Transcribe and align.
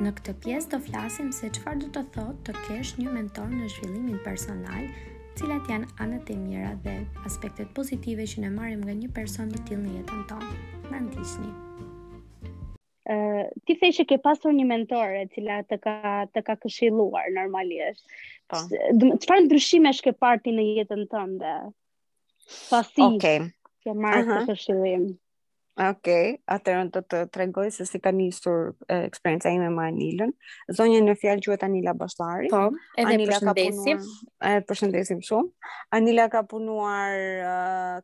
Në 0.00 0.10
këtë 0.18 0.32
pjesë 0.42 0.68
do 0.72 0.78
flasim 0.84 1.26
se 1.36 1.48
qëfar 1.56 1.74
du 1.80 1.88
të 1.94 2.02
thot 2.14 2.36
të 2.48 2.52
kesh 2.66 2.92
një 3.00 3.10
mentor 3.16 3.50
në 3.56 3.66
zhvillimin 3.72 4.16
personal, 4.26 4.86
cilat 5.40 5.66
janë 5.72 5.90
anët 6.04 6.30
e 6.32 6.36
mira 6.44 6.70
dhe 6.86 6.94
aspektet 7.30 7.74
pozitive 7.78 8.24
që 8.32 8.44
në 8.46 8.52
marim 8.54 8.86
nga 8.88 8.94
një 9.02 9.10
person 9.20 9.52
të 9.52 9.60
tilë 9.68 9.82
në 9.82 9.98
jetën 9.98 10.22
tonë. 10.32 10.56
Në 10.94 11.02
ndishtë 11.08 11.50
Uh, 13.10 13.48
ti 13.66 13.74
thej 13.80 13.90
që 13.96 14.04
ke 14.10 14.16
pasur 14.24 14.52
një 14.54 14.64
mentor 14.70 15.14
e 15.18 15.22
cila 15.34 15.54
të 15.66 15.76
ka, 15.82 15.94
të 16.36 16.40
ka 16.46 16.54
këshiluar 16.62 17.24
normalisht. 17.34 18.04
Pa. 18.46 18.60
Po. 18.70 19.08
Qëpar 19.24 19.40
ndryshime 19.48 19.90
shke 19.98 20.12
parti 20.24 20.52
në 20.54 20.66
jetën 20.76 21.02
tënde? 21.10 21.54
Pasi 22.68 23.02
okay. 23.08 23.48
ke 23.82 23.96
marrë 24.04 24.28
uh 24.36 24.44
-huh. 24.44 24.52
të 24.52 25.16
Okej, 25.78 26.32
okay, 26.34 26.34
atëherë 26.50 26.90
do 26.94 27.00
të 27.06 27.18
tregoj 27.30 27.68
se 27.72 27.84
si 27.86 28.00
ka 28.02 28.10
nisur 28.12 28.72
eksperienca 28.90 29.52
ime 29.54 29.68
me 29.70 29.84
Anilën. 29.86 30.32
Zonja 30.76 30.98
në 31.04 31.14
fjalë 31.22 31.44
quhet 31.46 31.62
Anila 31.62 31.92
Bashllari. 31.94 32.50
Po, 32.50 32.64
edhe 32.98 33.12
Anila 33.14 33.36
përshëndesim. 33.38 34.00
punuar. 34.02 34.64
përshëndesim 34.70 35.20
shumë. 35.28 35.70
Anila 35.98 36.26
ka 36.32 36.42
punuar, 36.50 37.14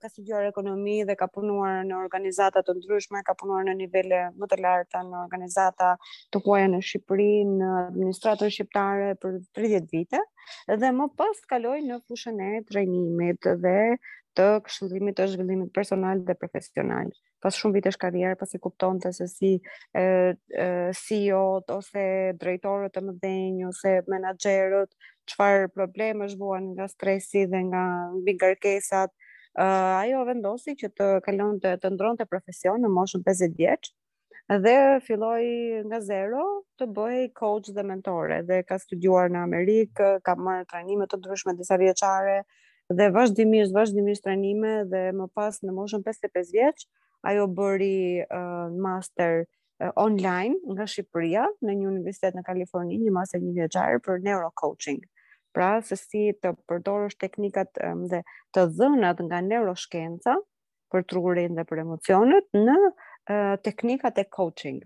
ka 0.02 0.12
studiuar 0.12 0.47
ekonomi 0.47 1.01
dhe 1.10 1.19
ka 1.19 1.27
punuar 1.27 1.83
në 1.91 1.98
organizata 1.98 2.62
të 2.62 2.77
ndryshme, 2.79 3.24
ka 3.27 3.34
punuar 3.34 3.66
në 3.66 3.74
nivele 3.83 4.23
më 4.38 4.51
të 4.55 4.60
larta 4.62 5.02
në 5.10 5.24
organizata 5.24 5.91
të 6.30 6.45
huaja 6.46 6.71
në 6.71 6.83
Shqipëri, 6.87 7.30
në 7.57 7.73
administratorë 7.88 8.55
shqiptare 8.60 9.12
për 9.23 9.41
30 9.59 9.91
vite 9.96 10.23
dhe 10.71 10.95
më 11.02 11.10
pas 11.19 11.43
kaloi 11.51 11.83
në 11.83 11.98
fushën 12.07 12.38
e 12.51 12.65
trajnimit 12.71 13.51
dhe 13.65 13.79
të 14.38 14.51
këshillimit 14.69 15.16
të 15.19 15.29
zhvillimit 15.35 15.74
personal 15.74 16.21
dhe 16.23 16.35
profesional 16.38 17.10
pas 17.42 17.54
shumë 17.58 17.78
vitesh 17.80 17.98
karriere 18.00 18.36
pasi 18.38 18.60
kuptonte 18.62 19.10
se 19.16 19.26
si 19.30 19.50
e, 19.95 20.00
e, 20.64 20.66
CEO 21.04 21.42
ose 21.76 22.06
drejtorët 22.40 22.95
të 22.96 23.02
mëdhenj 23.09 23.62
ose 23.70 23.95
menaxherët 24.12 24.93
çfarë 25.32 25.70
probleme 25.74 26.28
shvuan 26.32 26.73
nga 26.74 26.87
stresi 26.88 27.43
dhe 27.51 27.60
nga 27.66 27.80
bingërkesat, 28.28 29.10
uh, 29.59 29.96
ajo 30.04 30.20
vendosi 30.28 30.76
që 30.82 30.90
të 30.95 31.09
kalonte 31.26 31.73
të 31.82 31.88
ndronte 31.96 32.26
profesion 32.30 32.78
në 32.87 32.90
moshën 32.95 33.24
50 33.26 33.56
vjeç 33.59 33.88
dhe 34.62 34.76
filloi 35.02 35.48
nga 35.90 35.98
zero 36.06 36.45
të 36.78 36.87
bëhej 36.95 37.26
coach 37.40 37.73
dhe 37.74 37.82
mentore 37.88 38.38
dhe 38.46 38.60
ka 38.68 38.78
studiuar 38.84 39.26
në 39.34 39.43
Amerikë, 39.48 40.10
ka 40.23 40.37
marrë 40.38 40.68
trajnime 40.71 41.09
të 41.10 41.18
ndryshme 41.18 41.56
disa 41.59 41.74
vjeçare 41.82 42.38
dhe 42.95 43.10
vazhdimisht 43.10 43.74
vazhdimisht 43.74 44.23
trajnime 44.28 44.84
dhe 44.95 45.10
më 45.12 45.26
pas 45.34 45.59
në 45.62 45.74
moshën 45.74 46.06
55 46.06 46.54
vjeç 46.54 46.87
ajo 47.27 47.46
bëri 47.59 48.23
uh, 48.23 48.71
master 48.87 49.45
uh, 49.82 49.91
online 50.07 50.55
nga 50.74 50.87
Shqipëria 50.91 51.45
në 51.65 51.74
një 51.80 51.87
universitet 51.91 52.37
në 52.38 52.45
Kaliforni, 52.46 52.99
një 53.02 53.13
master 53.18 53.43
një 53.45 53.55
vjeqarë 53.60 54.01
për 54.07 54.23
neurocoaching. 54.29 55.01
Pra, 55.57 55.71
se 55.88 55.96
si 55.96 56.27
të 56.43 56.52
përdorësht 56.68 57.18
teknikat 57.23 57.80
um, 57.83 58.05
dhe 58.13 58.23
të 58.55 58.66
dhënat 58.79 59.23
nga 59.29 59.41
neuroshkenca 59.46 60.37
për 60.93 61.07
trurin 61.10 61.57
dhe 61.59 61.65
për 61.68 61.83
emocionet 61.87 62.46
në 62.60 62.77
uh, 62.88 63.55
teknikat 63.66 64.21
e 64.22 64.27
coaching. 64.38 64.83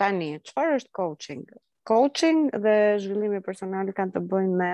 Tani, 0.00 0.36
qëfar 0.46 0.76
është 0.78 0.94
coaching? 0.96 1.42
Coaching 1.90 2.46
dhe 2.64 2.76
zhvillimi 3.02 3.42
personali 3.44 3.92
kanë 3.96 4.14
të 4.16 4.22
bëjnë 4.30 4.62
me 4.62 4.70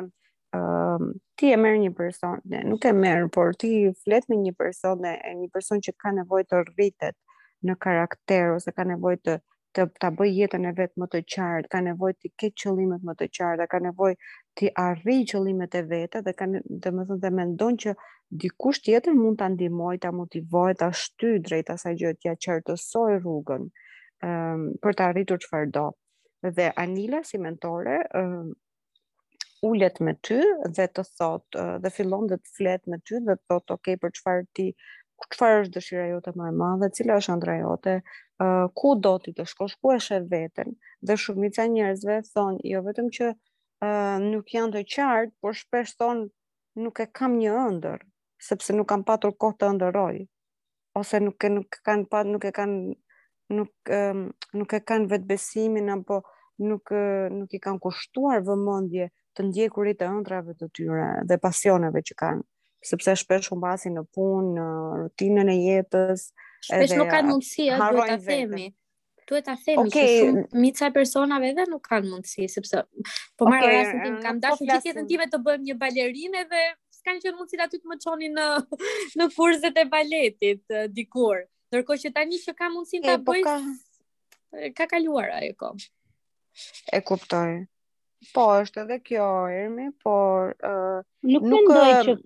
Ehm, 0.55 1.11
ti 1.35 1.51
e 1.51 1.57
merr 1.59 1.79
një 1.83 1.91
person, 1.99 2.39
ne 2.45 2.61
nuk 2.69 2.85
e 2.87 2.93
merr, 2.95 3.27
por 3.35 3.55
ti 3.63 3.73
flet 4.05 4.25
me 4.31 4.37
një 4.45 4.53
person 4.61 5.01
dhe 5.03 5.13
e 5.29 5.35
një 5.43 5.49
person 5.55 5.81
që 5.87 5.93
ka 6.03 6.13
nevojë 6.21 6.47
të 6.51 6.61
rritet 6.71 7.17
në 7.67 7.75
karakter 7.87 8.53
ose 8.55 8.73
ka 8.77 8.85
nevojë 8.91 9.21
të 9.29 9.35
të 9.77 9.85
ta 10.01 10.09
bëj 10.19 10.31
jetën 10.37 10.63
e 10.65 10.71
vet 10.77 10.93
më 11.03 11.07
të 11.13 11.19
qartë, 11.35 11.69
ka 11.75 11.81
nevojë 11.87 12.15
të 12.21 12.29
ketë 12.41 12.55
qëllimet 12.63 13.03
më 13.05 13.15
të 13.23 13.27
qarta, 13.39 13.67
ka 13.75 13.81
nevojë 13.87 14.15
të 14.57 14.71
arrijë 14.83 15.27
qëllimet 15.33 15.75
e 15.77 15.83
veta 15.91 16.23
dhe 16.29 16.33
kanë 16.39 16.63
domethënë 16.87 17.21
dhe 17.25 17.31
mendon 17.41 17.77
që 17.83 17.93
dikush 18.45 18.81
tjetër 18.87 19.13
mund 19.19 19.39
ta 19.43 19.51
ndihmojë, 19.57 20.01
ta 20.07 20.15
motivojë, 20.21 20.79
ta 20.81 20.89
shtyjë 21.03 21.43
drejt 21.49 21.75
asaj 21.77 21.93
gjë 22.05 22.15
që 22.23 22.31
ja 22.31 22.35
qartësoj 22.47 23.09
rrugën, 23.19 23.69
ëm 23.69 24.31
ehm, 24.31 24.63
um, 24.63 24.65
për 24.87 24.97
të 24.99 25.11
arritur 25.11 25.45
çfarë 25.45 25.71
do. 25.77 25.87
Dhe 26.61 26.71
Anila 26.87 27.21
si 27.25 27.43
mentore, 27.49 28.01
ëm 28.15 28.23
ehm, 28.25 28.41
um, 28.49 28.55
ullet 29.63 30.01
me 30.01 30.15
ty 30.27 30.41
dhe 30.77 30.87
të 30.87 31.05
thot 31.17 31.59
dhe 31.85 31.93
fillon 31.97 32.27
dhe 32.31 32.39
të 32.43 32.53
flet 32.57 32.87
me 32.93 32.99
ty 33.05 33.21
dhe 33.27 33.37
të 33.39 33.49
thot 33.53 33.73
ok 33.77 33.95
për 34.03 34.13
qëfar 34.19 34.43
ti 34.57 34.67
qëfar 35.33 35.61
është 35.63 35.75
dëshira 35.79 36.09
jote 36.13 36.33
më 36.39 36.49
e 36.51 36.55
madhe 36.63 36.89
cila 36.97 37.15
është 37.21 37.33
andra 37.37 37.55
jote 37.63 37.95
ku 38.81 38.95
do 39.07 39.15
ti 39.25 39.33
të 39.39 39.47
shkosh 39.53 39.77
ku 39.81 39.95
është 39.97 40.17
e 40.21 40.25
vetën, 40.33 40.73
dhe 41.09 41.17
shumica 41.23 41.65
njerëzve 41.73 42.19
thon 42.33 42.59
jo 42.73 42.83
vetëm 42.89 43.09
që 43.17 43.31
nuk 44.33 44.53
janë 44.57 44.73
të 44.77 44.83
qartë 44.95 45.37
por 45.41 45.57
shpesh 45.61 45.97
thon 46.01 46.27
nuk 46.85 47.01
e 47.01 47.07
kam 47.21 47.39
një 47.41 47.55
ëndër 47.69 48.05
sepse 48.51 48.77
nuk 48.77 48.89
kam 48.93 49.05
patur 49.09 49.33
kohë 49.41 49.57
të 49.61 49.71
ëndërroj 49.75 50.19
ose 51.01 51.21
nuk 51.25 51.45
e 51.45 51.51
nuk 51.57 51.81
kanë 51.89 52.07
patë, 52.13 52.31
nuk 52.35 52.45
e 52.45 52.53
kanë 52.53 52.97
nuk 53.57 53.91
nuk 54.61 54.71
e 54.75 54.81
kanë 54.91 55.11
vetbesimin 55.15 55.93
apo 55.97 56.21
nuk 56.69 56.93
nuk 57.41 57.55
i 57.57 57.61
kanë 57.67 57.81
kushtuar 57.85 58.45
vëmendje 58.47 59.09
të 59.37 59.45
ndjekurit 59.51 60.01
të 60.01 60.09
ëndrave 60.15 60.55
të 60.57 60.71
tyre 60.75 61.07
dhe 61.29 61.37
pasioneve 61.43 62.03
që 62.09 62.17
kanë, 62.23 62.43
sepse 62.91 63.15
shpesh 63.23 63.51
humbasin 63.53 63.97
në 63.99 64.03
punë, 64.17 64.51
në 64.57 64.67
rutinën 65.03 65.51
e 65.53 65.59
jetës, 65.61 66.27
edhe 66.73 66.89
shpesh 66.89 66.97
nuk 67.01 67.13
kanë 67.13 67.31
mundësi 67.31 67.69
të 67.71 67.93
ta 68.09 68.17
themi. 68.31 68.67
Duhet 69.27 69.47
ta 69.49 69.57
themi 69.59 69.91
që 69.91 70.05
shumë 70.09 70.45
mi 70.63 70.71
personave 70.95 71.51
edhe 71.53 71.67
nuk 71.71 71.83
kanë 71.91 72.11
mundësi 72.13 72.49
sepse 72.53 72.83
po 73.37 73.49
marr 73.51 73.67
okay. 73.67 73.81
rastin 73.81 74.05
tim 74.07 74.19
kam 74.27 74.41
dashur 74.45 74.69
gjithë 74.69 74.75
po 74.75 74.91
jetën 74.91 75.11
time 75.11 75.27
të 75.33 75.41
bëjmë 75.49 75.67
një 75.71 75.77
balerinë 75.83 76.45
dhe 76.53 76.63
s'kan 76.95 77.19
qenë 77.25 77.41
mundësi 77.41 77.61
aty 77.67 77.81
të 77.83 77.91
më 77.93 77.99
çonin 78.05 78.39
në 78.39 78.47
në 79.21 79.29
kurset 79.35 79.83
e 79.83 79.87
baletit 79.91 80.77
dikur. 80.95 81.43
Ndërkohë 81.73 82.05
që 82.05 82.15
tani 82.21 82.39
që 82.47 82.57
kam 82.61 82.77
mundsinë 82.79 83.11
ta 83.11 83.19
po 83.27 83.35
bëj 83.35 84.71
ka 84.79 84.87
kaluar 84.95 85.33
ajo 85.41 85.57
kohë. 85.65 85.89
E 86.97 87.03
kuptoj. 87.11 87.51
Po, 88.35 88.45
është 88.63 88.81
edhe 88.85 88.97
kjo 89.07 89.27
ermi, 89.53 89.89
por 90.07 90.55
uh, 90.59 91.01
nuk, 91.31 91.45
nuk 91.53 91.69
mendoj 91.73 91.91
që 92.09 92.17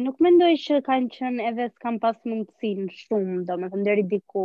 nuk 0.00 0.18
mendoj 0.24 0.50
që 0.64 0.80
kanë 0.86 1.10
qenë 1.14 1.46
edhe 1.50 1.68
s'kan 1.74 1.98
pas 2.02 2.16
mundsin 2.28 2.88
shumë, 3.02 3.38
domethënë 3.50 3.86
deri 3.88 4.04
diku. 4.10 4.44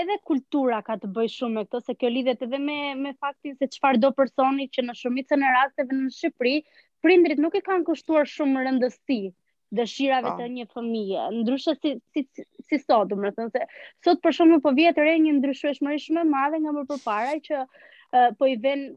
Edhe 0.00 0.16
kultura 0.28 0.80
ka 0.86 0.96
të 1.02 1.08
bëjë 1.16 1.32
shumë 1.34 1.54
me 1.58 1.64
këto 1.66 1.80
se 1.86 1.94
kjo 2.00 2.10
lidhet 2.14 2.44
edhe 2.46 2.60
me 2.64 2.76
me 3.00 3.12
faktin 3.24 3.56
se 3.60 3.68
çfarë 3.76 4.00
do 4.04 4.10
personi 4.20 4.68
që 4.76 4.84
në 4.86 4.96
shumicën 5.00 5.44
e 5.48 5.54
rasteve 5.56 5.98
në 6.02 6.10
Shqipëri, 6.18 6.54
prindrit 7.04 7.40
nuk 7.44 7.56
e 7.56 7.62
kanë 7.68 7.88
kushtuar 7.88 8.28
shumë 8.36 8.64
rëndësi 8.68 9.20
dëshirave 9.80 10.30
po. 10.36 10.36
të 10.42 10.46
një 10.52 10.68
fëmije, 10.76 11.24
ndryshe 11.40 11.74
si, 11.80 11.94
si, 12.14 12.26
si 12.68 12.78
sot, 12.84 13.08
dhe 13.10 13.16
më 13.18 13.28
rëtën 13.30 13.52
se, 13.56 13.66
sot 14.04 14.18
për 14.22 14.30
po 14.30 14.34
shumë 14.38 14.56
më 14.56 14.64
po 14.64 14.72
vjetër 14.78 15.10
e 15.10 15.12
një 15.26 15.34
ndryshu 15.40 15.70
e 15.72 15.76
shumë 16.04 16.24
e 16.26 16.30
madhe 16.32 16.60
nga 16.64 16.74
më 16.78 16.82
përpara 16.92 17.36
që 17.48 17.62
uh, 17.66 18.30
po 18.38 18.50
i 18.54 18.58
ven 18.66 18.90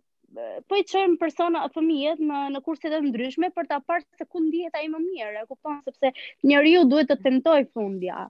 po 0.67 0.75
i 0.79 0.83
çojm 0.89 1.15
persona 1.21 1.61
fëmijët 1.73 2.21
në 2.29 2.37
në 2.55 2.59
kurse 2.65 2.89
të 2.89 2.99
ndryshme 3.07 3.49
për 3.57 3.67
ta 3.69 3.77
parë 3.89 4.03
se 4.21 4.25
ku 4.25 4.39
ndihet 4.45 4.77
ai 4.79 4.87
më 4.93 5.01
mirë, 5.07 5.43
e 5.43 5.49
kupton, 5.49 5.75
sepse 5.85 6.09
njeriu 6.49 6.81
duhet 6.89 7.09
të 7.11 7.17
tentoj 7.27 7.59
fundja. 7.75 8.23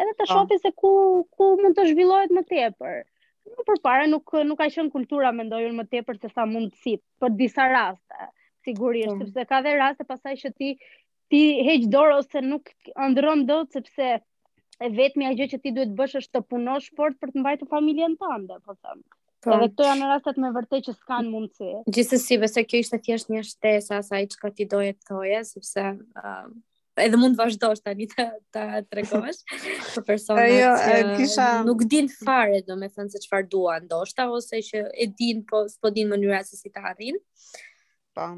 Edhe 0.00 0.14
të 0.14 0.24
po. 0.26 0.30
shohë 0.32 0.58
se 0.62 0.72
ku 0.84 0.92
ku 1.36 1.50
mund 1.60 1.76
të 1.78 1.86
zhvillohet 1.90 2.32
më 2.38 2.44
tepër. 2.52 3.00
Nuk 3.52 3.66
përpara 3.68 4.06
nuk 4.14 4.32
nuk 4.48 4.60
ka 4.62 4.70
qenë 4.76 4.94
kultura 4.94 5.34
mendoj 5.40 5.64
unë 5.68 5.78
më 5.82 5.88
tepër 5.96 6.20
se 6.24 6.32
sa 6.34 6.46
mundësi, 6.54 6.96
për 7.20 7.28
po 7.30 7.34
disa 7.42 7.66
raste 7.74 8.30
sigurisht, 8.66 9.12
mm. 9.12 9.22
sepse 9.26 9.46
ka 9.50 9.60
dhe 9.64 9.76
raste 9.80 10.04
pasaj 10.12 10.34
që 10.46 10.50
ti 10.58 10.70
ti 11.32 11.40
heq 11.68 11.86
dorë 11.92 12.16
ose 12.22 12.42
nuk 12.52 12.68
ndron 13.14 13.44
dot 13.48 13.72
sepse 13.76 14.08
e 14.84 14.88
vetmja 14.96 15.30
gjë 15.38 15.46
që 15.52 15.58
ti 15.62 15.72
duhet 15.76 15.92
bësh 16.00 16.16
është 16.22 16.36
të 16.38 16.42
punosh 16.52 16.90
fort 16.98 17.16
për 17.22 17.32
të 17.36 17.40
mbajtur 17.44 17.68
familjen 17.76 18.16
tënde, 18.24 18.58
po 18.64 18.74
them. 18.80 19.02
Po. 19.40 19.54
Edhe 19.56 19.70
këto 19.72 19.84
janë 19.86 20.06
rastet 20.08 20.38
me 20.42 20.50
vërtet 20.52 20.82
që 20.86 20.92
s'kan 20.98 21.28
mundësi. 21.32 21.70
Gjithsesi, 21.96 22.36
besoj 22.42 22.64
kjo 22.68 22.80
ishte 22.84 22.98
thjesht 23.06 23.30
një 23.32 23.44
shtesë 23.48 23.94
asaj 24.02 24.26
çka 24.34 24.50
ti 24.58 24.66
doje 24.68 24.92
të 24.98 25.06
thoje, 25.10 25.38
sepse 25.48 25.84
uh, 26.20 26.50
edhe 27.06 27.20
mund 27.22 27.38
të 27.38 27.40
vazhdosh 27.40 27.80
tani 27.86 28.08
të 28.10 28.26
ta 28.56 28.66
tregosh 28.92 29.40
për 29.94 30.04
personat 30.10 30.52
jo, 30.52 30.74
që 30.84 31.00
kisha... 31.22 31.48
nuk 31.70 31.86
din 31.94 32.12
fare 32.18 32.60
domethënë 32.68 33.14
se 33.16 33.22
çfarë 33.24 33.48
duan, 33.56 33.88
ndoshta 33.88 34.28
ose 34.36 34.60
që 34.68 34.84
e 34.92 35.08
din 35.22 35.40
po 35.52 35.64
s'po 35.72 35.88
din 35.96 36.12
mënyrën 36.12 36.44
se 36.52 36.60
si 36.60 36.74
ta 36.76 36.84
arrin 36.92 37.16
po. 38.20 38.30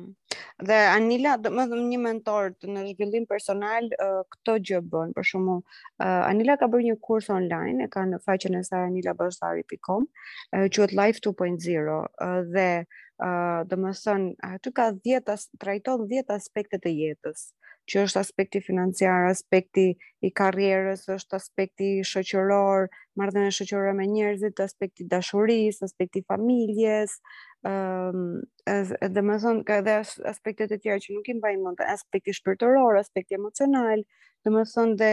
Dhe 0.63 0.79
Anila, 0.95 1.35
do 1.43 1.51
më 1.55 1.65
dhëmë 1.71 1.87
një 1.91 1.99
mentor 2.07 2.51
të 2.63 2.71
në 2.71 2.85
zhvillim 2.93 3.27
personal, 3.31 3.89
uh, 4.07 4.23
këto 4.35 4.55
gjë 4.71 4.81
bën, 4.93 5.11
për 5.17 5.27
shumë, 5.33 5.57
uh, 5.59 6.31
Anila 6.31 6.57
ka 6.61 6.69
bërë 6.73 6.89
një 6.91 6.97
kurs 7.09 7.29
online, 7.37 7.83
e 7.89 7.93
ka 7.93 8.05
në 8.09 8.23
faqen 8.27 8.57
e 8.59 8.63
saj 8.69 8.87
anilabasari.com 8.91 10.07
uh, 10.07 10.67
që 10.73 10.89
Life 11.01 11.25
2.0, 11.27 11.97
uh, 11.97 12.31
dhe 12.55 12.69
uh, 12.87 13.61
dhe 13.71 13.81
më 13.85 13.95
sënë 14.03 14.53
aty 14.55 14.73
ka 14.79 14.89
dhjetë, 14.95 15.37
as, 15.37 15.49
trajton 15.63 16.07
10 16.15 16.33
aspektet 16.39 16.85
të 16.87 16.95
jetës, 17.03 17.49
që 17.91 18.05
është 18.07 18.21
aspekti 18.23 18.61
financiar, 18.63 19.25
aspekti 19.33 19.89
i 20.23 20.29
karrierës, 20.39 21.03
është 21.19 21.35
aspekti 21.41 21.89
shoqëror, 22.07 22.87
marrëdhënie 23.19 23.55
shoqërore 23.57 23.97
me 23.99 24.07
njerëzit, 24.13 24.63
aspekti 24.63 25.07
dashurisë, 25.15 25.89
aspekti 25.91 26.23
familjes, 26.31 27.19
ëm 27.63 28.43
ehm, 28.67 28.93
um, 29.07 29.13
dhe 29.15 29.23
më 29.27 29.35
thon 29.43 29.59
ka 29.65 29.77
dhe 29.87 29.95
aspektet 30.31 30.73
e 30.75 30.79
tjera 30.83 30.99
që 31.03 31.15
nuk 31.15 31.29
i 31.31 31.35
mbajmë 31.39 31.63
mend, 31.63 31.81
aspekti 31.95 32.35
shpirtëror, 32.35 32.97
aspekti 32.99 33.37
emocional, 33.39 34.03
dhe 34.43 34.51
më 34.51 34.63
thon 34.73 34.97
dhe 34.99 35.11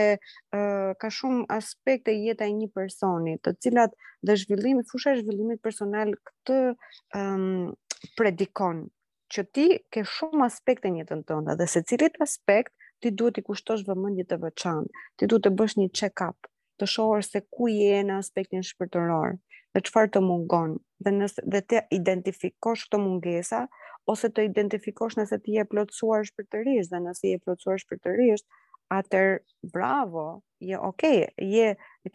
eh, 0.58 0.92
ka 1.02 1.10
shumë 1.18 1.46
aspekte 1.60 2.10
jeta 2.18 2.48
e 2.50 2.54
një 2.58 2.72
personi, 2.80 3.36
të 3.46 3.54
cilat 3.62 3.94
dhe 4.26 4.36
zhvillim, 4.42 4.82
fusha 4.92 5.14
e 5.14 5.20
zhvillimit 5.22 5.62
personal 5.62 6.14
këtë 6.28 6.60
ëm 6.66 6.76
ehm, 7.20 7.44
um, 7.46 7.70
predikon 8.18 8.88
që 9.34 9.42
ti 9.54 9.68
ke 9.94 10.02
shumë 10.16 10.46
aspekte 10.50 10.90
një 10.90 11.04
të 11.06 11.10
tënde 11.12 11.28
tënda 11.30 11.56
dhe 11.60 11.66
se 11.70 11.82
cilit 11.90 12.16
aspekt 12.26 12.72
ti 13.04 13.12
duhet 13.14 13.38
i 13.38 13.44
kushtosh 13.46 13.84
vëmendje 13.86 14.24
të 14.32 14.38
veçantë. 14.46 14.90
ti 15.18 15.28
duhet 15.30 15.44
të 15.46 15.52
bësh 15.60 15.76
një 15.80 15.88
check-up, 16.00 16.38
të 16.80 16.86
shohër 16.96 17.22
se 17.32 17.40
ku 17.54 17.68
je 17.70 18.02
në 18.10 18.18
aspektin 18.24 18.64
shpirtëror 18.66 19.38
dhe 19.78 19.82
çfarë 19.88 20.10
të 20.16 20.22
mungon. 20.28 20.72
Dhe 21.06 21.12
nëse 21.16 21.44
dhe 21.56 21.60
të 21.72 21.82
identifikosh 22.00 22.86
këto 22.88 23.00
mungesa 23.04 23.60
ose 24.14 24.30
të 24.38 24.46
identifikosh 24.50 25.18
nëse 25.20 25.38
ti 25.46 25.58
je 25.58 25.66
plotësuar 25.74 26.24
shpirtërisht, 26.30 26.94
dhe 26.94 27.02
nëse 27.06 27.34
je 27.34 27.40
plotësuar 27.46 27.82
shpirtërisht, 27.84 28.46
atëherë 28.98 29.36
bravo, 29.76 30.24
je 30.70 30.78
okay, 30.90 31.20
je 31.52 31.68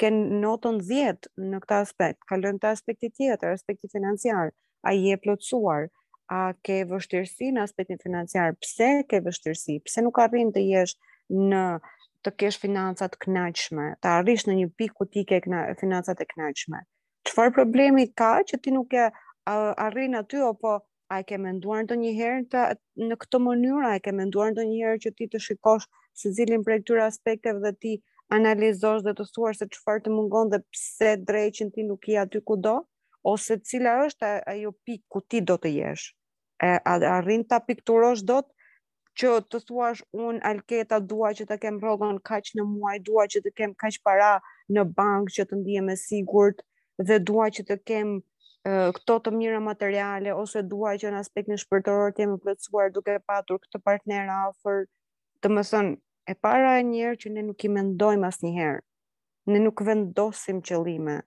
ke 0.03 0.11
notën 0.17 0.81
10 0.89 1.29
në 1.53 1.61
këtë 1.67 1.77
aspekt. 1.85 2.21
Ka 2.33 2.41
te 2.47 2.51
të 2.57 2.73
aspekti 2.73 3.13
tjetër, 3.19 3.55
aspekti 3.59 3.91
financiar. 3.93 4.51
A 4.89 4.93
je 4.97 5.15
plotësuar? 5.23 5.87
A 6.35 6.41
ke 6.67 6.81
vështirësi 6.91 7.53
në 7.55 7.63
aspektin 7.69 8.01
financiar? 8.03 8.57
Pse 8.65 8.91
ke 9.13 9.21
vështirësi? 9.27 9.79
Pse 9.87 10.03
nuk 10.07 10.19
arrin 10.25 10.51
të 10.57 10.65
jesh 10.73 10.97
në 11.31 11.65
të 12.25 12.33
kesh 12.41 12.57
financat 12.65 13.15
kënaqshme, 13.23 13.87
të 14.03 14.11
arrish 14.19 14.49
në 14.49 14.57
një 14.63 14.69
pikë 14.81 14.97
ku 15.01 15.07
ti 15.15 15.23
ke 15.29 15.41
financat 15.83 16.25
e 16.25 16.27
kënaqshme. 16.33 16.81
Çfarë 17.25 17.55
problemi 17.57 18.03
ka 18.21 18.29
që 18.49 18.59
ti 18.65 18.73
nuk 18.75 18.93
e 18.93 19.05
arrin 19.53 20.17
aty 20.19 20.41
apo 20.47 20.73
a 20.77 21.19
e 21.21 21.25
ke 21.29 21.37
menduar 21.45 21.85
ndonjëherë 21.85 22.73
në 23.11 23.17
këtë 23.23 23.39
mënyrë 23.45 23.85
a 23.89 23.93
e 23.99 24.03
ke 24.07 24.13
menduar 24.19 24.49
ndonjëherë 24.53 24.99
që 25.05 25.13
ti 25.21 25.29
të 25.35 25.41
shikosh 25.45 25.87
se 26.23 26.33
për 26.41 26.61
prej 26.67 26.77
këtyre 26.83 27.05
aspekteve 27.05 27.63
dhe 27.65 27.73
ti 27.85 27.93
analizosh 28.39 29.05
dhe 29.07 29.15
të 29.21 29.27
thuash 29.37 29.63
se 29.63 29.69
çfarë 29.77 30.05
të 30.09 30.13
mungon 30.19 30.53
dhe 30.55 30.61
pse 30.77 31.15
drejqin 31.31 31.73
ti 31.77 31.87
nuk 31.91 32.05
i 32.15 32.19
aty 32.25 32.43
kudo 32.53 32.75
ose 33.33 33.57
cila 33.71 33.97
është 34.07 34.35
ajo 34.55 34.75
pikë 34.89 35.05
ku 35.15 35.25
ti 35.31 35.41
do 35.53 35.57
të 35.65 35.73
jesh. 35.79 36.05
E 36.67 36.75
arrin 37.17 37.47
ta 37.51 37.61
pikturosh 37.71 38.25
dot 38.33 38.53
që 39.21 39.31
të 39.49 39.63
thuash 39.69 40.05
un 40.27 40.43
Alketa 40.53 41.01
dua 41.15 41.33
që 41.41 41.49
të 41.49 41.59
kem 41.65 41.81
rrogën 41.85 42.21
kaq 42.31 42.53
në 42.61 42.69
muaj, 42.77 42.97
dua 43.09 43.27
që 43.35 43.45
të 43.47 43.55
kem 43.61 43.75
kaq 43.85 44.01
para 44.09 44.33
në 44.77 44.85
bankë 45.01 45.37
që 45.39 45.49
të 45.49 45.65
ndihem 45.65 45.93
e 45.97 45.97
sigurt 46.05 46.65
dhe 46.99 47.19
dua 47.19 47.49
që 47.51 47.63
të 47.69 47.77
kem 47.87 48.11
uh, 48.19 48.91
këto 48.95 49.19
të 49.25 49.31
mira 49.35 49.61
materiale 49.61 50.33
ose 50.35 50.63
dua 50.63 50.95
që 50.99 51.11
në 51.13 51.21
aspektin 51.25 51.59
shpirtëror 51.59 52.13
të 52.15 52.23
jemi 52.25 52.39
i 52.39 52.43
plotësuar 52.45 52.93
duke 52.95 53.19
patur 53.27 53.59
këtë 53.63 53.83
partner 53.85 54.31
afër, 54.35 54.85
të 55.43 55.51
më 55.51 55.65
thon 55.71 55.93
e 56.31 56.35
para 56.35 56.79
e 56.79 56.85
një 56.91 57.03
herë 57.07 57.21
që 57.25 57.33
ne 57.35 57.43
nuk 57.51 57.65
i 57.65 57.69
mendojmë 57.77 58.29
asnjëherë. 58.31 58.83
Ne 59.53 59.61
nuk 59.61 59.83
vendosim 59.85 60.63
qëllime 60.65 61.19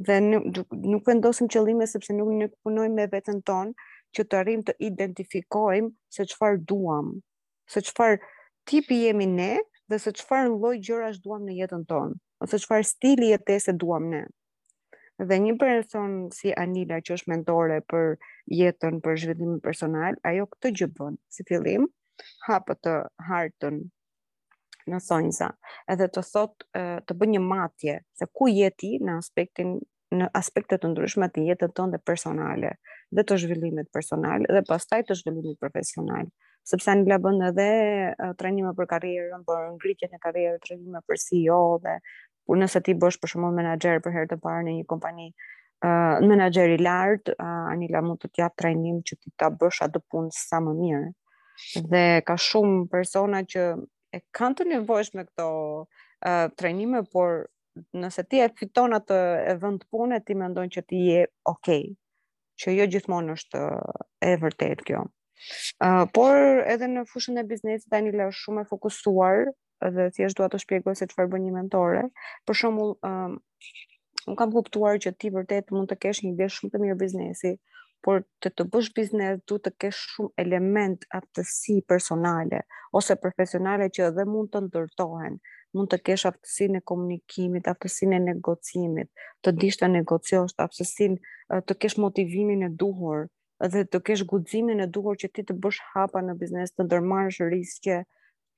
dhe 0.00 0.16
nuk, 0.24 0.60
nuk 0.72 1.04
vendosim 1.10 1.48
qëllime 1.52 1.84
sepse 1.86 2.14
nuk 2.16 2.30
ne 2.36 2.46
punojmë 2.62 2.94
me 2.94 3.08
veten 3.12 3.42
tonë 3.44 3.74
që 4.16 4.24
të 4.24 4.38
arrim 4.38 4.62
të 4.64 4.78
identifikojmë 4.88 5.90
se 6.16 6.24
çfarë 6.30 6.62
duam, 6.70 7.10
se 7.70 7.82
çfarë 7.90 8.16
tipi 8.70 9.02
jemi 9.02 9.26
ne 9.28 9.52
dhe 9.90 9.98
se 10.00 10.14
çfarë 10.22 10.54
lloj 10.56 10.78
gjërash 10.88 11.18
duam 11.20 11.44
në 11.50 11.58
jetën 11.60 11.84
tonë 11.92 12.16
ose 12.46 12.60
çfarë 12.64 12.88
stili 12.94 13.28
jetese 13.34 13.74
duam 13.76 14.08
ne 14.14 14.22
dhe 15.28 15.36
një 15.44 15.54
person 15.60 16.14
si 16.34 16.52
Anila 16.56 17.00
që 17.04 17.14
është 17.18 17.30
mentore 17.32 17.80
për 17.90 18.14
jetën, 18.56 19.00
për 19.04 19.20
zhvillimin 19.24 19.60
personal, 19.64 20.16
ajo 20.24 20.46
këtë 20.54 20.70
gjë 20.78 20.88
bën 20.96 21.16
si 21.36 21.44
fillim, 21.48 21.86
hapë 22.48 22.76
të 22.84 22.94
hartën 23.28 23.80
në 24.90 25.00
sonjza, 25.04 25.50
edhe 25.92 26.08
të 26.08 26.22
thot 26.30 26.66
të 27.04 27.16
bën 27.20 27.34
një 27.36 27.42
matje 27.44 27.98
se 28.20 28.26
ku 28.32 28.48
je 28.48 28.70
ti 28.70 28.94
në 29.00 29.18
aspektin 29.20 29.76
në 30.10 30.26
aspekte 30.34 30.74
të 30.82 30.88
ndryshme 30.90 31.28
të 31.30 31.44
jetës 31.46 31.70
tonë 31.78 32.00
personale 32.02 32.72
dhe 33.14 33.22
të 33.28 33.36
zhvillimit 33.44 33.92
personal 33.94 34.42
dhe 34.48 34.62
pastaj 34.66 35.02
të 35.10 35.14
zhvillimit 35.20 35.60
profesional 35.62 36.26
sepse 36.70 36.90
ani 36.92 37.04
la 37.08 37.16
bën 37.22 37.38
edhe 37.46 37.66
uh, 38.12 38.32
trajnime 38.40 38.72
për 38.78 38.88
karrierën, 38.90 39.44
për 39.48 39.60
ngritjen 39.78 40.12
e 40.16 40.18
karrierës, 40.24 40.58
trajnime 40.66 41.00
për 41.08 41.20
CEO 41.24 41.60
dhe 41.86 41.94
kur 42.50 42.58
nëse 42.58 42.80
ti 42.82 42.96
bësh 42.98 43.16
për 43.22 43.30
shembull 43.30 43.52
menaxher 43.54 44.00
për 44.02 44.14
herë 44.16 44.28
të 44.32 44.36
parë 44.46 44.66
në 44.68 44.74
një 44.80 44.86
kompani 44.90 45.28
Uh, 45.80 46.20
në 46.20 46.36
i 46.74 46.76
lart, 46.84 47.30
uh, 47.30 47.72
Anila 47.72 48.02
mund 48.04 48.18
të 48.20 48.28
të 48.28 48.40
jap 48.42 48.54
trajnim 48.60 48.98
që 49.08 49.16
ti 49.16 49.30
ta 49.40 49.46
bësh 49.48 49.78
atë 49.86 50.02
punë 50.12 50.28
sa 50.36 50.58
më 50.60 50.72
mirë. 50.76 51.06
Dhe 51.92 52.02
ka 52.28 52.34
shumë 52.36 52.82
persona 52.92 53.40
që 53.48 53.62
e 54.12 54.20
kanë 54.38 54.56
të 54.58 54.66
nevojshëm 54.74 55.16
me 55.18 55.24
këto 55.24 55.46
uh, 55.46 56.52
trajnime, 56.60 57.00
por 57.14 57.46
nëse 57.96 58.26
ti 58.28 58.42
e 58.44 58.50
fiton 58.60 58.92
atë 58.98 59.22
e 59.40 59.56
vënë 59.62 59.80
të 59.80 59.88
punë, 59.88 60.20
ti 60.28 60.36
mendon 60.36 60.68
që 60.68 60.84
ti 60.90 61.00
je 61.06 61.22
okay. 61.48 61.86
Që 62.60 62.76
jo 62.76 62.90
gjithmonë 62.96 63.38
është 63.38 63.64
e 64.26 64.36
vërtet 64.44 64.84
kjo. 64.84 65.06
Uh, 65.80 66.04
por 66.12 66.36
edhe 66.74 66.92
në 66.92 67.06
fushën 67.08 67.40
e 67.40 67.48
biznesit 67.54 67.96
Anila 67.96 68.28
është 68.28 68.42
shumë 68.44 68.66
e 68.68 68.72
fokusuar, 68.74 69.48
dhe 69.88 70.10
thjesht 70.12 70.36
dua 70.38 70.48
të 70.52 70.58
shpjegoj 70.62 70.92
se 71.00 71.06
çfarë 71.08 71.30
bën 71.32 71.44
një 71.46 71.52
mentore. 71.56 72.02
Për 72.48 72.58
shembull, 72.60 72.92
um, 73.10 73.38
kam 74.36 74.52
kuptuar 74.52 75.00
që 75.00 75.14
ti 75.16 75.30
vërtet 75.32 75.72
mund 75.72 75.88
të 75.90 75.96
kesh 76.04 76.20
një 76.24 76.34
ide 76.34 76.50
shumë 76.52 76.74
të 76.74 76.80
mirë 76.82 76.98
biznesi, 77.00 77.54
por 78.04 78.22
të 78.44 78.50
të 78.56 78.64
bësh 78.74 78.90
biznes 78.96 79.40
du 79.48 79.56
të 79.64 79.72
kesh 79.84 80.02
shumë 80.16 80.32
element 80.44 81.02
aftësi 81.20 81.78
personale 81.88 82.60
ose 83.00 83.16
profesionale 83.24 83.88
që 83.92 84.04
edhe 84.10 84.24
mund 84.28 84.52
të 84.52 84.62
ndërtohen, 84.68 85.40
mund 85.76 85.90
të 85.92 85.98
kesh 86.08 86.26
aftësi 86.30 86.68
e 86.78 86.82
komunikimit, 86.90 87.68
aftësi 87.72 88.08
e 88.12 88.20
negocimit, 88.24 89.10
të 89.44 89.54
dish 89.62 89.80
të 89.80 89.88
negociosht, 89.96 90.56
aftësin 90.66 91.16
të 91.68 91.76
kesh 91.82 91.98
motivimin 92.00 92.66
e 92.66 92.70
duhur, 92.84 93.28
dhe 93.60 93.84
të 93.84 94.00
kesh 94.08 94.24
guximin 94.24 94.80
e 94.80 94.86
duhur 94.88 95.16
që 95.20 95.28
ti 95.34 95.44
të 95.44 95.54
bësh 95.64 95.80
hapa 95.92 96.22
në 96.24 96.36
biznes, 96.40 96.72
të 96.72 96.88
ndërmarrësh 96.88 97.42
riske, 97.52 98.00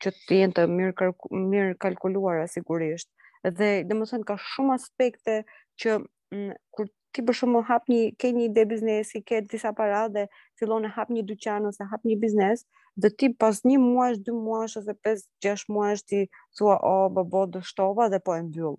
që 0.03 0.11
të 0.27 0.39
jenë 0.41 0.55
të 0.57 0.63
mirë, 0.71 1.09
mirë 1.53 1.77
kalkuluara 1.83 2.47
sigurisht. 2.51 3.11
Dhe 3.45 3.69
dhe 3.89 3.97
më 4.01 4.09
thënë 4.11 4.27
ka 4.31 4.37
shumë 4.53 4.75
aspekte 4.79 5.39
që 5.83 5.97
mm, 6.35 6.53
kur 6.77 6.91
ti 7.15 7.23
për 7.29 7.37
shumë 7.41 7.63
hap 7.69 7.89
një, 7.93 8.01
ke 8.21 8.31
një 8.35 8.45
ide 8.49 8.65
biznesi, 8.71 9.23
ke 9.27 9.43
disa 9.53 9.73
para 9.77 10.05
dhe 10.15 10.27
fillon 10.59 10.87
e 10.89 10.93
hap 10.97 11.11
një 11.15 11.25
dyqan 11.31 11.69
ose 11.71 11.87
hap 11.91 12.07
një 12.09 12.17
biznes, 12.23 12.65
dhe 13.01 13.11
ti 13.19 13.31
pas 13.43 13.61
një 13.69 13.79
muash, 13.83 14.19
dy 14.27 14.35
muash 14.37 14.79
ose 14.81 14.95
pes, 15.05 15.27
gjesh 15.45 15.67
muash 15.69 16.05
ti 16.09 16.23
thua, 16.59 16.79
o, 16.79 16.95
oh, 17.07 17.07
bë, 17.15 17.27
bë, 17.33 17.45
dështova 17.59 18.11
dhe 18.13 18.21
po 18.25 18.35
e 18.39 18.43
mbyllë. 18.49 18.75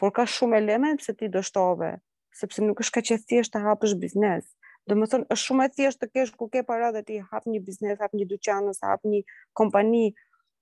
Por 0.00 0.14
ka 0.16 0.26
shumë 0.28 0.60
element 0.60 1.02
se 1.04 1.14
ti 1.16 1.28
dështove, 1.32 1.94
sepse 2.40 2.64
nuk 2.64 2.82
është 2.84 2.94
ka 2.98 3.02
që 3.08 3.20
thjesht 3.28 3.54
të 3.56 3.62
hapësh 3.66 3.96
biznes. 4.00 4.48
Dhe 4.88 4.96
më 4.96 5.08
thënë, 5.12 5.26
është 5.34 5.46
shumë 5.46 5.66
e 5.68 5.72
thjesht 5.76 6.00
të 6.02 6.10
kesh 6.14 6.34
ku 6.40 6.50
ke 6.52 6.62
para 6.66 6.90
dhe 6.96 7.02
ti 7.06 7.18
hap 7.32 7.44
një 7.52 7.60
biznes, 7.66 8.00
hap 8.00 8.16
një 8.16 8.26
dyqan 8.32 8.72
ose 8.74 8.84
hap 8.92 9.04
një 9.08 9.22
kompani, 9.60 10.06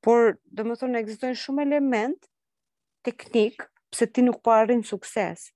por 0.05 0.39
dhe 0.57 0.65
më 0.69 0.75
thonë 0.81 1.01
ekzistojnë 1.03 1.39
shumë 1.43 1.65
element 1.67 2.29
teknik 3.09 3.65
pse 3.93 4.09
ti 4.15 4.23
nuk 4.27 4.41
po 4.45 4.55
arrin 4.55 4.85
sukses. 4.91 5.49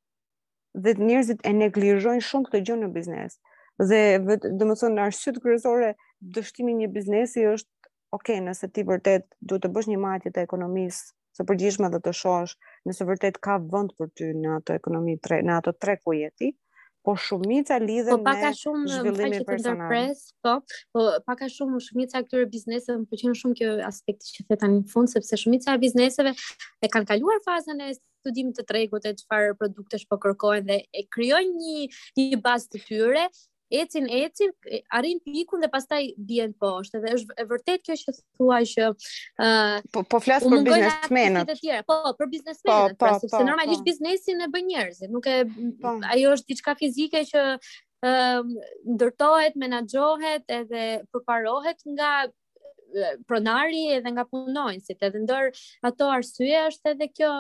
Dhe 0.75 0.95
njerëzit 0.99 1.45
e 1.49 1.53
neglizhojnë 1.53 2.25
shumë 2.29 2.49
këtë 2.49 2.63
gjë 2.69 2.79
në 2.81 2.91
biznes. 2.97 3.37
Dhe 3.91 4.01
do 4.23 4.65
të 4.65 4.77
thonë 4.83 5.07
arsyet 5.07 5.41
kryesore 5.45 5.93
dështimi 6.35 6.75
i 6.75 6.79
një 6.83 6.91
biznesi 6.97 7.47
është, 7.55 7.71
ok, 8.17 8.29
nëse 8.49 8.69
ti 8.75 8.85
vërtet 8.89 9.29
duhet 9.41 9.67
të 9.67 9.73
bësh 9.77 9.91
një 9.95 10.01
matje 10.07 10.33
të 10.35 10.45
ekonomisë 10.47 11.11
së 11.39 11.47
përgjithshme 11.49 11.89
dhe 11.95 12.01
të 12.05 12.13
shohësh 12.23 12.57
nëse 12.89 13.07
vërtet 13.09 13.39
ka 13.47 13.59
vend 13.73 13.95
për 13.99 14.11
ty 14.19 14.33
në 14.43 14.57
atë 14.59 14.77
ekonomi 14.83 15.17
në 15.31 15.59
atë 15.61 15.77
treku 15.83 16.19
i 16.23 16.27
po 17.03 17.17
shumica 17.19 17.79
lidhen 17.83 18.23
me 18.23 18.53
zhvillimin 18.89 19.45
personal. 19.45 19.91
Po 20.43 20.63
pak 20.63 20.65
a 20.65 20.71
shumë 20.71 20.71
po, 20.95 20.95
po 20.95 21.01
pak 21.27 21.41
a 21.43 21.49
shumë 21.55 21.81
shumica 21.87 22.23
këtyre 22.23 22.47
bizneseve 22.53 23.03
më 23.03 23.09
pëlqen 23.11 23.37
shumë 23.43 23.59
kjo 23.61 23.71
aspekti 23.91 24.35
që 24.39 24.47
the 24.53 24.59
tani 24.63 24.79
në 24.83 24.91
fund 24.95 25.11
sepse 25.13 25.39
shumica 25.43 25.75
e 25.77 25.83
bizneseve 25.83 26.33
e 26.87 26.91
kanë 26.95 27.11
kaluar 27.13 27.43
fazën 27.47 27.83
e 27.89 27.95
studimit 27.99 28.59
të 28.61 28.67
tregut 28.71 29.07
e 29.11 29.15
çfarë 29.19 29.57
produktesh 29.61 30.07
po 30.13 30.21
kërkojnë 30.25 30.67
dhe 30.71 30.81
e 31.03 31.07
krijojnë 31.11 31.57
një 31.65 31.79
një 32.33 32.43
bazë 32.49 32.77
të 32.77 32.85
tyre 32.89 33.27
ecin 33.73 34.07
ecin 34.09 34.53
arrin 34.91 35.19
pikun 35.27 35.63
dhe 35.65 35.71
pastaj 35.75 36.09
bien 36.31 36.53
poshtë 36.65 37.01
dhe 37.05 37.15
është 37.17 37.37
e 37.39 37.47
vërtet 37.53 37.85
kjo 37.89 37.97
që 38.03 38.15
thua 38.21 38.59
që 38.73 38.89
uh, 38.89 39.77
po 39.95 40.05
po 40.15 40.21
flas 40.27 40.47
për 40.47 40.67
biznesmenët 40.69 41.49
të 41.53 41.59
tjerë 41.63 41.87
po 41.93 41.99
për 42.21 42.33
biznesmenët 42.35 42.67
po, 42.67 42.83
pra, 42.83 42.91
po, 42.91 42.99
pra 43.05 43.15
sepse 43.23 43.39
po, 43.39 43.43
normalisht 43.49 43.83
po. 43.85 43.89
biznesin 43.89 44.45
e 44.47 44.51
bën 44.55 44.69
njerëzit 44.73 45.17
nuk 45.17 45.31
e 45.31 45.39
po. 45.83 45.97
ajo 46.17 46.35
është 46.39 46.53
diçka 46.53 46.77
fizike 46.85 47.25
që 47.33 47.47
ndërtohet, 48.93 49.55
menaxhohet 49.63 50.49
edhe 50.61 50.85
përparohet 51.13 51.85
nga 51.95 52.11
pronari 53.27 53.87
edhe 53.97 54.11
nga 54.15 54.25
punojnësit, 54.29 55.01
edhe 55.09 55.21
ndër 55.25 55.51
ato 55.89 56.09
arsye 56.15 56.63
është 56.71 56.93
edhe 56.95 57.09
kjo 57.17 57.31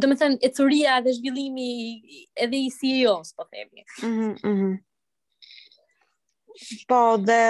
do 0.00 0.10
më 0.10 0.16
thënë 0.20 0.38
e 0.44 0.50
curia 0.56 0.98
dhe 1.04 1.14
zhvillimi 1.16 1.68
edhe 2.46 2.58
i 2.66 2.70
CEO, 2.78 3.14
s 3.24 3.32
po 3.36 3.46
themi. 3.50 3.84
Mm 4.02 4.34
-hmm. 4.40 4.72
Po, 6.88 6.98
dhe 7.28 7.40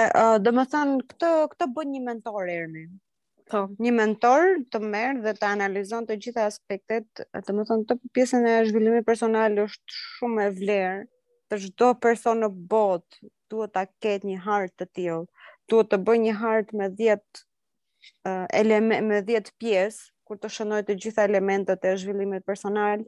do 0.45 0.51
më 0.57 0.65
thënë 0.73 0.99
këtë, 1.09 1.31
këtë 1.53 1.71
bën 1.77 1.89
një 1.93 2.01
mentor, 2.07 2.47
Erne. 2.49 2.85
Po. 3.51 3.67
Një 3.83 3.91
mentor 3.91 4.41
të 4.71 4.79
merë 4.79 5.21
dhe 5.25 5.33
të 5.37 5.45
analizon 5.51 6.07
të 6.07 6.15
gjitha 6.21 6.45
aspektet, 6.47 7.07
do 7.47 7.51
më 7.53 7.63
thënë 7.69 7.85
të 7.89 7.99
pjesën 8.15 8.47
e 8.47 8.55
zhvillimi 8.69 9.03
personal 9.09 9.59
është 9.67 9.91
shumë 10.15 10.41
e 10.47 10.53
vlerë, 10.59 11.01
të 11.51 11.59
shdo 11.67 11.89
person 12.05 12.39
në 12.41 12.49
botë, 12.71 13.27
duhet 13.49 13.73
ta 13.75 13.83
ketë 14.01 14.25
një 14.29 14.39
hartë 14.45 14.77
të 14.79 14.85
tillë 14.95 15.27
duhet 15.71 15.89
të 15.91 15.99
bëj 16.07 16.19
një 16.25 16.33
hart 16.41 16.73
me 16.79 16.87
10 17.01 17.19
uh, 17.19 17.19
eh, 18.29 18.47
elemente 18.61 19.05
me 19.07 19.21
10 19.27 19.53
pjesë 19.59 20.09
kur 20.27 20.39
të 20.39 20.51
shënoj 20.55 20.81
të 20.87 20.95
gjitha 21.03 21.25
elementët 21.29 21.85
e 21.89 21.95
zhvillimit 21.99 22.45
personal 22.47 23.03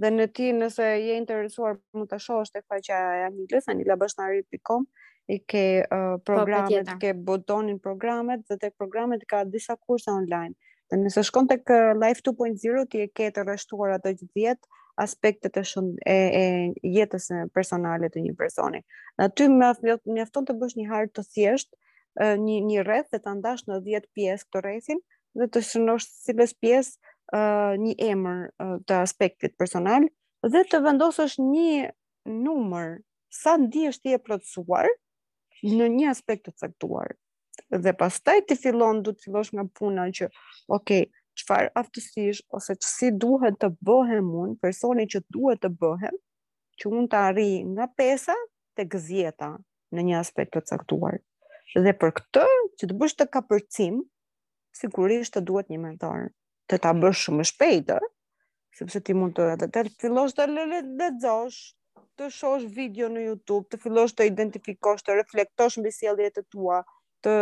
dhe 0.00 0.10
në 0.10 0.26
ti 0.36 0.50
nëse 0.56 0.84
je 1.06 1.16
interesuar 1.20 1.78
mund 1.96 2.10
të 2.10 2.18
shohësh 2.26 2.52
tek 2.54 2.64
faqja 2.72 3.00
e 3.20 3.24
Anilës 3.28 3.68
anilabashnari.com 3.74 4.86
i 5.34 5.38
ke 5.48 5.62
uh, 5.86 6.16
programet, 6.28 6.88
po, 6.90 6.98
ke 7.00 7.14
botonin 7.26 7.78
programet 7.80 8.42
dhe 8.50 8.58
tek 8.64 8.74
programet 8.76 9.22
ka 9.30 9.44
disa 9.48 9.76
kurse 9.76 10.10
online. 10.12 10.52
Dhe 10.90 10.98
nëse 11.00 11.22
shkon 11.30 11.46
tek 11.48 11.70
eh, 11.72 11.92
Life 11.96 12.20
2.0 12.26 12.88
ti 12.92 13.06
e 13.06 13.06
ke 13.08 13.30
të 13.32 13.44
rreshtuar 13.46 13.94
ato 13.96 14.10
gjithë 14.10 14.34
10 14.34 14.82
aspekte 15.04 15.48
të 15.54 15.62
e, 16.06 16.12
e 16.12 16.18
jetës 16.98 17.30
personale 17.56 18.10
të 18.12 18.20
një 18.26 18.34
personi. 18.38 18.82
Në 19.18 19.30
ty 19.34 19.48
me 19.50 20.20
afton 20.22 20.44
të 20.46 20.58
bësh 20.60 20.76
një 20.78 20.90
hartë 20.92 21.16
të 21.16 21.24
thjeshtë 21.34 21.76
një 22.20 22.56
një 22.66 22.82
rreth 22.86 23.10
se 23.10 23.18
ta 23.22 23.34
ndash 23.34 23.64
në 23.68 23.80
10 23.82 24.04
pjesë 24.14 24.46
këtë 24.46 24.60
rrethin 24.62 25.00
dhe 25.38 25.48
të 25.50 25.62
shënosh 25.66 26.04
sipas 26.26 26.52
pjesë 26.54 26.92
pjesë 26.98 27.42
një 27.84 27.94
emër 27.98 28.40
të 28.86 28.98
aspektit 29.00 29.56
personal 29.58 30.06
dhe 30.46 30.62
të 30.70 30.80
vendosësh 30.84 31.34
një 31.46 31.90
numër 32.46 32.92
sa 33.40 33.56
në 33.58 33.86
është 33.90 34.02
ti 34.06 34.14
e 34.14 34.20
plotësuar 34.28 34.90
në 35.64 35.86
një 35.90 36.08
aspekt 36.12 36.46
të 36.46 36.52
cektuar. 36.62 37.16
Dhe 37.74 37.94
pas 37.98 38.14
taj 38.20 38.38
të 38.46 38.56
filon, 38.60 39.00
du 39.02 39.10
të 39.14 39.24
filosh 39.24 39.50
nga 39.56 39.64
puna 39.78 40.04
që, 40.14 40.28
ok, 40.28 40.74
okay, 40.76 41.04
qëfar 41.40 41.68
aftësish, 41.80 42.42
ose 42.54 42.76
që 42.76 42.84
si 42.90 43.08
duhet 43.10 43.56
të 43.62 43.72
bëhem 43.88 44.28
mund, 44.28 44.58
personi 44.62 45.06
që 45.10 45.24
duhet 45.34 45.62
të 45.64 45.72
bëhem, 45.82 46.18
që 46.78 46.92
mund 46.92 47.10
të 47.10 47.22
arri 47.30 47.48
nga 47.72 47.88
pesa 47.98 48.36
të 48.76 48.86
gëzjeta 48.94 49.50
në 49.96 50.06
një 50.10 50.20
aspekt 50.20 50.54
të 50.58 50.64
cektuar 50.72 51.18
dhe 51.72 51.92
për 51.98 52.12
këtë 52.20 52.44
që 52.80 52.88
të 52.90 52.96
bësh 53.00 53.14
të 53.20 53.26
kapërcim 53.36 54.02
sigurisht 54.80 55.34
të 55.36 55.44
duhet 55.48 55.70
një 55.72 55.78
mentor 55.86 56.28
të 56.70 56.78
ta 56.84 56.92
bësh 56.96 57.24
shumë 57.28 57.46
shpejt 57.52 57.94
ë 57.96 58.00
sepse 58.74 59.00
ti 59.06 59.14
mund 59.16 59.36
të 59.38 59.48
edhe 59.54 59.68
të 59.72 59.84
fillosh 60.02 60.36
të 60.38 60.48
lexosh 60.52 61.62
të 62.18 62.28
shohësh 62.30 62.64
video 62.74 63.08
në 63.10 63.22
YouTube, 63.24 63.66
të 63.72 63.78
fillosh 63.82 64.12
të 64.14 64.26
identifikosh, 64.28 65.02
të 65.02 65.14
reflektosh 65.18 65.80
mbi 65.80 65.90
sjelljet 65.94 66.36
e 66.38 66.44
tua, 66.54 66.76
të 67.26 67.32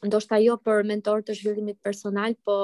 ndoshta 0.02 0.38
jo 0.42 0.56
për 0.64 0.82
mentor 0.88 1.22
të 1.24 1.34
zhvillimit 1.38 1.78
personal, 1.84 2.34
po 2.44 2.54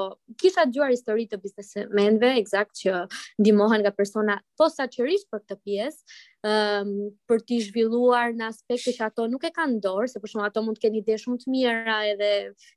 kisha 0.41 0.65
dëgjuar 0.67 0.91
histori 0.91 1.27
të 1.29 1.37
biznesmenëve, 1.43 2.31
eksakt 2.41 2.81
që 2.81 3.03
ndihmohen 3.41 3.83
nga 3.85 3.91
persona 3.95 4.39
posaçërisht 4.59 5.29
për 5.31 5.39
këtë 5.45 5.57
pjesë, 5.63 6.03
um, 6.51 6.91
për 7.29 7.43
të 7.47 7.59
zhvilluar 7.67 8.33
në 8.37 8.49
aspekte 8.51 8.93
që 8.97 9.07
ato 9.07 9.27
nuk 9.31 9.45
e 9.47 9.53
kanë 9.55 9.79
dorë, 9.85 10.09
se 10.15 10.21
për 10.23 10.33
shumë 10.33 10.49
ato 10.49 10.63
mund 10.65 10.77
të 10.79 10.85
kenë 10.87 11.01
ide 11.03 11.19
shumë 11.23 11.41
të 11.45 11.55
mira 11.55 11.99
edhe 12.11 12.31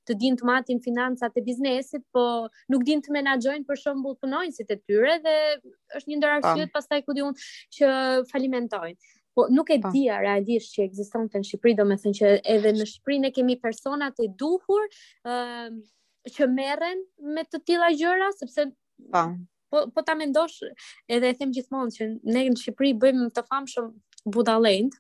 të 0.09 0.19
dinë 0.23 0.41
të 0.43 0.49
matin 0.51 0.83
financat 0.87 1.35
e 1.41 1.45
biznesit, 1.49 2.05
po 2.15 2.27
nuk 2.73 2.87
dinë 2.89 3.05
të 3.09 3.17
menagjojnë 3.19 3.69
për 3.73 3.83
shumë 3.85 4.07
bulpunojnë 4.11 4.63
e 4.63 4.69
të 4.71 4.81
tyre 4.85 5.19
dhe 5.27 5.37
është 5.99 6.13
një 6.13 6.23
ndër 6.23 6.39
arsyet 6.39 6.75
pastaj 6.75 7.03
ku 7.09 7.17
di 7.19 7.27
unë 7.27 7.53
që 7.79 7.93
falimentojnë. 8.33 8.99
Po 9.35 9.47
nuk 9.51 9.71
e 9.71 9.81
po. 9.81 9.89
di, 9.93 10.03
realisht 10.09 10.71
që 10.77 10.85
ekzistonte 10.87 11.41
në 11.41 11.49
Shqipëri, 11.49 11.75
domethënë 11.81 12.19
që 12.21 12.31
edhe 12.55 12.73
në 12.77 12.87
Shqipëri 12.91 13.17
ne 13.25 13.31
kemi 13.35 13.57
persona 13.65 14.09
të 14.15 14.29
duhur 14.43 14.85
ë 14.87 15.35
ehm, 15.35 15.81
uh, 15.81 15.83
që 16.35 16.47
merren 16.53 17.01
me 17.37 17.43
të 17.45 17.59
tilla 17.69 17.91
gjëra 17.93 18.29
sepse 18.39 18.69
pa. 19.13 19.25
Po. 19.69 19.83
po 19.85 19.85
po 19.95 20.03
ta 20.07 20.15
mendosh 20.17 20.55
edhe 21.11 21.33
e 21.35 21.37
them 21.37 21.51
gjithmonë 21.53 21.95
që 21.99 22.09
ne 22.35 22.45
në 22.55 22.61
Shqipëri 22.63 22.93
bëjmë 23.03 23.27
të 23.35 23.45
famshëm 23.51 23.89
budalend, 24.35 24.95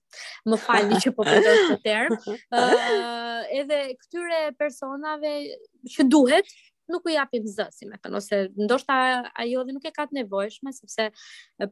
më 0.50 0.58
falni 0.60 0.98
që 1.00 1.12
po 1.16 1.24
përdor 1.24 1.60
këtë 1.70 1.80
term, 1.86 2.12
ë 2.12 2.58
uh, 2.64 2.64
eh, 2.64 3.40
edhe 3.62 3.78
këtyre 4.02 4.40
personave 4.58 5.30
që 5.94 6.04
duhet 6.12 6.50
nuk 6.92 7.06
u 7.08 7.14
japim 7.14 7.46
zë, 7.48 7.68
si 7.72 7.88
me 7.88 7.96
thënë, 8.02 8.18
ose 8.20 8.42
ndoshta 8.60 8.98
ajo 9.46 9.62
dhe 9.64 9.78
nuk 9.78 9.86
e 9.88 9.94
ka 9.96 10.04
të 10.10 10.18
nevojshme, 10.18 10.74
sepse 10.76 11.08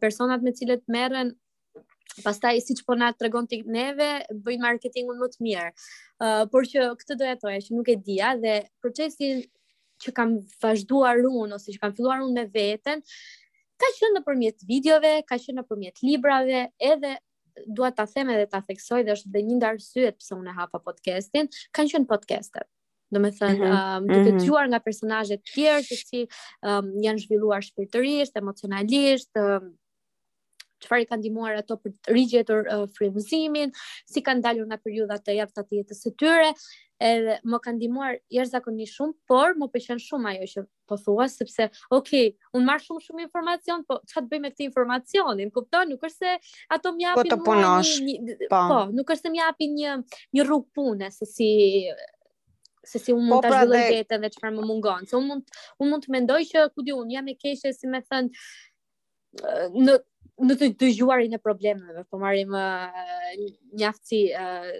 personat 0.06 0.40
me 0.40 0.54
cilët 0.56 0.86
merren 0.88 1.34
pastaj 2.20 2.60
siç 2.60 2.82
po 2.86 2.96
na 2.98 3.10
tregon 3.16 3.46
ti 3.48 3.62
neve 3.66 4.10
bëjnë 4.44 4.62
marketingun 4.66 5.18
më 5.22 5.28
të 5.32 5.46
mirë. 5.46 5.68
Uh, 6.22 6.44
por 6.52 6.68
që 6.68 6.84
këtë 7.00 7.16
doja 7.22 7.38
thoya 7.40 7.62
që 7.64 7.76
nuk 7.78 7.88
e 7.88 7.96
dija 7.96 8.34
dhe 8.42 8.56
procesi 8.82 9.32
që 10.02 10.12
kam 10.16 10.36
vazhduar 10.64 11.22
unë 11.24 11.56
ose 11.56 11.72
që 11.72 11.80
kam 11.82 11.96
filluar 11.96 12.22
unë 12.26 12.36
me 12.36 12.44
veten 12.56 13.02
ka 13.82 13.88
qenë 13.96 14.16
nëpërmjet 14.20 14.66
videove, 14.68 15.12
ka 15.26 15.40
qenë 15.42 15.58
nëpërmjet 15.60 16.02
librave, 16.06 16.66
edhe 16.78 17.16
dua 17.66 17.90
ta 17.94 18.06
them 18.06 18.30
edhe 18.32 18.46
ta 18.50 18.60
theksoj 18.66 19.02
dhe 19.06 19.14
është 19.16 19.32
edhe 19.32 19.42
një 19.48 19.56
ndarë 19.60 19.82
syet 19.84 20.20
pse 20.22 20.36
unë 20.36 20.54
hapa 20.56 20.78
podcastin, 20.84 21.50
kanë 21.74 21.94
qenë 21.96 22.08
podcastet. 22.12 22.68
Do 23.12 23.20
me 23.20 23.28
thënë, 23.34 23.58
mm 23.66 23.72
-hmm. 23.72 23.96
um, 23.98 24.06
duke 24.08 24.32
mm 24.32 24.38
-hmm. 24.38 24.68
nga 24.70 24.78
personajet 24.80 25.42
tjerë, 25.54 25.82
që 25.88 25.96
si 26.08 26.20
um, 26.62 26.86
janë 27.04 27.20
zhvilluar 27.26 27.60
shpirtërisht, 27.62 28.36
emocionalisht, 28.38 29.30
um, 29.36 29.74
çfarë 30.82 31.04
i 31.06 31.08
ka 31.10 31.18
ndihmuar 31.20 31.58
ato 31.62 31.76
për 31.82 31.94
të 32.02 32.16
rigjetur 32.16 32.66
uh, 32.74 32.86
frymëzimin, 32.96 33.72
si 34.12 34.22
kanë 34.26 34.44
dalur 34.46 34.68
nga 34.70 34.78
periudha 34.84 35.18
të 35.22 35.38
javta 35.40 35.64
të 35.66 35.78
jetës 35.80 36.02
së 36.06 36.12
tyre, 36.20 36.50
edhe 37.02 37.36
më 37.50 37.58
kanë 37.64 37.78
ndihmuar 37.80 38.16
jashtëzakonisht 38.34 38.98
shumë, 38.98 39.16
por 39.30 39.56
më 39.58 39.68
pëlqen 39.74 40.00
shumë 40.04 40.32
ajo 40.34 40.48
që 40.52 40.64
po 40.90 40.98
thua 41.02 41.26
sepse 41.32 41.66
ok, 41.98 42.12
un 42.58 42.66
marr 42.68 42.84
shumë 42.84 43.04
shumë 43.08 43.24
informacion, 43.26 43.82
po 43.88 44.00
çka 44.10 44.22
të 44.24 44.30
bëj 44.30 44.42
me 44.44 44.52
këtë 44.54 44.66
informacionin? 44.68 45.50
Kupton, 45.56 45.90
nuk 45.92 46.06
është 46.10 46.24
se 46.24 46.56
ato 46.78 46.92
më 46.96 47.06
japin 47.08 47.38
po, 47.46 47.56
një, 47.60 48.40
po. 48.46 48.64
po, 48.74 48.80
nuk 48.98 49.14
është 49.16 49.26
se 49.28 49.34
më 49.36 49.42
japin 49.42 49.78
një 49.80 49.96
një 50.38 50.46
rrugë 50.50 50.70
pune 50.78 51.10
se 51.16 51.28
si 51.36 51.50
se 52.90 52.98
si 52.98 53.12
un 53.14 53.20
po, 53.20 53.36
mund 53.36 53.44
ta 53.44 53.50
pra, 53.52 53.58
zhvillojë 53.62 53.90
vetën 53.94 54.24
dhe 54.24 54.28
çfarë 54.34 54.56
më 54.56 54.62
mungon. 54.66 55.04
Se 55.06 55.14
un 55.14 55.26
mund 55.28 55.58
un 55.84 55.90
mund 55.92 56.02
të 56.02 56.12
mendoj 56.16 56.40
që 56.50 56.64
ku 56.74 56.82
di 56.86 56.90
un 56.94 57.10
jam 57.14 57.28
e 57.30 57.36
keqe 57.38 57.70
si 57.76 57.86
më 57.92 58.00
thën 58.10 58.30
në 59.86 59.98
në 60.46 60.54
të 60.58 60.68
dëgjuarin 60.82 61.36
e 61.36 61.40
problemeve, 61.42 62.02
po 62.10 62.18
marrim 62.22 62.54
uh, 62.56 62.90
një 63.78 63.88
aftësi 63.90 64.20
uh, 64.34 64.70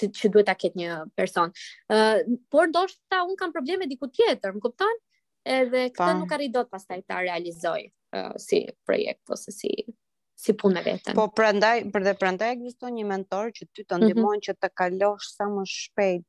të, 0.00 0.08
që 0.18 0.30
duhet 0.34 0.48
ta 0.50 0.56
ketë 0.58 0.80
një 0.80 0.96
person. 1.18 1.52
Uh, 1.88 2.20
por 2.52 2.70
ndoshta 2.70 3.22
un 3.28 3.36
kam 3.38 3.52
probleme 3.54 3.88
diku 3.90 4.08
tjetër, 4.10 4.54
më 4.58 4.64
kupton? 4.66 5.00
Edhe 5.44 5.86
këtë 5.92 6.00
pa. 6.00 6.12
nuk 6.18 6.32
arrit 6.32 6.54
dot 6.54 6.70
pastaj 6.72 7.02
ta 7.06 7.18
realizoj 7.20 7.82
uh, 8.16 8.32
si 8.40 8.62
projekt 8.88 9.34
ose 9.34 9.52
si 9.52 9.74
si 10.44 10.52
punë 10.60 10.80
vetën. 10.84 11.16
Po 11.16 11.28
prandaj, 11.32 11.84
për 11.94 12.04
dhe 12.04 12.14
prandaj 12.20 12.50
ekziston 12.56 12.96
një 12.98 13.04
mentor 13.08 13.52
që 13.54 13.68
ty 13.72 13.84
të 13.84 13.96
mhm. 13.98 14.06
ndihmon 14.08 14.24
mm 14.34 14.40
-hmm. 14.40 14.46
që 14.48 14.56
të 14.60 14.68
kalosh 14.80 15.28
sa 15.36 15.44
më 15.56 15.64
shpejt. 15.74 16.26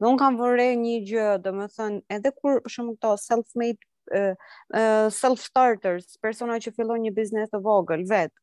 Dhe 0.00 0.06
un 0.08 0.16
kam 0.18 0.36
vore 0.38 0.68
një 0.78 0.94
gjë, 1.10 1.26
domethënë, 1.44 2.00
edhe 2.16 2.30
kur 2.40 2.54
për 2.64 2.70
shembull 2.74 2.98
to 3.02 3.12
self-made 3.20 3.82
self-starters, 5.12 6.16
persona 6.22 6.58
që 6.60 6.72
fillon 6.76 7.02
një 7.06 7.14
biznes 7.16 7.50
të 7.52 7.60
vogël, 7.64 8.02
vetë. 8.08 8.36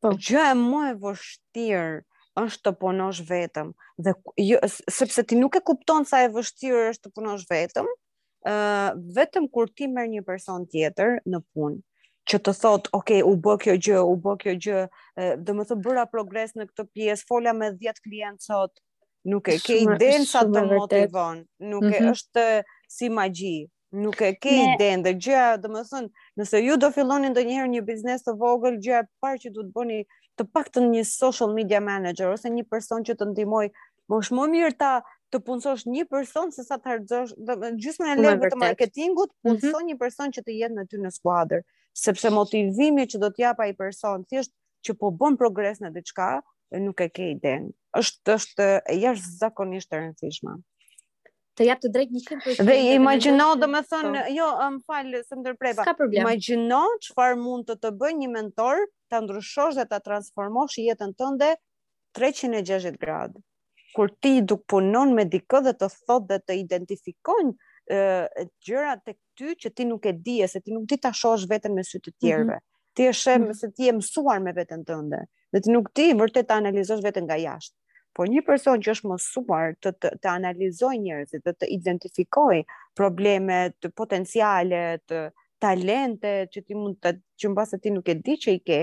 Po. 0.00 0.12
Gjë 0.16 0.44
e 0.52 0.56
më 0.58 0.82
e 0.92 0.94
vështirë 1.00 2.04
është 2.44 2.64
të 2.66 2.72
punosh 2.80 3.20
vetëm, 3.28 3.68
dhe 4.02 4.12
jo, 4.42 4.58
sepse 4.90 5.22
ti 5.22 5.36
nuk 5.38 5.54
e 5.58 5.62
kupton 5.62 6.06
sa 6.08 6.22
e 6.26 6.30
vështirë 6.34 6.86
është 6.92 7.04
të 7.08 7.12
punosh 7.16 7.44
vetëm, 7.48 7.86
uh, 7.92 8.90
vetëm 9.16 9.48
kur 9.54 9.70
ti 9.70 9.88
merë 9.88 10.10
një 10.16 10.24
person 10.26 10.66
tjetër 10.72 11.18
në 11.30 11.40
punë, 11.54 11.78
që 12.30 12.40
të 12.44 12.54
thot, 12.58 12.90
ok, 12.98 13.14
u 13.28 13.36
bë 13.44 13.54
kjo 13.64 13.76
gjë, 13.86 14.00
u 14.12 14.16
bë 14.24 14.34
kjo 14.42 14.52
gjë, 14.64 14.82
dhe 15.44 15.54
më 15.54 15.66
thë 15.68 15.76
bëra 15.84 16.06
progres 16.10 16.54
në 16.56 16.66
këtë 16.70 16.86
pjesë, 16.96 17.26
folja 17.28 17.52
me 17.52 17.68
10 17.76 18.00
klientë 18.06 18.48
sot, 18.48 18.80
nuk 19.28 19.48
e 19.52 19.58
ke 19.60 19.76
ide 19.84 20.10
sa 20.28 20.42
të 20.48 20.64
motivon, 20.72 21.44
nuk 21.70 21.84
e 21.84 21.86
mm 21.92 21.96
-hmm. 22.00 22.10
është 22.16 22.46
si 22.96 23.08
magji, 23.12 23.58
nuk 23.94 24.20
e 24.20 24.34
ke 24.34 24.50
ide 24.50 24.88
ne... 24.96 25.02
dhe 25.04 25.12
gjëja, 25.22 25.56
domethënë, 25.62 26.10
nëse 26.40 26.60
ju 26.66 26.76
do 26.82 26.90
filloni 26.96 27.30
ndonjëherë 27.32 27.70
një 27.74 27.82
biznes 27.86 28.24
të 28.26 28.34
vogël, 28.42 28.78
gjëja 28.82 29.04
e 29.04 29.08
parë 29.22 29.42
që 29.44 29.52
duhet 29.56 29.70
bëni 29.76 30.00
të 30.40 30.46
paktën 30.56 30.88
një 30.94 31.04
social 31.08 31.52
media 31.54 31.80
manager 31.80 32.32
ose 32.34 32.50
një 32.50 32.66
person 32.74 33.06
që 33.06 33.16
të 33.20 33.28
ndihmoj, 33.32 33.68
më 34.10 34.20
është 34.20 34.38
më 34.40 34.48
mirë 34.54 34.76
ta 34.82 34.94
të 35.32 35.40
punësosh 35.46 35.86
një 35.90 36.06
person 36.10 36.50
se 36.54 36.64
sa 36.66 36.78
të 36.78 36.90
harxosh, 36.92 37.36
domethënë, 37.38 37.78
gjysmën 37.84 38.10
e 38.12 38.16
lehtë 38.26 38.50
të 38.56 38.60
marketingut, 38.64 39.30
mhm. 39.30 39.42
punëso 39.46 39.70
mm 39.70 39.76
-hmm. 39.76 39.86
një 39.90 39.98
person 40.02 40.34
që 40.36 40.42
të 40.48 40.58
jetë 40.58 40.74
me 40.78 40.86
ty 40.90 40.98
në 41.04 41.10
skuadër, 41.18 41.62
sepse 42.06 42.30
motivimi 42.30 43.02
që 43.10 43.18
do 43.22 43.30
t'japa 43.30 43.66
i 43.68 43.72
ai 43.72 43.78
person 43.78 44.24
thjesht 44.30 44.52
që 44.84 44.92
po 45.00 45.06
bën 45.20 45.36
progres 45.40 45.80
në 45.80 45.94
diçka, 45.94 46.42
nuk 46.84 47.00
e 47.00 47.08
ke 47.08 47.24
iden. 47.34 47.62
Është 47.98 48.30
është 48.36 48.64
e 48.90 48.94
jashtëzakonisht 49.04 49.92
e 49.92 49.96
rëndësishme 49.98 50.54
të 51.58 51.64
jap 51.68 51.80
të 51.82 51.90
drejt 51.94 52.14
100%. 52.14 52.66
Dhe 52.66 52.76
imagjino, 52.98 53.52
domethënë, 53.60 54.12
të 54.14 54.22
po. 54.26 54.32
jo, 54.36 54.48
më 54.76 54.80
fal, 54.90 55.12
së 55.26 55.42
problem. 55.46 56.18
Imagjino 56.20 56.80
çfarë 57.06 57.38
mund 57.40 57.68
të 57.70 57.76
të 57.84 57.92
bëj 58.00 58.12
një 58.22 58.30
mentor 58.34 58.82
ta 59.12 59.20
ndryshosh 59.22 59.78
dhe 59.78 59.86
ta 59.92 60.00
transformosh 60.08 60.80
jetën 60.82 61.12
tënde 61.22 61.52
360 62.18 62.98
gradë. 63.04 63.40
Kur 63.94 64.10
ti 64.20 64.40
duk 64.42 64.64
punon 64.68 65.14
me 65.14 65.26
dikë 65.30 65.60
dhe 65.68 65.74
të 65.78 65.88
thot 66.06 66.26
dhe 66.32 66.40
të 66.42 66.58
identifikojnë 66.64 67.54
gjëra 68.64 68.94
tek 69.04 69.18
ty 69.38 69.54
që 69.60 69.70
ti 69.76 69.84
nuk 69.86 70.06
e 70.08 70.12
di 70.24 70.40
se 70.48 70.60
ti 70.64 70.72
nuk 70.72 70.86
di 70.88 70.96
ta 70.96 71.12
shohësh 71.14 71.44
veten 71.50 71.74
me 71.76 71.84
sy 71.84 72.00
të 72.02 72.10
mhm. 72.14 72.18
tjerëve. 72.20 72.44
Mm 72.44 72.58
-hmm. 72.58 72.70
Ti 72.94 73.02
e 73.06 73.12
sheh 73.12 73.38
mm 73.38 73.44
-hmm. 73.46 73.58
se 73.60 73.72
ti 73.76 73.82
je 73.88 73.92
mësuar 73.92 74.40
me 74.42 74.52
veten 74.52 74.84
tënde 74.86 75.20
dhe 75.52 75.60
ti 75.62 75.70
nuk 75.70 75.86
di 75.94 76.14
vërtet 76.18 76.46
ta 76.48 76.54
analizosh 76.56 77.02
veten 77.02 77.24
nga 77.26 77.36
jashtë. 77.38 77.76
Por 78.14 78.28
një 78.30 78.44
person 78.46 78.82
që 78.84 78.92
është 78.94 79.08
mësuar 79.10 79.72
të 79.82 79.90
të, 80.02 80.10
të 80.22 80.30
analizojë 80.32 80.98
njerëzit, 81.04 81.42
të 81.48 81.54
të 81.60 81.68
identifikojë 81.76 82.60
problemet, 83.00 83.88
potencialet, 84.00 85.14
talentet 85.64 86.52
që 86.54 86.62
ti 86.68 86.76
mund 86.78 86.98
të 87.02 87.14
që 87.42 87.50
mbase 87.54 87.80
ti 87.82 87.90
nuk 87.96 88.10
e 88.10 88.14
di 88.24 88.36
që 88.44 88.54
i 88.54 88.60
ke, 88.68 88.80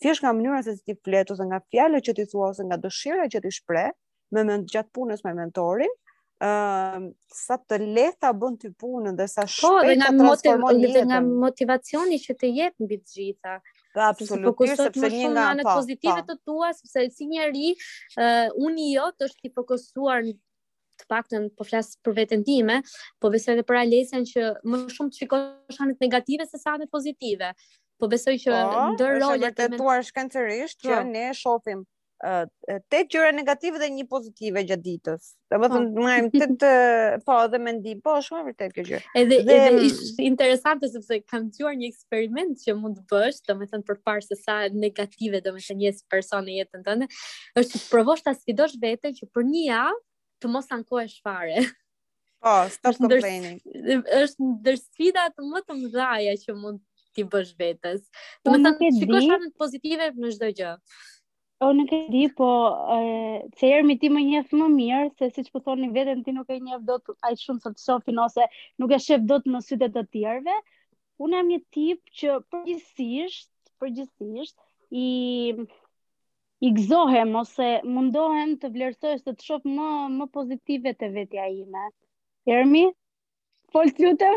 thjesht 0.00 0.22
nga 0.22 0.32
mënyra 0.38 0.60
se 0.68 0.76
si 0.78 0.84
ti 0.86 0.94
flet 1.04 1.32
ose 1.34 1.48
nga 1.50 1.58
fjalët 1.72 2.06
që 2.08 2.14
ti 2.20 2.28
thua 2.30 2.52
ose 2.54 2.66
nga 2.68 2.78
dëshira 2.86 3.26
që 3.34 3.42
ti 3.44 3.52
shpreh 3.58 3.90
me 4.36 4.46
mend 4.50 4.70
gjatë 4.72 4.94
punës 4.96 5.26
me 5.26 5.34
mentorin, 5.40 5.96
ëm 6.48 7.10
uh, 7.10 7.10
sa 7.36 7.58
të 7.60 7.80
lehta 7.96 8.30
bën 8.40 8.54
ti 8.62 8.70
punën 8.80 9.16
dhe 9.18 9.26
sa 9.28 9.44
shpejt 9.56 10.06
po, 10.14 10.72
dhe 10.72 10.96
nga 11.10 11.18
motivacioni 11.26 12.16
që 12.22 12.38
të 12.40 12.54
jep 12.60 12.86
mbi 12.86 13.00
të 13.02 13.18
gjitha. 13.18 13.58
Po 13.92 14.02
absolutisht, 14.06 14.76
sepse 14.80 15.08
një 15.12 15.30
nga 15.32 15.44
anët 15.54 15.66
pozitive 15.66 16.20
po. 16.22 16.26
të 16.30 16.36
tua, 16.46 16.68
sepse 16.76 17.02
si 17.16 17.26
njëri, 17.30 17.70
uh, 17.74 18.54
unë 18.68 18.84
i 18.86 18.88
jo 18.94 19.08
të 19.16 19.28
është 19.28 19.50
i 19.50 19.52
fokusuar 19.58 20.22
në 20.28 20.34
të 21.00 21.06
paktën 21.14 21.46
po 21.58 21.64
flas 21.70 21.90
për 22.06 22.16
veten 22.20 22.42
time, 22.46 22.76
po 23.18 23.30
besoj 23.34 23.54
edhe 23.56 23.64
për 23.70 23.78
Alesën 23.82 24.26
që 24.30 24.48
më 24.68 24.80
shumë 24.96 25.12
të 25.14 25.22
shikosh 25.22 25.78
anët 25.86 26.02
negative 26.06 26.46
se 26.52 26.60
sa 26.62 26.74
anët 26.76 26.90
pozitive. 26.96 27.52
Po 28.00 28.08
besoj 28.14 28.34
që 28.44 28.52
po, 28.76 28.82
ndër 28.96 29.16
rolet 29.24 29.62
e 29.66 29.70
tua 29.78 29.96
shkencërisht 30.10 30.84
që 30.86 30.92
po. 30.92 31.02
ne 31.14 31.24
shohim 31.42 31.82
tet 32.88 33.06
gjëra 33.12 33.30
negative 33.34 33.78
dhe 33.80 33.88
një 33.92 34.04
pozitive 34.10 34.62
gjatë 34.68 34.84
ditës. 34.84 35.28
Do 35.50 35.58
të 35.62 35.68
thonë 35.72 36.04
marrim 36.04 36.28
tet 36.34 36.64
po 37.26 37.36
edhe 37.44 37.60
mendim, 37.64 38.00
po 38.04 38.16
është 38.18 38.28
shumë 38.28 38.46
vërtet 38.50 38.74
kjo 38.76 38.84
gjë. 38.90 39.00
Edhe 39.22 39.38
dhe... 39.48 39.56
edhe 39.56 39.84
ishte 39.88 40.24
interesante 40.28 40.90
sepse 40.92 41.20
kam 41.24 41.46
dëgjuar 41.48 41.78
një 41.80 41.88
eksperiment 41.92 42.60
që 42.64 42.74
mund 42.80 42.98
të 43.00 43.06
bësh, 43.12 43.40
domethënë 43.48 43.96
parë 44.08 44.24
se 44.26 44.36
sa 44.42 44.58
negative 44.84 45.40
domethënë 45.48 45.86
jesh 45.86 46.02
person 46.14 46.44
në 46.48 46.58
jetën 46.60 46.84
tënde, 46.90 47.08
është 47.62 47.78
të 47.82 47.88
provosh 47.94 48.20
ta 48.28 48.34
sfidosh 48.36 48.76
veten 48.82 49.16
që 49.20 49.28
për 49.34 49.46
një 49.54 49.62
javë 49.70 50.00
të 50.44 50.50
mos 50.52 50.68
ankohesh 50.76 51.18
fare. 51.26 51.64
Po, 52.40 52.52
stop 52.72 52.96
complaining. 53.00 53.58
Është 54.16 54.50
ndër 54.52 54.76
sfida 54.80 55.26
të 55.34 55.46
më 55.48 55.64
të 55.68 55.78
mëdha 55.82 56.10
që 56.44 56.54
mund 56.58 56.82
ti 57.18 57.24
bësh 57.28 57.54
vetes. 57.60 58.04
Po, 58.44 58.52
domethënë, 58.54 58.92
shikosh 59.00 59.34
anët 59.38 59.56
pozitive 59.60 60.10
në 60.16 60.34
çdo 60.36 60.48
gjë. 60.56 60.74
O, 61.62 61.66
oh, 61.68 61.72
nuk 61.76 61.90
di, 62.12 62.20
po, 62.36 62.44
uh, 62.92 63.40
se 63.60 63.68
jermi 63.68 63.94
ti 64.00 64.08
më 64.12 64.20
njefë 64.26 64.58
më 64.60 64.66
mirë, 64.74 65.08
se 65.20 65.26
si 65.32 65.42
që 65.48 65.50
po 65.56 65.74
vetën 65.96 66.22
ti 66.24 66.32
nuk 66.32 66.48
e 66.54 66.56
njefë 66.66 66.86
do 66.90 66.94
të 67.08 67.14
aj 67.28 67.34
shumë 67.40 67.60
së 67.66 67.72
të 67.74 67.82
sofin, 67.82 68.20
ose 68.22 68.46
nuk 68.80 68.94
e 68.96 68.98
shef 69.06 69.26
do 69.32 69.36
të 69.44 69.52
në 69.52 69.60
sytë 69.66 69.88
të 69.96 70.02
tjerve. 70.16 70.54
Unë 71.26 71.36
jam 71.36 71.50
një 71.52 71.58
tip 71.76 72.14
që 72.20 72.38
përgjësisht, 72.54 73.50
përgjësisht, 73.84 74.56
i, 75.02 75.06
i 76.64 76.70
gëzohem, 76.78 77.34
ose 77.42 77.68
mundohem 77.98 78.56
të 78.62 78.72
vlerësoj 78.78 79.14
së 79.26 79.34
të 79.36 79.50
shof 79.50 79.68
më, 79.76 79.90
më 80.16 80.30
pozitive 80.40 80.96
të 81.02 81.12
vetja 81.18 81.44
ime. 81.58 81.86
Jermi? 82.48 82.86
po 83.72 83.82
lutem. 83.82 84.34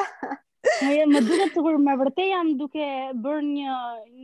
Po 0.65 0.85
ja, 0.85 0.91
jo, 0.97 1.05
më 1.13 1.19
duhet 1.25 1.51
të 1.55 1.61
kur 1.63 1.75
më 1.81 1.95
vërtet 1.99 2.27
jam 2.29 2.49
duke 2.61 2.85
bër 3.25 3.41
një 3.47 3.75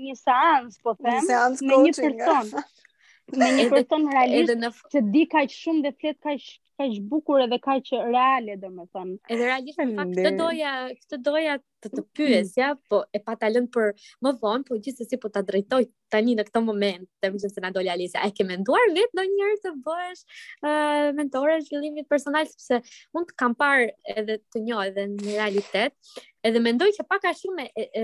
një 0.05 0.15
seancë, 0.21 0.79
po 0.87 0.95
them, 0.97 1.17
një 1.17 1.23
seancë 1.27 1.67
coaching. 1.67 1.91
Me 2.01 2.07
një 2.17 2.25
person, 2.27 3.41
me 3.41 3.49
një 3.57 3.65
person 3.75 4.07
realist 4.15 4.85
që 4.95 5.03
di 5.13 5.23
kaq 5.35 5.53
shumë 5.57 5.83
dhe 5.87 5.93
flet 6.01 6.19
kaq 6.25 6.47
është 6.89 7.09
bukur 7.09 7.43
edhe 7.45 7.57
kaq 7.63 7.89
reale 8.11 8.55
domethënë. 8.61 9.17
Edhe 9.31 9.47
realisht 9.47 9.81
në 9.81 9.91
fakt 9.97 10.15
këtë 10.17 10.31
doja, 10.39 10.71
këtë 11.01 11.19
doja 11.27 11.55
të 11.81 11.91
të 11.95 12.03
pyes, 12.17 12.51
ja, 12.59 12.69
po 12.91 12.99
e 13.09 13.19
pa 13.25 13.33
ta 13.41 13.49
lënë 13.51 13.69
për 13.73 13.87
më 14.25 14.33
vonë, 14.41 14.65
po 14.67 14.77
gjithsesi 14.85 15.17
po 15.23 15.31
ta 15.33 15.41
drejtoj 15.47 15.81
tani 16.13 16.35
në 16.37 16.45
këtë 16.47 16.61
moment, 16.67 17.07
të 17.21 17.31
më 17.31 17.39
gjithë 17.41 17.51
se 17.55 17.63
na 17.65 17.71
doli 17.75 17.89
Alisa, 17.91 18.21
e 18.21 18.29
ke 18.37 18.45
menduar 18.47 18.87
vetë 18.93 19.17
në 19.17 19.25
njërë 19.35 19.59
të 19.65 19.73
bësh 19.87 20.21
uh, 20.23 21.05
mentore 21.17 21.57
zhvillimit 21.67 22.09
personal, 22.11 22.45
sepse 22.53 22.81
mund 23.17 23.29
të 23.31 23.37
kam 23.41 23.57
parë 23.57 23.89
edhe 24.15 24.39
të 24.53 24.63
një 24.67 24.79
edhe 24.91 25.07
në 25.15 25.29
realitet, 25.31 25.97
edhe 26.45 26.61
mendoj 26.67 26.91
që 26.99 27.05
a 27.17 27.33
shumë 27.41 27.67
e, 27.67 27.71
e, 27.75 28.03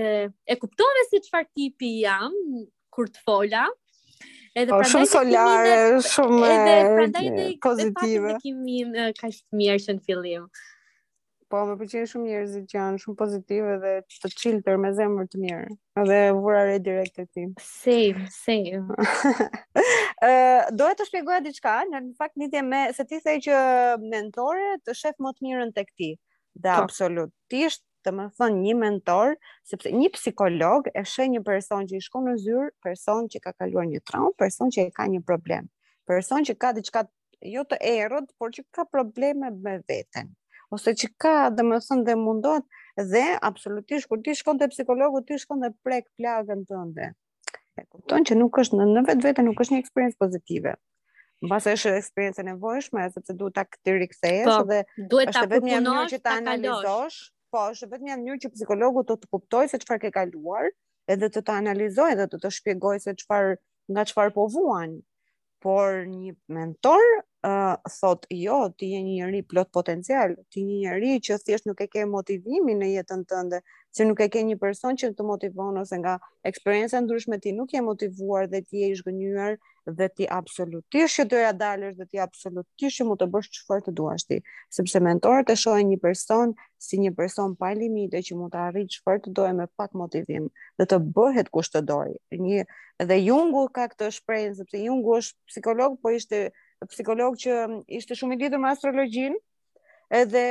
e 0.54 0.58
kuptove 0.64 1.06
si 1.10 1.22
qëfar 1.28 1.46
tipi 1.54 1.98
jam, 2.02 2.34
kur 2.98 3.06
të 3.14 3.22
fola, 3.28 3.68
Edhe 4.58 4.74
shumë 4.90 5.06
solare, 5.12 5.74
shumë 6.02 6.48
edhe 6.48 6.74
prandaj 6.92 7.28
ne 7.34 7.42
pozitive. 7.62 8.32
Ne 8.34 8.40
kemi 8.44 9.12
kaq 9.18 9.34
të 9.36 9.58
mirë 9.60 9.78
që 9.84 9.94
në 9.98 10.02
fillim. 10.08 10.48
Po, 11.48 11.60
më 11.68 11.76
pëlqen 11.80 12.08
shumë 12.10 12.26
njerëzit 12.32 12.64
që 12.72 12.76
janë 12.78 12.98
shumë 13.04 13.18
pozitive 13.20 13.76
dhe 13.84 13.92
të 14.18 14.30
tërë 14.66 14.80
me 14.82 14.90
zemër 14.98 15.28
të 15.32 15.42
mirë. 15.44 15.68
Edhe 16.02 16.18
vura 16.40 16.64
re 16.68 16.74
direkt 16.88 17.14
te 17.20 17.28
ti. 17.30 17.46
Same, 17.68 18.26
same. 18.34 18.82
Ë, 20.26 20.32
duhet 20.78 20.98
të 21.00 21.06
shpjegoja 21.08 21.40
diçka, 21.46 21.76
në 21.92 22.02
fakt 22.18 22.36
lidhje 22.42 22.64
me 22.66 22.82
se 22.98 23.06
ti 23.08 23.22
thej 23.24 23.38
që 23.46 23.60
mentore 24.10 24.72
të 24.84 24.96
shef 25.04 25.22
më 25.24 25.36
të 25.38 25.46
mirën 25.48 25.72
tek 25.78 25.94
ti. 25.94 26.16
Dhe 26.58 26.74
po. 26.74 26.88
Absolutisht 26.88 27.84
të 28.04 28.12
më 28.16 28.24
thënë 28.38 28.60
një 28.64 28.74
mentor, 28.80 29.32
sepse 29.70 29.92
një 29.94 30.10
psikolog 30.14 30.88
e 30.94 31.02
shenjë 31.12 31.32
një 31.36 31.42
person 31.46 31.86
që 31.90 31.98
i 31.98 32.02
shko 32.06 32.22
në 32.26 32.34
zyrë, 32.44 32.68
person 32.86 33.26
që 33.32 33.42
ka 33.46 33.52
kaluar 33.60 33.86
një 33.90 34.02
traumë, 34.08 34.34
person 34.42 34.72
që 34.74 34.86
i 34.88 34.92
ka 34.98 35.06
një 35.14 35.22
problem, 35.30 35.68
person 36.12 36.46
që 36.48 36.56
ka 36.60 36.72
diçka 36.78 37.04
jo 37.54 37.64
të 37.72 37.80
erot, 37.92 38.30
por 38.38 38.52
që 38.56 38.66
ka 38.74 38.86
probleme 38.94 39.50
me 39.54 39.76
veten, 39.90 40.32
ose 40.74 40.94
që 41.00 41.10
ka 41.24 41.36
dhe 41.56 41.64
më 41.70 41.80
thënë 41.88 42.06
dhe 42.10 42.16
mundot, 42.22 42.66
dhe 43.12 43.24
absolutisht, 43.48 44.08
kur 44.10 44.22
ti 44.26 44.34
shkon 44.36 44.58
të 44.60 44.70
psikologu, 44.74 45.24
ti 45.28 45.38
shkon 45.42 45.62
dhe 45.64 45.72
prek 45.86 46.10
plagën 46.18 46.64
të 46.68 46.82
ndë. 46.90 47.10
E 47.78 47.84
kupton 47.86 48.24
që 48.26 48.34
nuk 48.34 48.56
është, 48.58 48.78
në 48.80 49.04
vetë 49.06 49.22
vetë 49.28 49.42
nuk 49.46 49.60
është 49.62 49.76
një 49.76 49.82
eksperiencë 49.84 50.18
pozitive. 50.18 50.72
Në 51.38 51.50
basë 51.52 51.72
është 51.76 51.90
eksperiencë 51.94 52.40
e 52.42 52.44
nevojshme, 52.48 53.04
sepse 53.14 53.34
duhet 53.38 53.54
ta 53.54 53.62
këtë 53.70 53.92
po, 54.48 54.56
dhe 54.72 54.78
duhet 55.12 55.30
është 55.34 55.44
vetë 55.52 55.70
një 55.86 55.92
që 56.10 56.18
ta 56.24 56.32
analizosh, 56.40 57.20
Po, 57.48 57.60
është 57.72 57.86
vetëm 57.92 58.06
një 58.08 58.16
mënyrë 58.22 58.40
që 58.44 58.48
psikologu 58.54 59.02
të 59.08 59.14
të 59.20 59.28
kuptojë 59.34 59.68
se 59.72 59.78
çfarë 59.84 60.02
ke 60.02 60.10
kaluar, 60.16 60.66
edhe 61.14 61.30
të 61.32 61.42
të 61.46 61.54
analizojë 61.60 62.16
dhe 62.18 62.26
të 62.34 62.40
të 62.42 62.50
shpjegojë 62.56 63.02
se 63.04 63.14
çfarë 63.22 63.54
nga 63.94 64.04
çfarë 64.10 64.34
po 64.38 64.44
vuan. 64.56 64.92
Por 65.64 66.02
një 66.10 66.34
mentor 66.58 67.06
thot 68.00 68.26
jo 68.30 68.56
ti 68.76 68.90
je 68.92 69.02
një 69.02 69.26
njerëz 69.26 69.46
plot 69.48 69.70
potencial 69.72 70.34
ti 70.50 70.60
je 70.60 70.66
një 70.66 70.78
njerëz 70.82 71.18
që 71.22 71.36
thjesht 71.44 71.66
nuk 71.70 71.80
e 71.80 71.86
ke 71.86 72.02
motivimin 72.06 72.80
në 72.82 72.88
jetën 72.98 73.22
tënde 73.30 73.60
që 73.94 74.04
nuk 74.08 74.20
e 74.20 74.28
ke 74.28 74.42
një 74.42 74.56
person 74.58 74.96
që 74.98 75.12
të 75.14 75.22
motivon 75.26 75.78
ose 75.78 75.94
nga 76.02 76.16
eksperjenca 76.42 76.98
ndryshme 77.00 77.38
ti 77.38 77.52
nuk 77.54 77.70
je 77.72 77.82
motivuar 77.82 78.48
dhe 78.50 78.60
ti 78.66 78.82
je 78.82 78.90
i 78.90 78.96
zhgënjur 78.98 79.56
dhe 79.86 80.08
ti 80.16 80.26
absolutisht 80.30 81.14
që 81.14 81.28
doja 81.30 81.52
dalësh 81.54 81.96
dhe 82.00 82.08
ti 82.10 82.18
absolutisht 82.20 82.98
që 82.98 83.06
mund 83.06 83.22
të 83.22 83.30
bësh 83.36 83.52
çfarë 83.58 83.86
të 83.86 83.94
duash 83.98 84.26
ti 84.28 84.40
sepse 84.76 84.98
mentorët 85.06 85.54
e 85.54 85.60
shohin 85.62 85.94
një 85.94 86.00
person 86.02 86.56
si 86.88 86.98
një 86.98 87.14
person 87.16 87.54
pa 87.56 87.70
limite 87.78 88.18
që 88.20 88.34
mund 88.34 88.50
të 88.56 88.66
arrijë 88.66 88.90
çfarë 88.98 89.22
të 89.28 89.36
dojë 89.38 89.56
me 89.62 89.68
pak 89.78 89.94
motivim 89.94 90.50
dhe 90.78 90.88
të 90.90 91.00
bëhet 91.14 91.54
kush 91.54 91.70
të 91.70 91.86
dojë 91.94 92.42
një 92.44 92.66
dhe 93.08 93.16
Jungu 93.22 93.68
ka 93.78 93.86
këtë 93.94 94.10
shprehje 94.18 94.52
sepse 94.60 94.80
Jungu 94.82 95.20
është 95.22 95.38
psikolog 95.52 95.96
po 96.02 96.10
ishte 96.18 96.48
psikolog 96.86 97.34
që 97.40 97.54
mm, 97.66 97.78
ishte 97.98 98.16
shumë 98.16 98.36
i 98.36 98.40
lidhur 98.44 98.60
me 98.62 98.70
astrologjin, 98.70 99.36
edhe 100.14 100.44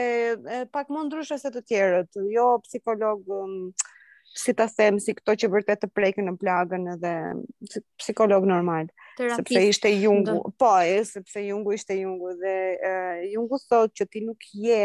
pak 0.73 0.89
më 0.91 1.05
ndryshe 1.07 1.37
se 1.39 1.51
të 1.55 1.61
tjerët, 1.69 2.19
jo 2.33 2.47
psikolog 2.65 3.23
mm, 3.23 3.91
si 4.37 4.53
ta 4.57 4.67
them, 4.75 4.99
si 5.01 5.13
këto 5.17 5.37
që 5.43 5.49
vërtet 5.53 5.85
të 5.85 5.89
prekin 5.95 6.27
në 6.29 6.35
plagën 6.41 6.89
edhe 6.95 7.13
mm, 7.33 7.45
psikolog 8.03 8.45
normal. 8.47 8.89
Sepse 9.17 9.63
ishte 9.71 9.91
Jungu, 9.97 10.41
po, 10.61 10.73
e, 10.85 10.97
sepse 11.09 11.41
Jungu 11.47 11.73
ishte 11.77 11.95
Jungu 11.97 12.35
dhe 12.43 12.55
e, 12.91 12.95
Jungu 13.33 13.61
thotë 13.63 14.01
që 14.01 14.09
ti 14.13 14.25
nuk 14.27 14.49
je 14.65 14.81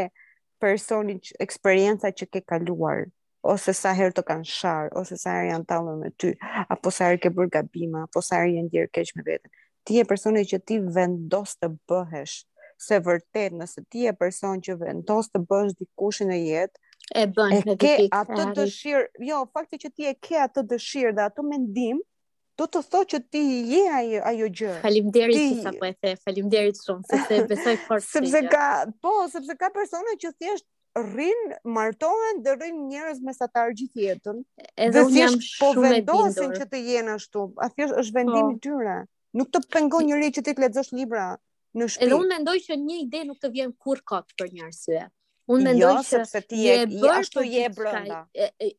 personi 0.62 1.18
që 1.18 1.40
eksperienca 1.42 2.12
që 2.14 2.28
ke 2.32 2.40
kaluar 2.48 3.08
ose 3.50 3.72
sa 3.74 3.90
herë 3.98 4.14
të 4.14 4.22
kanë 4.22 4.46
shar, 4.46 4.92
ose 4.96 5.16
sa 5.18 5.32
herë 5.34 5.48
janë 5.50 5.64
tallur 5.66 5.96
me 5.98 6.12
ty, 6.14 6.30
apo 6.70 6.92
sa 6.94 7.08
herë 7.10 7.18
ke 7.24 7.32
bërë 7.34 7.50
gabime, 7.56 8.04
apo 8.06 8.20
sa 8.22 8.38
herë 8.38 8.54
je 8.54 8.62
ndjer 8.68 8.86
keq 8.94 9.10
me 9.18 9.24
veten 9.26 9.50
ti 9.84 9.94
je 9.96 10.04
personi 10.04 10.44
që 10.46 10.58
ti 10.66 10.76
vendos 10.94 11.56
të 11.58 11.68
bëhesh, 11.90 12.38
se 12.82 12.98
vërtet 13.04 13.54
nëse 13.58 13.84
ti 13.90 14.06
je 14.06 14.14
person 14.18 14.60
që 14.66 14.76
vendos 14.80 15.30
të 15.30 15.42
bësh 15.50 15.74
dikushin 15.80 16.32
e 16.34 16.38
jetë, 16.42 16.80
e 17.18 17.26
bën 17.28 17.68
e 17.74 17.76
ke 17.82 17.92
atë 18.14 18.44
dëshirë, 18.58 19.04
jo, 19.28 19.40
fakti 19.52 19.78
që 19.84 19.90
ti 19.92 20.06
e 20.10 20.14
ke 20.24 20.38
atë 20.46 20.62
dëshirë 20.72 21.14
dhe 21.18 21.24
atë 21.30 21.44
mendim, 21.46 21.98
do 22.60 22.66
të 22.68 22.82
thotë 22.92 23.08
që 23.12 23.18
ti 23.32 23.40
je 23.72 23.80
ajo, 23.98 24.20
ajo 24.30 24.48
gjë. 24.60 24.72
Faleminderit 24.82 25.40
ti... 25.40 25.48
sa 25.64 25.72
po 25.80 25.88
e 25.88 25.92
the, 26.02 26.12
faleminderit 26.26 26.78
shumë 26.78 27.08
sepse 27.08 27.38
besoj 27.54 27.74
fort. 27.86 28.06
sepse 28.06 28.42
ka, 28.52 28.64
po, 29.02 29.12
sepse 29.32 29.56
ka 29.60 29.70
persona 29.74 30.14
që 30.24 30.32
thjesht 30.40 30.68
rrin, 31.00 31.54
martohen 31.72 32.42
dhe 32.44 32.52
rrin 32.60 32.80
njerëz 32.90 33.20
mesatar 33.24 33.72
gjithë 33.78 34.02
jetën. 34.06 34.42
Edhe 34.86 35.04
un 35.08 35.14
jam 35.16 35.36
po 35.40 35.72
shumë 35.72 35.74
Po 35.74 35.88
vendosin 35.88 36.54
që 36.60 36.68
të 36.72 36.82
jenë 36.92 37.14
ashtu. 37.18 37.46
A 37.64 37.70
thjesht 37.72 37.96
është 38.02 38.12
po. 38.12 38.18
vendimi 38.20 38.58
i 38.58 38.60
tyre 38.66 38.98
nuk 39.38 39.50
të 39.54 39.60
pengon 39.74 40.06
njëri 40.08 40.28
që 40.36 40.42
ti 40.46 40.52
të 40.56 40.66
lexosh 40.66 40.92
libra 40.96 41.26
në 41.80 41.86
shtëpi. 41.94 42.06
Edhe 42.10 42.16
unë 42.20 42.34
mendoj 42.36 42.56
që 42.68 42.76
një 42.84 42.98
ide 43.06 43.24
nuk 43.30 43.38
të 43.42 43.52
vjen 43.56 43.74
kurr 43.82 44.04
kot 44.12 44.32
për 44.38 44.50
një 44.58 44.68
arsye. 44.68 45.06
Unë 45.52 45.66
mendoj 45.66 45.88
jo, 45.90 46.02
se 46.06 46.18
sepse 46.22 46.40
ti 46.52 46.58
je 46.64 46.74
ashtu 47.12 47.42
je 47.44 47.64
brenda. 47.74 48.18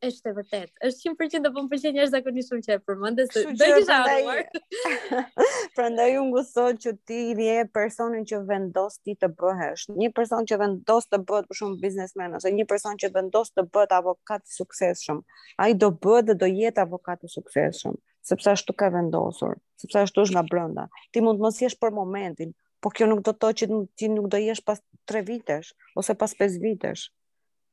Është 0.08 0.30
e 0.30 0.36
vërtet. 0.38 0.70
Është 0.88 1.10
100% 1.10 1.42
do 1.44 1.50
po 1.56 1.64
të 1.66 1.72
pëlqejë 1.74 1.92
njerëz 1.96 2.14
zakonisht 2.14 2.54
shumë 2.54 2.64
që 2.66 2.72
e 2.72 2.78
përmendes. 2.88 3.28
Do 3.34 3.52
të 3.60 3.68
isha 3.82 3.98
ardhur. 4.06 5.28
Prandaj 5.76 6.08
unë 6.22 6.32
gustoj 6.38 6.66
që 6.86 6.94
ti 7.10 7.18
je 7.50 7.58
personi 7.78 8.24
që 8.30 8.40
vendos 8.48 8.96
ti 9.04 9.14
të 9.18 9.30
bëhesh. 9.42 9.84
Një 10.00 10.10
person 10.16 10.48
që 10.50 10.58
vendos 10.64 11.10
të 11.12 11.20
bëhet 11.28 11.50
për 11.52 11.60
shumë 11.60 11.78
biznesmen 11.84 12.40
ose 12.40 12.54
një 12.56 12.66
person 12.72 12.98
që 13.04 13.12
vendos 13.18 13.52
të 13.52 13.68
bëhet 13.68 13.94
avokat 14.00 14.48
i 14.48 14.56
suksesshëm, 14.62 15.20
ai 15.66 15.70
do 15.84 15.92
bëhet 16.00 16.32
dhe 16.32 16.40
do 16.42 16.48
jetë 16.56 16.86
avokat 16.88 17.28
i 17.28 17.32
suksesshëm 17.36 18.00
sepse 18.28 18.50
ashtu 18.56 18.72
ka 18.80 18.88
vendosur, 18.94 19.54
sepse 19.82 19.98
ashtu 20.06 20.24
është 20.24 20.36
nga 20.38 20.44
brenda. 20.48 20.86
Ti 21.12 21.22
mund 21.24 21.40
të 21.40 21.46
mos 21.46 21.58
jesh 21.62 21.76
për 21.84 21.92
momentin, 22.00 22.54
por 22.82 22.94
kjo 22.96 23.06
nuk 23.10 23.22
do 23.24 23.32
të 23.36 23.42
thotë 23.42 23.64
që 23.64 23.82
ti 24.00 24.08
nuk 24.14 24.30
do 24.34 24.40
jesh 24.46 24.64
pas 24.66 24.80
3 25.12 25.26
vitesh 25.28 25.74
ose 26.00 26.16
pas 26.22 26.34
5 26.40 26.56
vitesh. 26.64 27.04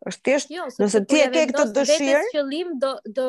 Është 0.10 0.22
thjesht, 0.26 0.50
jo, 0.56 0.64
nëse 0.82 1.00
ti 1.06 1.20
e 1.22 1.26
ke 1.30 1.42
këtë 1.52 1.74
dëshirë, 1.76 2.22
qëllim 2.34 2.70
do 2.82 2.90
do 3.18 3.26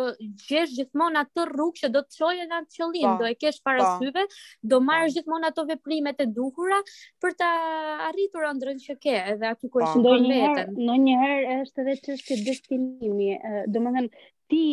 gjesh 0.46 0.70
gjithmonë 0.78 1.20
atë 1.20 1.42
rrugë 1.50 1.82
që 1.82 1.90
do 1.96 2.00
të 2.06 2.16
çojë 2.16 2.46
nga 2.48 2.60
qëllim, 2.76 3.08
po, 3.10 3.18
do 3.20 3.26
e 3.28 3.34
kesh 3.42 3.58
para 3.66 3.82
po. 3.84 3.90
syve, 4.00 4.22
do 4.72 4.78
marrësh 4.86 5.12
po. 5.12 5.18
gjithmonë 5.18 5.50
ato 5.50 5.66
veprimet 5.68 6.24
e 6.24 6.28
duhura 6.38 6.78
për 7.20 7.36
ta 7.42 7.50
arritur 8.08 8.48
ëndrrën 8.54 8.80
që 8.86 8.96
ke, 9.04 9.18
edhe 9.34 9.50
aty 9.52 9.68
ku 9.68 9.84
është 9.84 10.00
ndonjëherë, 10.00 10.64
ndonjëherë 10.80 11.58
është 11.60 11.84
edhe 11.84 11.98
çështje 12.08 12.40
destinimi, 12.48 13.28
domethënë 13.76 14.08
ti 14.48 14.64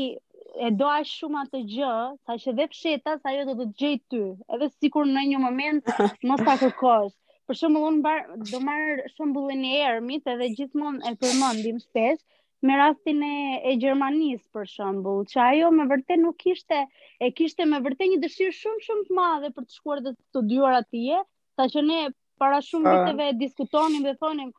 e 0.57 0.71
do 0.75 0.85
aq 0.89 1.07
shumë 1.09 1.41
atë 1.45 1.61
gjë, 1.73 1.89
sa 2.25 2.35
që 2.43 2.53
dhe 2.57 2.67
fsheta, 2.73 3.15
sa 3.21 3.31
ajo 3.33 3.45
do 3.53 3.55
të 3.61 3.67
gjej 3.81 3.97
ty, 4.11 4.21
edhe 4.55 4.69
sikur 4.77 5.07
në 5.09 5.23
një 5.33 5.41
moment 5.43 5.89
mos 6.31 6.43
ta 6.47 6.55
kërkosh. 6.61 7.13
Për 7.49 7.57
shembull 7.59 7.87
un 7.89 8.01
bar, 8.05 8.23
do 8.51 8.59
marr 8.61 9.03
shembullin 9.15 9.63
e 9.65 9.75
ermit 9.91 10.27
edhe 10.29 10.51
gjithmonë 10.59 11.11
e 11.11 11.15
përmendim 11.23 11.79
shpesh 11.87 12.21
me 12.67 12.75
rastin 12.77 13.23
e, 13.23 13.31
e 13.71 13.75
Gjermanisë 13.81 14.45
për 14.53 14.67
shembull, 14.69 15.23
që 15.31 15.39
ajo 15.45 15.69
me 15.73 15.85
vërtet 15.89 16.19
nuk 16.19 16.37
kishte 16.43 16.81
e 17.23 17.31
kishte 17.39 17.65
me 17.71 17.79
vërtet 17.85 18.11
një 18.11 18.21
dëshirë 18.25 18.55
shumë 18.59 18.83
shumë 18.87 19.05
të 19.07 19.17
madhe 19.21 19.51
për 19.55 19.65
të 19.69 19.77
shkuar 19.77 20.01
dhe 20.05 20.13
të 20.13 20.21
studiuar 20.33 20.77
atje, 20.81 21.21
sa 21.55 21.69
që 21.73 21.85
ne 21.89 22.01
para 22.39 22.59
shumë 22.69 22.91
viteve 22.99 23.31
diskutonim 23.39 24.03
dhe 24.05 24.13
thonim, 24.19 24.51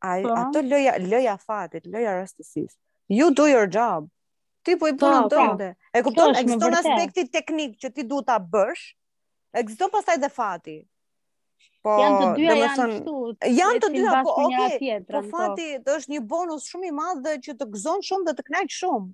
ai 0.07 0.21
po. 0.23 0.33
ato 0.41 0.63
lëja 0.63 0.95
lëja 1.03 1.35
fatit, 1.43 1.87
lëja 1.87 2.17
rastësisë. 2.21 2.79
You 3.09 3.31
do 3.33 3.47
your 3.51 3.67
job. 3.67 4.07
Ti 4.63 4.75
po 4.79 4.87
i 4.87 4.93
po, 4.97 4.97
punon 4.97 5.29
po, 5.29 5.65
E 5.93 6.03
kupton, 6.03 6.35
ekziston 6.35 6.73
aspekti 6.75 7.27
teknik 7.31 7.77
që 7.79 7.91
ti 7.95 8.03
duhet 8.07 8.27
ta 8.27 8.39
bësh. 8.39 8.83
Ekziston 9.63 9.91
pastaj 9.93 10.17
dhe 10.23 10.29
fati. 10.35 10.77
Po, 11.83 11.93
janë 12.01 12.19
të 12.19 12.33
dyja 12.39 12.57
janë 12.59 12.73
kështu. 12.81 13.15
Janë 13.59 13.81
të 13.85 13.89
dyja 13.95 14.19
po 14.27 14.33
ok. 14.47 14.59
Po, 14.81 15.15
po 15.15 15.23
fati 15.31 15.69
do 15.85 15.95
është 16.01 16.13
një 16.17 16.21
bonus 16.35 16.67
shumë 16.73 16.89
i 16.91 16.93
madh 16.99 17.23
dhe 17.27 17.37
që 17.47 17.55
të 17.61 17.69
gëzon 17.77 18.03
shumë 18.09 18.27
dhe 18.29 18.35
të 18.41 18.47
kënaqësh 18.49 18.79
shumë. 18.83 19.09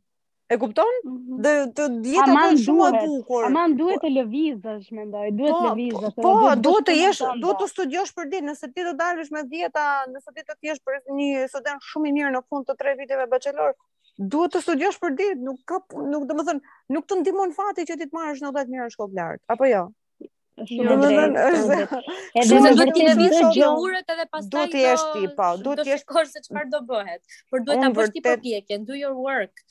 E 0.53 0.57
kupton? 0.61 0.97
Mhm. 1.05 1.37
Dhe 1.45 1.53
të 1.77 1.85
jetë 2.15 2.35
aty 2.41 2.59
shumë 2.65 2.89
e 2.89 3.05
bukur. 3.05 3.47
Aman 3.47 3.77
duhet 3.77 4.01
të 4.03 4.11
lëvizësh, 4.17 4.89
mendoj, 4.97 5.29
duhet 5.37 5.53
të 5.53 5.61
po, 5.61 5.69
lëvizësh. 5.71 6.19
Po, 6.25 6.33
duhet 6.67 6.85
të 6.89 6.97
jesh, 6.99 7.21
duhet 7.45 7.61
të 7.63 7.69
studiosh 7.71 8.13
për 8.19 8.29
ditë, 8.33 8.43
nëse 8.49 8.71
ti 8.73 8.85
do 8.89 8.93
dalësh 9.01 9.31
me 9.37 9.45
dieta, 9.55 9.85
nëse 10.11 10.29
ti 10.35 10.41
do 10.49 10.53
të 10.59 10.69
jesh 10.71 10.81
për 10.85 10.99
një 11.21 11.47
student 11.53 11.89
shumë 11.93 12.11
i 12.11 12.15
mirë 12.19 12.31
në 12.37 12.43
fund 12.49 12.69
të 12.69 12.77
tre 12.81 12.93
viteve 13.01 13.25
bachelor, 13.31 13.73
duhet 14.17 14.53
të 14.53 14.61
studiosh 14.63 14.97
për 15.01 15.15
ditë, 15.19 15.37
nuk 15.43 15.59
ka 15.67 15.79
nuk 16.11 16.25
do 16.29 16.35
të 16.37 16.45
thon, 16.47 16.59
nuk 16.95 17.05
të 17.09 17.17
ndihmon 17.19 17.51
fati 17.57 17.85
që 17.89 17.97
ti 17.99 18.05
të 18.07 18.15
marrësh 18.15 18.43
90 18.45 18.71
mira 18.71 18.87
në 18.87 18.93
shkollë 18.95 19.15
lart, 19.19 19.41
apo 19.51 19.67
jo? 19.67 19.87
jo 20.21 20.67
shumë 20.69 20.91
jo, 20.91 20.99
drejt. 21.03 21.95
Edhe 22.41 22.59
në 22.63 22.69
vërtetë 22.79 23.15
vi 23.19 23.25
shoh 23.35 23.87
edhe 23.99 24.27
pastaj 24.31 24.51
do 24.53 24.67
të 24.71 24.83
jesh 24.85 25.03
ti, 25.13 25.25
po, 25.35 25.49
duhet 25.65 25.81
të 25.83 25.89
jesh 25.91 26.05
kur 26.07 26.29
se 26.29 26.41
çfarë 26.45 26.71
do 26.71 26.79
bëhet. 26.87 27.19
Por 27.51 27.65
duhet 27.67 27.81
ta 27.83 27.89
bësh 27.97 28.13
ti 28.15 28.23
pjekën, 28.47 28.85
do 28.87 28.95
your 28.95 29.17
work. 29.19 29.65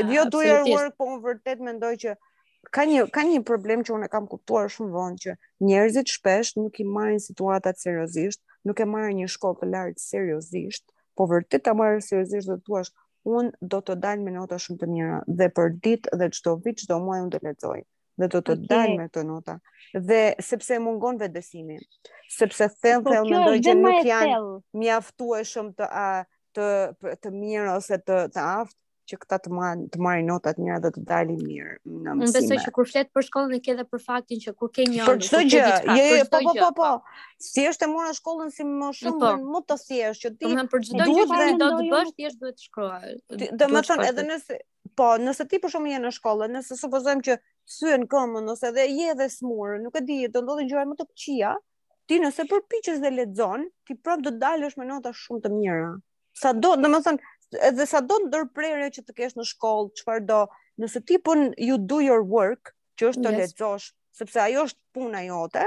Edhe 0.00 0.16
jo, 0.16 0.24
do 0.34 0.42
your 0.42 0.66
work, 0.66 0.96
po 0.98 1.06
unë 1.12 1.22
vërtet 1.28 1.62
mendoj 1.62 1.92
që 2.02 2.16
ka 2.74 2.88
një 2.90 3.06
ka 3.14 3.22
një 3.28 3.44
problem 3.46 3.80
që 3.86 3.94
unë 4.00 4.08
kam 4.12 4.26
kuptuar 4.30 4.66
shumë 4.72 4.90
vonë 4.96 5.22
që 5.22 5.36
njerëzit 5.66 6.10
shpesh 6.16 6.56
nuk 6.58 6.82
i 6.82 6.88
marrin 6.88 7.22
situatat 7.24 7.78
seriozisht, 7.80 8.42
nuk 8.68 8.82
e 8.84 8.88
marrin 8.90 9.22
një 9.22 9.30
shkollë 9.38 9.62
të 9.62 9.70
lartë 9.76 10.02
seriozisht, 10.08 10.84
po 11.16 11.28
vërtet 11.30 11.62
ta 11.64 11.76
marrësh 11.78 12.10
seriozisht 12.10 12.50
do 12.50 12.58
të 12.58 12.66
thuash, 12.66 12.90
un 13.24 13.50
do 13.60 13.80
të 13.84 13.96
dal 14.02 14.20
me 14.24 14.32
nota 14.36 14.58
shumë 14.64 14.80
të 14.82 14.88
mira 14.92 15.18
dhe 15.40 15.48
për 15.58 15.74
ditë 15.86 16.14
dhe 16.20 16.28
çdo 16.38 16.54
vit 16.64 16.78
çdo 16.84 17.00
muaj 17.04 17.24
un 17.24 17.30
do 17.34 17.38
lexoj 17.46 17.82
dhe 18.20 18.28
do 18.34 18.40
të 18.44 18.54
okay. 18.54 18.66
dal 18.70 18.94
me 19.00 19.06
këto 19.08 19.24
nota 19.28 19.56
dhe 20.10 20.20
sepse 20.48 20.78
mungon 20.86 21.18
vetësimi 21.20 21.76
sepse 22.38 22.70
thënë 22.80 23.02
thel 23.04 23.04
po, 23.04 23.32
mendoj 23.34 23.56
që 23.68 23.76
nuk 23.82 24.00
janë 24.08 24.38
mjaftueshëm 24.82 25.72
të 25.80 25.90
a, 26.04 26.08
të 26.56 26.66
të 27.24 27.32
mirë 27.40 27.74
ose 27.78 28.00
të 28.06 28.22
të 28.36 28.46
aftë 28.52 28.78
që 29.10 29.18
këta 29.24 29.38
të 29.44 29.50
marrin 29.54 29.84
të 29.92 30.00
marrin 30.04 30.28
notat 30.30 30.58
mira 30.62 30.78
dhe 30.84 30.90
të 30.94 31.02
dalin 31.08 31.38
mirë 31.42 31.74
në 31.82 32.14
mësim. 32.14 32.20
Unë 32.20 32.34
besoj 32.36 32.58
që 32.64 32.72
kur 32.76 32.88
flet 32.90 33.10
për 33.16 33.26
shkollën 33.28 33.54
e 33.56 33.60
ke 33.64 33.72
edhe 33.74 33.84
për 33.94 34.02
faktin 34.06 34.42
që 34.44 34.52
kur 34.60 34.70
ke 34.76 34.86
një 34.90 35.06
Për 35.08 35.22
çdo 35.26 35.40
gjë, 35.52 35.70
jo 35.98 36.04
jo 36.06 36.26
po 36.30 36.40
po 36.46 36.54
po. 36.58 36.70
po. 36.78 36.90
Si 37.48 37.64
është 37.70 37.86
e 37.86 37.90
mora 37.94 38.12
shkollën 38.16 38.52
si 38.56 38.66
më 38.68 38.90
shumë 38.98 39.22
po. 39.22 39.32
më 39.54 39.62
të 39.70 39.78
thjeshtë 39.84 40.22
që 40.22 40.30
ti 40.34 40.46
Domethënë 40.46 40.72
për 40.74 40.84
çdo 40.88 41.08
gjë 41.12 41.24
që 41.32 41.56
do 41.62 41.70
të 41.76 41.88
bësh 41.94 42.12
thjesht 42.20 42.44
duhet 42.44 42.60
të 42.60 42.66
shkruash. 42.66 43.16
Domethënë 43.64 44.06
edhe 44.10 44.26
nëse 44.30 44.60
po, 45.00 45.08
nëse 45.24 45.48
ti 45.50 45.62
për 45.64 45.74
shkak 45.74 45.90
je 45.94 46.02
në 46.06 46.12
shkollë, 46.20 46.50
nëse 46.58 46.78
supozojmë 46.84 47.26
që 47.28 47.38
syën 47.78 48.06
këmbën 48.14 48.52
ose 48.54 48.70
edhe 48.70 48.86
je 49.00 49.16
dhe 49.20 49.30
smurë, 49.38 49.80
nuk 49.88 49.98
e 50.00 50.04
di, 50.08 50.20
do 50.34 50.42
ndodhin 50.46 50.70
gjëra 50.70 50.86
më 50.92 51.00
të 51.02 51.08
këqija. 51.10 51.56
Ti 52.10 52.16
nëse 52.18 52.42
përpiqesh 52.50 52.96
dhe 53.04 53.10
lexon, 53.18 53.68
ti 53.86 53.94
prap 53.94 54.22
do 54.24 54.32
dalësh 54.42 54.74
me 54.80 54.86
nota 54.88 55.12
shumë 55.14 55.44
të 55.44 55.50
mira. 55.54 55.90
Sa 56.40 56.50
do, 56.54 56.72
domethënë, 56.78 57.20
edhe 57.58 57.86
sa 57.88 58.00
do 58.04 58.14
ndërprerje 58.28 58.90
që 58.96 59.02
të 59.06 59.14
kesh 59.16 59.36
në 59.38 59.44
shkollë, 59.50 59.92
çfarë 60.00 60.26
do, 60.28 60.40
nëse 60.80 61.02
ti 61.06 61.18
pun 61.18 61.50
you 61.58 61.78
do 61.80 61.98
your 62.04 62.22
work, 62.22 62.74
që 63.00 63.08
është 63.12 63.24
të 63.26 63.32
yes. 63.34 63.38
lexosh, 63.54 63.86
sepse 64.18 64.40
ajo 64.44 64.64
është 64.68 64.78
puna 64.96 65.22
jote, 65.24 65.64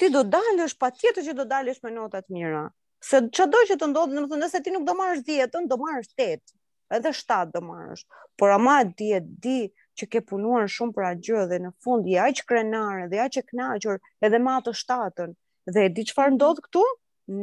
ti 0.00 0.10
do 0.12 0.24
dalësh 0.26 0.76
patjetër 0.80 1.24
që 1.28 1.36
do 1.38 1.46
dalësh 1.54 1.80
me 1.84 1.94
nota 1.94 2.20
të 2.24 2.34
mira. 2.34 2.64
Se 3.04 3.20
çdo 3.36 3.62
që 3.68 3.76
të 3.80 3.88
ndodhë, 3.92 4.14
domethënë 4.16 4.42
nëse 4.42 4.60
ti 4.64 4.72
nuk 4.72 4.84
do 4.88 4.94
marrësh 4.96 5.24
10, 5.28 5.64
do 5.68 5.78
marrësh 5.80 6.12
8, 6.26 6.54
edhe 6.98 7.14
7 7.20 7.52
do 7.56 7.60
marrësh. 7.70 8.04
Por 8.40 8.50
ama 8.52 8.78
di 8.84 9.10
e 9.16 9.20
di 9.20 9.56
që 10.00 10.08
ke 10.12 10.22
punuar 10.28 10.64
shumë 10.72 10.94
për 10.96 11.06
atë 11.10 11.24
gjë 11.28 11.42
dhe 11.52 11.58
në 11.66 11.72
fund 11.84 12.08
je 12.10 12.18
aq 12.24 12.40
krenare 12.48 13.04
dhe 13.12 13.20
aq 13.24 13.38
e 13.38 13.44
kënaqur 13.50 14.00
edhe 14.28 14.40
me 14.42 14.56
atë 14.56 14.74
7-ën. 14.80 15.36
Dhe 15.74 15.84
e 15.88 15.92
di 15.96 16.04
çfarë 16.10 16.34
ndodh 16.34 16.64
këtu? 16.66 16.80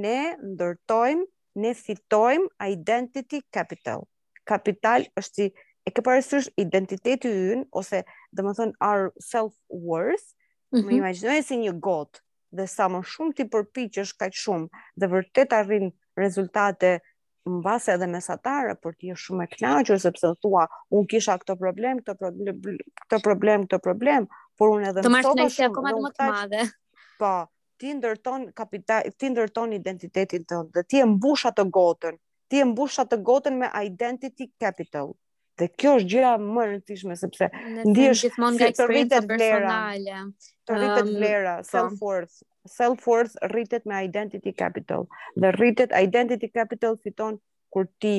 Ne 0.01 0.17
ndërtojmë 0.49 1.29
ne 1.59 1.73
fitojmë 1.75 2.69
identity 2.71 3.41
capital. 3.53 4.05
Kapital 4.47 5.05
është 5.19 5.35
si, 5.35 5.51
e 5.85 5.91
ke 5.93 6.03
parësysh 6.05 6.49
identiteti 6.61 7.31
yn, 7.53 7.65
ose 7.81 8.03
dhe 8.05 8.45
më 8.45 8.53
thënë 8.59 8.77
our 8.79 9.07
self-worth, 9.29 10.25
mm 10.31 10.79
-hmm. 10.79 10.85
më 10.85 10.91
mhm. 10.91 10.97
imaginoj 10.97 11.41
si 11.45 11.57
një 11.57 11.73
gotë, 11.79 12.19
dhe 12.57 12.67
sa 12.67 12.87
më 12.89 13.01
shumë 13.13 13.33
ti 13.35 13.43
përpiqesh 13.53 14.13
kaq 14.19 14.33
shumë 14.35 14.67
dhe 14.99 15.07
vërtet 15.07 15.53
arrin 15.55 15.91
rezultate 16.17 16.99
mbase 17.45 17.91
edhe 17.93 18.07
mesatare, 18.07 18.75
por 18.81 18.93
ti 18.97 19.11
është 19.11 19.25
shumë 19.25 19.43
e 19.43 19.47
kënaqur 19.47 19.97
sepse 19.99 20.27
thua, 20.41 20.67
un 20.91 21.07
kisha 21.07 21.37
këto 21.39 21.55
problem, 21.57 21.97
këto 21.99 22.13
problem, 22.19 22.53
këto 23.09 23.19
problem, 23.25 23.61
këtë 23.67 23.79
problem, 23.83 24.27
por 24.57 24.69
unë 24.77 24.87
edhe 24.89 24.99
më 25.01 25.21
sot. 25.23 25.35
Të 25.37 25.41
marrësh 25.41 25.65
akoma 25.65 25.91
më 26.03 26.09
të 26.17 26.27
madhe. 26.31 26.61
Po, 27.19 27.33
ti 27.81 27.89
ndërton 27.97 28.43
kapital, 28.59 29.09
ti 29.17 29.29
ndërton 29.33 29.71
identitetin 29.79 30.43
tënd, 30.51 30.67
dhe 30.75 30.83
ti 30.91 30.99
e 31.01 31.07
mbush 31.15 31.47
atë 31.49 31.63
gotën, 31.77 32.17
ti 32.51 32.59
e 32.61 32.67
mbush 32.71 32.99
atë 33.01 33.17
gotën 33.29 33.57
me 33.63 33.69
identity 33.87 34.45
capital. 34.65 35.15
Dhe 35.57 35.67
kjo 35.81 35.95
është 35.99 36.09
gjëra 36.11 36.33
më 36.43 36.61
e 36.61 36.67
rëndësishme 36.73 37.15
sepse 37.21 37.47
ndihesh 37.89 38.21
gjithmonë 38.25 38.57
nga 38.59 38.69
eksperienca 38.73 39.21
personale. 39.31 40.19
Të 40.67 40.77
rritet 40.77 41.07
ehm, 41.09 41.15
vlera, 41.17 41.55
um, 41.61 41.63
po. 41.63 41.69
self 41.73 42.05
worth, 42.09 42.37
self 42.77 43.07
worth 43.11 43.35
rritet 43.55 43.89
me 43.89 43.97
identity 44.09 44.53
capital. 44.63 45.09
Dhe 45.41 45.49
rritet 45.57 45.97
identity 46.07 46.51
capital 46.59 47.01
fiton 47.03 47.41
kur 47.73 47.89
ti 48.03 48.13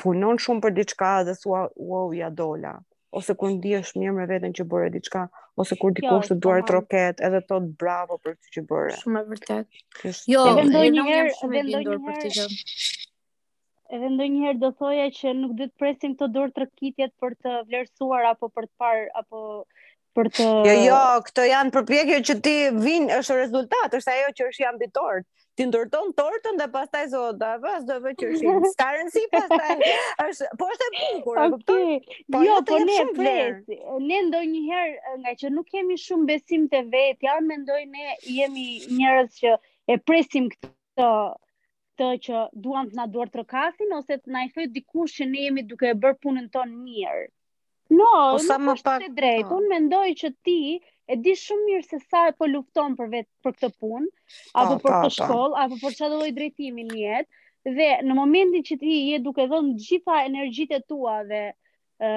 punon 0.00 0.40
shumë 0.44 0.64
për 0.64 0.76
diçka 0.80 1.12
dhe 1.28 1.36
thua 1.44 1.66
wow 1.92 2.12
ja 2.22 2.32
dola 2.42 2.76
ose 3.20 3.34
kur 3.40 3.50
ndihesh 3.54 3.90
mirë 4.02 4.12
me 4.18 4.24
veten 4.30 4.52
që 4.58 4.64
bëre 4.74 4.86
diçka, 4.94 5.22
ose 5.64 5.76
kur 5.80 5.90
jo, 5.90 5.94
dikush 5.98 6.30
të 6.30 6.36
duar 6.44 6.62
troket, 6.70 7.20
edhe 7.28 7.40
thot 7.50 7.66
bravo 7.82 8.16
për 8.28 8.36
këtë 8.38 8.52
që 8.56 8.62
bëre. 8.72 8.94
Shumë 9.02 9.22
e 9.24 9.28
vërtet. 9.32 9.80
Jo, 10.06 10.14
jo 10.32 10.44
edhe 10.52 10.64
ndonjëherë 10.70 11.34
edhe 11.34 11.62
ndonjëherë 11.68 12.00
për 12.08 12.36
edhe 13.92 14.10
ndonjëherë 14.14 14.32
njëherë 14.38 14.62
do 14.64 14.70
thoja 14.80 15.06
që 15.18 15.36
nuk 15.42 15.58
dhe 15.60 15.68
presim 15.82 16.16
të 16.22 16.30
dorë 16.38 16.56
të 16.56 16.64
rëkitjet 16.64 17.14
për 17.24 17.36
të 17.44 17.56
vlerësuar 17.68 18.30
apo 18.32 18.48
për 18.56 18.70
të 18.70 18.76
parë, 18.86 19.08
apo 19.22 19.44
për 20.18 20.28
të 20.36 20.44
Jo, 20.68 20.72
jo, 20.78 20.96
këto 21.28 21.44
janë 21.48 21.70
përpjekje 21.76 22.16
që 22.28 22.34
ti 22.46 22.52
vin 22.86 23.06
është 23.20 23.36
rezultat, 23.38 23.94
është 23.98 24.14
ajo 24.18 24.32
që 24.40 24.48
është 24.50 24.64
jam 24.64 24.80
ditor. 24.82 25.22
Ti 25.60 25.66
ndërton 25.68 26.12
tortën 26.18 26.58
dhe 26.60 26.66
pastaj 26.74 27.02
zota, 27.14 27.48
pas 27.62 27.82
do 27.90 27.96
të 28.04 28.12
që 28.20 28.28
është 28.34 28.52
ka 28.82 28.90
pastaj. 29.44 29.74
Është 30.24 30.50
po 30.60 30.68
është 30.74 30.86
e 30.96 31.08
bukur, 31.16 31.40
e 31.44 31.50
kupton? 31.54 32.00
Po, 32.32 32.40
jo, 32.40 32.46
jo 32.52 32.56
po 32.70 32.78
ne 32.88 32.96
flet. 33.18 33.76
Ne 34.10 34.20
ndonjëherë 34.30 35.16
nga 35.22 35.34
që 35.42 35.52
nuk 35.56 35.68
kemi 35.74 35.98
shumë 36.04 36.28
besim 36.32 36.66
te 36.74 36.82
vetja, 36.96 37.36
mendoj 37.50 37.82
ne 37.94 38.16
jemi 38.38 38.66
njerëz 38.96 39.36
që 39.42 39.54
e 39.96 40.00
presim 40.08 40.48
këtë 40.54 41.12
të 42.00 42.10
që 42.24 42.44
duam 42.64 42.88
të 42.90 42.96
na 42.98 43.04
duart 43.14 43.32
trokasin 43.36 43.92
ose 44.00 44.16
të 44.22 44.32
na 44.34 44.46
i 44.46 44.50
thëjë 44.56 44.72
dikush 44.78 45.18
që 45.20 45.28
ne 45.32 45.46
jemi 45.46 45.66
duke 45.72 45.90
e 45.94 45.98
bër 46.06 46.16
punën 46.24 46.48
tonë 46.58 46.80
mirë. 46.86 47.28
No, 47.90 48.08
Osa 48.36 48.58
nuk 48.60 48.76
është 48.78 48.84
pak... 48.88 49.02
të 49.04 49.12
drejtë. 49.18 49.46
Po. 49.48 49.56
Unë 49.60 49.70
mendoj 49.74 50.06
që 50.22 50.30
ti 50.46 50.58
e 50.80 51.16
di 51.22 51.34
shumë 51.38 51.64
mirë 51.68 51.86
se 51.88 51.98
sa 52.06 52.24
po 52.38 52.48
lufton 52.50 52.94
për 52.98 53.10
vetë 53.14 53.46
për 53.48 53.56
këtë 53.58 53.70
punë, 53.84 54.08
apo 54.62 54.76
për 54.84 54.94
këtë 54.96 55.10
shkollë, 55.16 55.62
apo 55.64 55.78
për 55.82 55.96
çdo 55.98 56.10
lloj 56.12 56.30
drejtimi 56.36 56.86
në 56.90 57.00
jetë. 57.02 57.40
Dhe 57.78 57.88
në 58.06 58.14
momentin 58.18 58.64
që 58.68 58.78
ti 58.82 58.94
je 59.12 59.18
duke 59.24 59.46
dhënë 59.50 59.74
gjitha 59.82 60.20
energjitë 60.28 60.80
tua 60.92 61.16
dhe 61.28 61.42
ë 62.06 62.12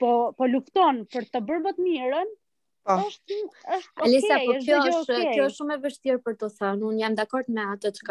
po 0.00 0.12
po 0.38 0.48
lufton 0.52 1.02
për 1.14 1.28
të 1.34 1.42
bërë 1.50 1.64
më 1.66 1.74
të 1.78 1.84
mirën, 1.88 2.32
po. 2.88 2.96
është 3.06 3.38
është 3.38 3.76
okay, 3.76 4.08
Alisa, 4.08 4.40
po 4.46 4.56
kjo 4.66 4.80
është, 4.86 5.04
okay. 5.18 5.30
kjo 5.34 5.46
është 5.50 5.60
shumë 5.62 5.76
e 5.78 5.82
vështirë 5.86 6.24
për 6.26 6.38
të 6.42 6.50
thënë. 6.56 6.84
Unë 6.92 7.04
jam 7.04 7.20
dakord 7.22 7.52
me 7.58 7.68
atë 7.76 7.94
që 8.00 8.08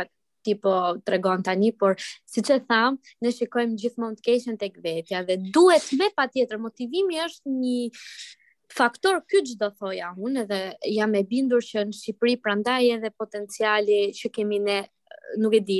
ti 0.47 0.55
po 0.59 0.75
tregon 1.05 1.43
tani, 1.43 1.69
por 1.75 1.97
siç 2.31 2.47
e 2.55 2.59
thamë, 2.69 2.95
ne 3.25 3.31
shikojmë 3.35 3.77
gjithmonë 3.83 4.17
të 4.19 4.25
keqen 4.27 4.59
tek 4.61 4.79
vetja 4.85 5.19
dhe 5.27 5.35
duhet 5.53 5.89
me 5.99 6.07
patjetër 6.17 6.61
motivimi 6.63 7.19
është 7.25 7.53
një 7.57 7.77
faktor 8.77 9.19
ky 9.31 9.41
çdo 9.47 9.67
thoja 9.79 10.13
unë 10.27 10.45
dhe 10.51 10.61
jam 10.95 11.11
e 11.19 11.23
bindur 11.29 11.63
që 11.71 11.83
në 11.89 11.97
Shqipëri 11.99 12.37
prandaj 12.43 12.81
edhe 12.97 13.11
potenciali 13.19 13.99
që 14.17 14.31
kemi 14.35 14.59
ne 14.63 14.79
nuk 15.43 15.55
e 15.55 15.61
di. 15.67 15.79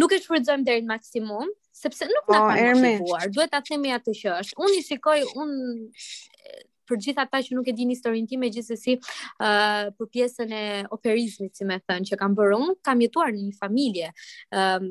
Nuk 0.00 0.12
e 0.14 0.18
shfrytëzojmë 0.24 0.64
deri 0.68 0.84
në 0.84 0.88
maksimum, 0.92 1.50
sepse 1.76 2.06
nuk 2.08 2.28
na 2.32 2.42
po, 2.46 2.52
ka 2.52 2.76
shikuar. 2.80 3.26
Duhet 3.36 3.52
ta 3.52 3.60
themi 3.68 3.92
atë 3.92 4.14
që 4.20 4.36
është. 4.40 4.56
Unë 4.64 4.78
i 4.80 4.84
shikoj, 4.88 5.18
unë 5.44 6.68
për 6.92 7.00
gjithë 7.06 7.22
ata 7.24 7.38
që 7.44 7.56
nuk 7.56 7.68
e 7.70 7.76
dinë 7.76 7.94
historinë 7.96 8.28
time, 8.30 8.48
gjithsesi, 8.52 8.94
ë 8.98 9.52
uh, 9.52 9.94
për 9.98 10.10
pjesën 10.16 10.52
e 10.52 10.62
operizmit, 10.94 11.54
si 11.56 11.68
më 11.68 11.80
thënë, 11.88 12.08
që 12.12 12.18
kam 12.20 12.36
bërë 12.38 12.58
unë, 12.60 12.76
kam 12.88 13.00
jetuar 13.04 13.32
në 13.32 13.48
një 13.48 13.56
familje 13.64 14.12
ë 14.12 14.60
um, 14.80 14.90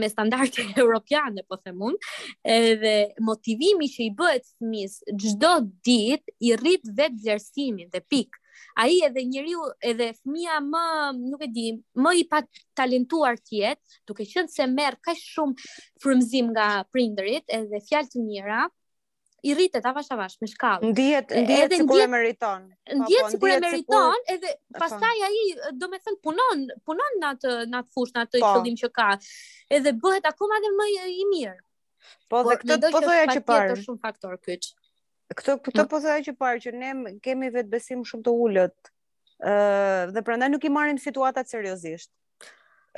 me 0.00 0.08
standarde 0.08 0.62
europiane 0.82 1.42
po 1.46 1.54
them 1.60 1.82
unë 1.86 2.12
edhe 2.50 2.92
motivimi 3.22 3.86
që 3.92 4.00
i 4.06 4.12
bëhet 4.18 4.46
fëmis 4.54 4.94
çdo 5.22 5.50
ditë 5.86 6.34
i 6.48 6.54
rrit 6.58 6.88
vetë 6.98 7.20
vlerësimin 7.22 7.90
te 7.92 8.00
pik 8.10 8.40
ai 8.80 8.96
edhe 9.06 9.22
njeriu 9.28 9.68
edhe 9.86 10.08
fëmia 10.22 10.56
më 10.66 10.84
nuk 11.20 11.44
e 11.46 11.50
di 11.54 11.66
më 12.00 12.14
i 12.22 12.24
pa 12.30 12.40
talentuar 12.80 13.36
ti 13.38 13.60
jet 13.60 13.80
duke 14.08 14.24
qenë 14.32 14.50
se 14.50 14.66
merr 14.72 14.96
kaq 15.04 15.20
shumë 15.20 15.68
frymzim 16.02 16.50
nga 16.56 16.70
prindërit 16.94 17.54
edhe 17.60 17.82
fjalë 17.86 18.14
të 18.14 18.24
mira 18.26 18.64
i 19.46 19.52
rritet 19.54 19.84
avash 19.88 20.08
avash 20.14 20.34
me 20.42 20.48
shkallë. 20.50 20.88
Ndihet, 20.92 21.32
ndihet 21.44 21.72
sikur 21.76 22.00
e 22.00 22.06
meriton. 22.14 22.62
Ndihet 23.00 23.26
sikur 23.34 23.50
e 23.52 23.58
meriton, 23.64 24.22
edhe 24.34 24.52
pastaj 24.78 25.20
ai 25.26 25.42
do 25.82 25.88
thënë 25.92 26.16
punon, 26.24 26.62
punon 26.88 27.18
në 27.20 27.32
atë 27.34 27.52
në 27.74 27.82
atë 27.82 27.92
fushë, 27.96 28.14
në 28.16 28.22
atë 28.24 28.40
po. 28.44 28.52
qëllim 28.56 28.78
që 28.82 28.90
ka. 29.00 29.08
Edhe 29.78 29.92
bëhet 30.06 30.30
akoma 30.32 30.60
edhe 30.62 30.70
më 30.78 30.86
i 30.96 31.28
mirë. 31.34 31.58
Po 32.32 32.40
dhe 32.48 32.56
këtë 32.62 32.80
po 32.94 33.04
doja 33.04 33.26
që 33.34 33.44
parë. 33.50 33.68
Këtë 33.76 33.84
shumë 33.84 34.02
faktor 34.08 34.40
kyç. 34.48 34.70
Këtë 35.36 35.58
këtë 35.68 35.86
po 35.92 36.00
doja 36.06 36.18
që 36.30 36.36
parë 36.40 36.64
që 36.64 36.74
ne 36.80 37.16
kemi 37.26 37.52
vetë 37.58 37.72
besim 37.76 38.06
shumë 38.10 38.24
të 38.30 38.36
ulët. 38.48 38.92
Ëh 39.44 40.10
dhe 40.16 40.24
prandaj 40.24 40.50
nuk 40.56 40.64
i 40.64 40.72
marrim 40.78 41.02
situatat 41.08 41.52
seriozisht. 41.52 42.10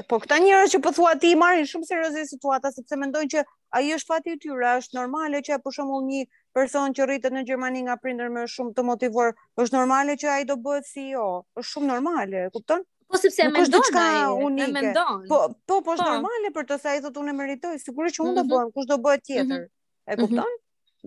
Po 0.08 0.18
këta 0.20 0.36
njerëz 0.44 0.74
që 0.74 0.78
po 0.84 0.90
thua 0.92 1.14
ti 1.20 1.30
i 1.32 1.36
marrin 1.40 1.64
shumë 1.68 1.86
seriozë 1.88 2.24
situata 2.28 2.68
sepse 2.72 2.96
mendojnë 3.00 3.30
që 3.34 3.42
ai 3.78 3.86
është 3.96 4.10
fati 4.10 4.34
i 4.34 4.38
tyre, 4.42 4.72
është 4.82 4.98
normale 4.98 5.40
që 5.46 5.56
për 5.64 5.72
shembull 5.76 6.02
një 6.08 6.26
person 6.58 6.92
që 6.98 7.06
rritet 7.08 7.32
në 7.36 7.44
Gjermani 7.48 7.80
nga 7.86 7.94
prindër 8.02 8.28
më 8.34 8.42
shumë 8.54 8.74
të 8.76 8.84
motivuar, 8.90 9.32
është 9.64 9.76
normale 9.78 10.18
që 10.20 10.28
ai 10.34 10.44
do 10.50 10.58
bëhet 10.66 10.88
CEO, 10.90 11.24
është 11.62 11.70
shumë 11.70 11.88
normale, 11.94 12.42
e 12.44 12.52
kupton? 12.58 12.84
Po 13.08 13.20
sepse 13.22 13.48
më 13.54 13.62
do 13.72 13.80
të 13.86 14.02
e 14.04 14.66
mendoj. 14.76 15.16
Po 15.32 15.38
po 15.70 15.78
po 15.78 15.94
është 15.96 16.04
po. 16.04 16.12
normale 16.12 16.50
për 16.58 16.68
të 16.72 16.78
sa 16.84 16.92
ai 16.92 17.00
thotë 17.06 17.22
unë 17.24 17.34
meritoj, 17.40 17.74
sigurisht 17.86 18.18
që 18.20 18.24
unë 18.26 18.34
do 18.40 18.42
mhm. 18.44 18.50
bëhem, 18.52 18.72
kush 18.76 18.88
do 18.92 18.98
bëhet 19.08 19.22
mhm. 19.22 19.28
tjetër? 19.32 19.62
E 19.64 20.12
mhm. 20.12 20.24
kupton? 20.26 20.56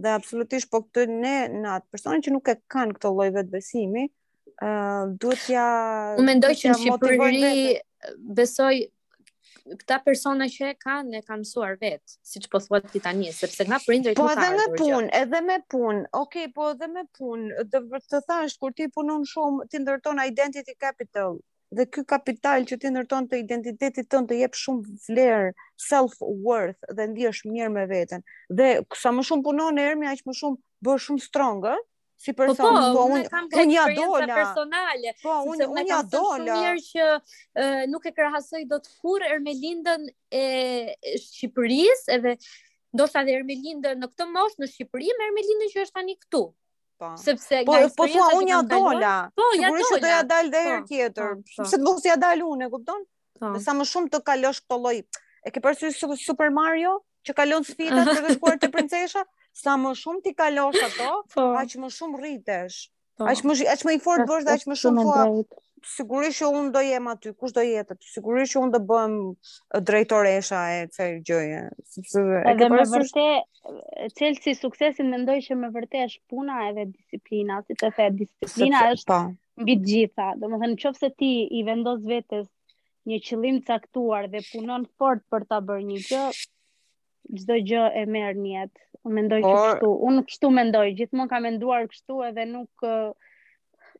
Dhe 0.07 0.15
absolutisht 0.17 0.71
po 0.73 0.81
këto 0.87 1.05
ne 1.11 1.35
nat 1.61 1.85
personat 1.91 2.25
që 2.25 2.33
nuk 2.37 2.51
e 2.53 2.57
kanë 2.75 2.97
këtë 2.97 3.11
lloj 3.19 3.29
vetbesimi, 3.37 4.07
ë 4.63 4.71
duhet 5.21 5.45
ja 5.53 5.67
Unë 6.17 6.29
mendoj 6.33 6.55
që 6.63 6.73
në 6.73 6.79
Shqipëri 6.85 7.83
besoj 8.17 8.83
këta 9.77 9.99
persona 10.05 10.47
që 10.49 10.69
e 10.71 10.75
kanë, 10.81 11.11
ne 11.13 11.19
kanë 11.25 11.43
mësuar 11.43 11.75
vetë, 11.81 12.15
si 12.25 12.41
që 12.41 12.49
po 12.53 12.61
thuat 12.63 12.87
ti 12.93 13.01
tani, 13.03 13.27
sepse 13.35 13.65
nga 13.69 13.77
prindrit 13.83 14.17
po 14.17 14.25
nuk 14.25 14.31
edhe 14.31 14.49
me 14.55 14.79
pun, 14.79 15.07
edhe 15.19 15.41
me 15.45 15.57
pun, 15.73 15.99
ok, 16.21 16.37
po 16.55 16.71
edhe 16.73 16.87
me 16.95 17.03
pun, 17.17 17.43
dhe 17.69 17.81
të 18.13 18.23
thash, 18.27 18.57
kur 18.61 18.73
ti 18.73 18.87
punon 18.95 19.27
shumë, 19.29 19.67
ti 19.69 19.81
ndërton 19.83 20.21
identity 20.23 20.73
capital, 20.81 21.37
dhe 21.77 21.85
ky 21.85 22.01
kapital 22.09 22.65
që 22.65 22.79
ti 22.81 22.91
ndërton 22.95 23.27
të 23.29 23.43
identitetit 23.43 24.09
tënd 24.09 24.31
të 24.31 24.39
jep 24.39 24.57
shumë 24.57 24.95
vlerë, 25.05 25.51
self 25.91 26.15
worth 26.47 26.81
dhe 26.97 27.09
ndihesh 27.11 27.43
mirë 27.45 27.69
me 27.75 27.85
veten. 27.91 28.25
Dhe 28.49 28.71
sa 28.97 29.13
më 29.13 29.27
shumë 29.29 29.45
punon 29.45 29.77
Ermi, 29.83 30.09
aq 30.09 30.25
më 30.25 30.37
shumë 30.41 30.59
bëhesh 30.87 31.11
shumë 31.11 31.23
stronger 31.27 31.77
si 32.19 32.33
po, 32.33 32.43
person, 32.43 32.67
po, 32.67 32.71
po, 32.99 33.03
unë 33.15 33.29
kam 33.31 33.45
unë 33.47 33.73
ja 33.73 33.85
dola. 33.95 34.27
Personale, 34.41 35.13
po 35.23 35.35
unë 35.53 35.67
unë 35.73 35.85
ja 35.87 35.99
dola. 36.11 36.37
Shumë 36.37 36.57
mirë 36.59 36.83
që 36.87 37.05
e, 37.07 37.85
nuk 37.91 38.05
e 38.05 38.11
krahasoj 38.17 38.65
dot 38.69 38.89
kur 38.99 39.23
Ermelindën 39.23 40.03
e 40.39 40.43
Shqipërisë 41.23 42.17
edhe 42.17 42.35
ndoshta 42.91 43.23
dhe 43.23 43.37
Ermelindën 43.39 44.03
në 44.03 44.11
këtë 44.11 44.27
moshë 44.35 44.65
në 44.65 44.69
Shqipëri 44.73 45.15
me 45.21 45.29
Ermelindën 45.29 45.71
që 45.73 45.85
është 45.87 45.99
tani 46.01 46.17
këtu. 46.25 46.43
Po. 46.99 47.13
Sepse 47.15 47.61
po, 47.63 47.77
nga 47.79 47.87
po 47.95 48.03
thua 48.11 48.27
po, 48.27 48.35
po, 48.35 48.43
unë 48.43 48.51
ja 48.51 48.61
dola. 48.75 49.13
Po, 49.31 49.47
ja 49.55 49.55
dola. 49.55 49.63
Sigurisht 49.63 49.95
do 50.03 50.11
ja 50.13 50.19
dal 50.35 50.51
dhe 50.57 50.65
herë 50.67 50.85
tjetër. 50.91 51.41
Sepse 51.55 51.81
do 51.87 51.95
të 52.03 52.11
ja 52.13 52.19
dal 52.27 52.43
unë, 52.43 52.69
kupton? 52.75 53.07
Po. 53.39 53.55
Sa 53.63 53.77
më 53.79 53.87
shumë 53.95 54.13
të 54.17 54.25
kalosh 54.27 54.59
këto 54.65 54.81
lloj. 54.83 54.97
E 55.47 55.55
ke 55.55 55.63
parasysh 55.63 56.03
Super 56.19 56.51
Mario 56.51 56.97
që 57.23 57.37
kalon 57.39 57.63
sfidat 57.67 58.09
për 58.11 58.25
të 58.27 58.33
shkuar 58.35 58.59
te 58.59 58.67
princesha? 58.73 59.23
sa 59.59 59.73
më 59.81 59.91
shumë 59.99 60.21
ti 60.25 60.31
kalosh 60.39 60.83
ato, 60.87 61.09
po. 61.33 61.45
aq 61.59 61.75
më 61.83 61.89
shumë 61.97 62.21
rritesh. 62.23 62.79
Po. 63.19 63.27
Aq 63.31 63.43
më 63.47 63.55
aq 63.75 63.81
më 63.87 63.97
i 63.97 64.03
fortë 64.05 64.29
bësh 64.29 64.47
dhe 64.47 64.55
aq 64.55 64.67
më 64.71 64.79
shumë 64.83 65.07
po 65.09 65.63
sigurisht 65.89 66.41
që 66.41 66.47
un 66.59 66.65
do 66.75 66.79
jem 66.83 67.05
aty, 67.07 67.31
kush 67.39 67.53
do 67.55 67.63
jetë 67.63 67.95
aty? 67.95 68.07
Sigurisht 68.11 68.51
që 68.51 68.59
un 68.65 68.71
do 68.73 68.81
bëhem 68.83 69.13
drejtoresha 69.87 70.59
e 70.77 70.81
kësaj 70.89 71.13
gjëje, 71.29 71.59
sepse 71.93 72.23
edhe 72.51 72.65
po, 72.65 72.75
me 72.75 72.83
vërtet 72.93 74.49
i 74.51 74.55
suksesin 74.59 75.07
mendoj 75.13 75.37
që 75.45 75.55
me 75.61 75.69
vërtet 75.77 76.09
është 76.09 76.23
puna 76.35 76.57
edhe 76.65 76.83
disiplina, 76.89 77.61
si 77.63 77.77
të 77.79 77.93
the, 77.95 78.09
disiplina 78.25 78.83
sepse, 78.89 78.99
është 78.99 79.63
mbi 79.63 79.77
të 79.79 79.87
gjitha. 79.93 80.27
Domethënë 80.43 80.75
nëse 80.81 81.13
ti 81.23 81.31
i 81.47 81.63
vendos 81.71 82.03
vetes 82.11 82.49
një 83.07 83.23
qëllim 83.29 83.63
caktuar 83.71 84.27
dhe 84.35 84.43
punon 84.51 84.83
fort 84.99 85.23
për 85.31 85.47
ta 85.53 85.63
bërë 85.69 85.87
një 85.93 86.05
gjë, 86.11 86.25
çdo 87.39 87.55
gjë 87.67 87.81
e 88.01 88.05
merr 88.13 88.37
në 88.43 88.51
jetë. 88.53 88.79
Unë 89.07 89.15
mendoj 89.17 89.39
Por... 89.45 89.57
kështu. 89.59 89.89
Unë 90.09 90.23
kështu 90.29 90.49
mendoj, 90.55 90.85
gjithmonë 90.99 91.31
kam 91.33 91.45
menduar 91.47 91.87
kështu 91.91 92.19
edhe 92.29 92.45
nuk 92.51 92.87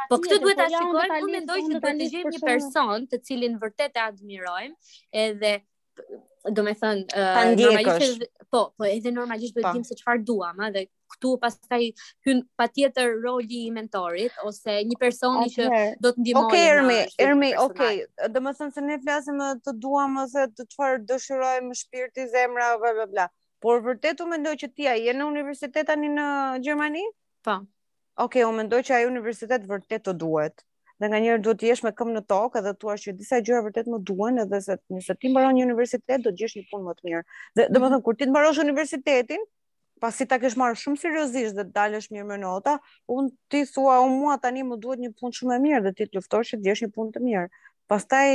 Po 0.08 0.16
këtë 0.24 0.40
duhet 0.46 0.62
ta 0.62 0.70
shikojmë, 0.72 1.20
po 1.20 1.28
mendoj 1.36 1.58
që 1.66 1.82
të 1.84 1.94
ndjejmë 1.98 2.34
një 2.38 2.42
person 2.48 3.04
të 3.12 3.20
cilin 3.28 3.60
vërtet 3.60 4.00
e 4.00 4.06
admirojmë, 4.06 4.94
edhe 5.26 5.52
do 6.54 6.64
me 6.64 6.72
thënë 6.78 7.12
uh, 7.12 7.52
normalisht 7.56 8.24
po 8.52 8.64
po 8.78 8.84
edhe 8.88 9.12
normalisht 9.14 9.54
duhet 9.56 9.78
të 9.84 9.88
se 9.88 9.96
çfarë 10.00 10.24
duam 10.28 10.58
ha 10.60 10.72
dhe 10.74 10.82
këtu 11.12 11.30
pastaj 11.42 11.82
hyn 12.26 12.38
patjetër 12.60 13.10
roli 13.24 13.58
i 13.66 13.70
mentorit 13.78 14.38
ose 14.50 14.76
një 14.90 14.98
personi 15.02 15.46
okay. 15.46 15.54
që 15.86 16.04
do 16.06 16.12
të 16.16 16.24
ndihmojë. 16.24 16.48
Okej, 16.48 16.72
okay, 16.72 16.74
Ermi, 16.74 16.98
Ermi, 17.28 17.50
okej. 17.66 17.98
Okay. 18.08 18.32
Domethënë 18.36 18.76
se 18.78 18.84
ne 18.86 18.98
flasim 19.04 19.40
të 19.68 19.76
duam 19.86 20.20
ose 20.24 20.46
të 20.56 20.68
çfarë 20.74 21.00
dëshirojmë 21.12 21.78
shpirti, 21.84 22.28
zemra, 22.36 22.70
bla 22.82 22.94
bla 23.00 23.08
bla. 23.14 23.28
Por 23.64 23.80
vërtet 23.88 24.20
u 24.20 24.28
mendoj 24.30 24.56
që 24.64 24.70
ti 24.76 24.88
ai 24.94 25.00
je 25.08 25.16
në 25.18 25.28
universitet 25.34 25.88
tani 25.90 26.10
në 26.14 26.28
Gjermani? 26.66 27.04
Po. 27.48 27.58
Okej, 28.20 28.44
okay, 28.44 28.46
u 28.48 28.54
mendoj 28.58 28.82
që 28.88 28.98
ai 29.00 29.08
universitet 29.10 29.64
vërtet 29.70 30.04
të 30.08 30.14
duhet. 30.20 30.64
Dhe 31.02 31.08
nganjëherë 31.10 31.42
duhet 31.44 31.58
të 31.60 31.66
jesh 31.68 31.80
me 31.84 31.90
këmë 32.00 32.12
në 32.16 32.20
tokë 32.32 32.60
edhe 32.60 32.72
thua 32.82 32.92
që 33.04 33.14
disa 33.20 33.40
gjëra 33.46 33.62
vërtet 33.66 33.88
më 33.94 33.98
duan 34.10 34.36
edhe 34.44 34.60
se 34.66 34.76
nëse 34.96 35.16
ti 35.22 35.32
mbaron 35.32 35.56
një 35.56 35.64
universitet 35.66 36.22
do 36.22 36.30
të 36.30 36.38
gjesh 36.42 36.54
një 36.60 36.62
punë 36.72 36.84
më 36.90 36.94
të 37.00 37.08
mirë. 37.08 37.22
Dhe 37.58 37.66
domethënë 37.76 38.04
kur 38.06 38.18
ti 38.20 38.28
mbarosh 38.30 38.60
universitetin, 38.62 39.42
pasi 40.02 40.26
ta 40.28 40.38
kesh 40.42 40.56
marrë 40.58 40.78
shumë 40.80 41.00
seriozisht 41.00 41.56
dhe 41.58 41.64
të 41.68 41.74
dalësh 41.76 42.08
mirë 42.14 42.26
me 42.30 42.38
nota, 42.40 42.76
unë 43.10 43.30
ti 43.52 43.64
thua, 43.70 44.00
unë 44.06 44.18
mua 44.20 44.36
tani 44.42 44.64
më 44.66 44.78
duhet 44.82 45.02
një 45.04 45.12
punë 45.20 45.38
shumë 45.38 45.56
e 45.56 45.60
mirë 45.64 45.82
dhe 45.86 45.94
ti 46.00 46.08
të 46.08 46.18
luftosh 46.18 46.54
që 46.54 46.58
të 46.58 46.66
djesh 46.66 46.84
një 46.86 46.90
punë 46.96 47.14
të 47.16 47.22
mirë. 47.28 47.44
Pastaj 47.90 48.28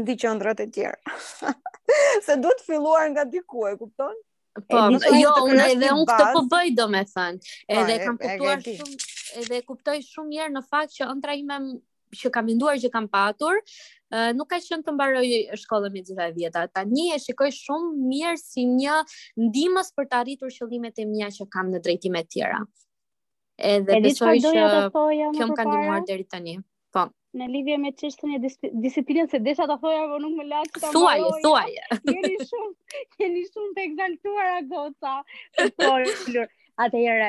ndi 0.00 0.16
që 0.22 0.34
ndrat 0.36 0.62
e 0.62 0.68
tjerë. 0.76 1.16
Se 2.26 2.38
du 2.42 2.52
të 2.58 2.66
filluar 2.68 3.06
nga 3.14 3.24
diku, 3.28 3.66
e 3.70 3.76
kupton? 3.80 4.16
Po, 4.56 4.86
jo, 5.20 5.32
unë 5.50 5.66
edhe 5.74 5.90
unë 5.92 6.06
këtë 6.08 6.30
po 6.36 6.44
bëj 6.52 6.70
do 6.78 6.86
me 6.92 7.02
thënë. 7.08 7.52
Edhe 7.76 7.98
e, 7.98 8.00
kam 8.06 8.16
kuptuar 8.24 8.62
shumë, 8.66 9.10
edhe 9.42 9.60
kuptoj 9.68 9.98
shumë 10.06 10.32
njerë 10.34 10.54
në 10.56 10.64
fakt 10.70 10.96
që 10.96 11.10
ëndra 11.12 11.34
ime 11.38 11.58
që 12.16 12.30
kam 12.32 12.46
nduar, 12.48 12.78
që 12.80 12.88
kam 12.94 13.08
patur, 13.12 13.58
nuk 14.38 14.48
ka 14.50 14.58
qenë 14.62 14.84
të 14.86 14.92
mbaroj 14.94 15.22
shkollën 15.62 15.92
me 15.94 16.02
gjitha 16.04 16.28
vjeta. 16.36 16.66
Tani 16.70 17.08
e 17.14 17.18
shikoj 17.22 17.50
shumë 17.54 18.06
mirë 18.10 18.40
si 18.40 18.64
një 18.70 19.00
ndihmës 19.40 19.90
për 19.96 20.06
të 20.12 20.16
arritur 20.22 20.52
qëllimet 20.58 20.98
e 21.02 21.06
mia 21.10 21.30
që 21.32 21.46
kam 21.56 21.70
në 21.74 21.82
drejtime 21.86 22.22
të 22.26 22.30
tjera. 22.38 22.60
Edhe 23.56 23.96
e 23.98 24.02
besoj 24.04 24.34
që 24.44 24.54
kjo 24.92 25.46
më 25.46 25.56
ka 25.60 25.68
ndihmuar 25.68 26.06
deri 26.06 26.24
tani. 26.28 26.58
Po. 26.94 27.08
Në 27.36 27.46
lidhje 27.52 27.78
me 27.82 27.90
çështën 27.92 28.36
e 28.36 28.38
disiplinës, 28.42 29.28
se 29.34 29.40
desha 29.44 29.66
ta 29.68 29.76
thoja, 29.80 30.06
por 30.08 30.22
nuk 30.24 30.38
më 30.38 30.46
lajë 30.52 30.70
ta 30.78 30.90
thuaj. 30.94 31.18
Thuaj, 31.20 31.40
thuaj. 31.44 32.12
Jeni 32.14 32.38
shumë, 32.52 32.98
jeni 33.20 33.42
shumë 33.50 33.72
të 33.76 33.82
egzaltuara 33.90 34.62
goca. 34.70 35.18
Po, 35.76 35.90
Atëherë, 36.84 37.26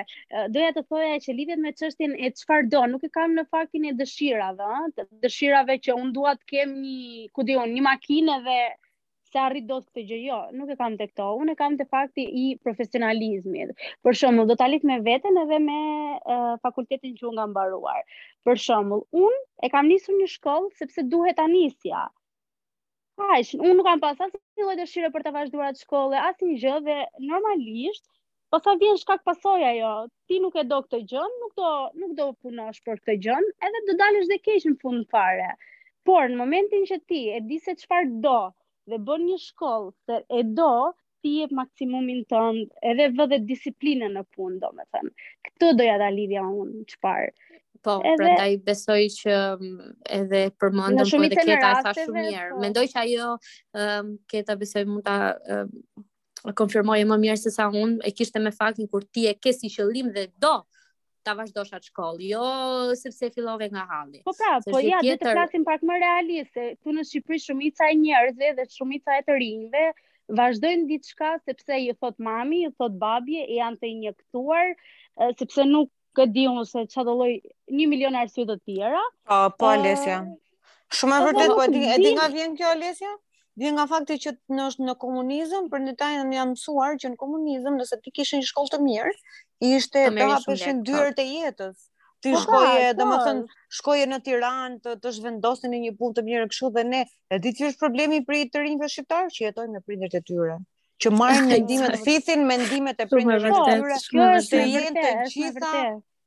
doja 0.55 0.71
të 0.77 0.81
thoja 0.89 1.17
që 1.25 1.33
lidhet 1.35 1.59
me 1.65 1.71
çështjen 1.81 2.15
e 2.19 2.29
çfarë 2.39 2.67
do, 2.71 2.79
nuk 2.93 3.03
e 3.07 3.11
kam 3.17 3.35
në 3.35 3.45
faktin 3.55 3.85
e 3.87 3.93
dëshirave, 3.99 4.73
ëh, 5.03 5.13
dëshirave 5.25 5.77
që 5.87 5.95
un 5.99 6.09
dua 6.17 6.33
të 6.39 6.47
kem 6.53 6.73
një, 6.79 7.21
ku 7.37 7.45
di 7.49 7.55
një 7.75 7.83
makinë 7.85 8.35
dhe 8.47 8.57
se 9.29 9.39
arrit 9.43 9.67
do 9.69 9.77
të 9.85 10.03
gjë 10.09 10.17
jo, 10.25 10.39
nuk 10.57 10.71
e 10.71 10.77
kam 10.81 10.97
të 11.01 11.07
këto, 11.11 11.29
unë 11.43 11.55
e 11.55 11.59
kam 11.61 11.77
të 11.79 11.87
fakti 11.95 12.25
i 12.41 12.45
profesionalizmit, 12.67 13.71
Për 14.07 14.19
shumëll, 14.23 14.49
do 14.51 14.55
të 14.59 14.67
alit 14.67 14.83
me 14.91 14.99
vetën 15.07 15.39
edhe 15.45 15.61
me 15.69 15.79
uh, 16.17 16.53
fakultetin 16.67 17.15
që 17.21 17.27
unë 17.29 17.39
nga 17.39 17.47
mbaruar. 17.53 18.01
Për 18.49 18.61
shumëll, 18.67 19.05
unë 19.23 19.41
e 19.63 19.71
kam 19.77 19.87
nisur 19.93 20.15
një 20.19 20.27
shkollë 20.35 20.73
sepse 20.81 21.07
duhet 21.15 21.39
anisja. 21.47 22.03
Pash, 23.23 23.55
unë 23.63 23.77
nuk 23.79 23.87
kam 23.91 24.03
pasas 24.07 24.35
një 24.59 24.71
dojtë 24.77 25.11
për 25.17 25.25
të 25.29 25.35
vazhduar 25.39 25.71
atë 25.71 25.83
shkollë, 25.87 26.23
asin 26.31 26.55
gjë 26.63 26.75
dhe 26.89 26.97
normalisht, 27.31 28.05
uh, 28.07 28.16
Po 28.49 28.59
sa 28.63 28.75
vjen 28.79 28.95
shkak 28.97 29.25
pasoj 29.27 29.59
ajo, 29.73 29.93
ti 30.27 30.39
nuk 30.39 30.55
e 30.55 30.63
do 30.67 30.77
këtë 30.85 30.99
gjën, 31.11 31.33
nuk 31.41 31.55
do, 31.59 31.71
nuk 31.99 32.13
do 32.19 32.27
punosh 32.43 32.79
për 32.85 33.01
këtë 33.01 33.15
gjën, 33.25 33.47
edhe 33.67 33.81
do 33.89 33.95
dalësh 33.99 34.29
dhe 34.31 34.37
keq 34.47 34.67
në 34.71 34.77
fund 34.83 35.03
fare. 35.11 35.49
Por 36.07 36.29
në 36.31 36.37
momentin 36.39 36.85
që 36.87 36.99
ti 37.11 37.25
e 37.35 37.41
di 37.49 37.57
se 37.59 37.75
çfarë 37.81 38.21
do 38.23 38.37
dhe 38.87 39.01
bën 39.09 39.27
një 39.31 39.35
shkollë 39.47 39.91
se 40.07 40.21
e 40.39 40.45
do, 40.61 40.69
ti 41.25 41.33
jep 41.41 41.51
maksimumin 41.59 42.23
tënd, 42.31 42.71
edhe 42.87 43.09
vë 43.17 43.25
dhe 43.33 43.41
disiplinën 43.49 44.15
në 44.15 44.23
punë, 44.35 44.61
domethënë. 44.63 45.11
Këtë 45.49 45.73
doja 45.81 45.97
ta 45.99 46.07
lidhja 46.15 46.45
unë 46.61 46.87
çfarë. 46.93 47.33
Po, 47.83 47.99
pra 47.99 48.13
edhe... 48.13 48.23
prandaj 48.23 48.51
besoj 48.67 49.01
që 49.19 49.33
mm, 49.57 49.89
edhe 50.21 50.41
përmendëm 50.63 51.09
për 51.17 51.35
këtë 51.35 51.57
ata 51.59 51.89
sa 51.91 51.99
shumë 51.99 52.21
mirë. 52.29 52.49
Po. 52.55 52.61
Mendoj 52.63 52.85
që 52.93 53.03
ajo 53.03 53.27
ëm 53.75 53.89
um, 53.91 54.15
këta 54.33 54.55
besoj 54.63 54.87
mund 54.89 55.03
ta 55.07 55.19
um, 55.55 55.73
e 56.47 56.55
konfirmoje 56.55 57.05
më 57.09 57.15
mirë 57.25 57.37
se 57.41 57.51
sa 57.53 57.67
unë, 57.69 57.99
e 58.07 58.11
kishte 58.15 58.39
me 58.39 58.53
faktin 58.55 58.87
kur 58.87 59.03
ti 59.03 59.25
e 59.27 59.33
ke 59.35 59.51
si 59.55 59.69
qëllim 59.73 60.13
dhe 60.15 60.23
do 60.45 60.53
ta 61.27 61.33
vazhdosh 61.35 61.73
atë 61.75 61.89
shkollë, 61.89 62.29
jo 62.31 62.43
sepse 62.95 63.29
fillove 63.35 63.67
nga 63.73 63.83
halli. 63.89 64.21
Po 64.27 64.31
pra, 64.37 64.53
po 64.63 64.79
ja, 64.83 65.01
dhe 65.03 65.17
të 65.19 65.33
flasim 65.35 65.65
pak 65.67 65.83
më 65.83 65.97
realiste, 66.05 66.69
tu 66.83 66.93
në 66.95 67.03
Shqipëri 67.09 67.41
shumica 67.43 67.89
e 67.91 67.97
njerëzve 67.99 68.53
dhe 68.61 68.65
shumica 68.77 69.17
e 69.19 69.25
të 69.27 69.35
rinjve, 69.43 69.81
vazhdojnë 70.39 70.87
diçka 70.93 71.33
sepse 71.43 71.81
i 71.83 71.91
thot 71.99 72.15
mami, 72.23 72.61
i 72.69 72.71
thot 72.79 72.95
babje, 73.01 73.43
i 73.43 73.59
janë 73.59 73.81
të 73.83 73.91
injektuar, 73.91 74.71
sepse 75.43 75.67
nuk 75.67 75.91
këtë 76.17 76.33
di 76.39 76.47
unë 76.49 76.63
se 76.71 76.87
që 76.95 77.05
do 77.09 77.17
loj 77.19 77.31
një 77.75 77.89
milion 77.91 78.15
arsye 78.23 78.47
dhe 78.49 78.55
tjera. 78.63 79.03
Po, 79.27 79.43
po, 79.59 79.73
Alesja. 79.75 80.21
Shumë 80.95 81.19
e 81.19 81.23
po, 81.25 81.31
vërtet, 81.33 81.51
po, 81.51 81.59
po, 81.59 81.87
e 81.99 82.03
di 82.07 82.15
nga 82.15 82.31
vjen 82.37 82.55
kjo, 82.55 82.71
Alesja? 82.71 83.17
Dhe 83.57 83.69
nga 83.73 83.87
fakti 83.89 84.15
që 84.23 84.31
të 84.35 84.53
nështë 84.57 84.85
në 84.87 84.93
komunizm, 85.01 85.67
për 85.71 85.79
në 85.83 85.93
tajnë 86.01 86.25
në 86.31 86.35
janë 86.37 86.49
mësuar 86.53 86.97
që 87.03 87.09
në 87.13 87.17
komunizm, 87.23 87.77
nëse 87.81 87.97
ti 88.05 88.11
kishë 88.17 88.41
një 88.41 88.47
shkollë 88.51 88.71
të 88.73 88.79
mirë, 88.87 89.13
ishte 89.73 90.03
të 90.17 90.27
hapëshin 90.31 90.83
dyrë 90.89 91.15
të 91.17 91.25
jetës. 91.29 91.79
Ti 92.25 92.33
po, 92.33 92.37
po, 92.41 92.43
shkoje, 92.43 92.83
po. 92.91 92.93
dhe 92.99 93.07
më 93.07 93.15
thënë, 93.25 93.55
shkoje 93.79 94.05
në 94.11 94.19
Tiran 94.27 94.77
të, 94.85 94.93
të 95.01 95.15
shvendosin 95.17 95.73
një 95.73 95.91
punë 96.01 96.19
të 96.19 96.25
mirë 96.29 96.45
këshu 96.53 96.69
dhe 96.77 96.85
ne. 96.91 97.01
E 97.33 97.39
ti 97.45 97.53
që 97.57 97.67
është 97.71 97.81
problemi 97.85 98.21
për 98.29 98.37
i 98.37 98.43
të 98.53 98.63
rinjëve 98.67 98.91
shqiptarë 98.93 99.33
që 99.37 99.43
jetojnë 99.47 99.73
në 99.79 99.83
prindër 99.89 100.13
të 100.13 100.23
tyre 100.29 100.59
që 101.05 101.11
marrin 101.17 101.49
mendimet, 101.55 101.99
fithin 102.05 102.45
mendimet 102.53 103.01
e 103.01 103.05
prindërve 103.15 103.51
e 103.53 103.59
tyre. 103.71 103.99
Kjo 104.13 104.29
është 104.37 104.63
jetë 104.63 104.95
të 105.01 105.27
gjitha 105.33 105.73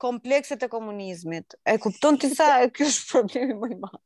komplekset 0.06 0.62
e 0.66 0.70
komunizmit. 0.74 1.58
E 1.74 1.78
kupton 1.86 2.18
ti 2.22 2.30
sa 2.34 2.50
ky 2.74 2.86
është 2.90 3.08
problemi 3.14 3.58
më 3.64 3.74
i 3.74 3.80
madh? 3.86 3.98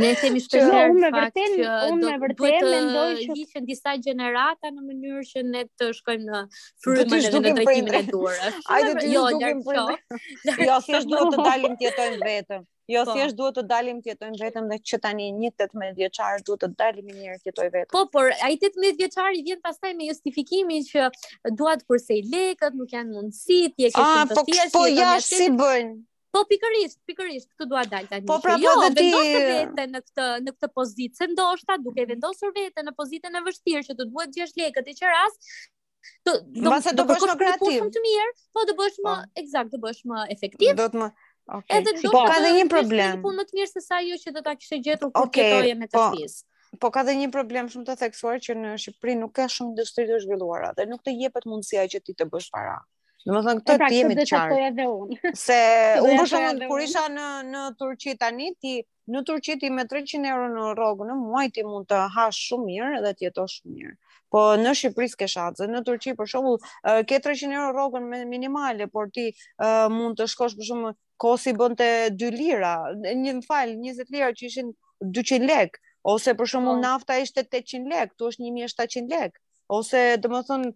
Ne 0.00 0.14
themi 0.20 0.40
shpesher 0.42 0.94
në 0.96 1.08
fakt 1.14 1.36
që 1.36 1.70
unë 1.90 2.00
me 2.06 2.14
vërtet 2.22 2.64
mendoj 2.66 3.06
që 3.24 3.36
hiqen 3.36 3.66
disa 3.68 3.92
gjenerata 4.06 4.70
në 4.72 4.84
mënyrë 4.88 5.24
që 5.30 5.42
ne 5.48 5.64
të 5.80 5.90
shkojmë 6.00 6.26
në 6.28 6.40
frymën 6.84 7.28
e 7.28 7.30
në 7.36 7.54
drejtimin 7.58 7.98
e 8.00 8.02
durës. 8.08 8.60
Hajde 8.70 8.92
të 9.02 9.06
jo, 9.12 9.24
dukim 9.36 9.64
po. 9.66 9.86
Jo, 10.60 10.64
thjesht 10.84 11.08
duhet 11.12 11.34
të 11.36 11.42
dalim 11.48 11.76
të 11.82 11.88
jetojmë 11.90 12.20
vetëm. 12.30 12.64
Jo, 12.90 13.04
po. 13.06 13.14
thjesht 13.14 13.36
duhet 13.38 13.58
të 13.58 13.64
dalim 13.74 14.00
të 14.02 14.12
jetojmë 14.14 14.40
vetëm 14.40 14.70
dhe 14.72 14.80
që 14.90 15.00
tani 15.06 15.26
një 15.42 15.52
18 15.66 16.00
vjeçar 16.00 16.46
duhet 16.48 16.64
të 16.64 16.70
dalim 16.80 17.10
një 17.10 17.20
herë 17.20 17.42
të 17.44 17.50
jetojmë 17.50 17.76
vetëm. 17.78 17.96
Po, 17.98 18.06
por 18.16 18.30
ai 18.48 18.54
18 18.56 19.00
vjeçar 19.02 19.36
i 19.36 19.44
vjen 19.50 19.60
pastaj 19.68 19.92
me 20.00 20.08
justifikimin 20.08 20.86
që 20.88 21.10
duat 21.60 21.84
kurse 21.90 22.16
i 22.16 22.24
lekët, 22.32 22.78
nuk 22.80 22.94
janë 22.96 23.18
mundësi, 23.18 23.60
ti 23.76 23.90
e 23.90 23.92
ke 23.94 24.00
ah, 24.00 24.24
të 24.32 24.38
po 24.40 24.48
thjeshtë. 24.48 24.76
Po, 24.78 24.86
po 24.86 24.92
jashtë 24.96 25.42
si 25.44 25.50
bëjnë? 25.60 25.94
Po 26.30 26.44
pikërisht, 26.50 27.00
pikërisht, 27.10 27.48
këtu 27.52 27.66
dua 27.70 27.80
dal 27.92 28.06
tani. 28.10 28.24
Po 28.28 28.36
pra, 28.42 28.54
jo, 28.62 28.72
vendos 28.80 29.02
po, 29.02 29.02
ti... 29.02 29.10
vetë 29.36 29.86
në 29.90 30.00
këtë 30.04 30.26
në 30.46 30.52
këtë 30.54 30.68
pozitë. 30.78 31.18
Se 31.20 31.26
ndoshta 31.32 31.76
duke 31.86 32.04
vendosur 32.10 32.52
veten 32.54 32.86
në 32.86 32.92
pozitën 33.00 33.38
e 33.38 33.42
vështirë 33.48 33.82
që 33.88 33.96
do 33.98 34.06
të 34.06 34.12
duhet 34.12 34.38
6 34.42 34.60
lekë 34.62 34.84
ti 34.88 34.94
çeras, 35.00 35.50
do 36.28 36.36
do 36.46 36.70
të 36.70 36.76
po, 36.84 36.92
do 37.00 37.06
bësh 37.08 37.26
më 37.32 37.36
kreativ. 37.40 37.88
Po 38.54 38.64
të 38.68 38.76
po, 38.76 38.78
bësh 38.82 39.00
më, 39.08 39.16
eksakt, 39.42 39.72
do 39.72 39.78
të 39.80 39.82
bësh 39.86 40.04
më 40.12 40.28
efektiv. 40.36 40.76
Do 40.84 40.88
të 40.96 41.04
më 41.06 41.10
Okay. 41.50 41.80
Edhe 41.80 41.92
do 41.98 42.10
po, 42.12 42.18
të 42.22 42.30
ka 42.30 42.34
dhe 42.44 42.50
një 42.56 42.64
problem. 42.70 43.22
Po 43.24 43.30
më 43.34 43.42
të 43.48 43.56
mirë 43.58 43.70
se 43.72 43.80
sa 43.82 43.96
ajo 43.98 44.14
që 44.22 44.32
do 44.36 44.42
ta 44.46 44.52
kishte 44.58 44.76
gjetur 44.86 45.08
kur 45.16 45.30
fitoje 45.34 45.54
okay, 45.56 45.74
me 45.80 45.88
të 45.90 46.02
fis. 46.12 46.36
Po, 46.76 46.76
po 46.84 46.90
ka 46.94 47.02
dhe 47.08 47.14
një 47.20 47.26
problem 47.34 47.66
shumë 47.72 47.88
të 47.88 47.96
theksuar 48.04 48.38
që 48.44 48.54
në 48.60 48.74
Shqipëri 48.78 49.16
nuk 49.18 49.32
ka 49.38 49.48
shumë 49.50 49.72
industri 49.72 50.04
të 50.12 50.20
zhvilluara 50.22 50.68
dhe 50.78 50.86
nuk 50.92 51.02
të 51.02 51.16
jepet 51.24 51.48
mundësia 51.50 51.88
që 51.96 52.02
ti 52.06 52.14
të 52.20 52.28
bësh 52.36 52.52
para. 52.54 52.76
Në 53.28 53.32
më 53.36 53.40
thënë 53.44 53.62
këtë 53.68 53.86
ti 53.92 53.96
jemi 53.98 54.14
të 54.18 54.24
qarë. 54.30 54.60
Se 55.40 55.56
unë 56.00 56.16
për 56.22 56.28
shumë 56.30 56.68
kur 56.70 56.84
isha 56.84 57.02
në, 57.12 57.26
në 57.52 57.64
Turqit 57.80 58.20
tani, 58.22 58.46
ti, 58.64 58.74
në 59.12 59.22
Turqit 59.28 59.60
ti 59.60 59.70
me 59.76 59.84
300 59.90 60.30
euro 60.30 60.46
në 60.54 60.68
rogë 60.78 61.08
në 61.10 61.16
muaj 61.24 61.44
ti 61.56 61.64
mund 61.66 61.88
të 61.90 62.00
hash 62.14 62.38
shumë 62.48 62.66
mirë 62.70 62.92
edhe 63.00 63.12
të 63.18 63.26
jetosh 63.28 63.58
shumë 63.58 63.74
mirë. 63.76 63.92
Po 64.30 64.40
në 64.62 64.72
Shqipëri 64.78 65.18
ke 65.20 65.28
shatëzë, 65.32 65.68
në 65.74 65.82
Turqit 65.88 66.16
për 66.20 66.30
shumë 66.32 66.54
ke 67.10 67.20
300 67.20 67.58
euro 67.58 67.68
në 67.68 67.76
rogën 67.76 68.08
minimale, 68.30 68.88
por 68.94 69.10
ti 69.16 69.26
mund 69.96 70.16
të 70.20 70.28
shkosh 70.32 70.56
për 70.60 70.68
shumë 70.70 70.94
kosi 71.20 71.52
bënd 71.60 71.76
të 71.82 71.90
2 72.20 72.32
lira, 72.38 72.74
një 73.04 73.36
në 73.42 73.46
falë, 73.50 73.76
20 73.84 74.14
lira 74.16 74.32
që 74.38 74.48
ishin 74.48 74.72
200 75.18 75.46
lek, 75.50 75.76
ose 76.14 76.32
për 76.40 76.48
shumë 76.54 76.72
po. 76.72 76.80
nafta 76.86 77.20
ishte 77.26 77.44
800 77.44 77.90
lek, 77.92 78.16
tu 78.16 78.30
është 78.32 78.48
1700 78.48 79.12
lek 79.12 79.40
ose 79.70 80.02
do 80.20 80.28
të 80.30 80.42
thonë 80.50 80.70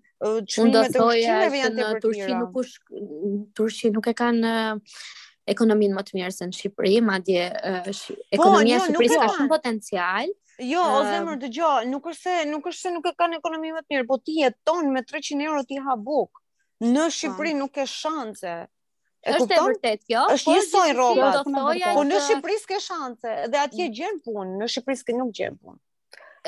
çmimet 0.55 0.95
e 0.97 1.21
çmimeve 1.25 1.61
janë 1.61 1.83
tepër 1.83 2.05
të 2.05 2.13
mira. 2.15 2.39
Në 2.39 2.39
Turqi 2.39 2.39
nuk 2.41 2.55
kush 2.55 3.51
Turqi 3.59 3.91
nuk 3.95 4.09
e 4.11 4.15
kanë 4.21 4.53
ekonominë 5.55 5.99
më 5.99 6.05
të 6.09 6.17
mirë 6.19 6.35
se 6.37 6.49
në 6.49 6.57
Shqipëri, 6.59 6.95
madje 7.05 7.49
sh... 7.91 8.15
Po, 8.15 8.29
ekonomia 8.39 8.79
jo, 8.79 8.79
e 8.79 8.85
Shqipërisë 8.87 9.19
ka 9.25 9.29
shumë 9.35 9.51
potencial. 9.53 10.31
Jo, 10.65 10.85
o 10.87 11.03
zemër 11.05 11.41
dëgjoj, 11.43 11.89
nuk 11.91 12.09
është 12.13 12.23
se 12.23 12.47
nuk 12.53 12.69
është 12.71 12.81
se 12.87 12.93
nuk 12.95 13.09
e 13.11 13.15
kanë 13.19 13.41
ekonomi 13.43 13.75
më 13.75 13.83
të 13.85 13.95
mirë, 13.97 14.07
po 14.09 14.21
ti 14.25 14.39
jeton 14.45 14.89
me 14.95 15.03
300 15.09 15.49
euro 15.51 15.61
ti 15.69 15.81
ha 15.89 15.99
buk. 16.09 16.41
Në 16.87 17.09
po. 17.11 17.17
Shqipëri 17.19 17.57
nuk 17.61 17.75
ke 17.77 17.85
shanse. 17.91 18.57
E 19.25 19.33
është 19.39 19.57
e 19.57 19.61
vërtet 19.67 20.03
kjo? 20.09 20.23
Është 20.37 20.55
një 20.55 20.65
soi 20.71 20.91
rroba. 20.95 21.33
Po 21.45 22.07
në 22.09 22.23
Shqipëri 22.29 22.59
s'ke 22.63 22.81
shanse, 22.87 23.35
dhe 23.53 23.65
atje 23.67 23.85
mm. 23.91 23.95
gjen 23.99 24.23
punë, 24.25 24.55
në 24.63 24.73
Shqipëri 24.77 25.01
s'ke 25.03 25.19
nuk 25.19 25.35
gjen 25.39 25.61
punë. 25.61 25.81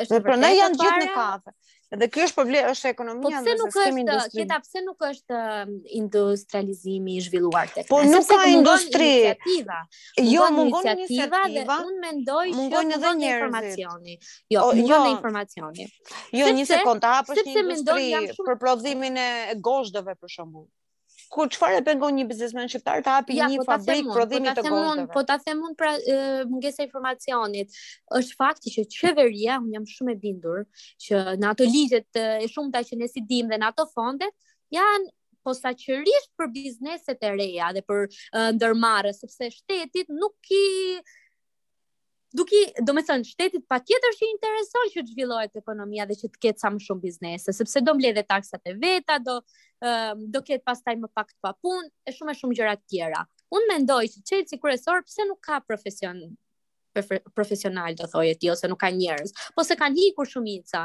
Është 0.06 0.22
prandaj 0.24 0.54
po 0.56 0.60
janë 0.62 0.80
gjithë 0.82 0.98
në 1.04 1.12
kafe. 1.16 1.56
Dhe 1.94 2.08
kjo 2.14 2.22
është 2.26 2.34
problemi, 2.36 2.66
është 2.70 2.88
ekonomia 2.88 3.40
ndoshta. 3.44 3.44
Po 3.46 3.68
pse 3.70 3.90
nuk 3.94 4.08
është, 4.12 4.30
qeta 4.38 4.56
pse 4.64 4.80
nuk 4.86 5.04
është 5.08 5.42
industrializimi 6.00 7.14
i 7.14 7.20
zhvilluar 7.26 7.70
tek. 7.76 7.86
Po 7.92 8.00
nuk 8.08 8.26
ka 8.30 8.40
industri. 8.50 9.10
Jo, 10.32 10.48
mungon 10.56 10.88
iniciativa 10.94 11.44
dhe 11.54 11.66
un 11.76 11.94
mendoj 12.06 12.46
që 12.50 12.56
mungon 12.58 12.90
edhe 12.98 13.12
informacioni. 13.20 14.18
Jo, 14.56 14.66
jo 14.80 14.98
në 15.04 15.12
informacioni. 15.14 15.86
Jo, 16.40 16.50
një 16.58 16.66
sekondë, 16.72 17.12
hapësh 17.20 17.46
një 17.52 17.62
industri 17.62 18.40
për 18.50 18.58
prodhimin 18.66 19.22
e 19.22 19.28
goshtave 19.70 20.18
për 20.18 20.36
shembull 20.38 20.66
ku 21.34 21.42
çfarë 21.52 21.80
pengon 21.86 22.14
një 22.18 22.24
biznesmen 22.30 22.68
shqiptar 22.70 23.02
të 23.06 23.12
hapë 23.14 23.36
ja, 23.36 23.46
një 23.52 23.58
po 23.62 23.66
fabrikë 23.68 24.14
prodhimi 24.14 24.50
po 24.52 24.56
të 24.60 24.64
gojëve? 24.66 25.04
Po 25.14 25.22
ta 25.30 25.36
them 25.46 25.62
un 25.68 25.74
pra 25.80 25.92
mungesa 26.50 26.86
informacionit. 26.86 27.74
Është 28.20 28.38
fakti 28.42 28.72
që 28.76 28.84
qeveria, 28.94 29.58
un 29.64 29.72
jam 29.74 29.86
shumë 29.92 30.14
e 30.14 30.20
bindur 30.24 30.62
që 31.06 31.22
në 31.42 31.50
ato 31.52 31.68
ligje 31.70 32.02
të 32.16 32.24
shumta 32.54 32.84
që 32.88 33.00
ne 33.02 33.10
si 33.14 33.24
dim 33.32 33.52
dhe 33.52 33.60
në 33.62 33.70
ato 33.72 33.88
fondet 33.94 34.32
janë 34.78 35.08
posaçërisht 35.46 36.32
për 36.38 36.50
bizneset 36.54 37.22
e 37.22 37.30
reja 37.38 37.70
dhe 37.76 37.82
për 37.86 38.06
uh, 38.10 38.48
ndërmarrje, 38.56 39.14
sepse 39.20 39.50
shteti 39.60 40.06
nuk 40.14 40.50
i 40.50 40.64
Duki, 42.36 42.60
do 42.84 42.92
me 42.96 43.02
thënë, 43.06 43.24
shtetit 43.30 43.62
pa 43.70 43.78
tjetër 43.80 44.14
që 44.18 44.24
i 44.26 44.30
interesor 44.34 44.90
që 44.92 45.02
të 45.06 45.14
zhvillohet 45.14 45.56
ekonomia 45.60 46.04
dhe 46.10 46.16
që 46.18 46.28
të 46.34 46.40
ketë 46.44 46.62
sa 46.62 46.70
më 46.74 46.82
shumë 46.84 47.04
biznese, 47.06 47.54
sepse 47.56 47.82
do 47.86 47.94
mbledhe 47.96 48.24
taksat 48.28 48.72
e 48.72 48.74
veta, 48.82 49.16
do, 49.28 49.38
um, 49.80 50.24
do 50.34 50.42
ketë 50.44 50.64
pas 50.68 50.82
taj 50.84 50.96
më 51.00 51.10
pak 51.16 51.30
të 51.32 51.40
papun, 51.48 51.86
e 52.04 52.14
shumë 52.18 52.34
e 52.34 52.38
shumë 52.40 52.58
gjëra 52.58 52.74
tjera. 52.92 53.22
Unë 53.56 53.70
mendoj 53.72 54.02
që 54.12 54.22
qëtë 54.32 54.52
si 54.52 54.60
kërësor, 54.64 55.06
pëse 55.08 55.26
nuk 55.30 55.40
ka 55.48 55.62
profesion, 55.70 56.20
profesional, 57.38 57.96
do 58.02 58.10
thoi 58.12 58.28
e 58.34 58.38
ti, 58.42 58.50
ose 58.52 58.68
nuk 58.68 58.82
ka 58.84 58.92
njerës, 58.98 59.32
po 59.56 59.64
se 59.70 59.78
kanë 59.80 60.02
hikur 60.04 60.28
shumica, 60.34 60.84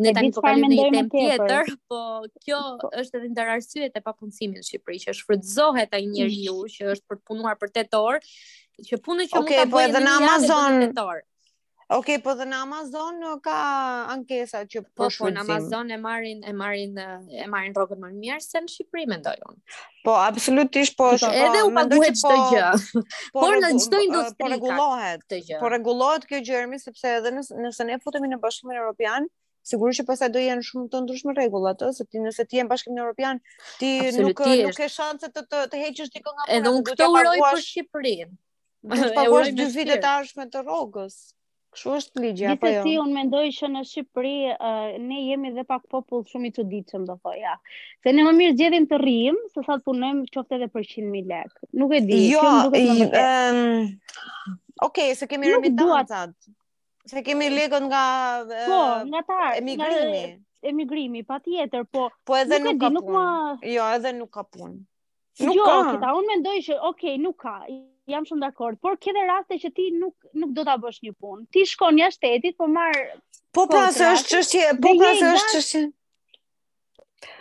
ne 0.06 0.14
tani 0.18 0.34
po 0.36 0.44
kalojmë 0.44 0.72
në 0.72 0.80
një 0.80 0.90
tem 0.98 1.12
tjetër, 1.16 1.72
po 1.94 2.02
kjo 2.44 2.60
po. 2.84 2.92
është 3.02 3.22
edhe 3.22 3.30
ndër 3.34 3.54
arsyet 3.56 3.96
e 3.96 4.04
papunësimit 4.08 4.60
në 4.60 4.66
Shqipëri 4.68 5.00
që 5.06 5.16
shfrytëzohet 5.20 5.96
ai 5.98 6.04
njeriu 6.12 6.58
mm. 6.64 6.74
që 6.76 6.90
është 6.94 7.08
për 7.08 7.20
të 7.20 7.26
punuar 7.30 7.58
për 7.62 7.72
8 7.84 7.98
orë, 8.00 8.22
që 8.88 8.98
punën 9.06 9.30
që 9.30 9.38
okay, 9.40 9.44
mund 9.44 9.60
ta 9.60 9.70
po 9.70 9.78
bëjë 9.78 10.02
në 10.02 10.16
Amazon. 10.20 11.26
Ok, 11.92 12.06
po 12.24 12.32
dhe 12.34 12.46
në 12.48 12.56
Amazon 12.64 13.18
ka 13.44 13.54
ankesa 14.14 14.62
që 14.64 14.80
po 14.86 15.04
po, 15.04 15.08
po 15.20 15.28
në 15.28 15.42
Amazon 15.42 15.90
e 15.92 15.98
marrin 16.00 16.40
e 16.48 16.52
marrin 16.56 16.94
e 17.28 17.44
marrin 17.52 17.74
rrogën 17.76 18.00
më 18.00 18.10
mirë 18.22 18.40
se 18.40 18.62
në 18.64 18.72
Shqipëri 18.72 19.04
mendoj 19.10 19.34
unë. 19.44 19.58
Po 20.06 20.14
absolutisht 20.22 20.96
po. 20.96 21.10
Shë, 21.18 21.28
po, 21.28 21.42
edhe 21.44 21.64
u 21.66 21.72
paguhet 21.76 22.16
çdo 22.16 22.30
po, 22.30 22.46
gjë. 22.54 22.72
Po, 23.34 23.42
por 23.42 23.58
në 23.60 23.70
çdo 23.84 24.00
industri 24.06 24.40
po 24.40 24.48
rregullohet 24.50 25.26
këtë 25.26 25.42
gjë. 25.50 25.58
Po 25.60 25.70
rregullohet 25.72 26.24
kjo 26.30 26.40
gjë 26.48 26.80
sepse 26.86 27.12
edhe 27.18 27.34
nëse, 27.36 27.58
nëse 27.66 27.86
ne 27.90 27.98
futemi 28.04 28.30
në 28.32 28.38
Bashkimin 28.42 28.80
Evropian, 28.80 29.28
sigurisht 29.68 30.00
që 30.02 30.06
pas 30.08 30.24
sa 30.24 30.28
do 30.32 30.40
janë 30.44 30.64
shumë 30.68 30.88
të 30.92 31.02
ndryshme 31.04 31.36
rregullat 31.36 31.84
ëh, 31.86 31.92
se 32.00 32.06
ti 32.10 32.22
nëse 32.24 32.46
ti 32.50 32.60
je 32.62 32.64
në 32.66 32.72
Bashkimin 32.72 33.00
Evropian, 33.04 33.40
ti 33.82 33.92
nuk 34.22 34.40
nuk 34.44 34.76
ke 34.78 34.88
shanse 34.92 35.28
të 35.32 35.44
të, 35.50 35.62
të 35.72 35.82
heqësh 35.84 36.12
dikon 36.16 36.38
nga 36.38 36.48
punë. 36.50 36.58
Edhe 36.58 36.74
unë 36.76 36.84
këtë 36.90 37.10
uroj 37.14 37.36
për 37.46 37.64
Shqipërinë. 37.68 38.34
Do 38.84 39.00
të 39.00 39.12
paguash 39.16 39.54
2 39.62 39.70
vite 39.78 40.00
tashme 40.04 40.50
të 40.52 40.64
rrogës. 40.68 41.18
Kështu 41.74 41.92
është 41.98 42.20
ligja 42.22 42.52
apo 42.54 42.68
jo? 42.70 42.82
Ditë 42.82 42.82
si 42.86 42.92
un 43.02 43.08
mendoj 43.14 43.40
që 43.56 43.68
në 43.72 43.80
Shqipëri 43.90 44.32
uh, 44.52 44.96
ne 45.02 45.18
jemi 45.26 45.50
dhe 45.56 45.64
pak 45.66 45.86
popull 45.90 46.20
shumë 46.30 46.50
i 46.50 46.52
çuditshëm 46.58 47.06
do 47.08 47.16
thoj 47.24 47.34
ja. 47.40 47.54
Se 48.06 48.12
ne 48.14 48.26
më 48.26 48.34
mirë 48.40 48.54
gjetim 48.60 48.86
të 48.92 49.00
rrim, 49.02 49.38
se 49.54 49.64
sa 49.66 49.76
të 49.80 49.84
punojmë 49.88 50.28
qoftë 50.36 50.58
edhe 50.58 50.68
për 50.76 50.84
100.000 50.86 51.30
lekë. 51.32 51.70
Nuk 51.82 51.94
e 51.98 52.02
di, 52.06 52.18
jo, 52.30 52.44
nuk 52.66 52.76
e 52.78 52.82
di. 52.84 52.96
Jo, 53.02 53.08
ehm 53.20 53.58
Okej, 54.84 55.10
okay, 55.10 55.16
se 55.18 55.26
kemi 55.32 55.50
remitancat. 55.50 56.36
Se 57.10 57.22
kemi 57.26 57.50
lekët 57.56 57.84
nga 57.90 58.02
po, 58.52 58.80
uh, 58.80 59.00
nga 59.10 59.20
ta 59.28 59.40
emigrimi. 59.58 60.20
Nga, 60.20 60.44
emigrimi, 60.70 61.24
patjetër, 61.28 61.84
po. 61.90 62.06
Po 62.26 62.38
edhe 62.38 62.62
nuk, 62.62 62.78
nuk, 62.78 62.78
di, 62.78 62.86
ka 62.86 63.10
punë. 63.10 63.18
Ma... 63.18 63.74
Jo, 63.74 63.90
edhe 63.98 64.14
nuk 64.20 64.30
ka 64.38 64.46
punë. 64.46 64.78
Nuk 65.44 65.58
jo, 65.58 65.66
ka. 65.66 65.74
Jo, 65.74 65.82
kita, 65.96 66.14
un 66.22 66.30
mendoj 66.32 66.56
që 66.68 66.78
okay, 66.92 67.18
nuk 67.26 67.40
ka 67.44 67.58
jam 68.10 68.24
shumë 68.26 68.42
dakord, 68.46 68.78
por 68.82 68.96
ke 69.00 69.12
raste 69.16 69.56
që 69.64 69.70
ti 69.76 69.88
nuk 69.98 70.14
nuk 70.40 70.52
do 70.56 70.64
ta 70.68 70.76
bësh 70.82 71.00
një 71.04 71.12
punë. 71.20 71.44
Ti 71.52 71.64
shkon 71.72 72.00
jashtë 72.00 72.18
shtetit, 72.30 72.56
po 72.60 72.68
marr 72.70 73.04
Po 73.54 73.66
pra, 73.70 73.86
se 73.94 74.08
është 74.12 74.34
çështje, 74.34 74.62
po 74.84 74.92
pra, 75.00 75.12
se 75.20 75.30
është 75.36 75.52
çështje. 75.56 75.82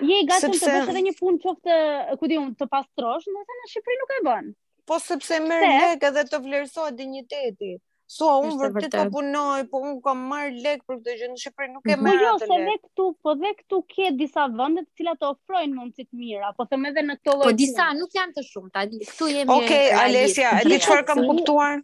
Je 0.10 0.20
i 0.24 0.28
të 0.30 0.52
bësh 0.54 0.68
edhe 0.80 1.02
një 1.10 1.16
punë 1.20 1.42
qoftë, 1.44 1.78
ku 2.22 2.30
diun, 2.32 2.52
të 2.60 2.68
pastrosh, 2.74 3.26
ndoshta 3.34 3.58
në 3.60 3.72
Shqipëri 3.72 4.00
nuk 4.04 4.14
e 4.18 4.20
bën. 4.28 4.52
Po 4.92 5.00
sepse 5.02 5.40
merr 5.44 5.72
lek 5.88 6.06
edhe 6.12 6.24
të 6.30 6.40
vlerësohet 6.46 7.00
digniteti. 7.00 7.74
Sua, 8.12 8.34
unë 8.46 8.58
vërtet 8.74 8.92
po 8.92 9.00
të 9.00 9.04
punoj, 9.14 9.62
po 9.74 9.80
unë 9.80 9.96
kam 10.06 10.24
marrë 10.32 10.58
lek 10.66 10.82
për 10.90 10.98
këtë 11.00 11.14
gjë, 11.20 11.28
në 11.34 11.38
Shqipëri 11.44 11.72
nuk 11.76 11.86
e 11.88 11.96
po 12.00 12.04
marrë 12.08 12.24
jo, 12.26 12.30
atë 12.30 12.46
lek. 12.46 12.48
Po 12.50 12.54
jo, 12.54 12.60
se 12.60 12.66
dhe 12.66 12.76
këtu, 12.84 13.06
po 13.28 13.34
dhe 13.44 13.52
këtu 13.60 13.80
ke 13.94 14.10
disa 14.20 14.46
vëndet 14.60 14.88
cilat 15.00 15.20
të 15.22 15.30
ofrojnë 15.32 15.88
të 16.00 16.06
mira, 16.24 16.50
po 16.58 16.66
thëm 16.74 16.90
edhe 16.92 17.06
në 17.08 17.16
këto 17.22 17.36
lojtë. 17.38 17.48
Po 17.50 17.56
disa, 17.62 17.88
nuk 18.02 18.18
janë 18.20 18.36
të 18.40 18.46
shumë, 18.50 18.72
ta 18.76 18.84
këtu 18.92 19.28
jemi... 19.32 19.56
Oke, 19.58 19.80
Alesja, 20.04 20.52
e 20.60 20.66
di 20.74 20.80
qëfar 20.84 21.06
kam 21.12 21.24
kuptuar? 21.30 21.80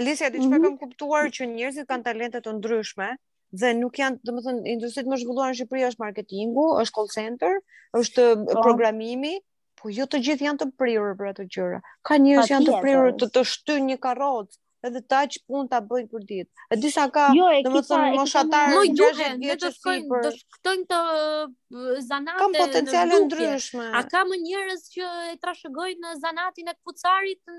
Alesja, 0.00 0.30
e 0.30 0.34
di 0.36 0.42
qëfar 0.42 0.56
mhm. 0.56 0.64
kam 0.70 0.78
kuptuar 0.84 1.32
që 1.38 1.50
njërzit 1.52 1.90
kanë 1.92 2.06
talentet 2.08 2.46
të 2.48 2.54
ndryshme, 2.58 3.10
dhe 3.62 3.74
nuk 3.82 4.00
janë, 4.02 4.20
dhe 4.24 4.34
më 4.38 4.44
thënë, 4.48 4.64
industrit 4.76 5.08
më 5.12 5.20
zhvulluar 5.22 5.52
në 5.52 5.58
Shqipëri 5.60 5.86
është 5.92 6.04
marketingu, 6.06 6.64
është 6.86 6.98
call 6.98 7.12
center, 7.18 7.60
është 8.00 8.24
po. 8.40 8.62
programimi, 8.66 9.36
po 9.78 9.92
jo 9.94 10.08
të 10.10 10.24
gjithë 10.26 10.48
janë 10.48 10.62
të 10.64 10.68
prirur 10.82 11.14
për 11.20 11.28
ato 11.34 11.46
gjëra. 11.54 11.78
Ka 12.08 12.18
njerëz 12.24 12.44
që 12.44 12.52
janë 12.56 12.68
të 12.70 12.80
prirur 12.82 13.14
të 13.22 13.28
të 13.36 13.44
shtu 13.52 13.78
një 13.88 13.96
karotë, 14.08 14.58
edhe 14.86 15.00
ta 15.10 15.22
që 15.30 15.40
pun 15.46 15.68
t'a 15.70 15.80
bëjnë 15.84 16.10
për 16.12 16.24
ditë. 16.28 16.50
E 16.74 16.78
disa 16.82 17.06
ka, 17.14 17.28
jo, 17.36 17.48
e 17.58 17.62
dhe 17.66 17.72
më 17.74 17.82
thëmë, 17.88 18.10
më 18.18 18.26
shatarë 18.32 18.82
në 19.38 19.56
që 19.62 19.70
si 19.76 19.96
për... 20.12 20.26
të 20.26 20.32
shkëtojnë 20.36 20.84
të 20.92 21.00
zanate... 22.10 22.44
Kam 22.44 22.92
në 23.12 23.20
ndryshme. 23.24 23.88
A 23.98 24.04
ka 24.12 24.22
më 24.30 24.38
njërës 24.44 24.84
që 24.94 25.08
e 25.32 25.34
trashëgojnë 25.46 25.98
në 26.06 26.14
zanatin 26.22 26.70
e 26.70 26.76
këpucarit, 26.78 27.54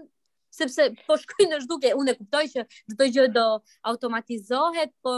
sepse 0.59 0.88
po 1.07 1.20
shkëtojnë 1.24 1.55
në 1.55 1.59
shduke, 1.65 1.91
unë 1.99 2.15
e 2.15 2.20
kuptoj 2.22 2.43
që 2.55 2.65
dhe 2.93 2.97
të 3.01 3.09
gjë 3.17 3.28
do 3.39 3.49
automatizohet, 3.93 4.95
po... 5.05 5.17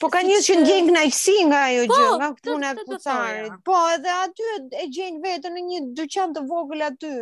Po 0.00 0.10
ka 0.12 0.20
njësë 0.24 0.44
që 0.46 0.54
ndjenë 0.60 0.88
këna 0.88 1.10
nga 1.50 1.60
jo 1.72 1.84
gjë, 1.92 2.08
nga 2.20 2.26
puna 2.44 2.72
e 2.74 2.80
këpucarit. 2.80 3.54
Po, 3.64 3.76
edhe 3.94 4.16
aty 4.24 4.48
e 4.82 4.88
gjenë 4.96 5.22
vetë 5.24 5.52
në 5.54 5.62
një 5.68 5.78
dyqan 6.00 6.34
të 6.36 6.42
vogël 6.50 6.84
aty. 6.90 7.12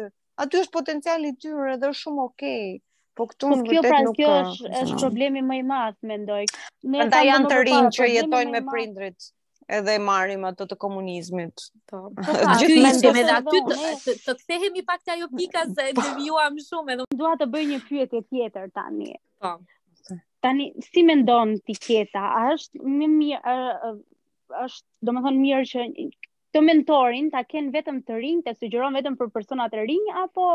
Aty 0.42 0.64
është 0.64 0.74
potencial 0.74 1.26
i 1.26 1.30
tyre 1.42 1.76
dhe 1.78 1.92
shumë 2.00 2.24
okej. 2.26 2.64
Po 3.18 3.26
këtu 3.26 3.48
po 3.50 3.56
në 3.58 3.64
vërtet 3.66 3.88
pra, 3.90 3.98
nuk 4.06 4.14
kjo 4.16 4.32
është 4.40 4.70
është 4.82 4.96
problemi 5.00 5.40
më 5.48 5.56
i 5.60 5.64
madh 5.72 5.96
mendoj. 6.12 6.42
Ne 6.92 7.00
ata 7.04 7.24
janë 7.26 7.48
të 7.50 7.56
rinj 7.68 7.88
që 7.96 8.06
jetojnë 8.14 8.52
me 8.54 8.60
prindrit 8.68 9.26
edhe 9.78 9.96
e 9.98 10.00
marrim 10.04 10.44
ato 10.50 10.64
të 10.70 10.76
komunizmit. 10.84 11.64
Po. 11.92 11.98
Pra, 12.16 12.36
gjithë 12.62 13.10
me 13.16 13.24
aty 13.36 13.64
të 13.70 14.14
të 14.28 14.34
kthehemi 14.42 14.84
pak 14.92 15.02
te 15.02 15.16
ajo 15.16 15.26
pika 15.34 15.64
se 15.72 15.88
ndivjuam 15.96 16.56
po. 16.60 16.64
shumë 16.68 16.94
edhe 16.94 17.08
dua 17.24 17.32
të 17.42 17.48
bëj 17.56 17.64
një 17.72 17.80
pyetje 17.88 18.20
tjetër 18.28 18.70
tani. 18.78 19.10
Po. 19.42 19.56
Tani 20.46 20.68
si 20.86 21.02
mendon 21.10 21.56
ti 21.66 21.74
Keta, 21.82 22.22
a 22.38 22.44
është 22.54 22.94
më 23.02 23.10
mirë 23.18 23.58
është 24.68 25.10
domethënë 25.10 25.42
mirë 25.42 25.68
që 25.72 25.88
të 26.56 26.62
mentorin 26.70 27.28
ta 27.34 27.42
ken 27.50 27.72
vetëm 27.74 27.98
të 28.06 28.22
rinjtë, 28.22 28.54
të 28.54 28.62
sugjeron 28.62 28.96
vetëm 29.00 29.18
për 29.20 29.34
persona 29.38 29.66
të 29.74 29.84
rinj 29.90 30.10
apo 30.22 30.46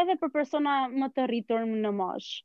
edhe 0.00 0.16
për 0.20 0.30
persona 0.32 0.86
më 0.92 1.08
të 1.16 1.26
rritur 1.28 1.66
në 1.68 1.92
moshë. 1.98 2.40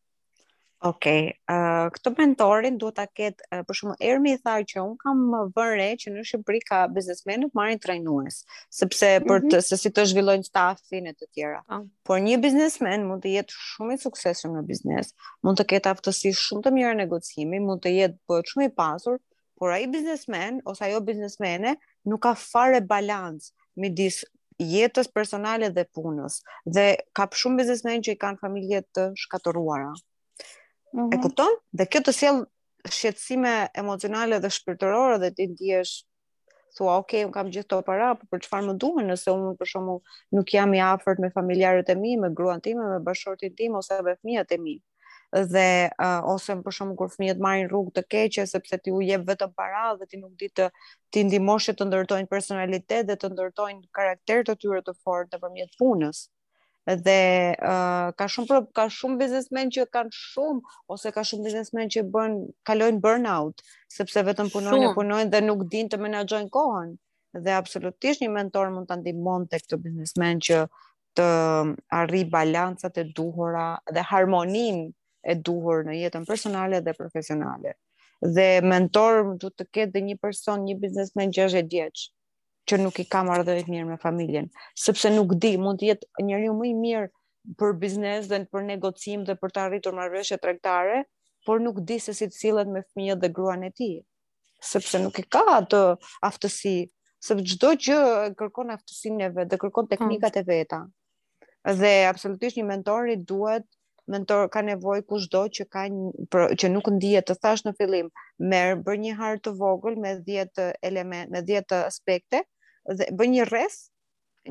Okej, 0.85 1.21
okay. 1.31 1.31
uh, 1.49 1.87
këtë 1.93 2.11
mentorin 2.19 2.75
duhet 2.77 2.97
ta 2.99 3.05
ketë, 3.17 3.47
uh, 3.55 3.61
për 3.65 3.77
shumë, 3.79 3.93
Ermi 4.11 4.35
i 4.35 4.37
tha 4.45 4.59
që 4.69 4.83
unë 4.83 4.97
kam 5.01 5.23
më 5.31 5.39
vërre 5.57 5.87
që 6.03 6.11
në 6.13 6.25
Shqipëri 6.29 6.59
ka 6.67 6.83
biznesmenët 6.93 7.55
marrin 7.57 7.79
trajnues, 7.81 8.37
sepse 8.77 9.09
për 9.23 9.23
mhm. 9.39 9.47
të, 9.47 9.55
mm 9.55 9.55
-hmm. 9.55 9.65
se 9.71 9.79
si 9.81 9.89
të 9.95 10.05
zhvillojnë 10.11 10.45
stafin 10.51 11.09
e 11.09 11.15
të 11.17 11.29
tjera. 11.33 11.63
Po. 11.71 11.79
Por 12.05 12.21
një 12.27 12.37
biznesmen 12.45 13.07
mund 13.09 13.25
të 13.25 13.33
jetë 13.39 13.57
shumë 13.63 13.97
i 13.97 14.03
suksesshëm 14.05 14.53
në 14.59 14.63
biznes, 14.69 15.11
mund 15.43 15.57
të 15.57 15.65
ketë 15.73 15.95
aftësi 15.95 16.35
shumë 16.43 16.67
të 16.67 16.75
mira 16.77 16.93
negocimi, 17.01 17.57
mund 17.59 17.81
të 17.81 17.95
jetë 17.97 18.13
bëhet 18.29 18.29
po 18.29 18.53
shumë 18.53 18.69
i 18.69 18.75
pasur, 18.83 19.17
por 19.57 19.73
ai 19.73 19.87
biznesmen 19.89 20.61
ose 20.69 20.85
ajo 20.85 21.01
biznesmene 21.01 21.75
nuk 22.05 22.21
ka 22.21 22.35
fare 22.37 22.81
balancë 22.85 23.49
midis 23.81 24.21
jetës 24.59 25.07
personale 25.13 25.69
dhe 25.73 25.83
punës 25.95 26.39
dhe 26.65 26.89
ka 27.15 27.27
shumë 27.41 27.59
biznesmen 27.61 28.01
që 28.05 28.15
i 28.15 28.19
kanë 28.23 28.39
familje 28.41 28.81
të 28.97 29.07
shkatëruara. 29.23 29.91
Mm 29.93 30.99
-hmm. 30.99 31.13
E 31.13 31.17
mhm. 31.17 31.21
kupton? 31.23 31.57
Dhe 31.77 31.85
kjo 31.85 31.99
të 32.01 32.11
sjell 32.19 32.43
shqetësime 32.91 33.69
emocionale 33.75 34.39
dhe 34.39 34.49
shpirtërore 34.49 35.19
dhe 35.19 35.31
ti 35.31 35.47
ndihesh 35.47 36.03
thua, 36.77 36.97
"Ok, 36.97 37.13
un 37.25 37.31
kam 37.31 37.49
gjithë 37.51 37.69
të 37.73 37.81
para, 37.85 38.15
por 38.15 38.27
për 38.31 38.39
çfarë 38.45 38.65
më 38.69 38.73
duhen 38.77 39.07
nëse 39.09 39.27
un 39.33 39.57
për 39.57 39.67
nuk 40.31 40.51
jam 40.53 40.73
i 40.73 40.79
afërt 40.79 41.19
me 41.19 41.29
familjarët 41.31 41.89
e 41.89 41.95
mi, 41.95 42.17
me 42.17 42.29
gruan 42.33 42.61
time, 42.61 42.81
me 42.85 42.99
bashkëshortin 43.05 43.55
tim 43.57 43.75
ose 43.75 44.01
me 44.03 44.13
fëmijët 44.15 44.51
e 44.51 44.57
mi?" 44.57 44.75
Mm 44.75 44.86
dhe 45.35 45.89
uh, 46.03 46.19
ose 46.33 46.55
për 46.63 46.71
shkakun 46.75 46.95
kur 46.95 47.09
fëmijët 47.11 47.41
marrin 47.43 47.67
rrugë 47.67 47.91
të 47.97 48.03
keqe 48.13 48.45
sepse 48.47 48.77
ti 48.79 48.93
u 48.95 49.01
jep 49.03 49.25
vetëm 49.27 49.51
para 49.53 49.95
dhe 49.99 50.05
ti 50.07 50.17
nuk 50.17 50.31
di 50.39 50.47
të 50.55 50.69
ti 51.11 51.23
ndihmosh 51.27 51.75
të 51.75 51.83
ndërtojnë 51.89 52.29
personalitet 52.31 53.07
dhe 53.11 53.17
të 53.19 53.31
ndërtojnë 53.33 53.89
karakter 53.93 54.45
të 54.47 54.55
tyre 54.63 54.81
të 54.87 54.93
fortë 55.03 55.35
nëpërmjet 55.37 55.75
punës. 55.79 56.29
Dhe 56.87 57.17
uh, 57.59 58.15
ka 58.15 58.27
shumë 58.31 58.61
ka 58.75 58.85
shumë 58.97 59.19
biznesmen 59.19 59.67
që 59.75 59.89
kanë 59.91 60.15
shumë 60.15 60.77
ose 60.95 61.11
ka 61.11 61.23
shumë 61.27 61.43
biznesmen 61.49 61.91
që 61.91 62.05
bën 62.13 62.37
kalojnë 62.65 63.03
burnout 63.03 63.59
sepse 63.97 64.23
vetëm 64.29 64.47
punojnë 64.53 64.87
shumë. 64.93 64.95
punojnë 64.95 65.31
dhe 65.35 65.41
nuk 65.43 65.67
dinë 65.73 65.91
të 65.91 65.99
menaxhojnë 66.05 66.49
kohën. 66.55 66.95
Dhe 67.43 67.51
absolutisht 67.59 68.23
një 68.23 68.31
mentor 68.31 68.71
mund 68.71 68.87
ta 68.87 68.95
ndihmon 68.95 69.47
tek 69.51 69.67
këto 69.67 69.75
biznesmen 69.81 70.39
që 70.47 70.61
të 71.19 71.27
arri 71.99 72.23
balancat 72.31 72.95
e 72.97 73.03
duhura 73.11 73.73
dhe 73.93 74.01
harmonin 74.11 74.87
e 75.25 75.33
duhur 75.35 75.83
në 75.87 75.95
jetën 76.01 76.25
personale 76.27 76.81
dhe 76.83 76.93
profesionale. 76.97 77.73
Dhe 78.35 78.61
mentor 78.65 79.23
duhet 79.37 79.57
të 79.61 79.67
ketë 79.77 79.93
dhe 79.95 80.03
një 80.11 80.17
person, 80.21 80.63
një 80.65 80.77
biznesmen 80.81 81.33
60 81.35 81.69
vjeç 81.73 82.07
që 82.67 82.79
nuk 82.81 82.99
i 82.99 83.05
ka 83.07 83.21
marrë 83.23 83.45
drejt 83.47 83.69
mirë 83.71 83.85
me 83.89 83.97
familjen, 84.01 84.49
sepse 84.75 85.11
nuk 85.13 85.35
di, 85.39 85.53
mund 85.61 85.79
të 85.81 85.91
jetë 85.93 86.25
njeriu 86.27 86.55
më 86.57 86.65
i 86.67 86.73
mirë 86.79 87.09
për 87.61 87.75
biznes 87.79 88.27
dhe 88.27 88.41
për 88.51 88.65
negocim 88.67 89.21
dhe 89.23 89.37
për 89.39 89.53
të 89.55 89.61
arritur 89.63 89.95
marrëveshje 89.95 90.39
tregtare, 90.43 91.03
por 91.47 91.61
nuk 91.63 91.77
di 91.87 91.95
se 92.03 92.11
si 92.17 92.27
të 92.27 92.35
sillet 92.35 92.67
me 92.67 92.81
fëmijët 92.83 93.21
dhe 93.23 93.29
gruan 93.37 93.63
e 93.63 93.69
tij, 93.71 94.01
sepse 94.71 94.99
nuk 94.99 95.21
i 95.21 95.23
ka 95.31 95.45
atë 95.61 95.79
aftësi, 96.27 96.73
sepse 97.23 97.45
çdo 97.53 97.71
gjë 97.85 97.99
kërkon 98.41 98.73
aftësinë 98.75 99.29
e 99.29 99.33
vet, 99.37 99.51
dhe 99.53 99.61
kërkon 99.63 99.87
teknikat 99.89 100.41
e 100.41 100.43
veta. 100.49 100.81
Dhe 101.79 101.93
absolutisht 102.09 102.59
një 102.59 102.67
mentor 102.67 103.07
i 103.13 103.15
duhet 103.15 103.63
mentor 104.11 104.47
ka 104.53 104.61
nevojë 104.65 105.03
kushdo 105.09 105.41
që 105.57 105.65
ka 105.73 105.83
një, 105.91 106.09
që 106.61 106.69
nuk 106.71 106.87
ndihet 106.97 107.27
të 107.27 107.35
thash 107.43 107.63
në 107.67 107.73
fillim, 107.79 108.09
merr 108.53 108.79
bër 108.87 108.99
një 109.03 109.15
hartë 109.19 109.43
të 109.49 109.53
vogël 109.59 109.97
me 110.03 110.13
10 110.29 110.63
elemente, 110.89 111.31
me 111.35 111.43
10 111.47 111.79
aspekte 111.83 112.41
dhe 112.99 113.07
bën 113.19 113.33
një 113.35 113.47
rreth, 113.51 113.79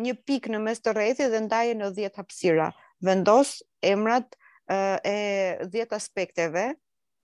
një 0.05 0.17
pikë 0.29 0.53
në 0.55 0.61
mes 0.67 0.83
të 0.85 0.93
rrethit 0.99 1.31
dhe 1.33 1.41
ndaje 1.47 1.77
në 1.79 1.91
10 2.01 2.19
hapësira. 2.21 2.69
Vendos 3.05 3.55
emrat 3.93 4.37
e 5.09 5.17
10 5.73 5.97
aspekteve 5.97 6.67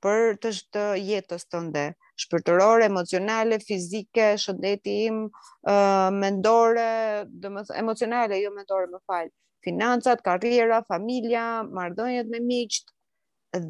për 0.02 0.38
të, 0.42 0.52
të 0.74 0.86
jetës 1.02 1.44
tënde, 1.52 1.84
shpirtërore, 2.24 2.88
emocionale, 2.88 3.60
fizike, 3.64 4.32
shëndeti 4.42 4.96
im, 5.10 5.20
mendore, 6.22 6.90
dhe 7.44 7.52
më, 7.58 7.66
emocionale, 7.82 8.40
jo 8.44 8.50
mendore, 8.56 8.88
më 8.96 9.02
falë 9.08 9.32
financat, 9.62 10.22
karriera, 10.26 10.82
familja, 10.88 11.62
marrëdhëniet 11.74 12.30
me 12.32 12.40
miqt 12.46 12.92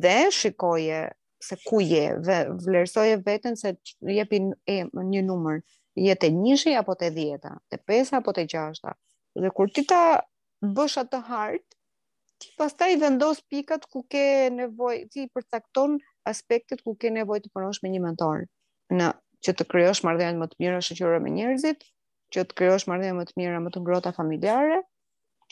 dhe 0.03 0.16
shikoje 0.32 1.01
se 1.43 1.57
ku 1.66 1.80
je, 1.82 2.05
dhe 2.26 2.36
vlerësoje 2.64 3.16
veten 3.26 3.57
se 3.59 3.72
jepi 4.07 4.38
një 4.43 5.22
numër, 5.26 5.61
je 5.99 6.14
te 6.16 6.30
1-shi 6.30 6.74
apo 6.78 6.95
te 6.99 7.11
10-ta, 7.12 7.57
te 7.68 7.78
5 7.90 8.12
apo 8.20 8.32
te 8.36 8.47
6-ta. 8.49 8.95
Dhe 9.36 9.51
kur 9.57 9.70
ti 9.74 9.82
ta 9.90 10.22
bësh 10.62 10.97
atë 11.03 11.18
hart, 11.28 11.66
ti 12.40 12.53
pastaj 12.59 12.95
vendos 13.03 13.43
pikat 13.51 13.84
ku 13.90 14.05
ke 14.11 14.49
nevojë, 14.55 15.03
ti 15.12 15.26
përcakton 15.34 15.99
aspektet 16.30 16.80
ku 16.86 16.95
ke 16.97 17.11
nevojë 17.11 17.45
të 17.49 17.53
punosh 17.57 17.82
me 17.82 17.90
një 17.93 18.03
mentor. 18.07 18.47
Në 18.95 19.11
që 19.43 19.57
të 19.59 19.66
krijosh 19.72 20.05
marrëdhënie 20.07 20.38
më 20.38 20.47
të 20.53 20.59
mira 20.62 20.78
shoqërore 20.88 21.18
me 21.24 21.32
njerëzit, 21.34 21.80
që 22.32 22.47
të 22.49 22.57
krijosh 22.61 22.84
marrëdhënie 22.88 23.16
më 23.18 23.24
të 23.30 23.36
mira 23.40 23.59
më 23.64 23.72
të 23.74 23.80
ngrohta 23.82 24.12
familjare, 24.16 24.78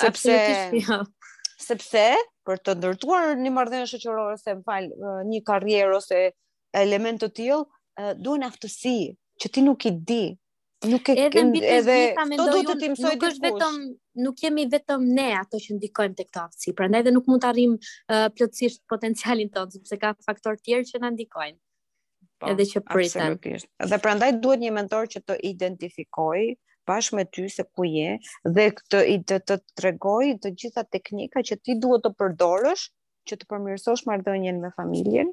sepse 0.00 0.36
jo. 0.84 0.98
Sepse 1.68 2.06
për 2.46 2.56
të 2.64 2.70
ndërtuar 2.78 3.24
një 3.44 3.50
marrëdhënie 3.56 3.88
shoqërore 3.92 4.36
se 4.44 4.50
mfal 4.60 4.84
një 5.30 5.40
karrierë 5.50 5.94
ose 6.00 6.20
element 6.84 7.18
të 7.22 7.28
till, 7.38 7.62
duhen 8.24 8.42
aftësi 8.50 8.96
që 9.40 9.46
ti 9.54 9.60
nuk 9.66 9.80
i 9.86 9.92
di. 10.08 10.24
Nuk 10.92 11.04
e 11.08 11.14
edhe, 11.26 11.40
edhe 11.78 11.98
këto 12.18 12.44
duhet 12.52 12.80
të 12.82 12.88
mësoj 12.92 12.96
diskush. 12.96 13.12
Nuk 13.12 13.28
është 13.30 13.44
vetëm 13.48 13.74
nuk 14.14 14.36
jemi 14.42 14.64
vetëm 14.70 15.04
ne 15.16 15.26
ato 15.38 15.58
që 15.60 15.76
ndikojmë 15.78 16.16
tek 16.20 16.38
aftësi, 16.42 16.74
prandaj 16.78 17.00
edhe 17.04 17.12
nuk 17.14 17.28
mund 17.30 17.42
të 17.42 17.48
arrim 17.50 17.74
uh, 17.78 18.26
plotësisht 18.38 18.82
potencialin 18.92 19.50
tonë, 19.54 19.74
sepse 19.78 19.98
ka 20.02 20.14
faktor 20.26 20.58
tjerë 20.60 20.86
që 20.92 21.00
na 21.04 21.10
ndikojnë. 21.16 21.58
Po, 22.40 22.50
edhe 22.50 22.66
që 22.70 22.82
pritëm. 22.90 23.34
Absolutisht. 23.36 23.70
Dhe 23.92 24.00
prandaj 24.04 24.30
duhet 24.42 24.62
një 24.62 24.72
mentor 24.76 25.10
që 25.12 25.24
të 25.28 25.38
identifikoj 25.50 26.48
bashkë 26.88 27.16
me 27.16 27.24
ty 27.32 27.46
se 27.48 27.64
ku 27.72 27.86
je 27.88 28.16
dhe 28.56 28.66
të 28.92 29.02
të 29.30 29.38
të 29.48 29.56
tregoj 29.80 30.32
të 30.44 30.52
gjitha 30.60 30.84
teknika 30.94 31.40
që 31.48 31.56
ti 31.64 31.78
duhet 31.80 32.04
të 32.04 32.12
përdorësh 32.20 32.86
që 33.30 33.38
të 33.40 33.48
përmirësosh 33.48 34.04
marrëdhënien 34.10 34.58
me 34.60 34.68
familjen, 34.76 35.30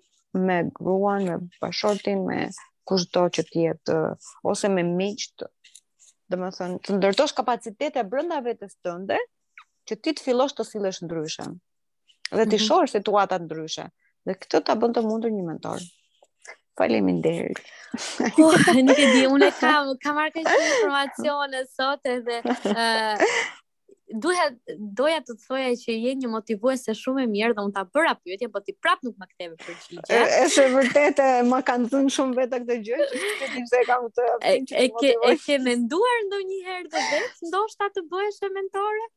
me 0.47 0.61
gruan, 0.77 1.25
me 1.27 1.35
bashortin, 1.59 2.21
me 2.29 2.45
kushdo 2.87 3.25
që 3.35 3.43
ti 3.49 3.65
jetë 3.67 3.97
ose 4.51 4.69
me 4.71 4.85
miqt, 4.87 5.43
dhe 6.31 6.39
më 6.39 6.49
thënë, 6.57 6.77
të 6.87 6.95
ndërtosh 6.99 7.33
kapacitet 7.37 7.97
e 8.01 8.07
brënda 8.11 8.39
vetës 8.45 8.77
tënde, 8.87 9.17
që 9.89 9.97
ti 10.05 10.13
të 10.17 10.25
fillosh 10.29 10.55
të 10.57 10.65
silesh 10.69 11.01
ndryshe, 11.05 11.47
dhe 12.31 12.43
të 12.45 12.57
mhm. 12.57 12.63
shorë 12.67 12.91
situatat 12.95 13.45
ndryshe, 13.49 13.87
dhe 14.29 14.37
këtë 14.43 14.63
të 14.69 14.77
bënd 14.83 14.97
të 14.99 15.05
mundur 15.11 15.33
një 15.35 15.45
mentor. 15.49 15.83
Falem 16.79 17.09
i 17.11 17.17
ndërë. 17.17 17.49
Po, 18.37 18.47
nuk 18.87 18.99
e 18.99 19.07
di, 19.11 19.25
unë 19.27 19.49
e 19.51 19.55
kam, 19.59 19.91
kam 20.01 20.19
arke 20.23 20.45
që 20.47 20.55
informacione 20.63 21.65
sot 21.75 22.07
edhe, 22.15 22.39
uh, 22.71 23.27
duha 24.13 24.47
doja 24.77 25.21
të 25.21 25.35
të 25.35 25.45
thoja 25.45 25.71
që 25.79 25.95
je 26.05 26.13
një 26.19 26.31
motivuese 26.31 26.95
shumë 26.97 27.23
e 27.25 27.29
mirë 27.31 27.55
dhe 27.55 27.63
unë 27.67 27.75
ta 27.77 27.83
bëra 27.95 28.13
pyetje, 28.19 28.49
po 28.53 28.61
ti 28.65 28.75
prap 28.81 29.03
nuk 29.05 29.17
më 29.21 29.27
ktheve 29.31 29.59
përgjigje. 29.65 30.21
Është 30.45 30.65
vërtet 30.75 31.21
e 31.25 31.29
më 31.47 31.61
kanë 31.69 31.89
thënë 31.93 32.13
shumë 32.17 32.37
vetë 32.41 32.61
këtë 32.65 32.79
gjë, 32.87 32.99
që 33.13 33.47
ti 33.55 33.63
di 33.63 33.79
e 33.79 33.83
kam 33.87 34.09
të 34.17 34.27
E 34.81 34.87
ke 34.99 35.13
e 35.31 35.33
ke 35.45 35.57
menduar 35.63 36.21
ndonjëherë 36.27 36.91
të 36.95 37.05
vetë 37.11 37.49
ndoshta 37.51 37.91
të 37.95 38.05
bëhesh 38.11 38.39
e 38.49 38.53
mentore? 38.59 39.09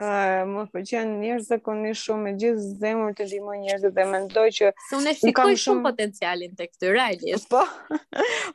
Ëh, 0.00 0.48
më 0.48 0.62
pëlqen 0.72 1.10
njerëz 1.20 1.48
zakonisht 1.50 2.06
shumë 2.06 2.22
me 2.24 2.30
gjithë 2.40 2.68
zemër 2.80 3.16
të 3.18 3.26
limon 3.34 3.58
njërë 3.66 3.90
dhe 3.98 4.06
mendoj 4.14 4.46
që... 4.58 4.70
Se 4.88 4.96
unë 4.96 5.12
e 5.12 5.18
shikoj 5.26 5.56
shumë, 5.60 5.84
potencialin 5.90 6.54
të 6.56 6.68
këtë 6.70 6.92
rajlis. 6.96 7.44
Po, 7.52 7.66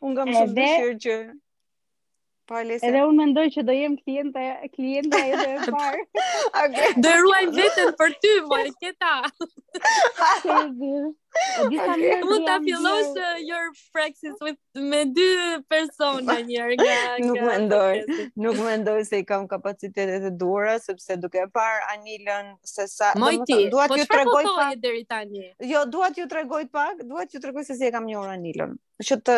unë 0.06 0.20
kam 0.22 0.34
shumë 0.40 0.56
dëshirë 0.58 0.98
që... 1.06 1.18
Po 2.50 2.58
Elise. 2.62 2.86
Edhe 2.86 3.00
unë 3.10 3.20
mendoj 3.20 3.44
që 3.56 3.62
do 3.68 3.74
jem 3.76 3.94
klienta 4.02 4.42
klienta 4.74 5.22
edhe 5.30 5.48
e 5.56 5.70
parë. 5.78 6.04
Okej. 6.64 6.90
Do 7.06 7.14
ruajm 7.24 7.54
veten 7.58 7.90
për 8.04 8.14
ty, 8.26 8.34
moj 8.52 8.68
keta. 8.84 9.14
Sigurisht. 10.44 11.16
Mund 12.26 12.46
ta 12.46 12.60
fillosh 12.60 13.12
uh, 13.16 13.40
your 13.44 13.72
praxis 13.92 14.36
with 14.44 14.56
me 14.76 15.04
dy 15.16 15.60
persona 15.72 16.40
një 16.44 16.60
herë 16.64 16.76
nga 16.80 17.00
nuk 17.24 17.40
mendoj 17.48 17.96
nuk 18.46 18.60
mendoj 18.60 19.04
se 19.10 19.20
i 19.20 19.26
kam 19.28 19.48
kapacitetet 19.52 20.24
e 20.24 20.32
duhura 20.42 20.76
sepse 20.84 21.18
duke 21.20 21.44
parë 21.56 21.84
Anilën 21.96 22.52
se 22.64 22.88
sa 22.92 23.12
do 23.16 23.28
të 23.28 23.48
thonë 23.52 23.70
dua 23.76 23.88
po 23.92 24.00
t'ju 24.00 24.08
tregoj 24.14 24.44
pak 24.50 24.76
deri 24.84 25.04
tani 25.16 25.46
jo 25.74 25.86
dua 25.96 26.12
t'ju 26.16 26.28
tregoj 26.36 26.66
pak 26.76 27.04
dua 27.14 27.26
t'ju 27.28 27.44
tregoj 27.46 27.68
se 27.72 27.76
si 27.80 27.88
e 27.88 27.92
kam 27.96 28.08
njohur 28.10 28.32
Anilën 28.36 28.76
që 29.06 29.20
të 29.28 29.38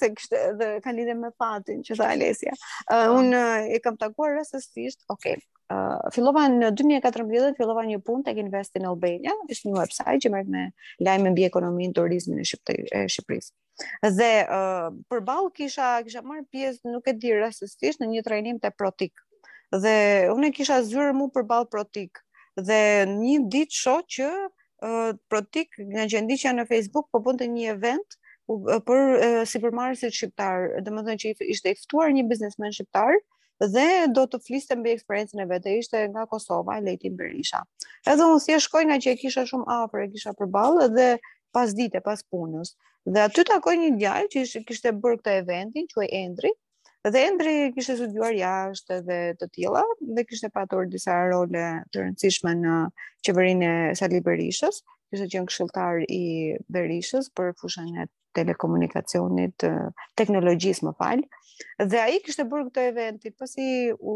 se 0.00 0.12
kishte 0.14 0.42
edhe 0.52 0.72
kanë 0.84 1.00
lidhje 1.02 1.18
me 1.20 1.32
fatin 1.40 1.84
që 1.88 2.00
tha 2.00 2.10
Alesia 2.16 2.52
un 2.52 3.32
uh, 3.32 3.38
po. 3.38 3.44
uh, 3.44 3.72
e 3.76 3.80
kam 3.88 3.96
takuar 3.96 4.36
rastësisht 4.40 5.04
okay 5.16 5.40
fillova 6.14 6.46
në 6.48 6.70
2014, 6.76 7.52
fillova 7.58 7.82
një 7.84 7.98
punë 8.04 8.24
tek 8.28 8.38
Invest 8.40 8.76
in 8.78 8.86
Albania, 8.88 9.34
ishte 9.52 9.68
një 9.68 9.76
website 9.76 10.20
që 10.24 10.30
merret 10.32 10.48
me 10.52 10.62
lajme 11.04 11.32
mbi 11.34 11.44
ekonominë, 11.44 11.94
turizmin 11.98 12.40
e, 12.40 12.44
Shqipëri, 12.48 12.84
e 12.96 13.00
Shqipërisë. 13.08 13.52
Dhe 14.18 14.30
uh, 14.50 14.88
përballë 15.12 15.52
kisha 15.54 15.90
kisha 16.06 16.22
marr 16.26 16.46
pjesë, 16.50 16.88
nuk 16.90 17.06
e 17.06 17.14
di 17.20 17.34
rastësisht, 17.36 18.00
në 18.02 18.08
një 18.14 18.24
trajnim 18.26 18.60
te 18.62 18.72
Protik. 18.74 19.12
Dhe 19.70 19.94
unë 20.32 20.50
kisha 20.56 20.80
zyrë 20.86 21.12
mu 21.14 21.28
përball 21.34 21.68
Protik. 21.70 22.22
Dhe 22.58 22.80
një 23.12 23.36
ditë 23.52 23.78
shoh 23.84 24.02
që 24.16 24.30
uh, 24.40 25.12
Protik 25.30 25.76
nga 25.92 26.08
gjendicia 26.10 26.54
në 26.56 26.64
Facebook 26.72 27.12
po 27.12 27.20
bënte 27.28 27.46
një 27.52 27.74
event 27.76 28.18
për 28.48 29.00
uh, 29.12 29.42
supermarketin 29.46 30.14
shqiptar, 30.16 30.80
domethënë 30.80 31.36
që 31.36 31.50
ishte 31.54 31.74
i 31.74 31.76
ftuar 31.78 32.10
një 32.16 32.24
biznesmen 32.30 32.72
shqiptar, 32.74 33.20
dhe 33.66 34.06
do 34.14 34.22
të 34.30 34.38
fliste 34.46 34.76
mbi 34.78 34.92
eksperiencën 34.94 35.42
e 35.42 35.46
vetë 35.50 35.70
E 35.72 35.78
ishte 35.78 36.04
nga 36.12 36.26
Kosova, 36.26 36.78
e 36.78 36.80
në 36.80 36.94
Berisha. 37.16 37.64
Edhe 38.06 38.22
unë 38.22 38.40
si 38.40 38.52
e 38.54 38.58
shkoj 38.60 38.84
nga 38.86 38.98
që 38.98 39.10
e 39.12 39.16
kisha 39.16 39.42
shumë 39.46 39.64
afër, 39.66 40.00
e 40.06 40.10
kisha 40.14 40.32
përballë 40.38 40.86
dhe 40.94 41.18
pas 41.52 41.74
dite, 41.74 42.00
pas 42.00 42.22
punës. 42.22 42.76
Dhe 43.06 43.20
aty 43.24 43.44
takoj 43.44 43.74
një 43.76 43.90
djalë 43.98 44.28
që 44.32 44.40
ishte 44.44 44.62
kishte 44.68 44.92
bërë 44.92 45.18
këtë 45.18 45.30
eventin, 45.42 45.88
quaj 45.90 46.06
Endri. 46.12 46.52
Dhe 47.08 47.24
Endri 47.26 47.56
kishte 47.74 47.96
studiuar 47.98 48.34
jashtë 48.36 49.00
dhe 49.08 49.18
të 49.40 49.50
tilla, 49.54 49.82
dhe 50.16 50.24
kishte 50.24 50.50
patur 50.50 50.86
disa 50.86 51.16
role 51.30 51.66
të 51.90 52.04
rëndësishme 52.04 52.54
në 52.62 52.76
qeverinë 53.26 53.72
e 53.90 53.94
Sali 53.98 54.20
Berishës, 54.22 54.82
kishte 55.10 55.30
qenë 55.34 55.50
këshilltar 55.50 56.04
i 56.08 56.22
Berishës 56.70 57.32
për 57.36 57.54
fushën 57.60 57.96
e 58.04 58.06
telekomunikacionit, 58.36 59.60
teknologjisë 60.18 60.86
më 60.88 60.92
falë, 61.00 61.24
dhe 61.90 61.98
a 62.02 62.06
i 62.14 62.18
kështë 62.22 62.44
të 62.44 62.46
burë 62.50 62.66
këto 62.68 62.84
eventit, 62.92 63.34
pasi 63.38 63.68
u 63.98 64.14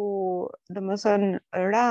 dhe 0.70 0.82
më 0.88 0.98
thënë 1.02 1.64
ra 1.72 1.86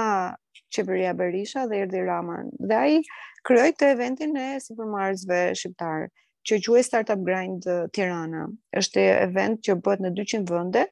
qeveria 0.75 1.11
Berisha 1.19 1.65
dhe 1.67 1.81
Erdi 1.85 2.03
Raman, 2.07 2.51
dhe 2.59 2.75
a 2.79 2.85
i 2.95 3.01
kryoj 3.47 3.71
të 3.79 3.89
eventin 3.97 4.37
e 4.39 4.47
si 4.63 4.77
për 4.77 5.17
shqiptarë, 5.19 6.09
që 6.49 6.57
që 6.65 6.77
e 6.79 6.83
Startup 6.87 7.21
Grind 7.25 7.67
Tirana, 7.93 8.45
është 8.81 8.99
e 9.03 9.11
event 9.27 9.59
që 9.67 9.75
bët 9.85 10.01
në 10.01 10.13
200 10.17 10.47
vënde, 10.49 10.85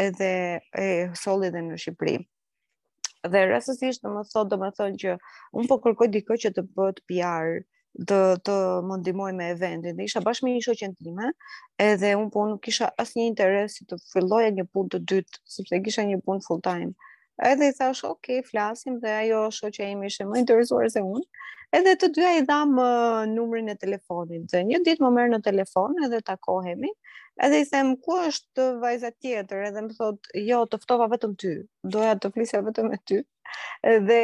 edhe 0.00 0.30
e 0.80 0.86
soli 1.18 1.50
dhe 1.52 1.60
në 1.66 1.76
Shqipëri. 1.82 2.16
Dhe 3.28 3.40
rësësisht 3.50 4.06
dhe 4.06 4.58
më 4.62 4.70
thënë 4.78 5.00
që 5.02 5.16
unë 5.58 5.68
po 5.68 5.78
kërkoj 5.84 6.08
diko 6.14 6.36
që 6.44 6.54
të 6.56 6.64
bët 6.78 7.02
PR, 7.10 7.58
të 7.96 8.16
të 8.46 8.54
më 8.86 8.98
ndihmoj 9.00 9.30
me 9.36 9.46
eventin. 9.52 9.96
Dhe 9.96 10.04
isha 10.06 10.20
bashkë 10.24 10.46
me 10.46 10.54
një 10.56 10.64
shoqen 10.68 10.94
time, 11.02 11.30
edhe 11.82 12.12
un 12.18 12.28
po 12.30 12.44
nuk 12.48 12.60
kisha 12.62 12.90
asnjë 13.02 13.26
interes 13.30 13.78
të 13.88 13.98
filloja 14.12 14.50
një 14.58 14.64
punë 14.72 14.92
të 14.94 15.00
dytë, 15.12 15.42
sepse 15.56 15.80
kisha 15.86 16.04
një 16.10 16.20
punë 16.26 16.44
full 16.46 16.60
time. 16.62 16.92
Edhe 17.50 17.68
i 17.68 17.72
thash, 17.78 18.04
"Ok, 18.04 18.40
flasim" 18.50 19.00
dhe 19.02 19.10
ajo 19.22 19.44
shoqja 19.60 19.88
ime 19.92 20.06
ishte 20.10 20.24
më 20.26 20.40
interesuar 20.42 20.90
se 20.90 21.00
un. 21.02 21.22
Edhe 21.78 21.96
të 22.00 22.08
dyja 22.16 22.30
i 22.40 22.44
dham 22.48 22.74
numrin 23.34 23.68
e 23.68 23.76
telefonit. 23.76 24.46
Dhe 24.50 24.62
një 24.64 24.80
ditë 24.84 25.02
më 25.04 25.10
merr 25.18 25.30
në 25.34 25.40
telefon 25.44 25.94
edhe 26.04 26.20
takohemi. 26.22 26.90
Edhe 27.44 27.60
i 27.60 27.64
them, 27.70 27.96
"Ku 27.96 28.12
është 28.26 28.64
vajza 28.82 29.10
tjetër?" 29.22 29.62
Edhe 29.68 29.80
më 29.86 29.96
thot, 29.98 30.18
"Jo, 30.34 30.64
të 30.66 30.76
ftova 30.82 31.08
vetëm 31.12 31.36
ty. 31.38 31.52
Doja 31.84 32.14
të 32.18 32.32
flisja 32.34 32.62
vetëm 32.64 32.90
me 32.90 32.98
ty." 33.06 33.22
Dhe 34.08 34.20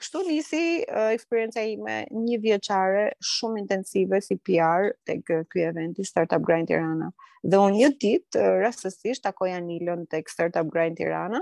kështu 0.00 0.22
nisi 0.28 0.60
uh, 0.84 1.08
eksperienca 1.16 1.64
ime 1.68 1.96
një 2.16 2.38
vjeçare 2.46 3.04
shumë 3.32 3.62
intensive 3.64 4.20
si 4.24 4.36
PR 4.48 4.90
tek 5.10 5.24
ky 5.52 5.64
event 5.70 5.98
i 5.98 6.06
Startup 6.10 6.42
Grind 6.48 6.70
Tirana. 6.70 7.10
Dhe 7.42 7.58
unë 7.66 7.80
një 7.80 7.90
ditë 8.06 8.42
uh, 8.44 8.52
rastësisht 8.62 9.24
takoj 9.26 9.50
Anilon 9.56 10.04
tek 10.12 10.30
Startup 10.30 10.68
Grind 10.68 11.00
Tirana, 11.00 11.40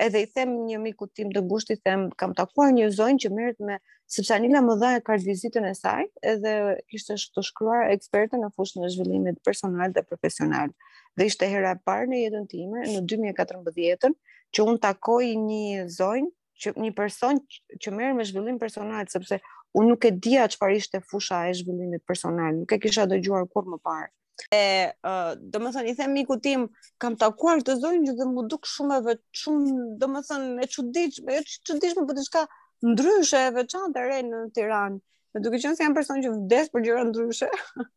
edhe 0.00 0.24
i 0.24 0.28
them 0.34 0.54
një 0.66 0.80
miku 0.82 1.06
tim 1.14 1.30
të 1.32 1.42
bushtit, 1.50 1.80
them 1.86 2.08
kam 2.20 2.34
takuar 2.34 2.72
një 2.74 2.88
zonjë 2.98 3.22
që 3.26 3.30
merret 3.36 3.62
me 3.68 3.78
sepse 4.10 4.34
Anila 4.36 4.62
më 4.64 4.76
dha 4.80 4.92
e 4.98 5.02
kartë 5.06 5.28
vizitën 5.28 5.66
e 5.68 5.72
saj, 5.78 6.06
edhe 6.32 6.54
ishte 6.98 7.16
të 7.36 7.44
shkruar 7.48 7.92
eksperte 7.94 8.40
në 8.40 8.50
fushën 8.56 8.82
në 8.84 8.90
zhvillimit 8.96 9.40
personal 9.46 9.92
dhe 9.94 10.02
profesional. 10.08 10.72
Dhe 11.18 11.28
ishte 11.30 11.46
hera 11.52 11.74
e 11.76 11.80
parë 11.90 12.08
në 12.12 12.22
jetën 12.24 12.48
time, 12.50 12.82
në 12.96 13.04
2014, 13.14 14.10
që 14.56 14.66
unë 14.70 14.82
takoj 14.88 15.22
një 15.44 15.86
zonjë 15.98 16.30
që 16.62 16.74
një 16.76 16.92
person 16.96 17.40
që 17.80 17.92
merr 17.96 18.14
me 18.16 18.24
zhvillim 18.28 18.58
personal 18.60 19.08
sepse 19.12 19.38
unë 19.78 19.88
nuk 19.92 20.06
e 20.06 20.12
dija 20.26 20.46
çfarë 20.52 20.78
ishte 20.80 21.00
fusha 21.10 21.44
e 21.48 21.52
zhvillimit 21.58 22.02
personal, 22.10 22.56
nuk 22.60 22.72
e 22.74 22.78
kisha 22.82 23.04
dëgjuar 23.10 23.44
kurrë 23.54 23.74
më 23.74 23.78
parë. 23.88 24.08
E, 24.56 24.62
uh, 25.10 25.34
do 25.36 25.60
më 25.60 25.70
thënë, 25.74 25.90
i 25.90 25.94
them 25.98 26.12
miku 26.16 26.36
tim, 26.42 26.64
kam 27.02 27.16
takuar 27.22 27.60
të 27.60 27.74
zonjë 27.82 28.08
që 28.08 28.14
dhe 28.18 28.26
më 28.32 28.44
duk 28.50 28.66
shumë 28.66 28.98
e 29.12 29.16
shumë 29.42 29.76
do 30.00 30.08
më 30.10 30.22
thënë, 30.30 30.50
e 30.64 30.68
çuditshme, 30.74 31.36
e 31.38 31.44
çuditshme 31.70 32.02
për 32.02 32.08
po 32.08 32.16
të 32.18 32.24
shka 32.26 32.44
ndryshe 32.92 33.42
e 33.60 33.66
të 33.76 34.02
rejnë 34.10 34.34
në 34.42 34.50
Tiranë. 34.58 35.00
Në 35.36 35.44
duke 35.44 35.60
qenë 35.62 35.78
se 35.78 35.84
janë 35.84 35.98
person 36.00 36.24
që 36.24 36.34
vdes 36.38 36.72
për 36.74 36.86
gjëra 36.86 37.04
ndryshe, 37.12 37.50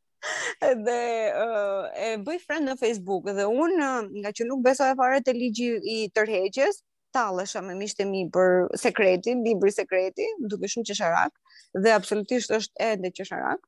dhe 0.86 1.00
uh, 1.40 1.88
e 2.06 2.12
bëj 2.28 2.44
friend 2.46 2.70
në 2.70 2.78
Facebook, 2.84 3.32
dhe 3.34 3.48
unë, 3.50 3.90
nga 4.22 4.32
që 4.36 4.52
nuk 4.52 4.62
beso 4.68 4.86
e 4.92 5.00
fare 5.00 5.24
të 5.26 5.34
ligji 5.40 5.72
i 5.80 5.98
tërheqjes, 6.14 6.84
tallesha 7.14 7.62
me 7.62 7.76
miqtë 7.78 8.06
e 8.06 8.08
mi 8.10 8.22
për 8.34 8.68
sekretin, 8.82 9.44
libri 9.46 9.72
sekreti, 9.76 10.26
më 10.42 10.52
duke 10.54 10.70
shumë 10.74 10.90
qesharak 10.90 11.60
dhe 11.84 11.94
absolutisht 11.98 12.54
është 12.58 12.90
ende 12.90 13.14
qesharak. 13.20 13.64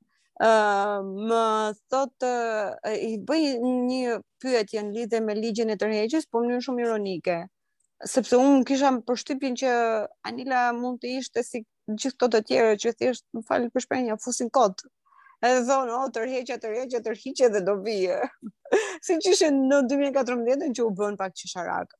Uh, 0.46 1.00
më 1.30 1.43
thot 1.93 2.26
uh, 2.28 2.74
i 3.10 3.14
bëj 3.28 3.43
një 3.62 4.18
pyetje 4.43 4.82
në 4.84 4.91
lidhje 4.98 5.22
me 5.24 5.36
ligjin 5.38 5.72
e 5.72 5.78
tërheqjes, 5.80 6.28
por 6.28 6.43
në 6.43 6.50
mënyrë 6.50 6.66
shumë 6.66 6.84
ironike, 6.88 7.38
sepse 8.16 8.36
unë 8.41 8.66
kisha 8.68 8.91
përshtypjen 9.08 9.56
që 9.62 9.78
Anila 10.28 10.66
mund 10.76 11.00
të 11.06 11.14
ishte 11.22 11.46
si 11.48 11.62
gjithë 11.88 12.18
ato 12.28 12.32
të 12.36 12.41
tjerë 12.50 12.74
që 12.84 12.93
thjesht 13.00 13.24
më 13.38 13.46
fal 13.48 13.70
për 13.72 13.86
shprehja 13.86 14.20
fusin 14.26 14.52
kot. 14.58 14.84
Edhe 15.46 15.62
thonë, 15.70 15.93
o, 15.93 16.02
oh, 16.02 16.12
tërheqja, 16.16 16.56
tërheqja, 16.64 17.50
dhe 17.54 17.62
do 17.68 17.78
vije. 17.86 18.18
si 19.06 19.16
që 19.22 19.34
ishe 19.36 19.50
në 19.56 19.82
2014 19.91 20.62
në 20.64 20.72
që 20.78 20.84
u 20.88 20.91
bënë 21.00 21.20
pak 21.22 21.36
që 21.38 21.52
sharakë. 21.54 21.96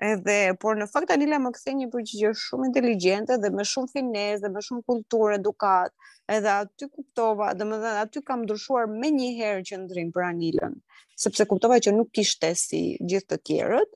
Edhe 0.00 0.54
por 0.60 0.78
në 0.80 0.86
fakt 0.88 1.10
Anila 1.12 1.36
më 1.44 1.50
kthen 1.58 1.76
një 1.82 1.86
përgjigje 1.92 2.28
shumë 2.42 2.68
inteligjente 2.70 3.36
dhe 3.42 3.50
me 3.56 3.66
shumë 3.68 3.90
finezë 3.96 4.42
dhe 4.46 4.50
me 4.54 4.62
shumë 4.66 4.84
kulturë 4.90 5.36
edukat. 5.38 5.92
Edhe 6.32 6.48
aty 6.54 6.86
kuptova, 6.88 7.50
domethënë 7.60 8.00
aty 8.06 8.22
kam 8.30 8.46
ndryshuar 8.46 8.88
më 8.94 9.10
një 9.16 9.28
herë 9.40 9.64
qendrim 9.70 10.12
për 10.14 10.24
Anilën, 10.30 10.76
sepse 11.24 11.46
kuptova 11.50 11.76
që 11.86 11.92
nuk 11.98 12.10
kishte 12.18 12.52
si 12.62 12.80
gjithë 13.10 13.28
të 13.34 13.38
tjerët. 13.50 13.92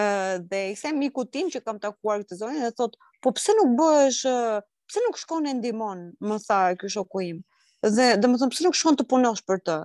Ë 0.00 0.02
dhe 0.50 0.60
i 0.74 0.74
them 0.82 1.00
miku 1.06 1.24
tim 1.24 1.48
që 1.54 1.64
kam 1.64 1.80
takuar 1.86 2.20
këtë 2.22 2.36
zonë 2.42 2.60
dhe 2.66 2.74
thot, 2.82 2.98
"Po 3.22 3.32
pse 3.38 3.56
nuk 3.60 3.72
bëhesh, 3.80 4.22
pse 4.90 5.06
nuk 5.06 5.16
shkon 5.24 5.48
e 5.48 5.54
ndihmon?" 5.56 6.00
më 6.28 6.36
tha 6.48 6.60
ky 6.80 6.88
shoku 6.98 7.20
im. 7.32 7.38
Dhe 7.96 8.12
domethënë 8.20 8.52
pse 8.52 8.62
nuk 8.68 8.76
shkon 8.82 8.96
të 9.00 9.08
punosh 9.14 9.42
për 9.48 9.58
të? 9.66 9.78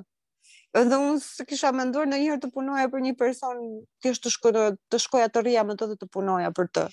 Edhe 0.75 0.97
unë 0.99 1.19
së 1.23 1.43
kisha 1.47 1.69
me 1.71 1.85
ndurë 1.87 2.09
në 2.11 2.17
njërë 2.21 2.39
të 2.43 2.47
punoja 2.55 2.87
për 2.93 3.03
një 3.05 3.11
person, 3.19 3.59
të, 4.05 4.11
shko, 4.31 4.51
të 4.93 4.99
shkoja 5.03 5.27
të 5.35 5.43
rria 5.45 5.61
me 5.67 5.75
të 5.79 5.87
dhe 5.93 5.97
të 6.01 6.09
punoja 6.15 6.49
për 6.57 6.67
të. 6.77 6.83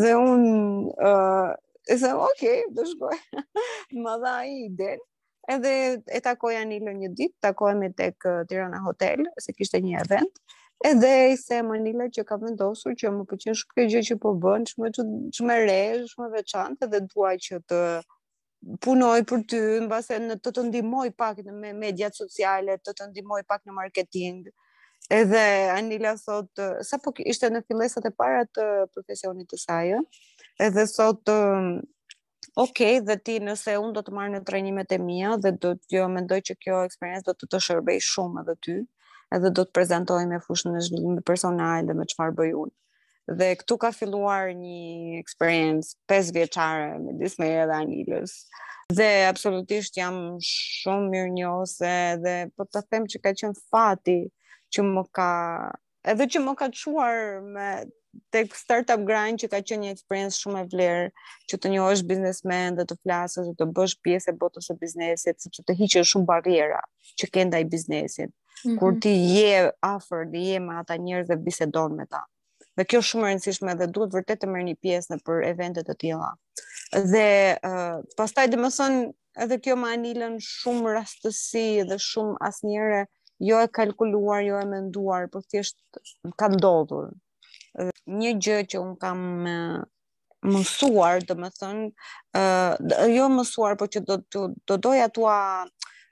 Dhe 0.00 0.12
unë, 0.20 0.54
uh, 1.10 1.50
e 1.94 1.98
se, 2.04 2.12
okej, 2.28 2.54
okay, 2.64 2.64
të 2.78 2.86
shkoja, 2.94 3.18
më 4.06 4.14
dha 4.24 4.32
i 4.54 4.62
den, 4.80 5.04
edhe 5.56 5.74
e 6.20 6.22
takoja 6.28 6.62
një 6.72 6.80
lë 6.86 6.96
një 7.02 7.12
ditë, 7.20 7.36
takoja 7.50 7.76
me 7.82 7.90
tek 8.00 8.30
Tirana 8.48 8.80
Hotel, 8.86 9.28
se 9.44 9.52
kishte 9.58 9.82
një 9.84 10.06
event, 10.06 10.42
edhe 10.94 11.10
i 11.34 11.36
se 11.42 11.60
më 11.68 11.82
një 11.84 12.10
që 12.16 12.26
ka 12.32 12.40
vendosur 12.46 12.96
që 12.96 13.12
më 13.18 13.28
përqen 13.34 13.92
gjë 13.92 14.06
që 14.08 14.18
po 14.24 14.32
bënë, 14.40 14.72
që 14.72 15.48
më 15.52 15.60
rejë, 15.68 16.04
që 16.14 16.22
më 16.24 16.32
veçante 16.40 16.88
dhe 16.96 17.04
duaj 17.12 17.36
që 17.50 17.60
të, 17.68 17.82
punoj 18.82 19.22
për 19.28 19.42
ty, 19.48 19.58
në 19.82 19.86
base 19.90 20.16
në 20.22 20.34
të 20.44 20.50
të 20.56 20.62
ndimoj 20.68 21.08
pak 21.16 21.38
në 21.44 21.52
me 21.60 21.70
mediat 21.76 22.14
sociale, 22.16 22.74
të 22.84 22.94
të 22.98 23.06
ndimoj 23.10 23.40
pak 23.48 23.62
në 23.66 23.74
marketing, 23.76 24.42
edhe 25.20 25.42
Anila 25.74 26.16
sot, 26.20 26.50
sa 26.84 26.98
po 27.02 27.12
ishte 27.22 27.50
në 27.54 27.62
fillesat 27.68 28.04
e 28.04 28.12
para 28.20 28.42
të 28.44 28.66
profesionit 28.94 29.48
të 29.50 29.60
sajë, 29.64 30.00
edhe 30.66 30.84
sot, 30.90 31.30
ok, 32.64 32.82
dhe 33.08 33.16
ti 33.24 33.38
nëse 33.46 33.78
unë 33.80 33.94
do 34.00 34.04
të 34.08 34.16
marrë 34.18 34.36
në 34.36 34.42
trejnimet 34.50 34.92
e 34.92 35.00
mija, 35.06 35.36
dhe 35.46 35.54
do 35.64 35.72
të 35.80 35.98
jo 36.00 36.08
mendoj 36.18 36.40
që 36.50 36.58
kjo 36.66 36.82
eksperiencë 36.90 37.28
do 37.30 37.36
të 37.40 37.48
të 37.54 37.64
shërbej 37.68 38.04
shumë 38.10 38.44
edhe 38.44 38.58
ty, 38.66 38.76
edhe 39.36 39.52
do 39.58 39.64
të 39.64 39.74
prezentoj 39.78 40.20
me 40.34 40.42
fushën 40.44 40.76
e 40.80 40.84
zhvillimit 40.90 41.24
personal 41.32 41.88
dhe 41.88 41.96
me 42.00 42.08
çfarë 42.12 42.36
bëj 42.42 42.52
unë. 42.66 42.74
Dhe 43.28 43.50
këtu 43.60 43.76
ka 43.84 43.90
filluar 43.92 44.48
një 44.56 45.18
eksperiencë 45.20 45.96
5 46.08 46.30
vjeçare 46.36 46.92
me 47.02 47.12
Dismeja 47.20 47.66
dhe 47.68 47.74
Anilës. 47.82 48.32
Dhe 48.96 49.08
absolutisht 49.28 49.98
jam 50.00 50.16
shumë 50.46 51.10
mirënjohëse 51.12 51.90
dhe 52.24 52.36
po 52.56 52.64
ta 52.64 52.80
them 52.88 53.04
që 53.04 53.20
ka 53.24 53.34
qenë 53.36 53.60
fati 53.68 54.16
që 54.72 54.84
më 54.88 55.04
ka 55.18 55.28
edhe 56.08 56.24
që 56.34 56.42
më 56.46 56.54
ka 56.62 56.70
çuar 56.80 57.18
me 57.56 57.66
tek 58.32 58.56
startup 58.56 59.04
grind 59.04 59.36
që 59.44 59.50
ka 59.52 59.60
qenë 59.60 59.84
një 59.84 59.92
eksperiencë 59.98 60.38
shumë 60.40 60.62
e 60.64 60.68
vlerë 60.72 61.04
që 61.52 61.60
të 61.60 61.74
njohësh 61.76 62.04
biznesmen 62.08 62.80
dhe 62.80 62.88
të 62.88 62.96
flasësh 63.02 63.50
dhe 63.50 63.54
të 63.60 63.68
bësh 63.76 63.96
pjesë 64.06 64.32
e 64.32 64.38
botës 64.40 64.70
së 64.70 64.78
biznesit, 64.80 65.36
sepse 65.44 65.66
të 65.68 65.76
hiqësh 65.82 66.14
shumë 66.14 66.30
barriera 66.32 66.80
që 67.20 67.30
kanë 67.34 67.50
ndaj 67.52 67.62
biznesit. 67.76 68.32
Mm 68.32 68.68
-hmm. 68.70 68.78
Kur 68.80 68.92
mhm. 68.96 69.00
ti 69.04 69.12
je 69.36 69.70
afër 69.92 70.26
dhe 70.32 70.42
je 70.48 70.60
me 70.64 70.80
ata 70.80 70.96
njerëz 70.96 71.28
dhe 71.28 71.36
bisedon 71.44 71.92
me 71.96 72.06
ta. 72.06 72.24
Mm 72.24 72.26
-hmm. 72.26 72.37
Dhe 72.78 72.86
kjo 72.90 73.00
shumë 73.06 73.26
e 73.26 73.30
rëndësishme 73.32 73.72
dhe 73.78 73.86
duhet 73.94 74.12
vërtet 74.14 74.40
të 74.42 74.48
merr 74.50 74.64
një 74.66 74.76
pjesë 74.86 75.12
në 75.12 75.16
për 75.26 75.44
evente 75.48 75.82
të 75.86 75.94
tilla. 76.02 76.28
Dhe 77.12 77.22
ë 77.52 77.70
uh, 77.70 77.96
pastaj 78.20 78.44
domethën 78.52 78.98
edhe 79.44 79.58
kjo 79.64 79.74
më 79.82 79.88
anilën 79.96 80.36
shumë 80.50 80.94
rastësi 80.94 81.64
dhe 81.90 81.98
shumë 82.06 82.36
asnjëre 82.48 83.00
jo 83.48 83.58
e 83.64 83.70
kalkuluar, 83.80 84.44
jo 84.46 84.60
e 84.62 84.66
menduar, 84.70 85.26
po 85.32 85.42
thjesht 85.42 85.78
ka 86.42 86.50
ndodhur. 86.54 87.10
Një 88.14 88.32
gjë 88.46 88.60
që 88.70 88.80
un 88.84 88.94
kam 89.02 89.26
mësuar, 90.52 91.26
domethën 91.32 91.82
ë 91.82 92.38
uh, 92.38 93.08
jo 93.18 93.26
mësuar, 93.34 93.74
por 93.78 93.90
që 93.90 94.04
do 94.06 94.22
do 94.54 94.78
doja 94.88 95.10
tua 95.18 95.36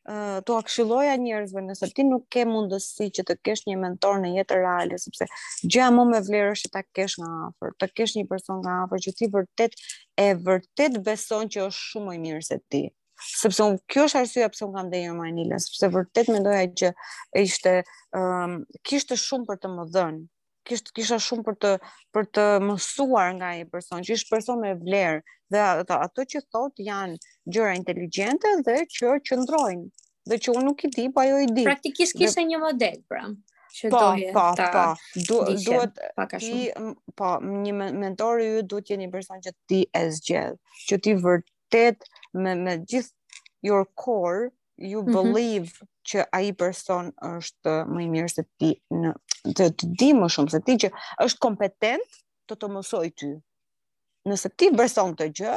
të 0.06 0.54
akshiloja 0.60 1.16
njerëzve 1.18 1.62
nëse 1.66 1.88
ti 1.96 2.04
nuk 2.06 2.28
ke 2.30 2.44
mundësi 2.46 3.08
që 3.18 3.24
të 3.30 3.34
kesh 3.48 3.64
një 3.66 3.76
mentor 3.82 4.20
në 4.22 4.30
jetë 4.36 4.58
reale, 4.60 4.98
sepse 5.02 5.26
gjëja 5.64 5.88
më 5.96 6.04
me 6.12 6.20
vlerë 6.28 6.52
është 6.58 6.70
ta 6.76 6.84
kesh 6.94 7.16
nga 7.22 7.30
afer, 7.48 7.74
të 7.82 7.86
kesh 7.98 8.14
një 8.20 8.26
person 8.30 8.60
nga 8.62 8.76
afer, 8.84 9.02
që 9.06 9.14
ti 9.18 9.28
vërtet 9.34 9.74
e 10.22 10.28
vërtet 10.46 11.00
beson 11.08 11.50
që 11.56 11.66
është 11.66 11.90
shumë 11.90 12.10
më 12.10 12.14
i 12.14 12.22
mirë 12.28 12.44
se 12.52 12.60
ti. 12.70 12.84
Sepse 13.16 13.64
unë 13.64 13.82
kjo 13.90 14.06
është 14.06 14.20
arsyeja 14.22 14.50
pse 14.52 14.64
unë 14.68 14.76
kam 14.76 14.88
ndenjur 14.92 15.14
në 15.16 15.18
Manila, 15.24 15.60
sepse 15.64 15.88
vërtet 15.94 16.30
mendoja 16.30 16.64
që 16.82 16.92
ishte 17.42 17.72
ëm 18.14 18.22
um, 18.22 18.56
kishte 18.86 19.18
shumë 19.26 19.48
për 19.50 19.62
të 19.64 19.74
më 19.74 19.86
dhënë 19.96 20.24
kisht, 20.66 20.88
kisha 20.96 21.18
shumë 21.26 21.44
për 21.48 21.58
të 21.62 21.70
për 22.16 22.28
të 22.38 22.44
mësuar 22.66 23.30
nga 23.38 23.52
ai 23.54 23.62
person, 23.70 24.02
që 24.06 24.16
është 24.18 24.32
person 24.32 24.60
me 24.64 24.74
vlerë 24.82 25.20
dhe 25.54 25.62
ato, 25.66 25.98
ato 26.06 26.26
që 26.34 26.42
thot 26.52 26.80
janë 26.82 27.18
gjëra 27.54 27.76
inteligjente 27.78 28.52
dhe 28.66 28.76
që 28.96 29.12
qëndrojnë. 29.30 29.86
Dhe 30.30 30.40
që 30.42 30.54
unë 30.56 30.64
nuk 30.66 30.82
i 30.82 30.90
di, 30.96 31.04
po 31.14 31.22
ajo 31.22 31.38
i 31.44 31.48
di. 31.54 31.64
Praktikisht 31.68 32.16
kishte 32.18 32.42
dhe... 32.42 32.48
një 32.50 32.62
model 32.64 32.96
pra. 33.10 33.24
Që 33.76 33.90
po, 33.92 34.00
po, 34.34 34.46
ta 34.56 34.66
po. 34.74 34.84
Du, 35.28 35.38
duhet 35.62 35.98
ti 36.40 36.60
po, 37.20 37.30
një 37.62 37.74
mentor 38.00 38.40
ju 38.42 38.62
duhet 38.72 38.88
të 38.88 38.96
jeni 38.96 39.08
person 39.12 39.42
që 39.44 39.52
ti 39.68 39.82
e 40.00 40.06
zgjedh, 40.16 40.56
që 40.88 40.98
ti 41.04 41.14
vërtet 41.22 42.08
me 42.40 42.54
me 42.64 42.78
gjithë 42.80 43.68
your 43.68 43.84
core 44.02 44.48
you 44.90 45.02
mhm. 45.04 45.12
believe 45.14 45.70
mm 45.70 45.76
-hmm. 45.76 45.92
që 46.08 46.24
ai 46.38 46.50
person 46.54 47.04
është 47.28 47.72
më 47.92 48.00
i 48.02 48.08
mirë 48.14 48.32
se 48.32 48.42
ti 48.58 48.70
në 49.02 49.12
të 49.54 49.66
të 49.78 49.86
di 50.00 50.08
më 50.16 50.26
shumë 50.34 50.52
se 50.54 50.58
ti 50.66 50.74
që 50.84 50.88
është 51.26 51.40
kompetent 51.44 52.18
të 52.50 52.56
të 52.60 52.70
mësoj 52.74 53.06
ty. 53.20 53.28
Nëse 54.26 54.50
ti 54.58 54.70
bërson 54.78 55.14
të 55.18 55.28
gjë, 55.40 55.54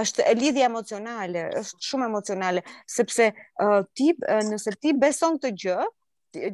është 0.00 0.24
e 0.28 0.34
lidhja 0.40 0.66
emocionale, 0.68 1.44
është 1.60 1.88
shumë 1.88 2.08
emocionale, 2.10 2.64
sepse 2.96 3.30
uh, 3.62 3.82
ti, 3.94 4.10
uh, 4.18 4.42
nëse 4.50 4.74
ti 4.82 4.92
beson 5.00 5.38
të 5.40 5.52
gjë, 5.64 5.84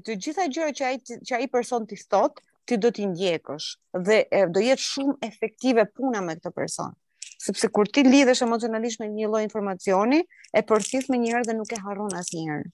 të 0.04 0.16
gjitha 0.22 0.46
gjërat 0.52 0.76
që 0.82 0.88
ai 0.90 1.20
që 1.30 1.38
ai 1.38 1.46
person 1.52 1.86
të 1.88 2.00
thot, 2.10 2.42
ti 2.68 2.76
do 2.78 2.90
t'i 2.94 3.06
ndjekësh 3.10 3.68
dhe 4.06 4.18
do 4.54 4.60
jetë 4.62 4.84
shumë 4.84 5.14
efektive 5.26 5.86
puna 5.96 6.20
me 6.22 6.36
këtë 6.38 6.52
person. 6.54 6.92
Sepse 7.40 7.70
kur 7.72 7.88
ti 7.88 8.04
lidhesh 8.04 8.44
emocionalisht 8.44 9.00
me 9.00 9.08
një 9.16 9.30
lloj 9.32 9.40
informacioni, 9.46 10.20
e 10.54 10.60
përsis 10.68 11.08
me 11.10 11.18
njërë 11.24 11.48
dhe 11.50 11.56
nuk 11.58 11.72
e 11.74 11.80
harron 11.86 12.14
asnjëherë. 12.20 12.68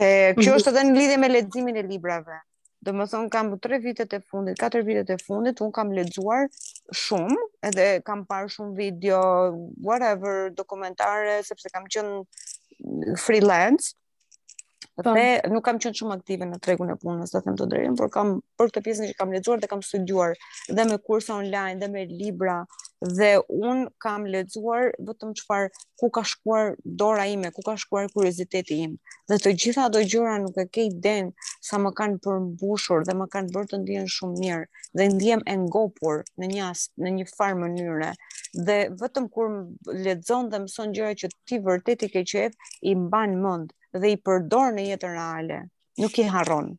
E, 0.00 0.32
kjo 0.38 0.52
mhm. 0.54 0.56
është 0.58 0.70
edhe 0.72 0.82
në 0.88 0.92
lidhje 0.96 1.16
me 1.20 1.28
leximin 1.30 1.76
e 1.76 1.82
librave. 1.84 2.38
Do 2.88 2.94
të 2.96 3.04
them 3.12 3.26
kam 3.28 3.50
3 3.60 3.78
vitet 3.84 4.14
e 4.16 4.20
fundit, 4.30 4.56
4 4.64 4.80
vitet 4.86 5.10
e 5.12 5.16
fundit 5.22 5.60
un 5.60 5.68
kam 5.76 5.90
lexuar 5.92 6.46
shumë, 7.00 7.36
edhe 7.68 7.88
kam 8.08 8.22
parë 8.30 8.48
shumë 8.54 8.76
video, 8.78 9.18
whatever, 9.84 10.48
dokumentare 10.62 11.42
sepse 11.44 11.68
kam 11.74 11.84
qenë 11.92 13.18
freelance. 13.20 13.92
Po. 15.00 15.12
Dhe 15.12 15.28
nuk 15.52 15.64
kam 15.68 15.76
qenë 15.80 15.98
shumë 16.00 16.16
aktive 16.16 16.48
në 16.48 16.62
tregun 16.64 16.94
e 16.94 16.96
punës, 17.04 17.34
do 17.36 17.42
të 17.42 17.50
them 17.50 17.60
të 17.60 17.68
drejtën, 17.74 18.00
por 18.00 18.08
kam 18.16 18.38
për 18.56 18.72
këtë 18.72 18.86
pjesën 18.88 19.10
që 19.12 19.18
kam 19.20 19.36
lexuar 19.36 19.60
dhe 19.60 19.68
kam 19.74 19.84
studiuar 19.84 20.32
dhe 20.72 20.86
me 20.88 20.96
kurse 21.04 21.36
online 21.36 21.76
dhe 21.84 21.92
me 21.92 22.08
libra, 22.08 22.62
dhe 23.00 23.38
un 23.48 23.78
kam 23.98 24.26
lexuar 24.28 24.92
vetëm 25.08 25.32
çfarë 25.40 25.70
ku 25.98 26.10
ka 26.12 26.22
shkuar 26.28 26.76
dora 26.84 27.24
ime, 27.26 27.48
ku 27.52 27.62
ka 27.64 27.74
shkuar 27.80 28.10
kurioziteti 28.12 28.76
im. 28.84 28.98
Dhe 29.28 29.36
të 29.40 29.52
gjitha 29.60 29.86
ato 29.88 30.02
gjëra 30.04 30.36
nuk 30.42 30.56
e 30.60 30.66
ke 30.68 30.84
iden 30.92 31.32
sa 31.64 31.78
më 31.80 31.94
kanë 31.98 32.20
përmbushur 32.24 33.04
dhe 33.08 33.14
më 33.16 33.26
kanë 33.32 33.52
bërë 33.56 33.70
të 33.72 33.80
ndihen 33.82 34.10
shumë 34.16 34.38
mirë 34.44 34.66
dhe 34.98 35.08
ndihem 35.14 35.42
e 35.48 35.56
ngopur 35.64 36.20
në 36.38 36.52
një 36.52 36.62
as 36.68 36.82
në 37.00 37.14
një 37.16 37.26
farë 37.32 37.58
mënyre. 37.62 38.12
Dhe 38.68 38.78
vetëm 39.00 39.30
kur 39.32 39.48
lexon 40.04 40.52
dhe 40.52 40.60
mëson 40.66 40.92
gjëra 40.94 41.16
që 41.24 41.32
ti 41.48 41.60
vërtet 41.68 42.04
i 42.06 42.12
ke 42.14 42.24
qejf, 42.32 42.60
i 42.92 42.92
mban 43.00 43.38
mend 43.44 43.72
dhe 43.96 44.12
i 44.16 44.20
përdor 44.26 44.76
në 44.76 44.88
jetën 44.92 45.16
reale. 45.16 45.62
Nuk 45.98 46.20
i 46.20 46.28
harron 46.36 46.74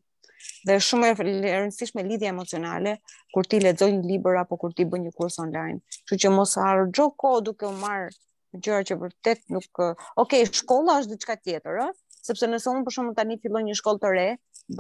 dhe 0.67 0.75
shumë 0.85 1.07
e 1.11 1.15
rëndësishme 1.19 2.03
lidhje 2.05 2.27
emocionale 2.29 2.95
kur 3.33 3.47
ti 3.49 3.59
lexon 3.63 3.95
një 3.97 4.09
libër 4.11 4.37
apo 4.43 4.57
kur 4.61 4.73
ti 4.77 4.85
bën 4.85 5.05
një 5.07 5.13
kurs 5.17 5.39
online. 5.43 5.79
Kështu 6.03 6.19
që 6.25 6.31
mos 6.37 6.53
harxho 6.61 7.07
kohë 7.23 7.43
duke 7.47 7.67
u 7.69 7.73
marr 7.81 8.11
gjëra 8.53 8.83
që 8.89 8.97
vërtet 9.01 9.41
nuk 9.55 9.81
ok, 10.21 10.35
shkolla 10.59 10.99
është 11.01 11.15
diçka 11.15 11.37
tjetër, 11.41 11.81
ëh, 11.87 11.95
sepse 12.27 12.47
nëse 12.51 12.69
unë 12.71 12.83
për 12.87 12.95
shembull 12.97 13.17
tani 13.19 13.39
filloj 13.41 13.63
një 13.69 13.77
shkollë 13.81 14.01
të 14.03 14.11
re, 14.17 14.27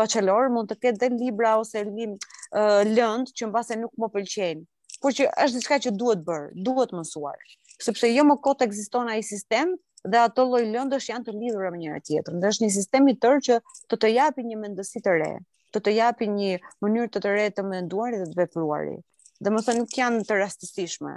bachelor, 0.01 0.49
mund 0.53 0.69
të 0.69 0.77
ketë 0.85 0.99
dhe 1.05 1.11
libra 1.17 1.55
ose 1.61 1.83
lëndë 1.87 2.17
uh, 2.17 2.81
lënd 2.91 3.31
që 3.39 3.49
mbase 3.49 3.79
nuk 3.81 3.95
më 4.03 4.11
pëlqejnë. 4.17 4.63
Por 5.01 5.15
që 5.17 5.31
është 5.45 5.57
diçka 5.57 5.79
që 5.87 5.95
duhet 5.97 6.19
bërë, 6.27 6.51
duhet 6.67 6.91
mësuar, 6.93 7.39
sepse 7.81 8.11
jo 8.11 8.27
më 8.29 8.35
kot 8.45 8.61
ekziston 8.67 9.09
ai 9.15 9.23
sistem 9.25 9.71
dhe 10.05 10.19
ato 10.27 10.45
lloj 10.51 10.61
lëndësh 10.75 11.09
janë 11.09 11.25
të 11.29 11.33
lidhura 11.39 11.71
me 11.73 11.79
njëra 11.81 12.03
tjetrën. 12.05 12.43
është 12.51 12.65
një 12.67 12.75
sistem 12.75 13.07
i 13.07 13.15
tërë 13.23 13.41
që 13.47 13.57
të 13.89 13.97
të 14.03 14.11
japi 14.13 14.45
një 14.51 14.59
mendësi 14.65 15.01
të 15.07 15.15
re 15.23 15.31
të 15.73 15.81
të 15.85 15.91
japi 15.95 16.27
një 16.31 16.55
mënyrë 16.83 17.09
të 17.15 17.19
të 17.25 17.31
re 17.35 17.45
të 17.57 17.63
menduari 17.67 18.17
dhe 18.21 18.25
të 18.31 18.39
vepruari. 18.39 18.95
Dhe 19.43 19.53
më 19.55 19.63
thënë 19.67 19.83
nuk 19.83 19.95
janë 19.99 20.23
të 20.29 20.39
rastësishme 20.41 21.15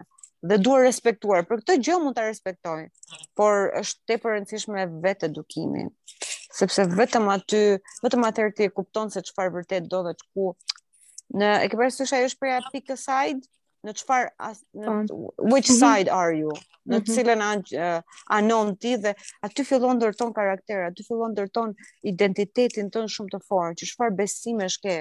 dhe 0.50 0.58
duhet 0.64 0.84
respektuar. 0.84 1.44
Për 1.48 1.62
këtë 1.62 1.76
gjë 1.86 1.96
mund 2.04 2.16
ta 2.18 2.26
respektoj, 2.26 2.82
por 3.38 3.70
është 3.82 4.10
tepër 4.12 4.32
e 4.34 4.38
rëndësishme 4.38 4.86
vetë 5.06 5.30
edukimi. 5.30 5.86
Sepse 6.54 6.84
vetëm 6.98 7.30
aty, 7.34 7.62
vetëm 8.04 8.26
atëherë 8.28 8.54
ti 8.60 8.70
kupton 8.76 9.10
se 9.10 9.24
çfarë 9.30 9.54
vërtet 9.58 9.88
do 9.90 10.02
dhe 10.08 10.14
ku 10.26 10.48
në 11.40 11.50
e 11.64 11.70
ke 11.72 11.80
parasysh 11.80 12.12
ajo 12.14 12.28
është 12.30 12.42
prej 12.44 12.58
pikës 12.74 13.06
side 13.08 13.50
në 13.84 13.92
çfarë 14.00 14.52
në 14.74 15.04
which 15.50 15.68
mhm. 15.68 15.76
side 15.78 16.12
are 16.18 16.34
you? 16.38 16.52
Në 16.88 16.98
mhm. 17.00 17.10
cilën 17.14 17.42
an, 17.44 17.62
anon 18.38 18.74
ti 18.80 18.96
dhe 19.00 19.12
aty 19.46 19.64
fillon 19.66 19.98
ndërton 20.00 20.32
karakter, 20.36 20.82
aty 20.88 21.04
fillon 21.08 21.32
ndërton 21.36 21.74
identitetin 22.10 22.90
tënd 22.92 23.12
shumë 23.14 23.34
të 23.36 23.42
fortë, 23.48 23.80
që 23.82 23.90
çfarë 23.92 24.16
besimesh 24.20 24.78
ke? 24.84 24.96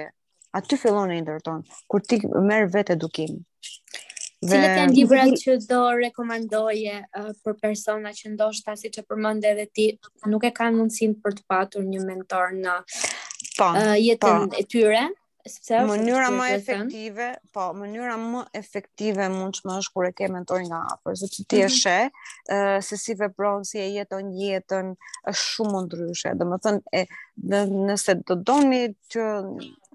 Aty 0.54 0.78
fillon 0.80 1.10
e 1.12 1.18
ndërton 1.24 1.64
kur 1.90 2.04
ti 2.06 2.20
merr 2.48 2.68
vetë 2.76 2.96
edukim. 2.98 3.40
Dhe... 3.64 4.52
Cilët 4.54 4.78
janë 4.82 4.96
librat 4.98 5.34
që 5.40 5.58
do 5.68 5.80
rekomandoje 5.98 6.98
uh, 7.02 7.32
për 7.44 7.58
persona 7.64 8.12
që 8.16 8.34
ndoshta 8.36 8.74
siç 8.78 8.98
që 8.98 9.06
përmënde 9.10 9.54
dhe 9.60 9.68
ti 9.74 9.88
nuk 10.28 10.44
e 10.44 10.52
kanë 10.60 10.76
mundësin 10.78 11.16
për 11.24 11.38
të 11.40 11.46
patur 11.50 11.84
një 11.88 12.04
mentor 12.04 12.52
në 12.60 12.78
pa, 12.84 13.54
po, 13.58 13.70
uh, 13.72 13.94
jetën 13.98 14.28
pa. 14.44 14.48
Po. 14.48 14.58
e 14.60 14.64
tyre? 14.68 15.06
sepse 15.44 15.76
është 15.76 15.88
mënyra 15.90 16.28
më 16.32 16.44
efektive, 16.56 17.24
po 17.52 17.64
mënyra 17.76 18.14
më 18.20 18.42
efektive 18.56 19.26
mund 19.32 19.56
të 19.58 19.68
më 19.68 19.76
është 19.82 19.92
kur 19.96 20.06
e 20.08 20.12
ke 20.16 20.28
mentorin 20.32 20.70
nga 20.70 20.78
afër, 20.94 21.18
sepse 21.20 21.44
ti 21.50 21.60
e 21.60 21.68
mhm. 21.68 21.76
sheh 21.80 22.48
ë 22.52 22.80
se 22.86 22.96
si 23.02 23.16
vepron, 23.20 23.64
si 23.68 23.78
e 23.82 23.88
jeton 23.98 24.30
jetën, 24.38 24.94
është 25.30 25.44
shumë 25.54 25.82
ndryshe. 25.86 26.32
Domethënë 26.40 26.82
e 27.00 27.04
dhe 27.52 27.62
nëse 27.90 28.16
do 28.28 28.38
doni 28.48 28.86
që 29.12 29.28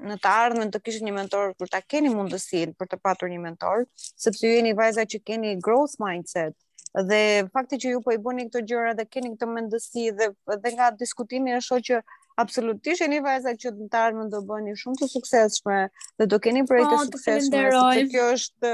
në 0.10 0.18
të 0.24 0.36
ardhmen 0.36 0.70
të 0.72 0.82
kishit 0.86 1.04
një 1.04 1.16
mentor 1.18 1.56
kur 1.60 1.68
ta 1.68 1.82
keni 1.82 2.14
mundësinë 2.14 2.78
për 2.80 2.94
të 2.94 3.02
patur 3.04 3.34
një 3.34 3.42
mentor, 3.50 3.88
sepse 4.00 4.46
ju 4.46 4.54
jeni 4.56 4.76
vajza 4.78 5.08
që 5.12 5.24
keni 5.32 5.58
growth 5.66 5.98
mindset, 6.04 6.54
dhe 7.10 7.20
fakti 7.54 7.78
që 7.82 7.92
ju 7.98 8.06
po 8.06 8.14
i 8.16 8.22
bëni 8.22 8.48
këto 8.48 8.62
gjëra 8.70 8.94
dhe 8.98 9.06
keni 9.10 9.34
këtë 9.34 9.50
mendësi 9.56 10.10
dhe 10.20 10.30
dhe 10.62 10.72
nga 10.78 10.88
diskutimi 11.02 11.58
është 11.58 11.78
që 11.90 11.98
absolutisht 12.42 13.02
jeni 13.04 13.20
vajza 13.26 13.54
që 13.60 13.72
të 13.92 14.04
më 14.18 14.26
do 14.34 14.40
bëni 14.48 14.76
shumë 14.80 15.02
të 15.02 15.10
suksesshme 15.14 15.78
dhe 16.22 16.28
do 16.34 16.40
keni 16.46 16.64
projekte 16.70 16.94
po, 16.94 17.02
oh, 17.02 17.06
suksesshme. 17.10 17.64
Sepse 17.68 18.06
kjo 18.14 18.26
është 18.38 18.74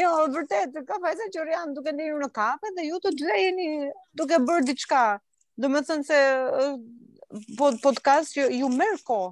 jo 0.00 0.10
vërtet 0.34 0.78
ka 0.88 0.98
vajza 1.04 1.28
që 1.36 1.46
janë 1.54 1.74
duke 1.78 1.94
një 1.98 2.08
në 2.24 2.30
kafe 2.40 2.72
dhe 2.78 2.88
ju 2.88 3.00
të 3.04 3.14
dy 3.20 3.40
jeni 3.46 3.68
duke 4.22 4.40
bërë 4.50 4.66
diçka. 4.72 5.04
thënë 5.58 6.04
se 6.06 6.20
podcast 7.84 8.36
ju, 8.36 8.46
ju 8.60 8.68
merr 8.78 9.00
kohë. 9.08 9.30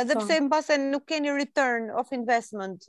Edhe 0.00 0.14
po. 0.16 0.20
pse 0.24 0.38
mbase 0.40 0.76
nuk 0.82 1.04
keni 1.10 1.32
return 1.36 1.90
of 2.00 2.12
investment 2.16 2.84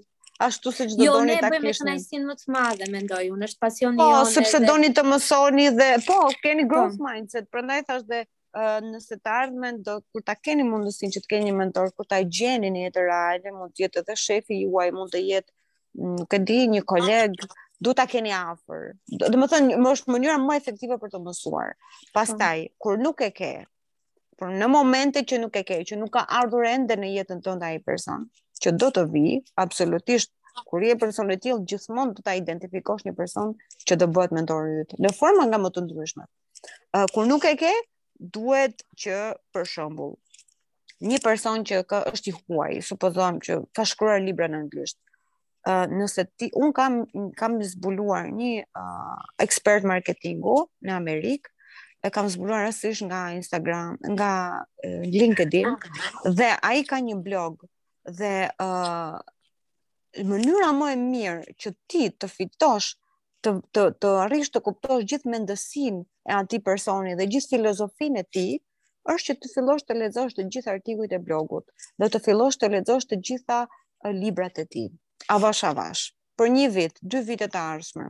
ashtu 0.45 0.71
siç 0.71 0.93
do 0.97 1.03
jo, 1.05 1.13
doni 1.17 1.33
ta 1.35 1.47
Jo, 1.47 1.49
ne 1.49 1.55
bëjmë 1.55 1.63
me 1.67 1.73
kënaqësinë 1.79 2.25
më 2.29 2.35
të 2.41 2.53
madhe, 2.55 2.85
mendoj 2.93 3.25
unë, 3.33 3.47
është 3.49 3.59
pasioni 3.65 3.97
po, 3.99 4.07
jonë. 4.11 4.23
Po, 4.27 4.31
sepse 4.35 4.59
doni 4.67 4.89
të 4.95 5.03
mësoni 5.09 5.67
dhe 5.79 5.89
po, 6.07 6.17
keni 6.43 6.65
growth 6.71 6.95
mindset, 7.07 7.49
prandaj 7.51 7.83
thash 7.91 8.05
dhe 8.09 8.21
nëse 8.53 9.17
të 9.17 9.29
ardhme, 9.31 9.71
do 9.81 9.99
kur 10.13 10.21
ta 10.21 10.35
keni 10.35 10.63
mundësinë 10.65 11.13
që 11.15 11.21
të 11.23 11.27
keni 11.33 11.45
një 11.49 11.55
mentor, 11.57 11.89
kur 11.97 12.05
ta 12.05 12.19
gjeni 12.21 12.69
një 12.71 12.83
jetë 12.89 13.01
reale, 13.07 13.51
mund 13.53 13.73
të 13.73 13.83
jetë 13.83 13.99
edhe 14.03 14.15
shefi 14.17 14.59
juaj, 14.61 14.91
mund 14.93 15.11
të 15.13 15.21
jetë 15.25 15.51
nuk 15.97 16.29
mm, 16.29 16.37
e 16.37 16.39
di 16.45 16.59
një 16.75 16.81
koleg, 16.89 17.33
du 17.83 17.93
ta 17.97 18.05
keni 18.09 18.33
afër. 18.33 18.91
Do 19.19 19.29
të 19.29 19.49
thonë, 19.53 19.77
më 19.81 19.93
është 19.97 20.13
mënyra 20.13 20.37
më 20.41 20.57
efektive 20.61 20.97
për 21.01 21.11
të 21.15 21.21
mësuar. 21.25 21.73
Pastaj, 22.15 22.63
uh 22.67 22.71
kur 22.81 23.01
nuk 23.01 23.21
e 23.25 23.31
ke, 23.33 23.49
por 24.39 24.53
në 24.53 24.69
momente 24.73 25.23
që 25.25 25.41
nuk 25.41 25.57
e 25.57 25.63
ke, 25.65 25.79
që 25.89 25.97
nuk 26.01 26.13
ka 26.17 26.25
ardhur 26.39 26.65
ende 26.69 26.97
në 26.97 27.11
jetën 27.17 27.41
nda 27.55 27.67
ai 27.73 27.79
person, 27.81 28.27
që 28.61 28.75
do 28.77 28.89
të 28.93 29.07
vi, 29.13 29.39
absolutisht 29.57 30.33
kur 30.69 30.83
je 30.85 30.93
person 31.01 31.31
i 31.33 31.37
tillë 31.41 31.65
gjithmonë 31.65 32.13
do 32.13 32.21
ta 32.21 32.35
identifikosh 32.37 33.05
një 33.07 33.15
person 33.17 33.55
që 33.89 33.95
do 33.97 34.05
bëhet 34.07 34.33
mentori 34.37 34.83
yt. 34.83 34.93
Në 35.01 35.09
forma 35.17 35.47
nga 35.49 35.57
më 35.57 35.71
të 35.73 35.81
ndryshme. 35.87 36.25
Uh, 36.93 37.07
kur 37.13 37.25
nuk 37.25 37.45
e 37.49 37.55
ke, 37.57 37.71
duhet 38.19 38.83
që 38.99 39.15
për 39.53 39.67
shembull 39.69 40.13
një 41.03 41.19
person 41.23 41.65
që 41.67 41.81
ka 41.91 41.99
është 42.13 42.29
i 42.31 42.35
huaj, 42.37 42.73
supozojmë 42.89 43.41
që 43.47 43.57
ka 43.75 43.83
shkruar 43.89 44.21
libra 44.23 44.47
në 44.47 44.59
anglisht. 44.63 44.97
Ë 45.67 45.73
uh, 45.73 45.91
nëse 45.95 46.23
ti 46.39 46.47
un 46.59 46.71
kam 46.75 47.01
kam 47.39 47.57
zbuluar 47.63 48.29
një 48.31 48.63
uh, 48.63 49.17
ekspert 49.43 49.85
marketingu 49.87 50.55
në 50.87 50.95
Amerikë 50.97 51.51
e 52.03 52.11
kam 52.13 52.27
zbuluar 52.31 52.65
asysh 52.69 52.99
nga 53.07 53.21
Instagram, 53.31 53.95
nga 54.15 54.31
LinkedIn 54.83 55.77
dhe 56.37 56.49
ai 56.67 56.81
ka 56.87 56.99
një 57.03 57.15
blog 57.25 57.63
dhe 58.19 58.33
ë 58.59 58.65
uh, 58.65 59.19
mënyra 60.33 60.71
më 60.77 60.89
e 60.93 60.97
mirë 61.03 61.55
që 61.63 61.71
ti 61.91 62.03
të 62.15 62.29
fitosh 62.35 62.91
të 63.43 63.51
të 63.75 63.83
të 64.01 64.09
arrish 64.25 64.49
të 64.53 64.59
kuptosh 64.65 65.03
gjithë 65.11 65.31
mendësinë 65.33 65.99
e 66.31 66.35
atij 66.39 66.61
personi 66.67 67.15
dhe 67.19 67.25
gjithë 67.35 67.51
filozofinë 67.55 68.21
e 68.23 68.27
tij, 68.35 68.53
është 69.13 69.25
që 69.29 69.35
të 69.41 69.51
fillosh 69.55 69.87
të 69.87 69.97
lexosh 70.01 70.35
të 70.37 70.45
gjithë 70.55 70.71
artikujt 70.75 71.15
e 71.17 71.23
blogut, 71.27 71.65
do 71.99 72.07
të 72.11 72.21
fillosh 72.27 72.59
të 72.61 72.69
lexosh 72.77 73.09
të 73.09 73.19
gjitha 73.29 73.59
librat 74.23 74.63
e 74.63 74.65
tij, 74.75 74.87
avash 75.35 75.63
avash, 75.71 76.05
për 76.39 76.53
një 76.55 76.69
vit, 76.77 77.01
dy 77.09 77.23
vite 77.31 77.49
të 77.51 77.65
ardhshme. 77.75 78.07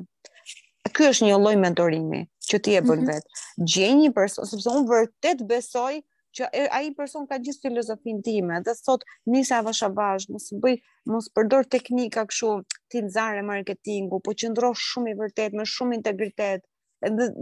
Ky 0.93 1.07
është 1.09 1.25
një 1.25 1.38
lloj 1.41 1.55
mentorimi 1.61 2.19
që 2.47 2.57
ti 2.65 2.73
e 2.77 2.81
bën 2.86 2.99
mm 2.99 3.05
-hmm. 3.05 3.07
vet. 3.07 3.69
Gjeni 3.73 4.01
një 4.03 4.09
person, 4.17 4.45
sepse 4.45 4.69
unë 4.69 4.86
vërtet 4.91 5.39
besoj 5.49 6.03
që 6.36 6.47
ai 6.75 6.88
person 6.97 7.27
ka 7.29 7.38
gjithë 7.41 7.67
filozofinë 7.67 8.21
time 8.25 8.57
dhe 8.65 8.73
sot 8.77 9.03
nisa 9.34 9.59
vësha 9.65 9.89
bash, 9.97 10.29
mos 10.34 10.47
bëj 10.63 10.75
mos 11.13 11.27
përdor 11.38 11.67
teknika 11.75 12.23
kështu 12.31 12.51
ti 12.91 13.03
nxarë 13.05 13.43
marketingu, 13.49 14.19
po 14.25 14.34
qëndro 14.39 14.73
shumë 14.88 15.13
i 15.13 15.17
vërtet 15.21 15.57
me 15.59 15.67
shumë 15.73 15.99
integritet. 15.99 16.65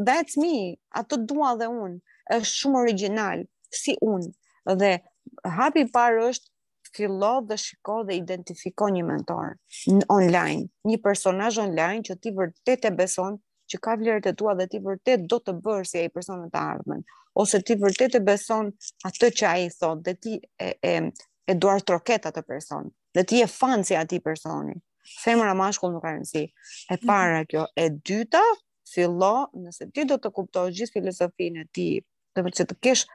That's 0.10 0.38
me. 0.42 0.56
Ato 1.02 1.18
dua 1.32 1.54
dhe 1.62 1.70
unë. 1.72 1.98
Është 2.38 2.56
shumë 2.62 2.80
original 2.86 3.44
si 3.82 3.96
unë. 4.14 4.32
Dhe 4.82 4.94
hapi 5.60 5.86
i 5.86 5.92
parë 5.98 6.28
është 6.32 6.50
fillo 6.96 7.36
dhe 7.48 7.58
shiko 7.64 8.02
dhe 8.08 8.18
identifiko 8.20 8.90
një 8.92 9.04
mentor 9.08 9.54
online, 10.16 10.66
një 10.90 10.98
personazh 11.06 11.62
online 11.64 12.04
që 12.10 12.18
ti 12.24 12.34
vërtet 12.42 12.90
e 12.90 12.94
beson 12.98 13.38
që 13.72 13.80
ka 13.86 13.94
vlerët 14.00 14.28
e 14.30 14.36
tua 14.38 14.54
dhe 14.60 14.66
ti 14.72 14.80
vërtet 14.84 15.24
do 15.32 15.38
të 15.40 15.54
bërë 15.66 15.88
si 15.90 16.00
ai 16.02 16.12
personi 16.14 16.50
të 16.52 16.62
ardhmen, 16.74 17.02
ose 17.44 17.62
ti 17.66 17.78
vërtet 17.80 18.18
e 18.20 18.24
beson 18.28 18.72
atë 19.08 19.30
që 19.42 19.48
ai 19.52 19.68
thot 19.76 20.04
dhe 20.08 20.16
ti 20.24 20.34
e 20.38 20.70
e 20.94 20.96
e 21.50 21.54
duar 21.62 21.82
troket 21.82 22.28
atë 22.30 22.44
person. 22.48 22.90
Dhe 23.16 23.24
ti 23.28 23.40
je 23.42 23.48
fanë 23.52 23.88
si 23.88 23.96
atij 23.98 24.22
personi. 24.26 24.76
Femra 25.24 25.54
mashkull 25.58 25.94
nuk 25.96 26.04
ka 26.06 26.12
rëndësi. 26.14 26.44
E 26.46 26.96
mhm. 26.96 27.08
para 27.10 27.40
kjo, 27.50 27.64
e 27.84 27.88
dyta, 28.10 28.44
fillo 28.94 29.34
nëse 29.64 29.88
ti 29.96 30.06
do 30.10 30.18
të 30.22 30.30
kuptosh 30.36 30.76
gjithë 30.78 30.96
filozofinë 31.00 31.64
e 31.66 31.68
tij, 31.76 31.94
do 32.36 32.46
të 32.48 32.68
të 32.72 32.78
kesh 32.86 33.06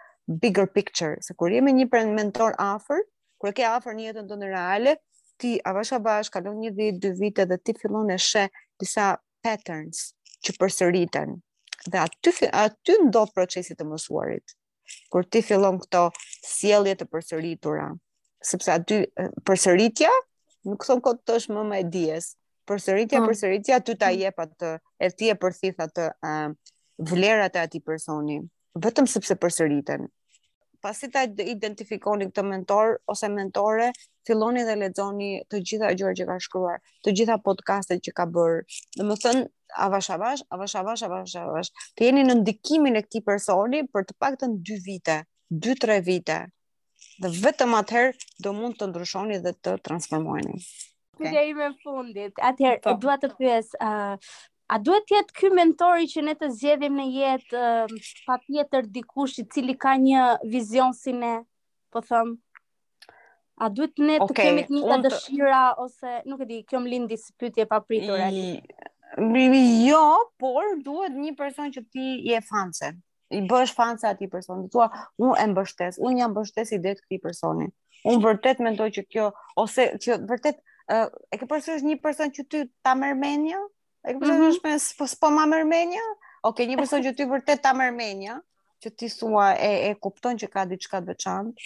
bigger 0.43 0.69
picture, 0.79 1.21
se 1.23 1.35
kur 1.39 1.53
je 1.55 1.63
me 1.63 1.73
një 1.77 1.87
mentor 2.19 2.57
afër, 2.59 3.05
kur 3.39 3.51
e 3.51 3.53
ke 3.57 3.65
afër 3.71 3.95
një 4.01 4.05
jetën 4.07 4.37
në 4.41 4.49
reale, 4.53 4.97
ti 5.41 5.57
avash 5.69 5.93
avash 5.93 6.31
kalon 6.35 6.59
një 6.65 6.71
vit, 6.79 6.99
dy 7.03 7.11
vite 7.21 7.45
dhe 7.47 7.57
ti 7.65 7.73
fillon 7.81 8.11
e 8.11 8.17
sheh 8.19 8.49
disa 8.81 9.13
patterns, 9.45 10.16
që 10.45 10.57
përsëriten. 10.61 11.37
Dhe 11.87 12.01
aty 12.03 12.33
aty 12.65 12.97
ndodh 13.07 13.33
procesi 13.35 13.77
të 13.79 13.87
mësuarit. 13.89 14.57
Kur 15.11 15.27
ti 15.27 15.41
fillon 15.43 15.79
këto 15.83 16.03
sjellje 16.47 16.95
të 16.99 17.07
përsëritura, 17.11 17.87
sepse 18.51 18.71
aty 18.75 19.01
përsëritja 19.49 20.11
nuk 20.67 20.85
thon 20.87 21.01
kot 21.03 21.23
të 21.27 21.37
është 21.41 21.57
më 21.57 21.65
me 21.71 21.81
dijes. 21.97 22.35
Përsëritja, 22.67 23.21
po. 23.23 23.29
përsëritja 23.31 23.81
ty 23.87 23.95
ta 23.95 24.09
mm. 24.11 24.21
jep 24.25 24.41
atë, 24.43 24.71
e 24.99 25.09
ti 25.15 25.29
e 25.31 25.35
përthith 25.39 25.83
atë 25.87 26.09
vlerat 27.11 27.59
e 27.59 27.63
atij 27.67 27.83
personi, 27.87 28.41
vetëm 28.75 29.07
sepse 29.09 29.37
përsëriten 29.41 30.09
pasi 30.87 31.09
ta 31.11 31.23
identifikoni 31.25 32.29
këtë 32.29 32.43
mentor 32.47 32.93
ose 33.11 33.27
mentore, 33.33 33.89
filloni 34.29 34.61
dhe 34.69 34.75
lexoni 34.79 35.31
të 35.51 35.59
gjitha 35.67 35.89
gjërat 35.99 36.19
që 36.21 36.27
ka 36.29 36.37
shkruar, 36.45 36.77
të 37.03 37.15
gjitha 37.17 37.37
podcastet 37.43 38.05
që 38.07 38.13
ka 38.21 38.27
bërë. 38.31 38.61
Domethënë, 39.01 39.43
avash 39.77 40.09
avash 40.17 40.43
avash 40.53 40.75
avash 40.83 41.03
avash 41.09 41.37
avash 41.43 41.71
të 41.99 42.09
jeni 42.09 42.25
në 42.29 42.37
ndikimin 42.43 42.99
e 42.99 43.03
këtij 43.07 43.25
personi 43.29 43.83
për 43.97 44.07
të 44.11 44.17
paktën 44.25 44.55
2 44.71 44.79
vite, 44.87 45.17
2-3 45.67 45.99
vite. 46.09 46.39
Dhe 47.25 47.31
vetëm 47.45 47.75
atëherë 47.81 48.43
do 48.45 48.53
mund 48.57 48.77
të 48.81 48.89
ndryshoni 48.91 49.39
dhe 49.47 49.53
të 49.65 49.77
transformoheni. 49.87 50.61
Okay. 51.17 51.33
Dhe 51.33 51.43
i 51.51 51.55
me 51.57 51.69
fundit, 51.83 52.37
atëherë, 52.51 52.83
po. 52.85 52.95
duat 53.05 53.23
të 53.25 53.31
pyes, 53.39 53.71
a, 53.81 53.93
a 54.69 54.79
duhet 54.83 55.13
jetë 55.15 55.37
ky 55.39 55.51
mentori 55.57 56.09
që 56.13 56.25
ne 56.27 56.35
të 56.41 56.51
zjedhim 56.59 56.99
në 57.01 57.07
jetë 57.15 57.65
pa 58.27 58.37
tjetër 58.45 58.91
dikush 58.99 59.39
i 59.43 59.47
cili 59.55 59.77
ka 59.87 59.95
një 60.03 60.25
vizion 60.53 60.93
si 60.97 61.17
ne, 61.17 61.39
po 61.91 62.05
thëmë, 62.05 62.37
a 63.65 63.71
duhet 63.73 64.05
ne 64.05 64.19
të 64.21 64.27
okay. 64.29 64.51
kemi 64.53 64.67
të 64.67 64.77
një 64.77 64.93
të 64.93 65.01
dëshira, 65.09 65.63
ose, 65.87 66.19
nuk 66.29 66.45
e 66.45 66.51
di, 66.51 66.61
kjo 66.69 66.83
më 66.85 66.93
lindi 66.93 67.17
së 67.23 67.33
pytje 67.41 67.65
pa 67.71 67.81
pritur, 67.81 68.21
i 68.29 68.45
Jo, 69.17 70.31
por 70.39 70.63
duhet 70.85 71.15
një 71.17 71.33
person 71.39 71.71
që 71.73 71.83
ti 71.91 72.09
je 72.29 72.41
fanse. 72.45 72.91
I 73.33 73.41
bësh 73.49 73.73
fanse 73.75 74.05
atij 74.07 74.29
personi. 74.31 74.69
Thua, 74.71 74.89
unë 75.17 75.39
e 75.41 75.47
mbështes, 75.55 75.97
unë 76.05 76.21
jam 76.21 76.31
mbështes 76.35 76.73
i 76.73 76.79
det 76.85 76.99
këtij 77.01 77.21
personi. 77.25 77.67
Unë 78.07 78.21
vërtet 78.23 78.61
mendoj 78.63 78.91
që 78.93 79.03
kjo 79.11 79.31
ose 79.59 79.87
që 80.05 80.19
vërtet 80.29 80.61
uh, 80.93 81.09
e 81.33 81.39
ke 81.41 81.47
është 81.49 81.79
një 81.89 81.97
person 82.05 82.31
që 82.37 82.45
ti 82.53 82.61
ta 82.85 82.93
merr 82.95 83.17
e 84.07 84.13
ke 84.15 84.19
përsërisht 84.21 84.23
mhm. 84.23 84.23
mm 84.23 84.23
-hmm. 84.23 84.39
një 84.53 84.61
person 84.63 85.09
që 85.09 85.19
po 85.25 85.31
ma 85.37 85.47
merr 85.47 85.65
mendje, 85.67 86.03
okay, 86.43 86.67
një 86.69 86.77
person 86.79 87.01
që 87.07 87.15
ti 87.17 87.25
vërtet 87.33 87.63
ta 87.63 87.73
merr 87.73 88.43
që 88.85 88.91
ti 88.99 89.09
thua 89.09 89.47
e 89.57 89.73
e 89.89 89.95
kupton 90.03 90.37
që 90.37 90.47
ka 90.53 90.65
diçka 90.69 91.01
të 91.01 91.07
veçantë 91.07 91.61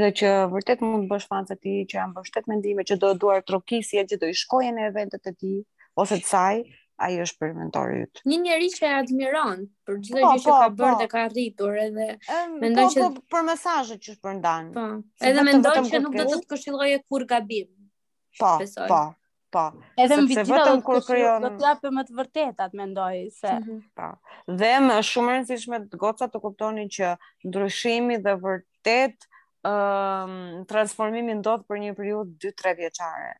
dhe 0.00 0.08
që 0.18 0.28
vërtet 0.54 0.80
mund 0.82 1.04
të 1.06 1.08
bësh 1.12 1.26
fanse 1.30 1.54
ti 1.62 1.86
që 1.88 1.94
jam 1.98 2.10
mbështet 2.10 2.46
mendime 2.48 2.82
që 2.82 2.98
do 2.98 3.14
duar 3.14 3.42
trokisje 3.42 4.04
që 4.10 4.16
do 4.20 4.26
i 4.26 4.34
shkojnë 4.34 4.74
në 4.76 4.86
eventet 4.90 5.26
e 5.30 5.32
tij 5.32 5.62
ose 5.94 6.14
të 6.18 6.26
saj, 6.28 6.56
ai 7.00 7.16
është 7.22 7.38
përmentori 7.42 8.00
yt. 8.04 8.20
Një 8.30 8.38
njeri 8.44 8.68
që 8.74 8.86
e 8.86 8.90
admiron 9.00 9.60
për 9.86 9.98
çdo 10.08 10.22
po, 10.22 10.24
gjë 10.32 10.40
që 10.42 10.48
ka 10.48 10.56
po, 10.58 10.74
bërë 10.80 10.94
po. 10.96 11.00
dhe 11.02 11.06
ka 11.12 11.20
arritur 11.28 11.76
edhe 11.84 12.06
mendon 12.58 12.92
që 12.94 13.04
për 13.34 13.44
mesazhet 13.48 14.02
që 14.06 14.16
shpërndan. 14.16 14.72
Po. 14.74 14.86
Edhe 15.30 15.44
mendon 15.46 15.86
që 15.92 16.00
nuk 16.04 16.16
do 16.18 16.26
të 16.32 16.40
të 16.42 16.50
këshillojë 16.54 16.98
kur 17.06 17.24
gabim. 17.34 17.70
Po. 18.40 18.52
Po. 18.90 19.00
Po. 19.54 19.62
Edhe 20.04 20.18
më 20.20 20.26
gjitha 20.32 20.44
vetëm 20.50 20.82
kur 20.88 20.98
krijon. 21.06 21.46
Do 21.46 21.52
të 21.60 21.68
japë 21.68 21.92
më 21.98 22.04
të 22.08 22.16
vërtetat 22.20 22.74
mendoj 22.82 23.22
se. 23.38 23.52
Mhm. 23.62 23.78
Po. 23.98 24.10
Dhe 24.60 24.70
më 24.88 24.98
shumë 25.12 25.34
e 25.36 25.38
rëndësishme 25.38 25.80
të 25.92 26.00
goca 26.02 26.26
të 26.28 26.40
kuptonin 26.44 26.90
që 26.98 27.12
ndryshimi 27.48 28.16
dhe 28.26 28.34
vërtet 28.46 29.28
ëm 29.70 30.34
transformimi 30.70 31.38
ndodh 31.38 31.62
për 31.70 31.80
një 31.84 31.94
periudhë 31.94 32.34
2-3 32.48 32.74
vjeçare. 32.82 33.30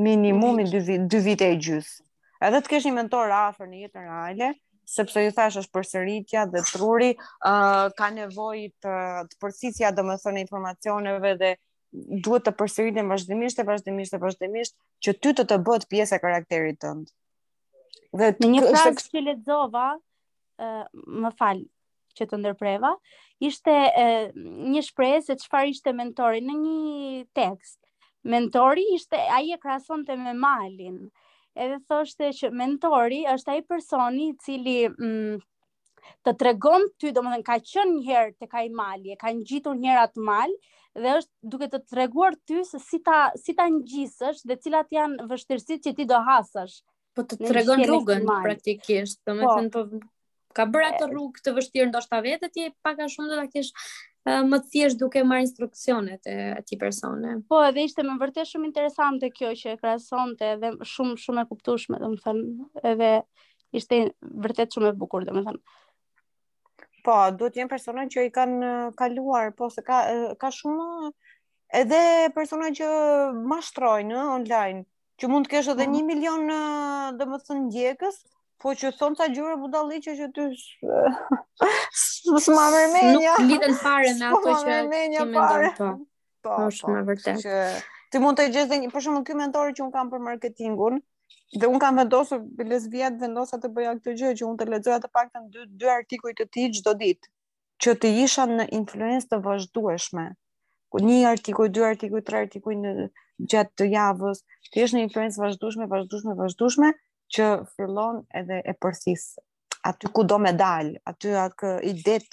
Minimumi 0.00 0.64
2 0.72 1.20
vite 1.26 1.50
e 1.52 1.58
gjysmë 1.60 2.06
edhe 2.48 2.60
të 2.64 2.70
kesh 2.72 2.86
një 2.88 2.92
mentor 2.96 3.32
afër 3.36 3.68
në 3.70 3.80
jetën 3.84 4.06
reale, 4.08 4.48
sepse 4.90 5.22
ju 5.22 5.32
thash 5.36 5.60
është 5.60 5.74
përsëritja 5.76 6.44
dhe 6.54 6.62
truri 6.72 7.12
uh, 7.18 7.88
ka 7.98 8.08
nevojë 8.16 8.70
të 8.84 8.94
të 9.30 9.40
përcisja 9.44 9.92
domethënë 9.94 10.42
informacioneve 10.44 11.34
dhe 11.42 11.50
duhet 12.26 12.44
të 12.46 12.54
përsëriten 12.60 13.08
vazhdimisht 13.12 13.60
e 13.60 13.66
vazhdimisht 13.68 14.16
e 14.18 14.22
vazhdimisht 14.22 14.76
që 15.06 15.14
ty 15.22 15.32
të 15.38 15.44
të 15.50 15.58
bëhet 15.66 15.86
pjesë 15.92 16.18
e 16.18 16.22
karakterit 16.24 16.80
tënd. 16.84 17.10
Dhe 18.18 18.32
në 18.40 18.50
një 18.54 18.64
frazë 18.68 19.14
që 19.14 19.24
lexova, 19.28 19.86
ë 20.62 20.70
uh, 20.70 20.86
më 21.24 21.32
fal 21.40 21.62
që 22.18 22.26
të 22.30 22.40
ndërpreva, 22.42 22.90
ishte 23.48 23.74
uh, 23.74 24.36
një 24.74 24.86
shprehje 24.88 25.20
se 25.28 25.36
çfarë 25.44 25.70
ishte 25.76 25.94
mentori 25.94 26.42
në 26.46 26.56
një 26.64 27.14
tekst. 27.38 27.78
Mentori 28.28 28.82
ishte 28.96 29.16
ai 29.36 29.52
e 29.54 29.60
krahasonte 29.62 30.16
me 30.20 30.34
malin 30.36 30.98
edhe 31.58 31.78
thoshte 31.90 32.30
që 32.36 32.50
mentori 32.54 33.22
është 33.32 33.54
ai 33.54 33.62
personi 33.66 34.28
i 34.30 34.36
cili 34.44 34.76
m, 34.90 35.06
mm, 35.06 35.40
të 36.26 36.34
tregon 36.40 36.86
ty, 37.00 37.10
domethënë 37.14 37.46
ka 37.46 37.56
qenë 37.72 37.94
një 37.96 38.04
herë 38.16 38.34
tek 38.44 38.54
ai 38.60 38.66
mali, 38.74 39.12
e 39.14 39.18
ka 39.20 39.30
ngjitur 39.36 39.76
një 39.78 39.90
herë 39.92 40.02
atë 40.08 40.24
mal 40.28 40.54
dhe 41.00 41.12
është 41.20 41.52
duke 41.52 41.68
të 41.72 41.80
treguar 41.92 42.34
ty 42.50 42.62
se 42.66 42.80
si 42.82 42.98
ta 43.06 43.18
si 43.42 43.54
ta 43.58 43.66
ngjisësh 43.70 44.40
dhe 44.48 44.56
cilat 44.62 44.88
janë 44.94 45.26
vështërësit 45.30 45.84
që 45.86 45.92
ti 46.00 46.06
do 46.12 46.18
hasësh. 46.28 46.80
Po 47.14 47.24
të 47.26 47.38
tregon 47.44 47.84
rrugën 47.86 48.24
praktikisht, 48.30 49.20
po. 49.24 49.34
domethënë 49.34 49.74
po 49.74 49.84
ka 50.56 50.66
bërë 50.66 50.86
atë 50.94 51.10
rrugë 51.12 51.42
të 51.46 51.54
vështirë 51.58 51.90
ndoshta 51.92 52.18
vetë 52.26 52.50
ti 52.56 52.68
pak 52.82 53.04
a 53.06 53.10
shumë 53.10 53.30
do 53.34 53.38
ta 53.42 53.46
kesh 53.50 53.70
më 54.24 54.58
të 54.60 54.68
thjesht 54.72 54.98
duke 55.00 55.22
marrë 55.24 55.46
instruksionet 55.46 56.26
e 56.28 56.34
atij 56.58 56.78
personi. 56.80 57.36
Po, 57.48 57.62
edhe 57.64 57.86
ishte 57.88 58.02
më 58.04 58.16
vërtet 58.20 58.50
shumë 58.50 58.68
interesante 58.68 59.30
kjo 59.32 59.52
që 59.56 59.72
e 59.74 59.78
krahasonte 59.80 60.50
dhe 60.60 60.72
shumë 60.86 61.16
shumë 61.22 61.42
e 61.42 61.48
kuptueshme, 61.48 62.00
domethënë, 62.02 62.66
edhe 62.92 63.10
ishte 63.80 64.02
vërtet 64.44 64.76
shumë 64.76 64.92
e 64.92 64.96
bukur, 65.00 65.24
domethënë. 65.30 65.62
Po, 67.06 67.16
duhet 67.32 67.56
jenë 67.56 67.72
persona 67.72 68.04
që 68.12 68.26
i 68.28 68.32
kanë 68.34 68.72
kaluar, 69.00 69.54
po 69.56 69.70
se 69.72 69.84
ka 69.86 70.02
ka 70.40 70.52
shumë 70.52 71.12
edhe 71.80 72.02
persona 72.36 72.68
që 72.76 72.90
mashtrojnë 73.48 74.20
online, 74.28 74.84
që 75.20 75.30
mund 75.32 75.48
të 75.48 75.54
kesh 75.54 75.72
edhe 75.72 75.86
1 75.88 75.96
mhm. 75.96 76.06
milion, 76.12 76.52
domethënë, 77.20 77.64
ndjekës, 77.70 78.20
Po 78.60 78.74
që 78.76 78.90
thonë 79.00 79.16
ta 79.18 79.26
gjurë 79.32 79.54
më 79.60 79.68
dalë 79.72 79.98
që 80.04 80.14
që 80.18 80.26
ty 80.36 80.44
shë... 80.60 80.98
Së 82.00 82.34
më 82.44 82.66
më 82.74 82.82
më 82.94 83.00
Nuk 83.04 83.38
lidhen 83.50 83.76
pare 83.80 84.10
me 84.18 84.26
ato 84.30 84.52
që 84.64 84.74
ti 84.90 84.90
më 84.90 85.22
ndonë 85.30 85.70
po. 85.78 85.88
po. 85.88 85.88
Po, 86.44 86.50
po, 86.58 86.66
shumë 86.78 86.98
e 86.98 87.06
vërte. 87.08 87.54
Ti 88.12 88.20
mund 88.24 88.36
të 88.40 88.46
gjithë 88.52 88.68
dhe 88.74 88.78
një, 88.82 88.90
për 88.92 89.04
shumë 89.06 89.20
në 89.20 89.24
kjo 89.30 89.38
mentori 89.40 89.76
që 89.78 89.84
unë 89.86 89.94
kam 89.94 90.12
për 90.12 90.24
marketingun, 90.26 90.98
dhe 91.62 91.70
unë 91.72 91.80
kam 91.86 92.00
vendosur, 92.02 92.42
bëllës 92.60 92.86
vjetë 92.92 93.22
vendosa 93.24 93.62
të 93.62 93.70
bëja 93.78 93.96
këtë 93.98 94.16
gjë, 94.20 94.32
që 94.42 94.48
unë 94.50 94.60
të 94.62 94.68
ledzoja 94.74 95.00
të 95.06 95.12
pak 95.16 95.32
të 95.32 95.42
në 95.44 95.52
dy, 95.56 95.66
dy 95.84 95.90
artikuj 95.96 96.34
të 96.40 96.48
ti 96.56 96.68
do 96.90 96.94
ditë, 97.04 97.30
që 97.84 97.96
të 98.02 98.14
isha 98.28 98.48
në 98.50 98.66
influencë 98.80 99.30
të 99.32 99.40
vazhdueshme, 99.46 100.26
një 101.08 101.18
artikuj, 101.32 101.70
dy 101.72 101.88
artikuj, 101.92 102.20
tre 102.28 102.44
artikuj 102.46 102.76
në 102.84 102.94
gjatë 103.54 103.74
të 103.78 103.90
javës, 103.94 104.44
të 104.74 104.84
ishë 104.84 104.96
në 104.98 105.04
influencë 105.08 105.44
vazhdueshme, 105.46 105.86
vazhdueshme, 105.92 106.34
vazhdueshme 106.44 106.92
që 107.34 107.46
fillon 107.76 108.20
edhe 108.36 108.60
e 108.68 108.74
përsis 108.82 109.26
aty 109.88 110.10
ku 110.14 110.24
do 110.28 110.38
me 110.42 110.52
dal 110.60 110.90
aty 111.08 111.32
akë 111.44 111.72
i 111.90 111.94
det 112.04 112.26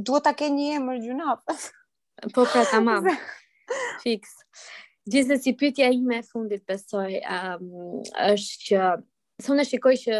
duhet 0.08 0.24
ta 0.28 0.32
kenë 0.40 0.56
një 0.62 0.78
emër 0.80 1.04
gjynat. 1.04 1.44
Po 2.34 2.44
pra 2.46 2.64
tamam. 2.70 3.04
Fix. 4.04 4.34
Gjithë 5.10 5.36
si 5.40 5.52
pytja 5.56 5.88
i 5.90 5.98
me 6.04 6.20
fundit 6.26 6.64
besoj, 6.68 7.14
um, 7.24 7.70
është 8.20 8.68
që, 8.68 8.88
së 9.42 9.56
në 9.56 9.64
shikoj 9.70 9.94
që 10.04 10.18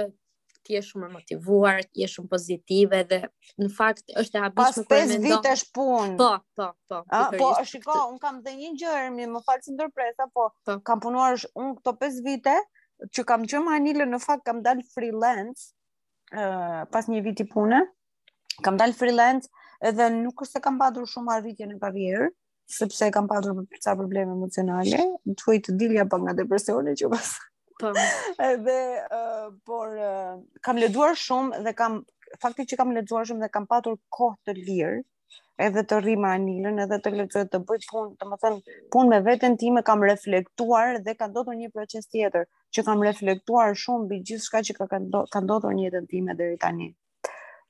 ti 0.66 0.76
e 0.78 0.80
shumë 0.84 1.10
motivuar, 1.12 1.82
ti 1.88 2.04
e 2.04 2.08
shumë 2.10 2.30
pozitive 2.32 3.02
dhe 3.10 3.18
në 3.62 3.68
fakt 3.76 4.02
është 4.22 4.40
e 4.40 4.42
habishme 4.46 4.82
kërë 4.82 4.82
me 4.82 4.82
ndonë. 4.82 4.88
Pas 4.88 5.20
5 5.20 5.26
vite 5.26 5.52
është 5.58 5.70
punë. 5.78 6.16
Po, 6.20 6.30
po, 6.58 6.66
po. 6.90 7.02
A, 7.06 7.20
po, 7.36 7.52
shiko, 7.68 7.90
këtë... 7.92 8.04
unë 8.12 8.22
kam 8.24 8.40
dhe 8.46 8.56
një 8.58 8.72
gjërë, 8.82 9.12
më 9.20 9.44
falë 9.46 9.66
si 9.66 9.76
ndërpresa, 9.76 10.28
po, 10.36 10.48
po, 10.66 10.78
kam 10.90 11.02
punuar 11.04 11.36
është 11.38 11.52
unë 11.64 11.76
këto 11.78 11.96
5 12.02 12.20
vite, 12.26 12.56
që 13.16 13.26
kam 13.30 13.46
që 13.48 13.62
njële 13.84 14.08
në 14.12 14.18
fakt 14.24 14.44
kam 14.48 14.60
dalë 14.64 14.84
freelance, 14.94 15.70
uh, 16.32 16.84
pas 16.92 17.08
një 17.08 17.22
viti 17.28 17.46
pune, 17.52 17.84
kam 18.64 18.76
dalë 18.80 18.96
freelance, 19.00 19.48
edhe 19.88 20.06
nuk 20.22 20.42
është 20.44 20.58
se 20.58 20.62
kam 20.64 20.78
padur 20.80 21.06
shumë 21.10 21.32
arritje 21.36 21.66
në 21.68 21.76
karrierë, 21.82 22.26
sepse 22.76 23.08
kam 23.14 23.28
padur 23.32 23.54
për 23.60 23.68
përca 23.74 23.94
probleme 24.00 24.34
emocionale, 24.36 25.04
në 25.28 25.36
të 25.40 25.46
fëjtë 25.48 25.76
dilja 25.82 26.04
për 26.04 26.18
po 26.18 26.24
nga 26.24 26.34
depresione 26.40 26.96
që 27.00 27.10
pasë. 27.14 27.46
Po. 27.80 27.92
Edhe 28.50 28.74
uh, 29.18 29.54
por 29.64 29.94
uh, 30.06 30.34
kam 30.66 30.80
leduar 30.82 31.14
shumë 31.16 31.62
dhe 31.64 31.72
kam 31.78 31.94
fakti 32.42 32.66
që 32.72 32.78
kam 32.80 32.90
leduar 32.96 33.24
shumë 33.26 33.46
dhe 33.46 33.52
kam 33.56 33.64
patur 33.70 33.96
kohë 34.18 34.36
të 34.50 34.54
lirë, 34.60 35.00
edhe 35.64 35.82
të 35.88 35.98
rrima 36.02 36.34
anilën, 36.36 36.76
edhe 36.84 36.98
të 37.04 37.10
lexoj 37.16 37.42
të 37.52 37.60
bëj 37.68 37.78
punë, 37.90 38.12
domethënë 38.20 38.76
punë 38.94 39.10
me 39.12 39.18
veten 39.24 39.56
time 39.60 39.82
kam 39.84 40.04
reflektuar 40.08 41.00
dhe 41.08 41.14
ka 41.20 41.28
ndodhur 41.32 41.56
një 41.62 41.68
proces 41.74 42.08
tjetër 42.08 42.46
që 42.76 42.84
kam 42.86 43.04
reflektuar 43.08 43.74
shumë 43.84 44.04
mbi 44.06 44.20
gjithçka 44.30 44.62
që 44.70 44.76
ka 44.80 44.88
ka 44.92 45.42
ndodhur 45.48 45.76
një 45.80 45.88
jetën 45.88 46.08
time 46.14 46.36
deri 46.42 46.56
tani. 46.66 46.92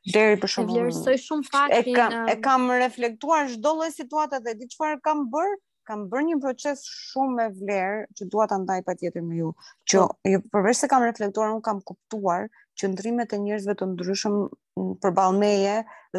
Deri 0.08 0.36
për 0.42 0.48
shkak 0.52 0.68
të 0.68 0.72
vlerësoj 0.76 1.14
shumë 1.22 1.48
faktin. 1.50 1.88
E 1.96 1.98
kam 1.98 2.30
e 2.32 2.36
kam 2.44 2.68
reflektuar 2.82 3.50
çdo 3.52 3.72
lloj 3.80 3.90
situate 3.92 4.38
dhe 4.46 4.54
di 4.60 4.68
çfarë 4.72 5.00
kam 5.04 5.26
bër, 5.34 5.50
kam 5.90 6.06
bër 6.12 6.24
një 6.28 6.38
proces 6.44 6.84
shumë 6.88 7.34
me 7.40 7.48
vlerë 7.58 8.00
që 8.20 8.28
dua 8.34 8.46
ta 8.52 8.56
ndaj 8.62 8.78
patjetër 8.88 9.24
me 9.26 9.42
ju, 9.42 9.50
që 9.92 9.98
jo 10.32 10.40
përveç 10.54 10.80
se 10.80 10.90
kam 10.92 11.04
reflektuar, 11.08 11.52
un 11.52 11.60
kam 11.64 11.82
kuptuar 11.90 12.46
që 12.80 12.90
e 12.96 13.42
njerëzve 13.44 13.74
të 13.76 13.86
ndryshëm 13.92 14.36
përball 15.04 15.36
meje 15.42 15.76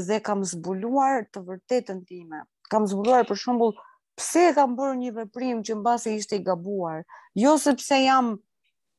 dhe 0.10 0.20
kam 0.30 0.44
zbuluar 0.54 1.26
të 1.34 1.42
vërtetën 1.50 2.04
time. 2.12 2.44
Kam 2.70 2.86
zbuluar 2.88 3.26
për 3.32 3.38
shembull 3.46 3.74
pse 4.16 4.44
e 4.52 4.54
kam 4.60 4.76
bërë 4.78 4.96
një 5.02 5.12
veprim 5.18 5.64
që 5.66 5.76
mbasi 5.82 6.14
ishte 6.22 6.36
i 6.40 6.46
gabuar, 6.52 7.02
jo 7.46 7.58
sepse 7.66 7.98
jam 8.06 8.36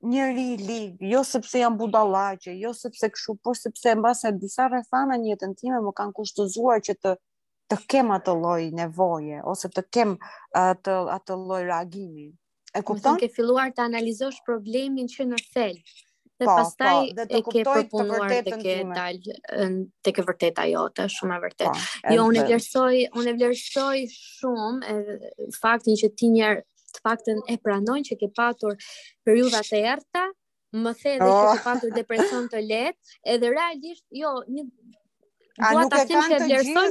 njëri 0.03 0.47
i 0.55 0.57
lig, 0.59 0.97
jo 1.07 1.23
sepse 1.25 1.59
jam 1.63 1.77
budallaqe, 1.79 2.51
jo 2.59 2.73
sepse 2.75 3.09
kështu, 3.15 3.37
por 3.45 3.57
sepse 3.59 3.95
mbase 3.99 4.33
disa 4.39 4.67
rrethana 4.69 5.15
në 5.23 5.31
jetën 5.33 5.55
time 5.61 5.81
më 5.87 5.93
kanë 6.01 6.17
kushtozuar 6.17 6.83
që 6.83 6.97
të 7.03 7.15
të 7.71 7.77
kem 7.89 8.11
atë 8.13 8.33
lloj 8.37 8.63
nevoje 8.77 9.39
ose 9.49 9.69
të 9.73 9.85
kem 9.95 10.17
atë 10.59 10.97
atë 11.15 11.37
lloj 11.43 11.63
reagimi. 11.69 12.27
E 12.77 12.83
kupton? 12.85 13.17
Ke 13.21 13.31
filluar 13.33 13.71
të 13.73 13.85
analizosh 13.87 14.43
problemin 14.45 15.09
që 15.09 15.27
në 15.31 15.39
thel. 15.55 15.79
Dhe 16.37 16.45
po, 16.45 16.51
po 16.51 16.57
pastaj 16.59 16.93
po, 16.93 17.25
të 17.31 17.39
e 17.39 17.41
ke 17.47 17.63
përpunuar 17.69 18.27
të 18.29 18.41
dhe 18.49 18.59
ke 18.65 18.75
dal 18.91 19.23
te 20.05 20.13
ke 20.13 20.25
vërteta 20.27 20.67
jote, 20.69 21.07
shumë 21.15 21.39
e 21.39 21.43
vërtetë. 21.47 21.87
Po, 22.09 22.17
jo, 22.19 22.27
unë 22.33 22.45
vlerësoj, 22.51 22.99
unë 23.23 23.35
vlerësoj 23.39 24.03
shumë 24.19 24.97
faktin 25.63 25.97
që 26.03 26.13
ti 26.19 26.33
njerë 26.35 26.61
të 26.97 27.03
faktën 27.07 27.43
e 27.53 27.57
pranojnë 27.67 28.09
që 28.11 28.19
ke 28.23 28.31
patur 28.39 28.77
periudha 29.27 29.65
të 29.67 29.83
errta, 29.97 30.27
më 30.83 30.95
the 31.03 31.15
edhe 31.17 31.29
oh. 31.29 31.39
që 31.39 31.53
ke 31.53 31.61
oh. 31.61 31.63
patur 31.69 31.95
depresion 31.99 32.47
të 32.53 32.65
lehtë, 32.71 33.15
edhe 33.35 33.55
realisht 33.57 34.05
jo, 34.25 34.37
një 34.49 34.69
A 35.61 35.75
nuk 35.77 35.93
e 35.93 35.99
kanë 36.09 36.37
të 36.41 36.47
gjithë? 36.49 36.83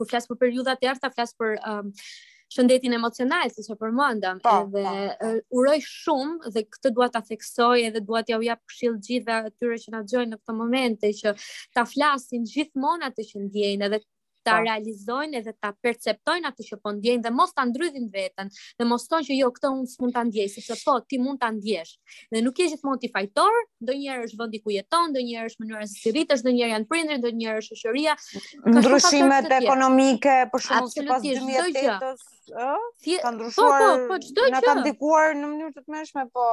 kur 0.01 0.11
flas 0.11 0.27
për 0.27 0.43
periudha 0.43 0.75
të 0.83 0.91
erta, 0.97 1.15
flas 1.15 1.39
për 1.39 1.55
um, 1.63 1.95
shëndetin 2.55 2.95
emocional, 2.97 3.49
siç 3.55 3.69
e 3.73 3.77
përmendëm, 3.81 4.41
po, 4.45 4.53
edhe 4.63 5.07
po, 5.21 5.23
po. 5.23 5.31
uroj 5.63 5.79
shumë 5.87 6.51
dhe 6.57 6.63
këtë 6.77 6.93
dua 6.99 7.09
ta 7.17 7.23
theksoj 7.31 7.87
edhe 7.89 8.03
dua 8.11 8.23
t'ju 8.29 8.41
jap 8.49 8.63
këshill 8.71 8.99
gjithëve 9.09 9.51
atyre 9.53 9.79
që 9.85 9.95
na 9.97 10.03
dëgjojnë 10.07 10.33
në 10.37 10.41
këtë 10.43 10.57
moment 10.61 11.09
që 11.23 11.35
ta 11.79 11.87
flasin 11.95 12.47
gjithmonë 12.55 13.11
atë 13.11 13.27
që 13.33 13.47
ndjejnë 13.49 13.91
edhe 13.91 14.03
ta 14.47 14.55
pa. 14.55 14.59
Po. 14.63 14.65
realizojnë 14.67 15.39
edhe 15.41 15.53
ta 15.61 15.71
perceptojnë 15.83 16.49
atë 16.51 16.67
që 16.71 16.79
po 16.85 16.93
ndjejnë 16.97 17.25
dhe 17.27 17.33
mos 17.39 17.53
ta 17.57 17.65
ndrydhin 17.69 18.07
veten 18.15 18.53
dhe 18.79 18.87
mos 18.93 19.07
thonë 19.11 19.29
që 19.31 19.39
jo 19.41 19.51
këtë 19.59 19.73
unë 19.75 19.91
s'mund 19.93 20.17
ta 20.17 20.23
ndjej, 20.29 20.47
sepse 20.55 20.79
po 20.85 20.97
ti 21.11 21.19
mund 21.27 21.43
ta 21.43 21.51
ndjesh. 21.57 21.93
Dhe 22.33 22.43
nuk 22.47 22.59
je 22.63 22.69
gjithmonë 22.73 23.01
ti 23.05 23.11
fajtor, 23.17 23.59
ndonjëherë 23.85 24.27
është 24.31 24.41
vendi 24.43 24.63
ku 24.65 24.75
jeton, 24.77 25.11
ndonjëherë 25.15 25.53
është 25.53 25.65
mënyra 25.65 25.87
se 25.87 26.01
si 26.03 26.15
rritesh, 26.15 26.45
ndonjëherë 26.47 26.75
janë 26.77 26.91
prindërit, 26.93 27.21
ndonjëherë 27.25 27.65
është 27.65 27.79
shoqëria, 27.83 28.17
ndryshimet 28.77 29.53
ekonomike, 29.61 30.37
për 30.55 30.67
shkak 30.67 30.91
të 30.97 31.07
pas 31.11 31.25
2008-s, 31.29 32.27
ë? 32.53 32.53
Ka 32.55 32.67
po, 32.75 33.23
po, 33.23 33.33
ndryshuar. 33.37 33.81
Po, 33.85 33.89
po, 33.89 34.13
po, 34.13 34.21
çdo 34.27 34.45
gjë. 34.47 34.55
Na 34.55 34.65
ka 34.67 34.77
ndikuar 34.81 35.35
në 35.43 35.53
mënyrë 35.55 35.77
të 35.81 35.87
mëshme, 35.97 36.29
po 36.35 36.51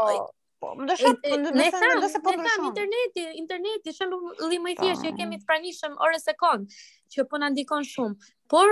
po 0.64 0.76
ndoshta 0.84 1.14
po 1.24 1.36
ndoshta 1.40 1.78
po 1.92 1.98
ndoshta 2.00 2.20
po 2.26 2.32
ndoshta 2.36 2.68
interneti 2.72 3.22
interneti 3.44 3.86
është 3.94 4.48
një 4.52 4.60
më 4.66 4.72
i 4.72 4.76
thjeshtë 4.82 5.04
që 5.04 5.10
jo 5.12 5.18
kemi 5.20 5.40
të 5.42 5.48
pranishëm 5.50 5.94
orë 6.08 6.20
sekond 6.24 6.78
që 7.16 7.26
po 7.32 7.40
na 7.44 7.50
ndikon 7.56 7.86
shumë 7.94 8.32
por 8.54 8.70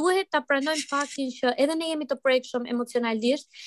duhet 0.00 0.30
ta 0.36 0.40
pranojmë 0.50 0.88
faktin 0.94 1.32
që 1.38 1.52
edhe 1.64 1.76
ne 1.80 1.90
jemi 1.92 2.08
të 2.12 2.18
prekshëm 2.26 2.68
emocionalisht 2.74 3.62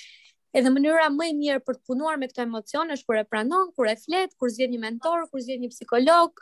edhe 0.62 0.74
mënyra 0.78 1.10
më 1.20 1.30
e 1.30 1.34
mirë 1.44 1.64
për 1.70 1.78
të 1.82 1.88
punuar 1.92 2.18
me 2.24 2.32
këto 2.32 2.48
emocione 2.50 2.98
është 2.98 3.10
kur 3.12 3.22
e 3.22 3.26
pranon, 3.34 3.70
kur 3.76 3.90
e 3.92 3.96
flet, 4.06 4.32
kur 4.40 4.50
zgjidh 4.56 4.74
një 4.76 4.82
mentor, 4.88 5.28
kur 5.32 5.44
zgjidh 5.44 5.62
një 5.68 5.74
psikolog, 5.76 6.42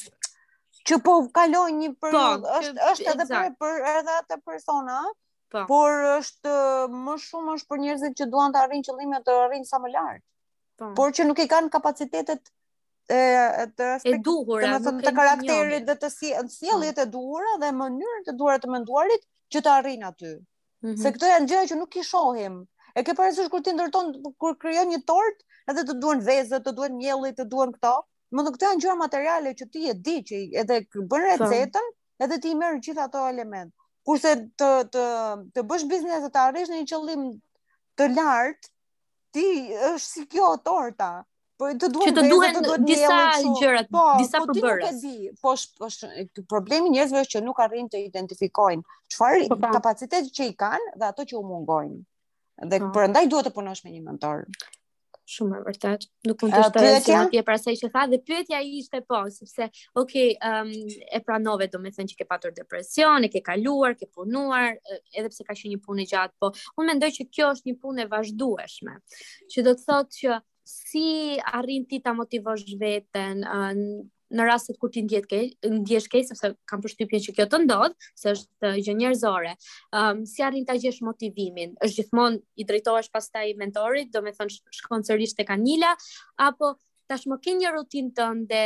Që 0.87 0.99
po 1.05 1.17
kaloj 1.39 1.67
një 1.77 1.93
për 2.03 2.17
po, 2.17 2.25
është, 2.61 2.91
është 2.95 3.09
edhe 3.13 3.29
për, 3.31 3.55
për 3.63 3.87
edhe 3.99 4.19
atë 4.23 4.37
persona 4.49 4.99
po. 5.53 5.65
Por 5.69 6.07
është 6.17 6.55
Më 6.91 7.19
shumë 7.23 7.57
është 7.59 7.71
për 7.73 7.85
njerëzit 7.85 8.19
që 8.21 8.29
duan 8.35 8.55
të 8.55 8.65
arrinë 8.67 8.89
që 8.89 8.99
të 9.29 9.39
arrinë 9.47 9.71
sa 9.73 9.83
më 9.85 9.95
lartë 9.95 10.25
Po. 10.77 10.91
Por 10.93 11.13
që 11.17 11.23
nuk 11.25 11.39
i 11.41 11.47
kanë 11.49 11.71
kapacitetet 11.73 12.51
e 13.07 13.67
të 13.79 13.85
aspekt 13.95 14.25
të 14.25 14.91
më 14.95 15.03
të 15.05 15.11
karakterit 15.15 15.85
dhe 15.87 15.95
të 15.99 16.09
si 16.13 16.33
në 16.79 16.89
e 16.89 16.93
mm. 17.05 17.11
duhur 17.11 17.43
dhe 17.61 17.69
mënyrën 17.81 18.25
të 18.25 18.33
duhur 18.41 18.59
të 18.63 18.69
menduarit 18.73 19.23
që 19.55 19.61
të 19.63 19.71
arrin 19.73 20.03
aty. 20.03 20.33
Mm 20.35 20.87
-hmm. 20.89 21.01
Se 21.03 21.11
këto 21.15 21.27
janë 21.29 21.47
gjëra 21.51 21.69
që 21.71 21.75
nuk 21.79 21.95
i 21.95 22.03
shohim. 22.03 22.57
E 22.97 23.03
ke 23.03 23.13
parasysh 23.13 23.49
kur 23.51 23.63
ti 23.63 23.71
ndërton 23.77 24.11
kur 24.39 24.57
krijon 24.57 24.89
një 24.91 24.99
tort, 25.07 25.39
edhe 25.69 25.83
të 25.87 25.93
duan 26.01 26.19
vezë, 26.25 26.59
të 26.65 26.71
duan 26.73 26.97
mielli, 26.97 27.31
të 27.31 27.45
duan 27.45 27.71
këto. 27.71 27.93
Do 28.31 28.43
të 28.43 28.53
këto 28.57 28.65
janë 28.67 28.81
gjëra 28.83 28.95
materiale 28.99 29.53
që 29.55 29.69
ti 29.71 29.87
e 29.89 29.93
di 29.93 30.17
që 30.27 30.35
edhe 30.61 30.81
bën 30.91 31.23
recetën, 31.29 31.87
edhe 32.19 32.39
ti 32.43 32.55
merr 32.55 32.79
gjithë 32.83 33.05
ato 33.05 33.23
elementë. 33.29 33.73
Kurse 34.07 34.35
të 34.59 34.71
të 34.91 35.05
të 35.55 35.63
bësh 35.69 35.87
biznes 35.89 36.27
të 36.31 36.43
arrish 36.43 36.69
në 36.71 36.81
një 36.83 36.89
qëllim 36.91 37.23
të 37.97 38.11
lartë, 38.19 38.69
ti 39.31 39.47
është 39.95 40.11
si 40.11 40.27
kjo 40.27 40.53
torta. 40.65 41.13
Po 41.57 41.65
të 41.73 41.87
duhen 41.93 42.11
që 42.11 42.13
të 42.13 42.23
duhen 42.29 42.57
duhet 42.61 42.83
disa 42.85 43.15
gjëra, 43.59 43.79
po, 43.93 44.03
disa 44.21 44.43
po, 44.43 44.47
përbërës. 44.51 44.83
Po 44.83 44.93
ti 44.93 44.93
nuk 44.93 45.21
e 45.25 45.25
di, 45.25 45.29
po 45.41 45.55
sh, 45.57 45.71
po 45.79 45.87
sh, 45.89 46.41
problemi 46.51 46.91
njerëzve 46.93 47.23
është 47.25 47.33
që 47.37 47.41
nuk 47.47 47.61
arrin 47.63 47.87
të 47.89 48.01
identifikojnë 48.05 48.97
çfarë 49.15 49.45
po, 49.49 49.57
kapacitet 49.79 50.27
që 50.37 50.49
i 50.51 50.51
kanë 50.61 50.91
dhe 51.01 51.07
ato 51.07 51.23
që 51.31 51.37
u 51.39 51.45
mungojnë. 51.47 51.95
Dhe 52.73 52.79
oh. 52.83 52.91
prandaj 52.93 53.23
duhet 53.31 53.49
të 53.49 53.51
punosh 53.55 53.81
me 53.87 53.93
një 53.95 54.03
mentor. 54.05 54.43
Shumë 55.27 55.57
e 55.57 55.61
vërtet. 55.65 56.05
Nuk 56.29 56.45
mund 56.45 56.55
të 56.59 56.67
shtoj 56.67 56.91
si 57.07 57.15
atje 57.19 57.41
pra 57.49 57.55
sa 57.59 57.73
ishte 57.73 57.89
tha 57.95 58.03
dhe 58.13 58.19
pyetja 58.29 58.59
ishte 58.77 59.01
po, 59.11 59.23
sepse 59.33 59.65
ok, 60.01 60.13
um, 60.51 60.69
e 61.17 61.21
pranove 61.25 61.67
domethënë 61.73 62.13
që 62.13 62.19
ke 62.21 62.27
patur 62.35 62.53
depresion, 62.61 63.25
e 63.27 63.31
ke 63.33 63.41
kaluar, 63.49 63.97
ke 63.99 64.05
punuar, 64.17 64.77
edhe 64.93 65.33
pse 65.33 65.41
ka 65.49 65.57
qenë 65.57 65.73
një 65.73 65.81
punë 65.89 66.05
gjatë, 66.13 66.35
po 66.41 66.53
unë 66.79 66.87
mendoj 66.93 67.09
që 67.17 67.27
kjo 67.33 67.49
është 67.57 67.73
një 67.73 67.75
punë 67.81 68.05
e 68.05 68.07
vazhdueshme. 68.13 68.95
Që 69.51 69.65
do 69.69 69.75
të 69.81 69.87
thotë 69.91 70.21
që 70.21 70.39
si 70.67 71.37
arrin 71.53 71.85
ti 71.89 72.01
ta 72.03 72.11
motivosh 72.17 72.65
veten 72.79 73.41
në 74.27 74.43
rastet 74.45 74.75
kur 74.81 74.91
ti 74.91 75.01
ndjehet 75.05 75.27
ke 75.31 75.39
ndjehesh 75.71 76.09
ke 76.11 76.19
sepse 76.27 76.49
kam 76.67 76.81
përshtypjen 76.83 77.23
që 77.27 77.33
kjo 77.37 77.45
të 77.53 77.59
ndodh, 77.63 77.93
se 78.19 78.33
është 78.35 78.71
gjë 78.83 78.95
njerëzore. 78.99 79.53
Um, 79.95 80.25
si 80.27 80.43
arrin 80.43 80.65
ta 80.67 80.75
gjesh 80.83 80.99
motivimin? 81.07 81.77
Është 81.85 82.01
gjithmonë 82.03 82.41
i 82.59 82.65
drejtohesh 82.67 83.07
pastaj 83.13 83.45
mentorit, 83.61 84.09
do 84.11 84.19
të 84.25 84.33
thonë 84.41 84.55
shkon 84.81 85.07
sërish 85.07 85.37
tek 85.39 85.53
Anila 85.55 85.93
apo 86.49 86.73
tashmë 87.07 87.37
ke 87.45 87.53
një 87.61 87.71
rutinë 87.77 88.11
tënde 88.19 88.63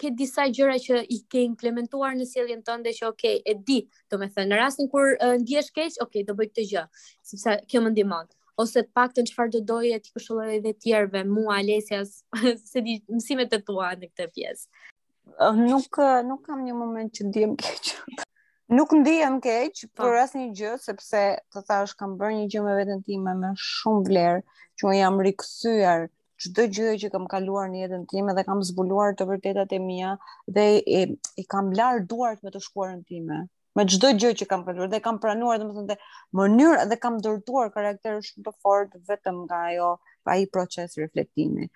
ke 0.00 0.12
disa 0.16 0.46
gjëra 0.54 0.78
që 0.86 1.02
i 1.10 1.18
ke 1.28 1.42
implementuar 1.44 2.14
në 2.16 2.24
sjelljen 2.32 2.62
tënde 2.64 2.94
që 2.96 3.10
ok, 3.12 3.24
e 3.44 3.52
di, 3.68 3.82
do 4.08 4.16
të 4.22 4.30
thënë 4.38 4.54
në 4.54 4.62
rastin 4.62 4.88
kur 4.88 5.18
ndjesh 5.42 5.68
keq, 5.76 6.00
ok, 6.06 6.22
do 6.30 6.38
bëj 6.40 6.50
këtë 6.54 6.66
gjë, 6.72 6.86
sepse 7.34 7.58
kjo 7.68 7.82
më 7.84 7.90
ndihmon. 7.96 8.30
Ëm 8.32 8.43
ose 8.62 8.82
pak 8.96 9.14
të 9.14 9.22
në 9.24 9.30
qëfar 9.30 9.48
do 9.54 9.60
doje 9.68 9.96
t'i 10.02 10.12
këshulloj 10.16 10.58
dhe 10.64 10.72
tjerëve 10.84 11.22
mua, 11.28 11.56
Alesias, 11.62 12.12
se 12.72 12.84
di 12.88 12.98
mësimet 13.10 13.50
të 13.54 13.62
tua 13.70 13.92
në 13.98 14.10
këtë 14.12 14.28
pjesë? 14.34 14.66
Nuk, 15.70 15.98
nuk 16.28 16.44
kam 16.46 16.64
një 16.68 16.76
moment 16.78 17.14
që 17.16 17.28
ndihem 17.30 17.56
keq. 17.62 17.94
Nuk 18.74 18.94
ndihem 18.96 19.38
keq 19.44 19.82
po. 19.86 20.06
për 20.06 20.18
asë 20.22 20.38
një 20.42 20.50
gjë, 20.60 20.74
sepse 20.82 21.22
të 21.54 21.62
thash 21.68 21.92
kam 22.00 22.14
bërë 22.20 22.36
një 22.38 22.44
gjë 22.54 22.62
me 22.64 22.76
vetën 22.78 23.02
time 23.08 23.34
me 23.42 23.50
shumë 23.60 24.06
vlerë, 24.08 24.40
që 24.80 24.86
me 24.88 24.94
jam 24.98 25.18
rikësyar 25.26 26.06
çdo 26.44 26.64
gjë 26.76 26.94
që 27.02 27.10
kam 27.14 27.26
kaluar 27.30 27.68
në 27.72 27.82
jetën 27.84 28.06
time 28.12 28.34
dhe 28.36 28.46
kam 28.48 28.62
zbuluar 28.70 29.12
të 29.18 29.28
vërtetat 29.30 29.74
e 29.78 29.82
mia 29.88 30.14
dhe 30.56 30.64
i, 31.00 31.04
kam 31.54 31.70
larë 31.78 32.06
duart 32.10 32.40
me 32.42 32.54
të 32.56 32.62
shkuarën 32.66 33.04
time 33.10 33.44
me 33.78 33.82
çdo 33.90 34.08
gjë 34.22 34.28
që 34.40 34.46
kam 34.50 34.60
kaluar 34.66 34.90
dhe 34.90 34.98
kam 35.04 35.16
pranuar 35.22 35.58
domethënë 35.60 35.88
dhe, 35.92 35.96
mënyrë 36.40 36.82
dhe 36.90 36.98
kam 37.04 37.16
ndërtuar 37.18 37.70
karakter 37.76 38.20
shumë 38.26 38.44
të 38.48 38.52
fort 38.66 38.92
vetëm 39.08 39.40
nga 39.46 39.60
ajo 39.70 39.88
ai 40.34 40.44
proces 40.56 40.94
reflektimi. 41.00 41.66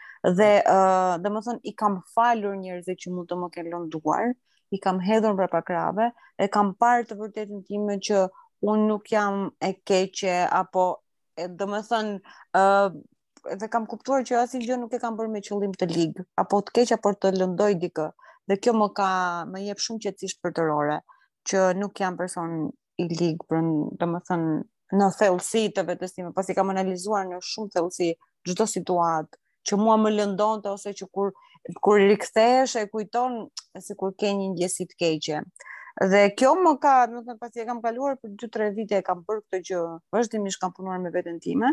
Dhe 0.41 0.51
ë 0.61 0.77
uh, 0.77 1.15
domethënë 1.25 1.65
i 1.69 1.75
kam 1.83 1.97
falur 2.15 2.55
njerëzit 2.61 3.03
që 3.05 3.15
mund 3.17 3.31
të 3.33 3.41
më 3.41 3.51
kenë 3.57 3.75
lënduar, 3.75 4.31
i 4.77 4.81
kam 4.85 5.01
hedhur 5.09 5.35
brapa 5.41 5.63
krave, 5.73 6.11
e 6.39 6.47
kam 6.59 6.73
parë 6.83 7.09
të 7.11 7.19
vërtetën 7.23 7.65
time 7.73 7.99
që 8.09 8.23
unë 8.73 8.87
nuk 8.93 9.11
jam 9.17 9.43
e 9.63 9.73
keqe 9.91 10.37
apo 10.61 10.87
domethënë 11.35 12.17
ë 12.17 12.65
uh, 12.65 12.97
dhe 13.59 13.69
kam 13.75 13.85
kuptuar 13.91 14.25
që 14.29 14.39
asnjë 14.45 14.67
gjë 14.71 14.79
nuk 14.85 14.95
e 14.95 14.99
kam 15.03 15.15
bërë 15.19 15.31
me 15.35 15.43
qëllim 15.49 15.75
të 15.83 15.87
ligë, 15.97 16.25
apo 16.45 16.63
të 16.63 16.75
keq 16.79 16.95
apo 17.01 17.15
të 17.19 17.35
lëndoj 17.43 17.73
dikë. 17.87 18.09
Dhe 18.49 18.57
kjo 18.65 18.75
më 18.83 18.89
ka 19.01 19.11
më 19.53 19.63
jep 19.69 19.81
shumë 19.89 20.03
qetësisht 20.07 20.41
për 20.47 20.57
që 21.47 21.73
nuk 21.79 22.01
jam 22.01 22.17
person 22.17 22.55
i 22.99 23.07
ligë 23.09 23.47
për 23.51 23.63
të 24.01 24.09
më 24.13 24.21
thënë 24.29 24.59
në 24.99 25.09
thellësi 25.19 25.63
të 25.77 25.85
vetes 25.87 26.15
time, 26.17 26.33
pasi 26.35 26.55
kam 26.57 26.71
analizuar 26.73 27.27
në 27.29 27.41
shumë 27.45 27.75
thellësi 27.77 28.11
çdo 28.49 28.67
situatë 28.67 29.39
që 29.69 29.77
mua 29.81 29.99
më 30.01 30.15
lëndonte 30.17 30.71
ose 30.73 30.95
që 30.97 31.11
kur 31.13 31.31
kur 31.85 31.99
rikthehesh 32.01 32.79
e 32.81 32.87
kujton 32.93 33.35
sikur 33.85 34.15
ke 34.23 34.31
një 34.39 34.47
ndjesit 34.55 34.93
të 34.95 34.97
keqe. 35.03 35.41
Dhe 36.13 36.21
kjo 36.39 36.53
më 36.63 36.73
ka, 36.83 36.93
do 37.11 37.21
të 37.27 37.35
pasi 37.43 37.61
e 37.61 37.65
kam 37.67 37.81
kaluar 37.83 38.15
për 38.23 38.31
2-3 38.41 38.69
vite 38.77 38.99
e 39.01 39.03
kam 39.07 39.25
bërë 39.27 39.41
këtë 39.45 39.59
gjë, 39.69 39.81
vazhdimisht 40.15 40.61
kam 40.63 40.73
punuar 40.77 41.01
me 41.03 41.11
veten 41.11 41.41
time. 41.43 41.71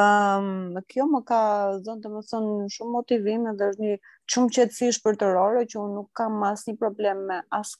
um, 0.00 0.76
kjo 0.90 1.06
më 1.12 1.20
ka 1.30 1.40
dhënë 1.86 2.12
thënë, 2.32 2.66
shumë 2.76 2.92
motivim 2.98 3.46
dhe 3.60 3.70
është 3.72 3.84
një 3.86 3.94
shumë 4.34 4.54
qetësish 4.58 5.00
për 5.06 5.16
të 5.22 5.30
rore, 5.36 5.62
që 5.70 5.78
unë 5.84 5.94
nuk 6.00 6.10
kam 6.20 6.42
asnjë 6.50 6.76
problem 6.82 7.26
me 7.30 7.40
as 7.60 7.76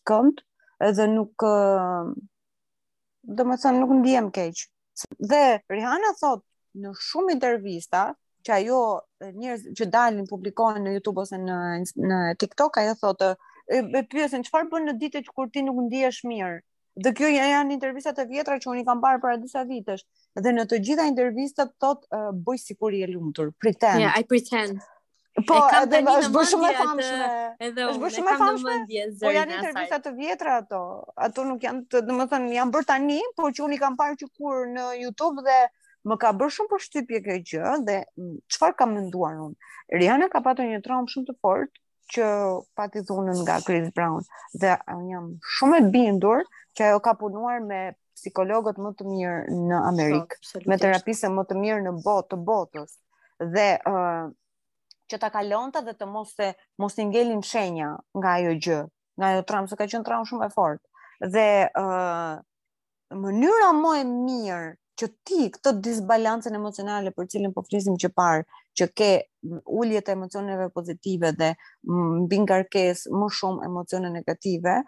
edhe 0.89 1.07
nuk 1.15 1.45
dhe 3.37 3.45
më 3.51 3.57
thënë 3.65 3.83
nuk 3.85 3.93
ndihem 4.01 4.31
keq. 4.37 4.65
Dhe 5.31 5.43
Rihanna 5.71 6.15
thot 6.21 6.43
në 6.85 6.93
shumë 7.09 7.35
intervista 7.37 8.05
që 8.47 8.55
ajo 8.63 8.81
njerëz 9.21 9.67
që 9.77 9.89
dalin 9.93 10.29
publikohen 10.29 10.83
në 10.87 10.95
YouTube 10.97 11.25
ose 11.27 11.37
në 11.41 11.59
në 12.11 12.21
TikTok 12.43 12.79
ajo 12.83 12.95
thotë 13.05 13.29
e, 13.37 13.81
e 13.83 14.03
pyesin 14.13 14.45
çfarë 14.49 14.71
bën 14.73 14.89
në 14.91 14.97
që 15.21 15.25
kur 15.35 15.51
ti 15.53 15.63
nuk 15.67 15.83
ndihesh 15.87 16.23
mirë. 16.31 16.59
Dhe 17.01 17.13
kjo 17.17 17.29
janë 17.31 17.75
intervistat 17.77 18.19
e 18.19 18.27
vjetra 18.33 18.57
që 18.61 18.71
unë 18.73 18.81
i 18.83 18.87
kam 18.87 19.01
parë 19.05 19.21
para 19.23 19.37
disa 19.41 19.63
vitesh. 19.69 20.03
Dhe 20.37 20.51
në 20.53 20.65
të 20.69 20.81
gjitha 20.85 21.05
intervistat 21.09 21.71
thot 21.81 22.03
uh, 22.13 22.33
bëj 22.45 22.59
sikur 22.65 22.93
je 22.97 23.07
lumtur, 23.13 23.53
pretend. 23.63 24.03
Yeah, 24.03 24.17
I 24.19 24.27
pretend. 24.29 24.81
Po, 25.35 25.55
e 25.55 25.63
kam 25.71 25.85
tani 25.91 26.11
është 26.11 26.31
bërë 26.35 26.49
shumë 26.51 26.69
e 26.69 26.75
famshme. 26.79 27.27
Edhe 27.67 27.85
unë, 27.87 27.91
është 27.93 28.03
bërë 28.05 28.15
shumë 28.17 28.31
e 28.31 28.39
famshme. 28.41 28.77
Po 29.21 29.31
janë 29.35 29.59
intervista 29.59 29.99
të 30.07 30.13
vjetra 30.17 30.55
ato. 30.63 30.81
Ato 31.27 31.45
nuk 31.51 31.67
janë, 31.67 31.85
të, 31.93 32.01
dhe 32.09 32.17
më 32.21 32.27
thënë, 32.33 32.49
janë 32.57 32.75
bërë 32.77 32.89
tani, 32.89 33.19
por 33.39 33.55
që 33.57 33.63
unë 33.67 33.77
i 33.77 33.79
kam 33.83 33.99
parë 34.01 34.19
që 34.23 34.29
kur 34.41 34.65
në 34.75 34.87
Youtube 35.03 35.45
dhe 35.47 35.59
më 36.11 36.17
ka 36.25 36.33
bërë 36.41 36.55
shumë 36.57 36.73
për 36.75 36.83
shtypje 36.87 37.21
kjo 37.29 37.37
gjë 37.53 37.77
dhe 37.87 37.99
çfarë 38.57 38.77
kam 38.83 38.93
menduar 38.99 39.39
unë. 39.47 39.71
Rihanna 40.03 40.29
ka 40.35 40.43
patë 40.49 40.67
një 40.73 40.83
traumë 40.89 41.15
shumë 41.15 41.31
të 41.31 41.37
fortë 41.45 41.85
që 42.11 42.29
pati 42.81 43.05
dhunën 43.09 43.41
nga 43.45 43.61
Chris 43.67 43.87
Brown 43.95 44.27
dhe 44.59 44.75
unë 44.97 45.09
jam 45.13 45.31
shumë 45.59 45.79
e 45.85 45.91
bindur 45.95 46.43
që 46.77 46.89
ajo 46.91 47.01
ka 47.07 47.15
punuar 47.21 47.63
me 47.69 47.83
psikologët 48.19 48.83
më 48.83 48.93
të 48.99 49.07
mirë 49.07 49.41
në 49.47 49.77
po, 49.77 49.83
Amerikë, 49.93 50.41
so, 50.51 50.59
me 50.67 50.79
terapistë 50.83 51.31
më 51.37 51.45
të 51.53 51.61
mirë 51.63 51.81
në 51.87 51.95
botë 52.07 52.39
botës. 52.51 52.97
Dhe 53.55 53.69
uh, 53.91 54.27
që 55.11 55.19
ta 55.23 55.31
kalonte 55.35 55.83
dhe 55.87 55.97
të 55.99 56.07
mos 56.11 56.31
të 56.39 56.53
mos 56.83 56.97
i 57.03 57.09
ngelin 57.11 57.43
shenja 57.51 57.91
nga 58.17 58.37
ajo 58.39 58.55
gjë, 58.67 58.79
nga 59.19 59.33
ajo 59.33 59.45
traumë, 59.51 59.71
se 59.73 59.79
ka 59.81 59.89
qenë 59.91 60.07
traumë 60.07 60.31
shumë 60.31 60.47
e 60.49 60.55
fortë. 60.55 60.85
Dhe 61.35 61.47
ë 61.67 61.83
uh, 61.83 62.37
mënyra 63.25 63.73
më 63.81 63.95
e 64.01 64.05
mirë 64.13 64.71
që 65.01 65.07
ti 65.27 65.47
këtë 65.57 65.73
disbalancën 65.87 66.57
emocionale 66.57 67.11
për 67.17 67.29
cilën 67.35 67.55
po 67.57 67.65
flisim 67.67 67.97
që 68.03 68.11
parë, 68.21 68.45
që 68.77 68.87
ke 68.99 69.11
uljet 69.81 70.09
e 70.09 70.15
emocioneve 70.15 70.69
pozitive 70.77 71.33
dhe 71.41 71.53
mm, 71.57 72.27
mbi 72.27 72.43
ngarkesë 72.45 73.13
më 73.21 73.31
shumë 73.39 73.67
emocione 73.67 74.13
negative, 74.19 74.79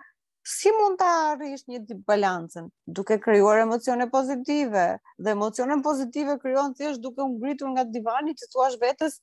si 0.45 0.69
mund 0.75 0.99
të 0.99 1.07
arrish 1.33 1.63
një 1.71 1.81
tip 1.89 1.99
balancën 2.11 2.65
duke 2.99 3.19
krijuar 3.23 3.61
emocione 3.65 4.09
pozitive 4.11 4.87
dhe 5.19 5.35
emocionet 5.37 5.83
pozitive 5.87 6.39
krijohen 6.43 6.75
thjesht 6.75 7.01
duke 7.01 7.23
u 7.23 7.29
ngritur 7.35 7.69
nga 7.75 7.85
divani 7.85 8.35
që 8.35 8.49
thuash 8.55 8.79
vetes 8.81 9.21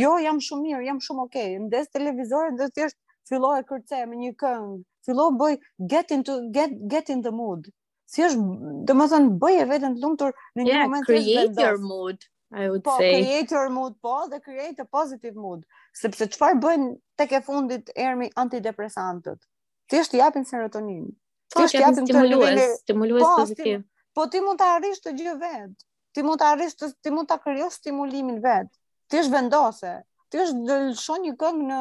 jo 0.00 0.16
jam 0.24 0.40
shumë 0.46 0.64
mirë 0.66 0.86
jam 0.88 0.98
shumë 1.06 1.26
okay 1.28 1.54
ndes 1.68 1.92
televizorin 1.94 2.58
dhe 2.62 2.68
thjesht 2.70 2.98
fillo 3.30 3.52
e 3.58 3.62
kërce 3.68 4.02
me 4.10 4.16
një 4.24 4.32
këngë 4.42 4.80
fillo 5.06 5.28
bëj 5.42 5.54
get 5.94 6.10
into 6.10 6.40
get 6.58 6.74
get 6.96 7.08
in 7.14 7.22
the 7.22 7.30
mood 7.42 7.70
si 8.14 8.26
është 8.26 8.82
do 8.90 8.98
të 9.02 9.08
thon 9.14 9.30
bëj 9.44 9.60
e 9.62 9.68
veten 9.74 9.94
të 9.96 10.02
lumtur 10.06 10.34
në 10.56 10.64
një 10.66 10.72
yeah, 10.72 10.84
moment 10.86 11.06
të 11.06 11.12
vetë 11.18 11.22
create 11.22 11.68
your 11.68 11.80
mood 11.94 12.28
I 12.60 12.66
would 12.68 12.82
po, 12.82 12.96
say 12.98 13.12
create 13.22 13.52
your 13.56 13.70
mood 13.70 13.94
po 14.02 14.18
dhe 14.32 14.42
create 14.48 14.82
a 14.82 14.88
positive 14.98 15.38
mood 15.46 15.62
sepse 16.02 16.26
çfarë 16.34 16.58
bëjnë 16.66 16.90
tek 17.22 17.38
e 17.38 17.44
fundit 17.50 17.94
ermi 17.94 18.32
antidepresantët 18.42 19.46
ti 19.90 19.98
është 19.98 20.20
japin 20.22 20.46
serotonin. 20.46 21.06
Po, 21.50 21.58
ti 21.60 21.66
është 21.66 21.80
japin 21.82 22.06
stimulues, 22.08 22.58
të 22.60 22.66
stimulues 22.84 23.24
po, 23.26 23.30
pozitiv. 23.42 23.80
Ti, 23.82 23.88
po 24.14 24.26
ti 24.30 24.42
mund 24.44 24.60
të 24.62 24.68
arrish 24.76 25.02
të 25.04 25.14
gjithë 25.18 25.38
vet. 25.42 25.74
Ti 26.14 26.24
mund 26.26 26.40
të 26.42 26.48
arrish 26.54 26.78
të 26.78 26.90
ti 27.06 27.12
mund 27.14 27.30
ta 27.30 27.38
krijosh 27.42 27.80
stimulimin 27.82 28.40
vet. 28.44 28.70
Ti 29.10 29.20
është 29.24 29.34
vendose. 29.36 29.92
Ti 30.30 30.42
është 30.44 30.66
dëlshon 30.68 31.24
një 31.26 31.32
këngë 31.42 31.66
në 31.72 31.80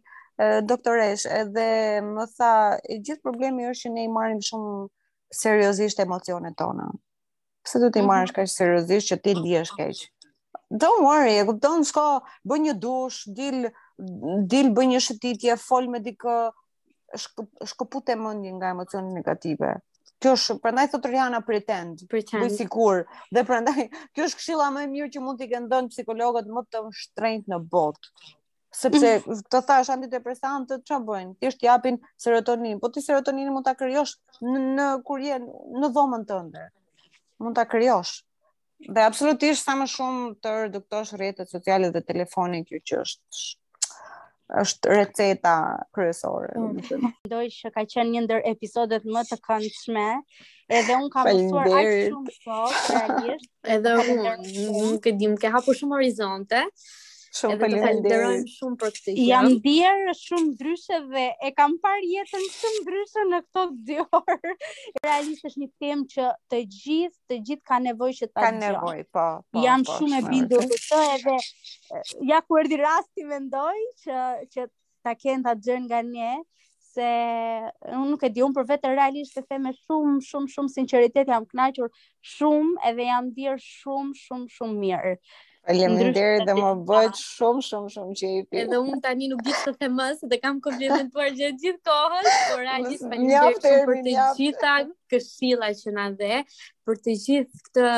doktoresh 0.65 1.27
edhe 1.41 1.69
më 2.09 2.25
tha 2.37 2.53
e 2.89 2.97
gjithë 3.03 3.21
problemi 3.25 3.67
është 3.69 3.83
që 3.89 3.95
ne 3.95 4.05
i 4.07 4.11
marrim 4.17 4.41
shumë 4.41 4.87
seriozisht 5.35 5.99
emocionet 6.03 6.55
tona. 6.57 6.87
Pse 7.67 7.77
duhet 7.83 7.99
i 7.99 8.01
mhm. 8.01 8.09
marrësh 8.13 8.33
kaq 8.39 8.47
seriozisht 8.57 9.11
që 9.13 9.23
ti 9.25 9.35
diesh 9.43 9.75
keq? 9.77 10.07
Don't 10.71 11.01
worry, 11.03 11.39
e 11.41 11.45
kupton, 11.47 11.81
s'ka 11.83 12.03
bën 12.45 12.61
një 12.61 12.73
dush, 12.79 13.23
dil 13.33 13.71
dil 14.53 14.67
bën 14.77 14.89
një 14.93 14.99
shëtitje, 15.01 15.55
fol 15.59 15.87
me 15.91 15.97
dikë, 16.05 16.35
shkëput 17.73 18.11
e 18.13 18.15
mendin 18.15 18.59
nga 18.61 18.69
emocionet 18.75 19.15
negative. 19.17 19.71
Kjo 20.21 20.33
është, 20.37 20.57
prandaj 20.63 20.85
thot 20.91 21.07
Rihanna 21.09 21.39
pretend, 21.47 22.05
pretend. 22.11 22.43
Bëj 22.43 22.59
sikur. 22.61 23.01
Dhe 23.33 23.43
prandaj, 23.49 23.75
kjo 24.13 24.27
është 24.29 24.39
këshilla 24.41 24.69
më 24.77 24.83
e 24.85 24.91
mirë 24.93 25.09
që 25.15 25.23
mund 25.25 25.41
t'i 25.41 25.49
kenë 25.51 25.71
dhënë 25.73 25.93
psikologët 25.95 26.49
më 26.57 26.63
të 26.69 26.83
shtrenjtë 27.01 27.53
në 27.55 27.59
botë. 27.73 28.13
Sepse 28.79 29.13
të 29.49 29.63
thash 29.69 29.89
antidepresantë 29.95 30.77
ç'a 30.85 30.99
bëjnë? 31.07 31.33
Ti 31.41 31.49
sht 31.55 31.65
japin 31.65 31.97
serotonin, 32.21 32.77
po 32.83 32.91
ti 32.93 33.01
serotoninin 33.01 33.55
mund 33.55 33.65
ta 33.65 33.73
krijosh 33.79 34.13
në 34.45 34.89
kur 35.07 35.23
je 35.31 35.41
në 35.41 35.89
dhomën 35.97 36.27
tënde. 36.29 36.67
Mund 37.41 37.57
ta 37.57 37.65
krijosh 37.65 38.19
dhe 38.87 39.03
absolutisht 39.03 39.65
sa 39.65 39.75
më 39.77 39.85
shumë 39.93 40.27
të 40.43 40.53
reduktosh 40.59 41.11
rrjetet 41.19 41.51
sociale 41.51 41.89
dhe 41.95 42.03
telefonin 42.11 42.63
kjo 42.67 42.79
që 42.89 43.01
është 43.05 43.47
është 44.59 44.89
receta 44.89 45.55
kryesore. 45.93 46.47
Mendoj 46.57 46.93
mm. 46.97 47.73
ka 47.75 47.83
qenë 47.91 48.13
një 48.15 48.23
ndër 48.25 48.47
episodet 48.51 49.03
më 49.13 49.21
të 49.29 49.37
këndshme, 49.45 50.05
edhe 50.79 50.95
un 50.95 51.05
ka 51.13 51.25
mësuar 51.27 51.67
aq 51.81 51.89
shumë 52.07 52.37
fort, 52.47 52.79
realisht. 52.95 53.51
Edhe 53.75 53.93
un, 54.05 54.31
nuk 54.79 55.05
e 55.05 55.13
di, 55.19 55.29
më 55.29 55.37
ke 55.43 55.51
hapur 55.53 55.77
shumë 55.77 55.99
horizonte. 55.99 56.63
Shumë 57.29 57.59
falenderoj 57.61 58.37
shumë 58.51 58.77
për 58.83 58.93
këtë 58.95 59.13
gjë. 59.17 59.25
Jam 59.29 59.47
ndier 59.53 59.99
shumë 60.19 60.45
ndryshe 60.47 60.99
dhe 61.11 61.23
e 61.45 61.51
kam 61.59 61.75
parë 61.83 62.07
jetën 62.11 62.45
shumë 62.55 62.81
ndryshe 62.85 63.25
në 63.33 63.39
këto 63.45 63.65
2 63.89 64.05
orë. 64.21 64.53
Realisht 65.03 65.45
është 65.49 65.61
një 65.63 65.69
temë 65.83 66.05
që 66.13 66.29
të 66.53 66.61
gjithë, 66.75 67.17
të 67.31 67.39
gjithë 67.49 67.65
kanë 67.71 67.87
nevojë 67.89 68.17
që 68.21 68.27
ta 68.31 68.45
kanë 68.47 68.63
nevojë, 68.65 69.05
po, 69.17 69.25
po. 69.45 69.65
Jam 69.67 69.85
po, 69.89 69.97
shumë 69.99 70.17
e 70.17 70.21
bindur 70.31 70.65
për 70.69 70.85
këtë 70.85 71.01
edhe 71.15 71.35
ja 72.31 72.39
ku 72.47 72.59
erdhi 72.63 72.79
rasti 72.81 73.25
mendoj 73.27 73.77
që 74.05 74.29
që 74.55 74.65
ta 75.05 75.13
kënë 75.21 75.45
ta 75.49 75.53
xhën 75.61 75.85
nga 75.85 75.99
nje, 76.09 76.31
se 76.89 77.11
unë 77.93 78.07
nuk 78.09 78.25
e 78.25 78.31
di 78.33 78.41
unë 78.43 78.57
për 78.57 78.65
vetë 78.73 78.95
realisht 78.95 79.37
të 79.37 79.45
them 79.51 79.67
me 79.69 79.75
shumë 79.77 80.15
shumë 80.31 80.55
shumë 80.55 80.73
sinqeritet 80.79 81.29
jam 81.29 81.45
kënaqur 81.53 81.93
shumë 82.33 82.73
edhe 82.89 83.05
jam 83.11 83.29
ndier 83.29 83.61
shumë 83.69 84.17
shumë 84.25 84.49
shumë 84.57 84.81
mirë. 84.85 85.13
Faleminderit 85.69 86.47
dhe 86.49 86.53
më 86.57 86.69
bëhet 86.87 87.19
shumë 87.21 87.59
shumë 87.67 87.89
shumë 87.95 88.15
qejfi. 88.19 88.61
Edhe 88.63 88.77
un 88.83 89.01
tani 89.03 89.27
nuk 89.29 89.41
di 89.47 89.53
të 89.57 89.73
them 89.81 89.99
më 89.99 90.07
se 90.19 90.29
të 90.31 90.39
kam 90.45 90.55
komplimentuar 90.67 91.29
gjatë 91.39 91.59
gjithë 91.61 91.81
kohës, 91.89 92.29
por 92.51 92.63
ajis 92.77 93.03
faleminderit 93.03 93.67
për 93.89 93.99
të 94.07 94.15
gjitha 94.39 94.71
këshilla 95.13 95.69
që 95.81 95.93
na 95.99 96.07
dhe, 96.21 96.39
për 96.87 97.01
të 97.05 97.15
gjithë 97.25 97.67
këtë 97.67 97.91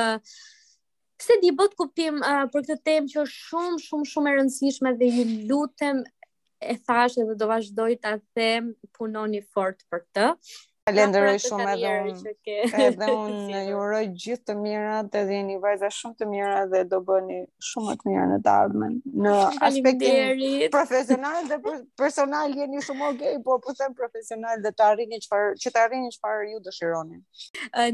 Se 1.22 1.36
di 1.38 1.52
bot 1.54 1.76
kuptim 1.78 2.16
uh, 2.26 2.48
për 2.50 2.64
këtë 2.66 2.76
temë 2.90 3.12
që 3.12 3.18
është 3.22 3.42
shumë 3.48 3.76
shumë 3.88 4.08
shumë 4.12 4.30
e 4.30 4.32
rëndësishme 4.40 4.92
dhe 5.02 5.10
ju 5.14 5.26
lutem 5.52 6.00
e 6.74 6.74
thash 6.90 7.20
edhe 7.22 7.36
do 7.38 7.48
vazhdoj 7.52 7.92
ta 8.02 8.16
them 8.34 8.72
punoni 8.98 9.44
fort 9.54 9.86
për 9.92 10.02
këtë. 10.08 10.32
Falenderoj 10.90 11.36
shumë 11.44 11.66
edhe 11.76 11.90
unë. 12.10 12.32
Edhe 12.88 13.10
unë 13.16 13.60
ju 13.68 13.76
uroj 13.78 14.02
gjithë 14.24 14.48
të 14.50 14.56
mirat, 14.58 15.14
edhe 15.20 15.36
jeni 15.36 15.58
vajza 15.62 15.90
shumë 15.94 16.18
të 16.22 16.28
mira 16.32 16.64
dhe 16.72 16.82
do 16.94 17.00
bëni 17.06 17.38
shumë 17.70 17.90
më 17.92 17.96
të 18.02 18.10
mira 18.10 18.24
në 18.32 18.40
të 18.48 18.54
ardhmen. 18.64 18.96
Në 19.28 19.36
aspektin 19.68 20.42
profesional 20.74 21.52
dhe 21.52 21.60
personal 22.04 22.58
jeni 22.58 22.82
shumë 22.88 23.06
okay, 23.12 23.38
po 23.46 23.60
po 23.68 23.78
them 23.82 23.94
profesional 24.02 24.66
dhe 24.66 24.74
të 24.74 24.88
arrini 24.90 25.22
çfarë 25.28 25.54
që 25.66 25.74
të 25.76 25.86
arrini 25.86 26.10
çfarë 26.18 26.50
ju 26.56 26.64
dëshironi. 26.70 27.22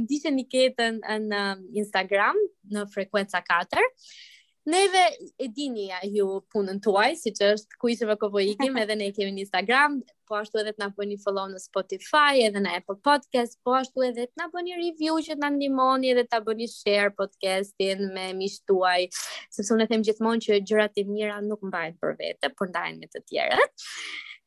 Ndiqeni 0.08 0.48
ketën 0.56 1.04
në 1.34 1.44
Instagram 1.84 2.40
në 2.78 2.88
frekuenca 2.96 3.44
4 3.44 3.84
Neve 4.68 5.31
e 5.39 5.48
dini 5.48 5.85
ja 5.88 5.99
ju 6.03 6.26
punën 6.52 6.81
tuaj, 6.84 7.14
si 7.22 7.31
që 7.31 7.52
është 7.56 7.77
kuishe 7.80 8.07
vë 8.10 8.18
këpo 8.19 8.41
ikim, 8.52 8.76
edhe 8.81 8.98
ne 8.99 9.06
kemi 9.15 9.31
në 9.31 9.45
Instagram, 9.45 9.94
po 10.27 10.41
ashtu 10.41 10.60
edhe 10.60 10.73
të 10.76 10.81
na 10.84 10.89
bëni 10.98 11.15
follow 11.23 11.45
në 11.53 11.61
Spotify, 11.64 12.41
edhe 12.49 12.60
në 12.65 12.73
Apple 12.81 12.98
Podcast, 13.07 13.56
po 13.64 13.77
ashtu 13.80 14.03
edhe 14.10 14.26
të 14.27 14.41
na 14.41 14.49
bëni 14.52 14.76
review 14.81 15.15
që 15.23 15.38
të 15.38 15.39
nga 15.45 15.53
ndimoni, 15.56 16.11
edhe 16.11 16.26
të 16.27 16.41
bëni 16.49 16.68
share 16.73 17.14
podcastin 17.15 18.10
me 18.18 18.27
mishë 18.41 19.07
sepse 19.56 19.73
unë 19.77 19.88
e 19.88 19.88
them 19.94 20.03
gjithmonë 20.10 20.44
që 20.49 20.60
gjërat 20.68 20.99
e 20.99 21.07
mira 21.15 21.39
nuk 21.48 21.64
mbajt 21.69 21.95
për 22.03 22.19
vete, 22.19 22.52
për 22.52 22.68
ndajnë 22.76 22.99
me 22.99 23.07
të 23.14 23.23
tjerët. 23.23 23.88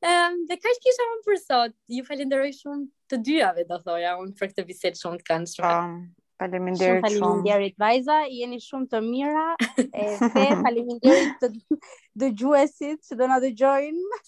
Um, 0.01 0.09
ehm, 0.09 0.37
dhe 0.49 0.57
ka 0.65 0.69
që 0.73 0.85
kisha 0.85 1.09
më 1.09 1.17
për 1.25 1.41
sot, 1.49 1.75
ju 1.93 2.05
falenderoj 2.09 2.53
shumë 2.61 2.89
të 3.11 3.25
dyave, 3.29 3.65
do 3.69 3.81
thoja, 3.85 4.19
unë 4.21 4.37
për 4.39 4.53
këtë 4.53 4.69
viset 4.69 5.01
shumë 5.01 5.21
të 5.25 5.31
kanë 5.33 5.53
shumë. 5.57 5.75
Um, 5.77 5.99
Faleminderit 6.41 7.05
shumë. 7.05 7.19
Faleminderit 7.19 7.75
vajza, 7.83 8.15
jeni 8.33 8.59
shumë 8.65 8.89
të 8.95 9.01
mira. 9.07 9.45
E 9.79 10.07
the 10.23 10.47
faleminderit 10.65 11.45
të 11.45 11.77
dëgjuesit 12.23 13.05
që 13.09 13.19
do 13.21 13.29
na 13.33 13.39
dëgjojnë 13.45 14.21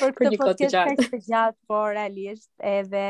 për 0.00 0.14
këtë 0.20 0.40
podcast 0.44 1.10
të 1.12 1.22
gjatë. 1.26 1.58
por 1.68 1.92
realisht 1.98 2.50
edhe 2.74 3.04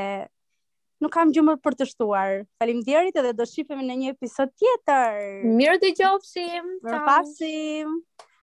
nuk 1.01 1.15
kam 1.15 1.31
gjë 1.33 1.45
më 1.51 1.55
për 1.65 1.79
të 1.81 1.89
shtuar. 1.93 2.35
Faleminderit 2.63 3.21
edhe 3.23 3.35
do 3.43 3.47
shihemi 3.53 3.87
në 3.93 4.01
një 4.03 4.15
episod 4.17 4.53
tjetër. 4.59 5.23
Mirë 5.61 5.79
dëgjofshim. 5.87 6.75
Mirpafshim. 6.91 8.01
Ta... 8.17 8.30